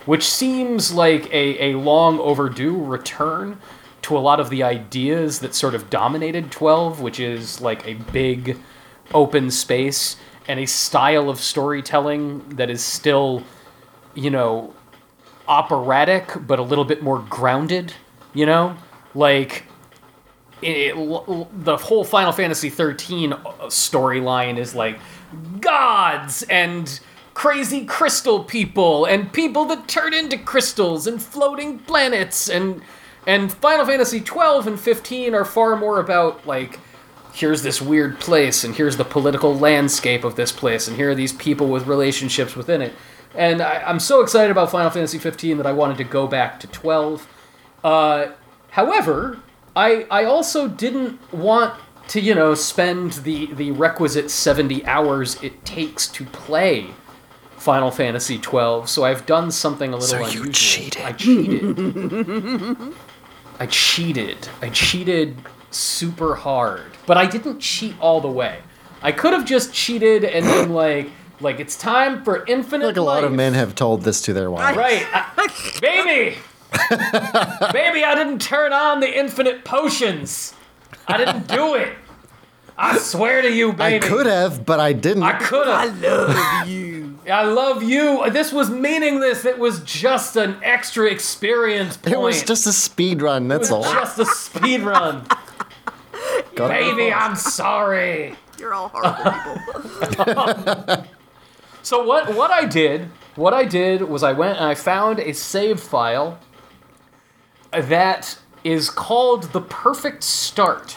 which 0.05 0.27
seems 0.29 0.93
like 0.93 1.31
a, 1.33 1.71
a 1.71 1.77
long 1.77 2.19
overdue 2.19 2.75
return 2.83 3.59
to 4.03 4.17
a 4.17 4.19
lot 4.19 4.39
of 4.39 4.49
the 4.49 4.63
ideas 4.63 5.39
that 5.39 5.55
sort 5.55 5.73
of 5.73 5.89
dominated 5.89 6.51
12, 6.51 7.01
which 7.01 7.19
is 7.19 7.61
like 7.61 7.87
a 7.87 7.93
big 8.11 8.57
open 9.13 9.49
space 9.49 10.17
and 10.47 10.59
a 10.59 10.65
style 10.65 11.29
of 11.29 11.39
storytelling 11.39 12.47
that 12.49 12.69
is 12.69 12.83
still, 12.83 13.43
you 14.13 14.29
know, 14.29 14.73
operatic 15.47 16.33
but 16.45 16.59
a 16.59 16.61
little 16.61 16.85
bit 16.85 17.01
more 17.01 17.19
grounded, 17.19 17.93
you 18.33 18.45
know? 18.45 18.75
Like 19.15 19.63
it, 20.61 20.95
the 21.63 21.77
whole 21.77 22.03
Final 22.03 22.31
Fantasy 22.31 22.69
13 22.69 23.33
uh, 23.33 23.37
storyline 23.67 24.57
is 24.57 24.75
like 24.75 24.99
gods 25.59 26.43
and 26.43 26.99
crazy 27.33 27.85
crystal 27.85 28.43
people 28.43 29.05
and 29.05 29.33
people 29.33 29.65
that 29.65 29.87
turn 29.87 30.13
into 30.13 30.37
crystals 30.37 31.07
and 31.07 31.21
floating 31.21 31.79
planets 31.79 32.49
and 32.49 32.81
and 33.25 33.53
Final 33.53 33.85
Fantasy 33.85 34.19
12 34.19 34.67
and 34.67 34.79
15 34.79 35.33
are 35.33 35.45
far 35.45 35.75
more 35.75 35.99
about 35.99 36.45
like 36.45 36.79
here's 37.33 37.63
this 37.63 37.81
weird 37.81 38.19
place 38.19 38.63
and 38.63 38.75
here's 38.75 38.97
the 38.97 39.05
political 39.05 39.57
landscape 39.57 40.23
of 40.23 40.35
this 40.35 40.51
place 40.51 40.87
and 40.87 40.97
here 40.97 41.11
are 41.11 41.15
these 41.15 41.33
people 41.33 41.67
with 41.67 41.87
relationships 41.87 42.55
within 42.55 42.81
it. 42.81 42.93
And 43.35 43.61
I, 43.61 43.89
am 43.89 43.99
so 43.99 44.21
excited 44.21 44.51
about 44.51 44.69
Final 44.69 44.91
Fantasy 44.91 45.17
15 45.17 45.57
that 45.57 45.65
I 45.65 45.71
wanted 45.71 45.97
to 45.97 46.03
go 46.03 46.27
back 46.27 46.59
to 46.59 46.67
12 46.67 47.27
uh, 47.83 48.27
however 48.71 49.39
I 49.75 50.05
I 50.11 50.25
also 50.25 50.67
didn't 50.67 51.19
want 51.33 51.73
to 52.09 52.19
you 52.19 52.35
know 52.35 52.53
spend 52.53 53.13
the 53.13 53.47
the 53.53 53.71
requisite 53.71 54.29
70 54.29 54.85
hours 54.85 55.41
it 55.41 55.65
takes 55.65 56.07
to 56.09 56.25
play 56.25 56.91
Final 57.63 57.91
Fantasy 57.91 58.37
12 58.37 58.89
so 58.89 59.05
I've 59.05 59.25
done 59.25 59.49
something 59.49 59.93
a 59.93 59.95
little 59.95 60.07
So 60.09 60.17
unusual 60.17 60.45
you 60.47 60.51
cheated. 60.51 61.01
I 61.01 61.13
cheated 61.13 62.93
I 63.59 63.65
cheated 63.67 64.49
I 64.61 64.69
cheated 64.69 65.37
super 65.71 66.35
hard 66.35 66.91
but 67.05 67.15
I 67.17 67.25
didn't 67.25 67.59
cheat 67.59 67.95
all 68.01 68.19
the 68.19 68.27
way 68.29 68.59
I 69.01 69.11
could 69.13 69.31
have 69.31 69.45
just 69.45 69.73
cheated 69.73 70.25
and 70.25 70.45
then 70.45 70.71
like 70.73 71.09
like 71.39 71.59
it's 71.61 71.77
time 71.77 72.23
for 72.25 72.45
infinite 72.47 72.87
like 72.87 72.97
a 72.97 73.01
lot 73.01 73.23
of 73.23 73.31
men 73.31 73.53
have 73.53 73.75
told 73.75 74.01
this 74.03 74.21
to 74.23 74.33
their 74.33 74.49
wives. 74.51 74.77
Right. 74.77 75.05
I- 75.13 75.79
baby! 75.81 76.37
baby, 77.73 78.03
I 78.03 78.15
didn't 78.15 78.39
turn 78.41 78.71
on 78.73 78.99
the 79.01 79.17
infinite 79.19 79.63
potions. 79.65 80.53
I 81.07 81.17
didn't 81.17 81.47
do 81.47 81.75
it. 81.75 81.93
I 82.77 82.97
swear 82.97 83.41
to 83.41 83.51
you, 83.51 83.73
baby. 83.73 84.03
I 84.05 84.07
could 84.09 84.25
have, 84.25 84.65
but 84.65 84.79
I 84.79 84.93
didn't. 84.93 85.23
I 85.23 85.33
could 85.33 85.67
have. 85.67 86.03
I 86.03 86.07
love 86.07 86.67
you. 86.67 87.19
I 87.31 87.43
love 87.43 87.83
you. 87.83 88.29
This 88.31 88.51
was 88.51 88.69
meaningless. 88.69 89.45
It 89.45 89.57
was 89.59 89.79
just 89.83 90.35
an 90.35 90.57
extra 90.63 91.05
experience 91.09 91.95
point. 91.97 92.13
it 92.15 92.19
was 92.19 92.43
just 92.43 92.67
a 92.67 92.73
speed 92.73 93.21
run, 93.21 93.47
that's 93.47 93.69
It 93.69 93.73
was 93.73 93.85
all. 93.87 93.93
just 93.93 94.19
a 94.19 94.25
speed 94.25 94.81
run. 94.81 95.25
Got 96.55 96.69
baby, 96.69 97.13
I'm 97.13 97.35
sorry. 97.35 98.35
You're 98.59 98.73
all 98.73 98.89
horrible 98.93 99.61
people. 100.09 101.05
So 101.83 102.01
what 102.01 102.33
what 102.33 102.49
I 102.49 102.63
did, 102.63 103.09
what 103.35 103.53
I 103.53 103.65
did 103.65 104.03
was 104.03 104.23
I 104.23 104.31
went 104.31 104.57
and 104.57 104.65
I 104.65 104.73
found 104.73 105.19
a 105.19 105.33
save 105.33 105.81
file 105.81 106.39
that 107.71 108.37
is 108.63 108.89
called 108.89 109.51
the 109.51 109.59
perfect 109.59 110.23
start. 110.23 110.95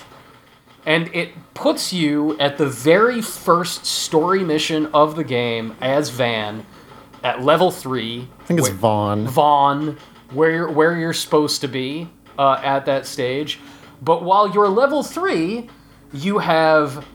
And 0.87 1.13
it 1.15 1.33
puts 1.53 1.93
you 1.93 2.39
at 2.39 2.59
the 2.59 2.69
very 2.69 3.21
first 3.21 3.85
story 3.85 4.45
mission 4.45 4.87
of 4.95 5.17
the 5.17 5.25
game 5.25 5.77
as 5.81 6.11
Van 6.11 6.65
at 7.25 7.43
level 7.43 7.71
3. 7.71 8.29
I 8.39 8.45
think 8.45 8.61
it's 8.61 8.69
Vaughn. 8.69 9.27
Vaughn, 9.27 9.99
where 10.31 10.53
you're, 10.53 10.71
where 10.71 10.97
you're 10.97 11.13
supposed 11.13 11.61
to 11.63 11.69
be 11.69 12.09
uh, 12.39 12.61
at 12.63 12.87
that 12.87 13.07
stage. 13.07 13.59
But 14.03 14.23
while 14.23 14.53
you're 14.53 14.69
level 14.69 15.03
three, 15.03 15.69
you 16.13 16.39
have 16.39 17.07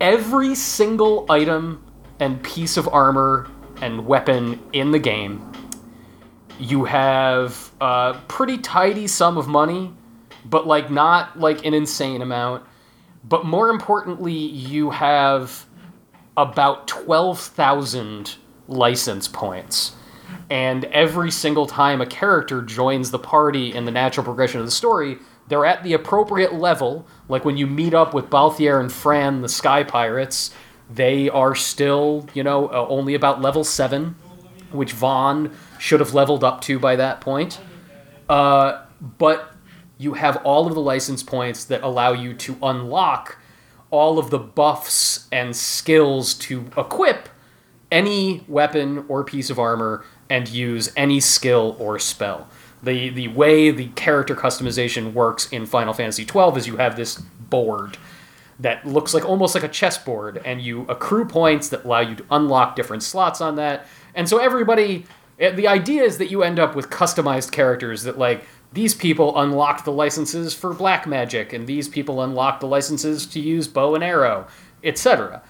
every 0.00 0.54
single 0.54 1.26
item 1.30 1.84
and 2.18 2.42
piece 2.42 2.76
of 2.76 2.88
armor 2.88 3.48
and 3.80 4.06
weapon 4.06 4.60
in 4.72 4.90
the 4.90 4.98
game. 4.98 5.52
You 6.58 6.84
have 6.84 7.70
a 7.80 8.18
pretty 8.28 8.58
tidy 8.58 9.06
sum 9.06 9.38
of 9.38 9.48
money, 9.48 9.92
but 10.44 10.66
like 10.66 10.90
not 10.90 11.38
like 11.38 11.64
an 11.64 11.74
insane 11.74 12.22
amount. 12.22 12.64
But 13.24 13.44
more 13.44 13.68
importantly, 13.68 14.32
you 14.32 14.90
have 14.90 15.66
about 16.36 16.88
12,000 16.88 18.36
license 18.66 19.28
points. 19.28 19.92
And 20.48 20.84
every 20.86 21.30
single 21.30 21.66
time 21.66 22.00
a 22.00 22.06
character 22.06 22.62
joins 22.62 23.10
the 23.10 23.18
party 23.18 23.74
in 23.74 23.84
the 23.84 23.90
natural 23.90 24.24
progression 24.24 24.60
of 24.60 24.66
the 24.66 24.72
story, 24.72 25.18
they're 25.48 25.66
at 25.66 25.82
the 25.82 25.92
appropriate 25.92 26.54
level. 26.54 27.06
Like 27.28 27.44
when 27.44 27.56
you 27.56 27.66
meet 27.66 27.94
up 27.94 28.14
with 28.14 28.30
Balthier 28.30 28.80
and 28.80 28.90
Fran, 28.90 29.42
the 29.42 29.48
Sky 29.48 29.82
Pirates, 29.82 30.52
they 30.88 31.28
are 31.28 31.54
still, 31.54 32.26
you 32.34 32.42
know, 32.42 32.68
uh, 32.68 32.86
only 32.88 33.14
about 33.14 33.40
level 33.40 33.64
7, 33.64 34.16
which 34.72 34.92
Vaughn 34.92 35.56
should 35.78 36.00
have 36.00 36.14
leveled 36.14 36.42
up 36.42 36.60
to 36.62 36.78
by 36.78 36.96
that 36.96 37.20
point. 37.20 37.60
Uh, 38.28 38.84
but 39.18 39.49
you 40.00 40.14
have 40.14 40.38
all 40.38 40.66
of 40.66 40.72
the 40.72 40.80
license 40.80 41.22
points 41.22 41.66
that 41.66 41.82
allow 41.82 42.12
you 42.12 42.32
to 42.32 42.56
unlock 42.62 43.36
all 43.90 44.18
of 44.18 44.30
the 44.30 44.38
buffs 44.38 45.28
and 45.30 45.54
skills 45.54 46.32
to 46.32 46.64
equip 46.78 47.28
any 47.92 48.42
weapon 48.48 49.04
or 49.08 49.22
piece 49.22 49.50
of 49.50 49.58
armor 49.58 50.02
and 50.30 50.48
use 50.48 50.90
any 50.96 51.20
skill 51.20 51.76
or 51.78 51.98
spell. 51.98 52.48
The 52.82 53.10
the 53.10 53.28
way 53.28 53.70
the 53.70 53.88
character 53.88 54.34
customization 54.34 55.12
works 55.12 55.52
in 55.52 55.66
Final 55.66 55.92
Fantasy 55.92 56.24
XII 56.24 56.56
is 56.56 56.66
you 56.66 56.78
have 56.78 56.96
this 56.96 57.16
board 57.18 57.98
that 58.58 58.86
looks 58.86 59.12
like 59.12 59.28
almost 59.28 59.54
like 59.54 59.64
a 59.64 59.68
chessboard 59.68 60.40
and 60.46 60.62
you 60.62 60.86
accrue 60.88 61.26
points 61.26 61.68
that 61.68 61.84
allow 61.84 62.00
you 62.00 62.14
to 62.14 62.24
unlock 62.30 62.74
different 62.74 63.02
slots 63.02 63.42
on 63.42 63.56
that. 63.56 63.86
And 64.14 64.26
so 64.26 64.38
everybody 64.38 65.04
eh, 65.38 65.50
the 65.50 65.68
idea 65.68 66.04
is 66.04 66.16
that 66.16 66.30
you 66.30 66.42
end 66.42 66.58
up 66.58 66.74
with 66.74 66.88
customized 66.88 67.52
characters 67.52 68.04
that 68.04 68.16
like 68.16 68.46
these 68.72 68.94
people 68.94 69.38
unlocked 69.40 69.84
the 69.84 69.92
licenses 69.92 70.54
for 70.54 70.72
black 70.72 71.06
magic 71.06 71.52
and 71.52 71.66
these 71.66 71.88
people 71.88 72.22
unlock 72.22 72.60
the 72.60 72.66
licenses 72.66 73.26
to 73.26 73.40
use 73.40 73.66
bow 73.66 73.94
and 73.94 74.04
arrow, 74.04 74.46
etc. 74.84 75.42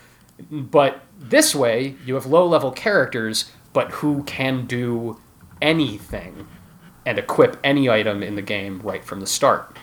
But 0.51 1.03
this 1.18 1.55
way, 1.55 1.97
you 2.07 2.14
have 2.14 2.27
low 2.27 2.47
level 2.47 2.71
characters, 2.73 3.51
but 3.73 3.91
who 3.91 4.23
can 4.25 4.66
do 4.66 5.21
anything 5.61 6.47
and 7.05 7.18
equip 7.18 7.59
any 7.62 7.91
item 7.91 8.23
in 8.23 8.37
the 8.37 8.43
game 8.43 8.81
right 8.81 9.05
from 9.05 9.21
the 9.21 9.26
start. 9.26 9.76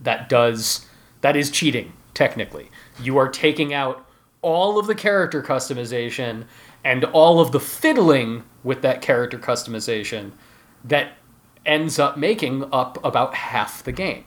That 0.00 0.28
does 0.28 0.86
that 1.20 1.36
is 1.36 1.50
cheating 1.50 1.92
technically. 2.14 2.70
You 3.00 3.16
are 3.18 3.28
taking 3.28 3.72
out 3.72 4.06
all 4.42 4.78
of 4.78 4.86
the 4.86 4.94
character 4.94 5.42
customization 5.42 6.44
and 6.84 7.04
all 7.06 7.40
of 7.40 7.52
the 7.52 7.60
fiddling 7.60 8.44
with 8.64 8.82
that 8.82 9.00
character 9.00 9.38
customization 9.38 10.32
that 10.84 11.12
ends 11.64 11.98
up 11.98 12.16
making 12.16 12.64
up 12.72 13.02
about 13.04 13.34
half 13.34 13.82
the 13.82 13.92
game. 13.92 14.24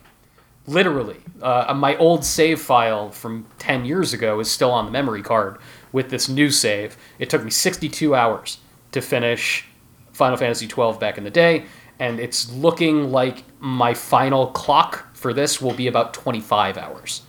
Literally, 0.67 1.17
uh, 1.41 1.73
my 1.75 1.95
old 1.97 2.25
save 2.25 2.59
file 2.59 3.11
from 3.11 3.45
10 3.59 3.85
years 3.85 4.13
ago 4.13 4.39
is 4.39 4.49
still 4.49 4.71
on 4.71 4.85
the 4.85 4.91
memory 4.91 5.21
card 5.21 5.57
with 5.91 6.09
this 6.09 6.27
new 6.27 6.49
save. 6.49 6.97
It 7.19 7.29
took 7.29 7.43
me 7.43 7.51
62 7.51 8.15
hours 8.15 8.57
to 8.91 9.01
finish 9.01 9.65
Final 10.11 10.37
Fantasy 10.37 10.67
XII 10.67 10.93
back 10.99 11.17
in 11.17 11.23
the 11.23 11.29
day, 11.29 11.65
and 11.99 12.19
it's 12.19 12.51
looking 12.51 13.11
like 13.11 13.43
my 13.59 13.93
final 13.93 14.47
clock 14.47 15.15
for 15.15 15.33
this 15.33 15.61
will 15.61 15.73
be 15.73 15.87
about 15.87 16.13
25 16.13 16.77
hours, 16.77 17.21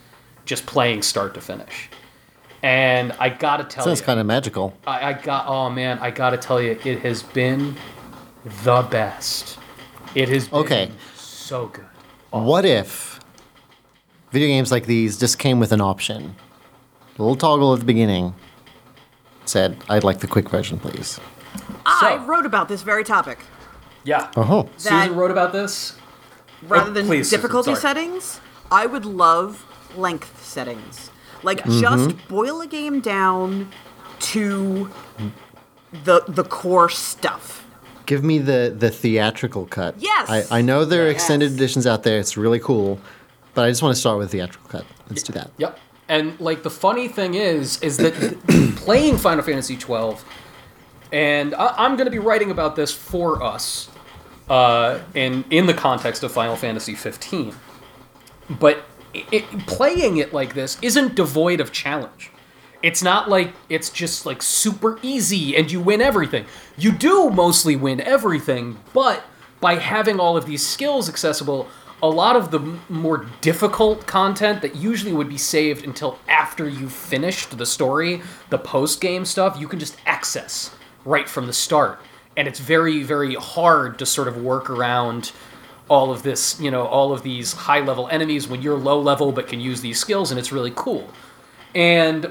just 0.45 0.65
playing 0.67 1.03
start 1.03 1.35
to 1.35 1.41
finish. 1.41 1.91
And 2.63 3.13
I 3.19 3.29
gotta 3.29 3.65
tell 3.65 3.85
you 3.85 3.91
Sounds 3.91 4.01
you, 4.01 4.07
kind 4.07 4.21
of 4.21 4.27
magical. 4.27 4.75
I, 4.87 5.11
I 5.11 5.13
got 5.13 5.47
oh 5.47 5.69
man, 5.69 5.99
I 5.99 6.11
gotta 6.11 6.39
tell 6.39 6.61
you, 6.61 6.79
it 6.85 7.01
has 7.01 7.23
been 7.23 7.77
the 8.65 8.83
best. 8.83 9.59
It 10.17 10.31
has 10.31 10.49
been 10.49 10.61
Okay. 10.61 10.91
so 11.15 11.67
good. 11.67 11.85
What 12.31 12.65
if 12.65 13.21
video 14.33 14.49
games 14.49 14.73
like 14.73 14.87
these 14.87 15.19
just 15.19 15.39
came 15.39 15.61
with 15.61 15.73
an 15.73 15.81
option? 15.83 16.35
A 17.19 17.23
little 17.23 17.37
toggle 17.37 17.75
at 17.75 17.81
the 17.81 17.85
beginning 17.87 18.35
said, 19.45 19.77
I'd 19.91 20.05
like 20.05 20.21
the 20.21 20.27
quick 20.27 20.49
version, 20.49 20.79
please. 20.79 21.21
I 21.85 22.17
So- 22.17 22.25
wrote 22.25 22.47
about 22.47 22.69
this 22.69 22.81
very 22.83 23.05
topic. 23.05 23.41
Yeah. 24.05 24.29
Uh 24.35 24.43
huh. 24.43 24.63
That- 24.63 24.81
Susan 24.81 25.17
wrote 25.17 25.31
about 25.31 25.53
this. 25.53 25.95
Rather 26.67 26.91
Oh, 26.91 26.95
than 26.95 27.07
please, 27.07 27.29
Susan, 27.29 27.39
difficulty 27.43 27.71
sorry. 27.75 27.81
settings, 27.83 28.41
I 28.73 28.87
would 28.87 29.05
love 29.05 29.67
length 29.97 30.43
settings. 30.45 31.11
Like 31.43 31.61
Mm-hmm. 31.63 31.81
just 31.83 32.29
boil 32.29 32.63
a 32.63 32.67
game 32.67 33.01
down 33.01 33.69
to 34.33 34.89
the 36.05 36.23
the 36.27 36.43
core 36.45 36.89
stuff. 36.89 37.66
Give 38.07 38.23
me 38.25 38.39
the, 38.39 38.75
the 38.77 38.91
theatrical 38.91 39.67
cut. 39.67 39.97
Yes! 39.99 40.29
I, 40.51 40.59
I 40.59 40.63
know 40.63 40.85
there 40.85 41.03
are 41.03 41.07
Yes. 41.07 41.17
extended 41.17 41.53
editions 41.53 41.87
out 41.87 42.03
there. 42.05 42.19
It's 42.19 42.37
really 42.37 42.61
cool. 42.61 42.99
but 43.55 43.65
I 43.65 43.71
just 43.71 43.83
want 43.83 43.95
to 43.95 44.01
start 44.01 44.19
with 44.19 44.31
the 44.31 44.39
theatrical 44.39 44.69
cut. 44.71 44.85
Let's 45.09 45.23
do 45.23 45.33
that. 45.33 45.51
Yep. 45.59 45.79
And 46.09 46.39
like 46.41 46.63
the 46.63 46.71
funny 46.71 47.09
thing 47.09 47.35
is, 47.35 47.83
is 47.83 47.97
that 47.99 48.15
playing 48.77 49.17
Final 49.19 49.43
Fantasy 49.43 49.77
twelve, 49.77 50.25
and 51.13 51.55
I, 51.55 51.75
I'm 51.79 51.97
going 51.97 52.05
to 52.07 52.11
be 52.13 52.19
writing 52.21 52.51
about 52.53 52.77
this 52.77 52.93
for 52.93 53.43
us, 53.43 53.89
uh, 54.49 55.01
in 55.15 55.45
in 55.51 55.67
the 55.67 55.75
context 55.75 56.23
of 56.23 56.31
Final 56.33 56.55
Fantasy 56.55 56.95
fifteen, 56.95 57.55
but 58.49 58.85
it, 59.15 59.25
it, 59.33 59.67
playing 59.67 60.19
it 60.19 60.33
like 60.33 60.55
this 60.55 60.79
isn't 60.81 61.17
devoid 61.17 61.61
of 61.61 61.73
challenge. 61.73 62.31
It's 62.83 63.03
not 63.03 63.29
like 63.29 63.53
it's 63.69 63.91
just 63.91 64.27
like 64.27 64.43
super 64.43 64.99
easy 65.03 65.57
and 65.57 65.71
you 65.71 65.81
win 65.81 66.01
everything. 66.01 66.45
You 66.77 66.93
do 66.93 67.31
mostly 67.31 67.77
win 67.77 68.01
everything, 68.01 68.79
but 68.93 69.25
by 69.61 69.77
having 69.77 70.21
all 70.21 70.37
of 70.37 70.47
these 70.47 70.67
skills 70.67 71.09
accessible, 71.09 71.69
a 72.03 72.09
lot 72.09 72.37
of 72.37 72.51
the 72.51 72.61
more 72.89 73.27
difficult 73.41 74.07
content 74.07 74.61
that 74.63 74.77
usually 74.77 75.13
would 75.13 75.29
be 75.29 75.39
saved 75.39 75.85
until 75.85 76.19
after 76.29 76.69
you've 76.69 76.93
finished 76.93 77.57
the 77.57 77.67
story, 77.67 78.21
the 78.51 78.59
post 78.59 79.01
game 79.01 79.25
stuff, 79.25 79.57
you 79.59 79.67
can 79.67 79.79
just 79.79 79.97
access 80.05 80.75
right 81.05 81.29
from 81.29 81.47
the 81.47 81.53
start. 81.53 81.99
And 82.37 82.47
it's 82.47 82.61
very, 82.61 83.03
very 83.03 83.35
hard 83.35 83.99
to 83.99 84.07
sort 84.07 84.29
of 84.29 84.43
work 84.43 84.69
around 84.69 85.33
all 85.89 86.11
of 86.11 86.23
this, 86.23 86.61
you 86.61 86.71
know, 86.71 86.87
all 86.87 87.13
of 87.13 87.23
these 87.23 87.53
high 87.53 87.81
level 87.81 88.09
enemies 88.09 88.47
when 88.47 88.61
you're 88.61 88.77
low 88.77 89.01
level 89.01 89.33
but 89.33 89.49
can 89.49 89.61
use 89.61 89.81
these 89.81 89.99
skills, 89.99 90.31
and 90.31 90.39
it's 90.39 90.53
really 90.53 90.73
cool. 90.75 91.09
And 91.75 92.31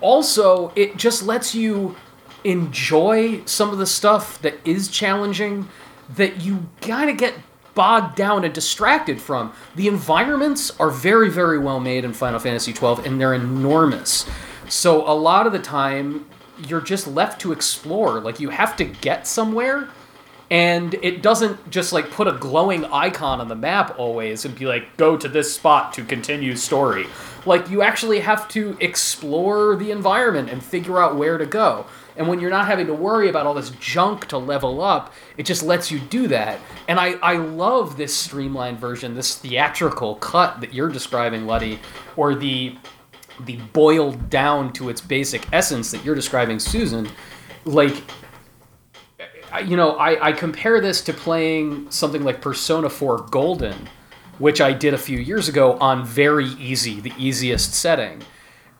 also, 0.00 0.72
it 0.74 0.96
just 0.96 1.22
lets 1.22 1.54
you 1.54 1.96
enjoy 2.44 3.44
some 3.44 3.70
of 3.70 3.78
the 3.78 3.86
stuff 3.86 4.40
that 4.42 4.54
is 4.66 4.88
challenging 4.88 5.68
that 6.16 6.40
you 6.40 6.68
of 7.10 7.16
get 7.16 7.34
bogged 7.74 8.16
down 8.16 8.44
and 8.44 8.52
distracted 8.52 9.20
from. 9.20 9.52
The 9.76 9.88
environments 9.88 10.70
are 10.80 10.90
very, 10.90 11.30
very 11.30 11.58
well 11.58 11.80
made 11.80 12.04
in 12.04 12.12
Final 12.12 12.38
Fantasy 12.38 12.72
XII, 12.72 13.04
and 13.04 13.20
they're 13.20 13.34
enormous. 13.34 14.26
So 14.68 15.08
a 15.08 15.14
lot 15.14 15.46
of 15.46 15.52
the 15.52 15.58
time, 15.58 16.26
you're 16.66 16.80
just 16.80 17.06
left 17.06 17.40
to 17.42 17.52
explore. 17.52 18.20
Like 18.20 18.40
you 18.40 18.50
have 18.50 18.76
to 18.76 18.84
get 18.84 19.26
somewhere, 19.26 19.88
and 20.50 20.94
it 20.94 21.22
doesn't 21.22 21.70
just 21.70 21.92
like 21.92 22.10
put 22.10 22.26
a 22.26 22.32
glowing 22.32 22.84
icon 22.86 23.40
on 23.40 23.48
the 23.48 23.54
map 23.54 23.98
always 23.98 24.44
and 24.44 24.58
be 24.58 24.66
like, 24.66 24.96
go 24.96 25.16
to 25.16 25.28
this 25.28 25.54
spot 25.54 25.92
to 25.94 26.04
continue 26.04 26.56
story. 26.56 27.06
Like 27.46 27.70
you 27.70 27.82
actually 27.82 28.20
have 28.20 28.48
to 28.48 28.76
explore 28.80 29.76
the 29.76 29.90
environment 29.90 30.50
and 30.50 30.62
figure 30.62 31.00
out 31.00 31.16
where 31.16 31.38
to 31.38 31.46
go. 31.46 31.86
And 32.16 32.28
when 32.28 32.40
you're 32.40 32.50
not 32.50 32.66
having 32.66 32.86
to 32.88 32.94
worry 32.94 33.28
about 33.28 33.46
all 33.46 33.54
this 33.54 33.70
junk 33.70 34.26
to 34.26 34.38
level 34.38 34.82
up, 34.82 35.14
it 35.36 35.46
just 35.46 35.62
lets 35.62 35.90
you 35.90 35.98
do 35.98 36.28
that. 36.28 36.58
And 36.86 37.00
I, 37.00 37.12
I 37.22 37.36
love 37.36 37.96
this 37.96 38.14
streamlined 38.14 38.78
version, 38.78 39.14
this 39.14 39.36
theatrical 39.36 40.16
cut 40.16 40.60
that 40.60 40.74
you're 40.74 40.90
describing, 40.90 41.46
Luddy, 41.46 41.78
or 42.16 42.34
the 42.34 42.76
the 43.46 43.56
boiled 43.72 44.28
down 44.28 44.72
to 44.74 44.90
its 44.90 45.00
basic 45.00 45.50
essence 45.52 45.90
that 45.92 46.04
you're 46.04 46.14
describing, 46.14 46.58
Susan. 46.58 47.08
Like, 47.64 48.02
you 49.64 49.76
know, 49.76 49.96
I, 49.96 50.28
I 50.28 50.32
compare 50.32 50.80
this 50.80 51.00
to 51.02 51.14
playing 51.14 51.90
something 51.90 52.22
like 52.22 52.40
Persona 52.40 52.90
4 52.90 53.28
Golden, 53.30 53.88
which 54.40 54.60
I 54.60 54.72
did 54.72 54.94
a 54.94 54.98
few 54.98 55.18
years 55.18 55.48
ago 55.48 55.74
on 55.74 56.04
very 56.04 56.46
easy, 56.46 56.98
the 56.98 57.12
easiest 57.16 57.74
setting. 57.74 58.22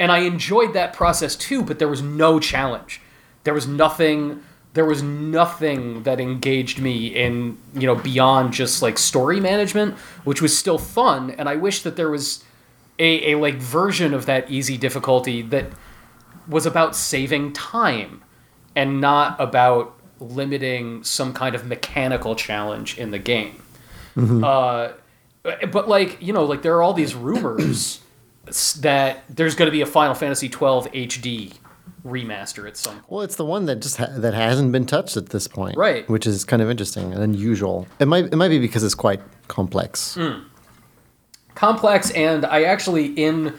And 0.01 0.11
I 0.11 0.20
enjoyed 0.20 0.73
that 0.73 0.95
process 0.95 1.37
too, 1.37 1.62
but 1.62 1.78
there 1.78 1.87
was 1.87 2.03
no 2.03 2.41
challenge. 2.41 3.01
There 3.45 3.55
was 3.55 3.69
nothing 3.69 4.43
there 4.73 4.85
was 4.85 5.03
nothing 5.03 6.05
that 6.05 6.20
engaged 6.20 6.78
me 6.78 7.09
in, 7.09 7.59
you 7.74 7.89
know, 7.89 7.97
beyond 7.97 8.53
just 8.53 8.82
like 8.82 8.99
story 8.99 9.41
management, 9.41 9.97
which 10.23 10.41
was 10.41 10.57
still 10.57 10.78
fun, 10.78 11.32
and 11.32 11.49
I 11.49 11.57
wish 11.57 11.82
that 11.82 11.97
there 11.97 12.09
was 12.09 12.45
a, 13.01 13.32
a 13.32 13.39
like 13.39 13.57
version 13.57 14.15
of 14.15 14.27
that 14.27 14.49
easy 14.49 14.78
difficulty 14.78 15.43
that 15.43 15.66
was 16.47 16.66
about 16.66 16.95
saving 16.95 17.53
time 17.53 18.23
and 18.77 19.01
not 19.01 19.41
about 19.41 19.97
limiting 20.20 21.03
some 21.03 21.32
kind 21.32 21.57
of 21.57 21.66
mechanical 21.66 22.37
challenge 22.37 22.97
in 22.97 23.11
the 23.11 23.19
game. 23.19 23.61
Uh, 24.45 24.93
but 25.43 25.89
like 25.89 26.21
you 26.23 26.33
know, 26.33 26.45
like 26.45 26.62
there 26.62 26.77
are 26.77 26.83
all 26.83 26.93
these 26.95 27.15
rumors 27.15 28.01
that 28.81 29.23
there's 29.29 29.55
going 29.55 29.67
to 29.67 29.73
be 29.73 29.81
a 29.81 29.87
Final 29.87 30.15
Fantasy 30.15 30.49
12 30.49 30.91
HD 30.93 31.55
remaster 32.05 32.67
at 32.67 32.77
some 32.77 32.95
point. 32.95 33.11
Well, 33.11 33.21
it's 33.23 33.37
the 33.37 33.45
one 33.45 33.67
that 33.67 33.77
just 33.77 33.99
ha- 33.99 34.09
that 34.11 34.35
hasn't 34.35 34.73
been 34.73 34.87
touched 34.87 35.17
at 35.17 35.29
this 35.31 35.47
point, 35.47 35.77
Right. 35.77 36.09
Which 36.09 36.27
is 36.27 36.45
kind 36.45 36.62
of 36.62 36.71
interesting 36.71 37.12
and 37.12 37.23
unusual. 37.23 37.87
It 37.99 38.07
might 38.09 38.27
it 38.27 38.37
might 38.37 38.49
be 38.49 38.59
because 38.59 38.83
it's 38.83 38.95
quite 38.95 39.21
complex. 39.49 40.17
complex 41.55 42.11
and 42.12 42.47
i 42.47 42.62
actually 42.62 43.07
in 43.07 43.53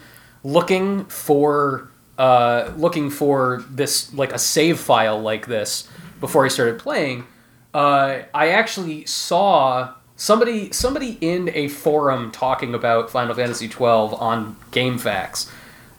looking 0.43 1.05
for 1.05 1.89
uh, 2.17 2.71
looking 2.77 3.09
for 3.09 3.63
this 3.69 4.13
like 4.13 4.31
a 4.31 4.39
save 4.39 4.79
file 4.79 5.19
like 5.19 5.47
this 5.47 5.87
before 6.19 6.45
i 6.45 6.47
started 6.47 6.79
playing 6.79 7.25
uh, 7.73 8.19
i 8.33 8.47
actually 8.49 9.05
saw 9.05 9.93
somebody 10.21 10.71
somebody 10.71 11.17
in 11.19 11.49
a 11.55 11.67
forum 11.67 12.31
talking 12.31 12.75
about 12.75 13.09
final 13.09 13.33
fantasy 13.33 13.67
12 13.67 14.13
on 14.21 14.55
GameFAQs 14.71 15.51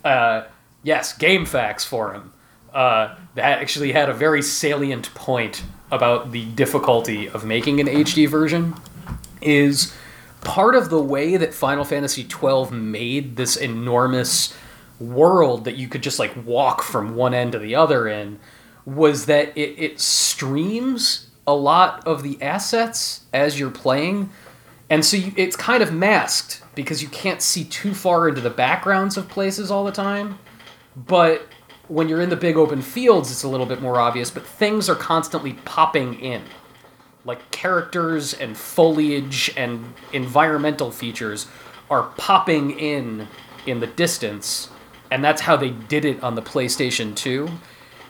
uh, 0.05 0.44
yes 0.85 1.16
GameFAQs 1.19 1.85
forum. 1.85 2.32
Uh, 2.73 3.16
that 3.35 3.61
actually 3.61 3.93
had 3.93 4.09
a 4.09 4.15
very 4.15 4.40
salient 4.40 5.12
point 5.15 5.65
about 5.90 6.31
the 6.31 6.47
difficulty 6.53 7.28
of 7.28 7.44
making 7.44 7.81
an 7.81 7.86
hd 7.86 8.27
version 8.31 8.74
is 9.43 9.94
part 10.40 10.74
of 10.74 10.89
the 10.89 11.03
way 11.03 11.36
that 11.36 11.53
Final 11.53 11.85
Fantasy 11.85 12.27
XII 12.27 12.70
made 12.70 13.36
this 13.36 13.57
enormous 13.57 14.57
world 14.99 15.66
that 15.66 15.77
you 15.77 15.89
could 15.89 16.03
just 16.03 16.19
like 16.19 16.32
walk 16.47 16.81
from 16.81 17.15
one 17.15 17.35
end 17.35 17.53
to 17.53 17.59
the 17.59 17.74
other 17.74 18.09
in 18.09 18.39
was 18.86 19.27
that 19.27 19.49
it, 19.57 19.74
it 19.78 20.01
streams 20.01 21.28
a 21.47 21.55
lot 21.55 22.06
of 22.06 22.23
the 22.23 22.40
assets 22.40 23.23
as 23.32 23.59
you're 23.59 23.70
playing. 23.70 24.31
And 24.89 25.05
so 25.05 25.16
you, 25.16 25.32
it's 25.36 25.56
kind 25.56 25.82
of 25.82 25.93
masked 25.93 26.62
because 26.74 27.02
you 27.02 27.09
can't 27.09 27.43
see 27.43 27.64
too 27.64 27.94
far 27.94 28.28
into 28.28 28.40
the 28.40 28.51
backgrounds 28.51 29.16
of 29.16 29.28
places 29.28 29.70
all 29.70 29.85
the 29.85 29.93
time. 29.93 30.39
But 30.94 31.47
when 31.89 32.09
you're 32.09 32.20
in 32.20 32.31
the 32.31 32.36
big 32.36 32.56
open 32.56 32.81
fields 32.81 33.31
it's 33.31 33.43
a 33.43 33.48
little 33.48 33.66
bit 33.66 33.82
more 33.82 34.01
obvious 34.01 34.31
but 34.31 34.47
things 34.47 34.89
are 34.89 34.94
constantly 34.94 35.55
popping 35.64 36.14
in. 36.20 36.43
Like 37.24 37.51
characters 37.51 38.35
and 38.35 38.56
foliage 38.56 39.52
and 39.56 39.94
environmental 40.12 40.90
features 40.90 41.47
are 41.90 42.05
popping 42.16 42.70
in 42.78 43.28
in 43.66 43.81
the 43.81 43.86
distance 43.86 44.70
and 45.10 45.23
that's 45.23 45.43
how 45.43 45.56
they 45.56 45.70
did 45.70 46.05
it 46.05 46.23
on 46.23 46.35
the 46.35 46.43
PlayStation 46.43 47.14
2 47.14 47.48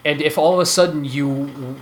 and 0.04 0.20
if 0.22 0.38
all 0.38 0.54
of 0.54 0.60
a 0.60 0.66
sudden 0.66 1.04
you 1.04 1.76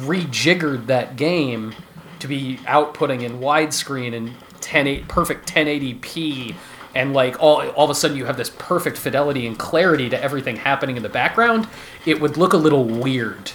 rejiggered 0.00 0.86
that 0.86 1.16
game 1.16 1.74
to 2.20 2.28
be 2.28 2.58
outputting 2.64 3.22
in 3.22 3.38
widescreen 3.38 4.14
and 4.14 4.32
10 4.60 5.06
perfect 5.06 5.52
1080p 5.52 6.54
and 6.94 7.12
like 7.12 7.42
all, 7.42 7.68
all 7.70 7.84
of 7.84 7.90
a 7.90 7.94
sudden 7.94 8.16
you 8.16 8.24
have 8.24 8.36
this 8.36 8.50
perfect 8.50 8.96
fidelity 8.96 9.46
and 9.46 9.58
clarity 9.58 10.08
to 10.08 10.22
everything 10.22 10.56
happening 10.56 10.96
in 10.96 11.02
the 11.02 11.08
background 11.08 11.68
it 12.06 12.18
would 12.20 12.36
look 12.38 12.54
a 12.54 12.56
little 12.56 12.84
weird 12.84 13.50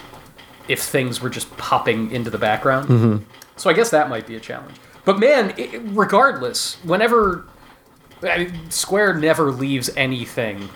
if 0.70 0.84
things 0.84 1.20
were 1.20 1.30
just 1.30 1.56
popping 1.58 2.12
into 2.12 2.30
the 2.30 2.38
background. 2.38 2.88
Mm-hmm. 2.88 3.24
So 3.58 3.70
I 3.70 3.74
guess 3.74 3.90
that 3.90 4.08
might 4.08 4.26
be 4.26 4.36
a 4.36 4.40
challenge. 4.40 4.76
But 5.04 5.20
man, 5.20 5.54
it, 5.58 5.82
regardless, 5.88 6.76
whenever 6.84 7.46
I 8.22 8.46
mean, 8.46 8.72
Square 8.72 9.16
never 9.16 9.52
leaves 9.52 9.90
anything 9.98 10.70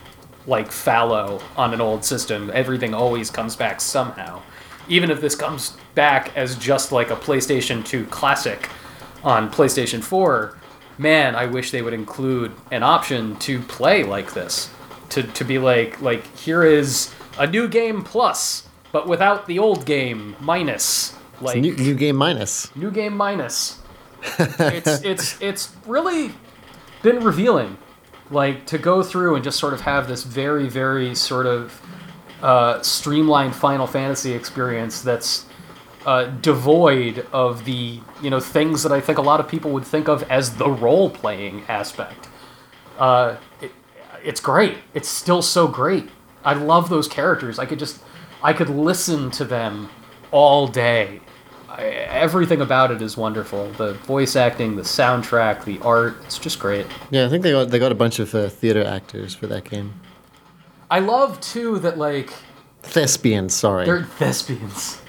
like 0.48 0.72
fallow 0.72 1.42
on 1.56 1.74
an 1.74 1.80
old 1.80 2.04
system, 2.04 2.52
everything 2.54 2.94
always 2.94 3.30
comes 3.30 3.56
back 3.56 3.80
somehow. 3.80 4.42
Even 4.88 5.10
if 5.12 5.22
this 5.22 5.36
comes 5.36 5.78
back 5.96 6.36
as 6.36 6.56
just 6.58 6.92
like 6.92 7.10
a 7.10 7.16
PlayStation 7.16 7.86
2 7.86 8.06
classic 8.08 8.70
on 9.24 9.50
PlayStation 9.52 10.04
4, 10.04 10.58
man, 10.98 11.36
I 11.36 11.46
wish 11.46 11.72
they 11.72 11.82
would 11.82 11.94
include 11.94 12.52
an 12.72 12.84
option 12.84 13.36
to 13.38 13.60
play 13.60 14.04
like 14.04 14.34
this. 14.34 14.70
To, 15.10 15.22
to 15.24 15.44
be 15.44 15.60
like 15.60 16.02
like 16.02 16.26
here 16.38 16.64
is 16.64 17.14
a 17.38 17.46
new 17.46 17.68
game 17.68 18.04
plus, 18.04 18.68
but 18.92 19.08
without 19.08 19.46
the 19.46 19.60
old 19.60 19.86
game 19.86 20.36
minus. 20.40 21.16
Like 21.40 21.60
New, 21.60 21.76
new 21.76 21.94
game 21.94 22.16
minus. 22.16 22.76
New 22.76 22.90
game 22.90 23.16
minus. 23.16 23.80
it's 24.40 25.02
it's 25.04 25.42
it's 25.42 25.76
really 25.86 26.32
been 27.02 27.24
revealing, 27.24 27.78
like 28.32 28.66
to 28.68 28.78
go 28.78 29.04
through 29.04 29.36
and 29.36 29.44
just 29.44 29.60
sort 29.60 29.74
of 29.74 29.82
have 29.82 30.08
this 30.08 30.24
very 30.24 30.70
very 30.70 31.14
sort 31.14 31.46
of 31.46 31.80
uh, 32.44 32.82
streamlined 32.82 33.56
Final 33.56 33.88
Fantasy 33.88 34.34
experience 34.34 35.02
that's 35.02 35.46
uh, 36.06 36.26
devoid 36.26 37.26
of 37.32 37.64
the 37.64 38.02
you 38.22 38.30
know 38.30 38.42
things 38.42 38.84
that 38.84 38.92
I 38.92 39.00
think 39.00 39.18
a 39.18 39.22
lot 39.22 39.40
of 39.40 39.48
people 39.48 39.72
would 39.72 39.86
think 39.86 40.10
of 40.10 40.24
as 40.30 40.58
the 40.58 40.70
role 40.70 41.10
playing 41.10 41.64
aspect. 41.70 42.28
Uh, 43.00 43.38
it, 43.62 43.72
it's 44.24 44.42
great. 44.42 44.78
It's 44.94 45.08
still 45.08 45.42
so 45.42 45.68
great. 45.68 46.10
I 46.44 46.54
love 46.54 46.90
those 46.90 47.08
characters. 47.08 47.58
I 47.58 47.66
could 47.66 47.80
just 47.80 48.04
I 48.44 48.52
could 48.52 48.70
listen 48.70 49.32
to 49.32 49.46
them 49.46 49.90
all 50.32 50.68
day. 50.68 51.22
I, 51.70 51.84
everything 51.86 52.60
about 52.60 52.92
it 52.92 53.02
is 53.02 53.16
wonderful. 53.16 53.72
The 53.72 53.94
voice 53.94 54.36
acting, 54.36 54.76
the 54.76 54.82
soundtrack, 54.82 55.64
the 55.64 55.80
art. 55.80 56.18
It's 56.26 56.38
just 56.38 56.60
great. 56.60 56.86
Yeah, 57.10 57.26
I 57.26 57.30
think 57.30 57.44
they 57.44 57.52
got 57.52 57.70
they 57.70 57.80
got 57.80 57.94
a 57.94 57.96
bunch 57.96 58.20
of 58.20 58.36
uh, 58.36 58.50
theater 58.50 58.84
actors 58.84 59.34
for 59.34 59.48
that 59.48 59.64
game. 59.64 59.94
I 60.94 61.00
love 61.00 61.42
too 61.42 61.80
that 61.80 61.98
like 61.98 62.32
Thespians, 62.84 63.54
sorry. 63.56 63.86
they're 63.86 64.04
thespians, 64.04 65.02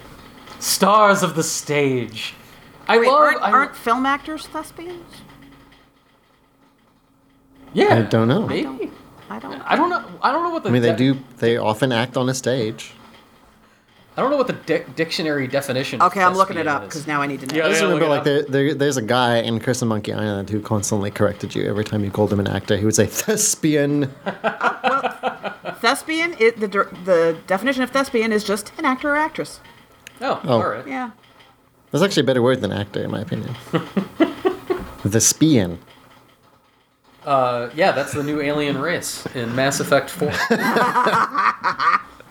stars 0.58 1.22
of 1.22 1.34
the 1.36 1.42
stage. 1.42 2.32
I 2.88 2.98
Wait, 2.98 3.06
love. 3.08 3.20
aren't, 3.20 3.42
I- 3.42 3.50
aren't 3.52 3.76
film 3.76 4.06
actors 4.06 4.46
thespians? 4.46 5.12
yeah, 7.74 7.96
I 7.96 8.02
don't 8.02 8.28
know. 8.28 8.46
Maybe. 8.46 8.90
I 9.28 9.38
don't. 9.38 9.60
I 9.62 9.76
don't 9.76 9.90
know. 9.90 10.04
I 10.22 10.32
don't 10.32 10.42
know 10.44 10.50
what 10.50 10.62
the. 10.62 10.68
I 10.70 10.72
mean, 10.72 10.82
they 10.82 10.92
de- 10.92 11.14
do. 11.14 11.20
They 11.38 11.56
often 11.58 11.92
act 11.92 12.16
on 12.16 12.28
a 12.30 12.34
stage. 12.34 12.92
I 14.16 14.20
don't 14.20 14.30
know 14.30 14.36
what 14.36 14.46
the 14.46 14.52
di- 14.52 14.84
dictionary 14.94 15.48
definition. 15.48 16.00
of 16.00 16.12
Okay, 16.12 16.22
I'm 16.22 16.34
looking 16.34 16.56
it 16.56 16.68
up 16.68 16.82
because 16.82 17.06
now 17.06 17.20
I 17.20 17.26
need 17.26 17.40
to 17.40 17.46
know. 17.46 17.56
Yeah, 17.56 17.64
I 17.66 17.68
just 17.70 17.80
yeah, 17.80 17.86
remember, 17.88 18.08
look 18.08 18.18
like, 18.18 18.26
it 18.26 18.50
there, 18.50 18.64
there, 18.66 18.74
there's 18.74 18.96
a 18.96 19.02
guy 19.02 19.38
in 19.38 19.58
Curse 19.58 19.82
of 19.82 19.88
Monkey 19.88 20.12
Island 20.12 20.50
who 20.50 20.60
constantly 20.60 21.10
corrected 21.10 21.54
you 21.54 21.64
every 21.66 21.82
time 21.84 22.04
you 22.04 22.10
called 22.12 22.32
him 22.32 22.38
an 22.38 22.46
actor. 22.46 22.76
He 22.76 22.84
would 22.84 22.94
say 22.94 23.06
thespian. 23.10 24.12
Well, 25.64 25.74
Thespian, 25.80 26.34
it, 26.38 26.60
the, 26.60 26.68
the 26.68 27.38
definition 27.46 27.82
of 27.82 27.90
thespian 27.90 28.32
is 28.32 28.44
just 28.44 28.72
an 28.78 28.84
actor 28.84 29.10
or 29.10 29.16
actress. 29.16 29.60
Oh, 30.20 30.40
Oh. 30.44 30.62
all 30.62 30.68
right. 30.68 30.86
Yeah. 30.86 31.10
That's 31.90 32.02
actually 32.04 32.22
a 32.22 32.26
better 32.26 32.42
word 32.42 32.60
than 32.60 32.72
actor, 32.72 33.02
in 33.02 33.10
my 33.10 33.20
opinion. 33.20 33.54
Thespian. 35.04 35.78
Uh, 37.24 37.70
yeah, 37.74 37.92
that's 37.92 38.12
the 38.12 38.22
new 38.22 38.40
alien 38.40 38.78
race 38.78 39.26
in 39.34 39.54
Mass 39.54 39.80
Effect 39.80 40.08
4. 40.10 40.30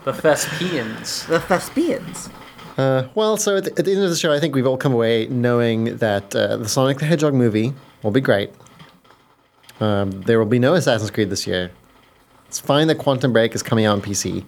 The 0.05 0.13
Thespians. 0.13 1.25
The 1.27 1.39
thespians. 1.39 2.29
Uh, 2.77 3.07
well, 3.13 3.37
so 3.37 3.57
at 3.57 3.65
the, 3.65 3.71
at 3.77 3.85
the 3.85 3.93
end 3.93 4.03
of 4.03 4.09
the 4.09 4.15
show, 4.15 4.33
I 4.33 4.39
think 4.39 4.55
we've 4.55 4.65
all 4.65 4.77
come 4.77 4.93
away 4.93 5.27
knowing 5.27 5.97
that 5.97 6.35
uh, 6.35 6.57
the 6.57 6.67
Sonic 6.67 6.97
the 6.97 7.05
Hedgehog 7.05 7.33
movie 7.33 7.73
will 8.01 8.11
be 8.11 8.21
great. 8.21 8.51
Um, 9.79 10.21
there 10.21 10.39
will 10.39 10.47
be 10.47 10.59
no 10.59 10.73
Assassin's 10.73 11.11
Creed 11.11 11.29
this 11.29 11.45
year. 11.45 11.71
It's 12.47 12.59
fine 12.59 12.87
that 12.87 12.97
Quantum 12.97 13.31
Break 13.31 13.53
is 13.53 13.61
coming 13.61 13.85
out 13.85 13.93
on 13.93 14.01
PC, 14.01 14.43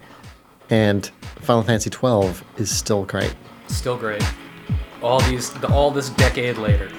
and 0.69 1.06
Final 1.41 1.64
Fantasy 1.64 1.90
XII 1.90 2.34
is 2.57 2.76
still 2.76 3.06
great. 3.06 3.36
Still 3.68 3.98
great. 3.98 4.23
All 5.02 5.19
these, 5.22 5.52
all 5.65 5.91
this 5.91 6.10
decade 6.11 6.57
later. 6.57 6.90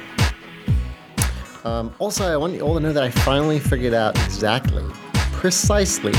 Um, 1.64 1.92
also, 1.98 2.32
I 2.32 2.36
want 2.36 2.54
you 2.54 2.60
all 2.60 2.74
to 2.74 2.80
know 2.80 2.92
that 2.92 3.02
I 3.02 3.10
finally 3.10 3.58
figured 3.58 3.94
out 3.94 4.16
exactly, 4.24 4.84
precisely, 5.32 6.14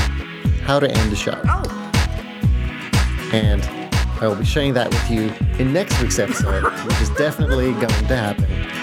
how 0.62 0.78
to 0.78 0.90
end 0.90 1.10
the 1.10 1.16
show. 1.16 1.40
Oh, 1.46 1.87
And 3.32 3.62
I 4.20 4.26
will 4.26 4.36
be 4.36 4.44
sharing 4.44 4.74
that 4.74 4.88
with 4.88 5.10
you 5.10 5.32
in 5.58 5.72
next 5.72 6.00
week's 6.00 6.18
episode, 6.18 6.64
which 6.84 7.00
is 7.00 7.10
definitely 7.10 7.72
going 7.72 7.88
to 7.88 8.16
happen. 8.16 8.77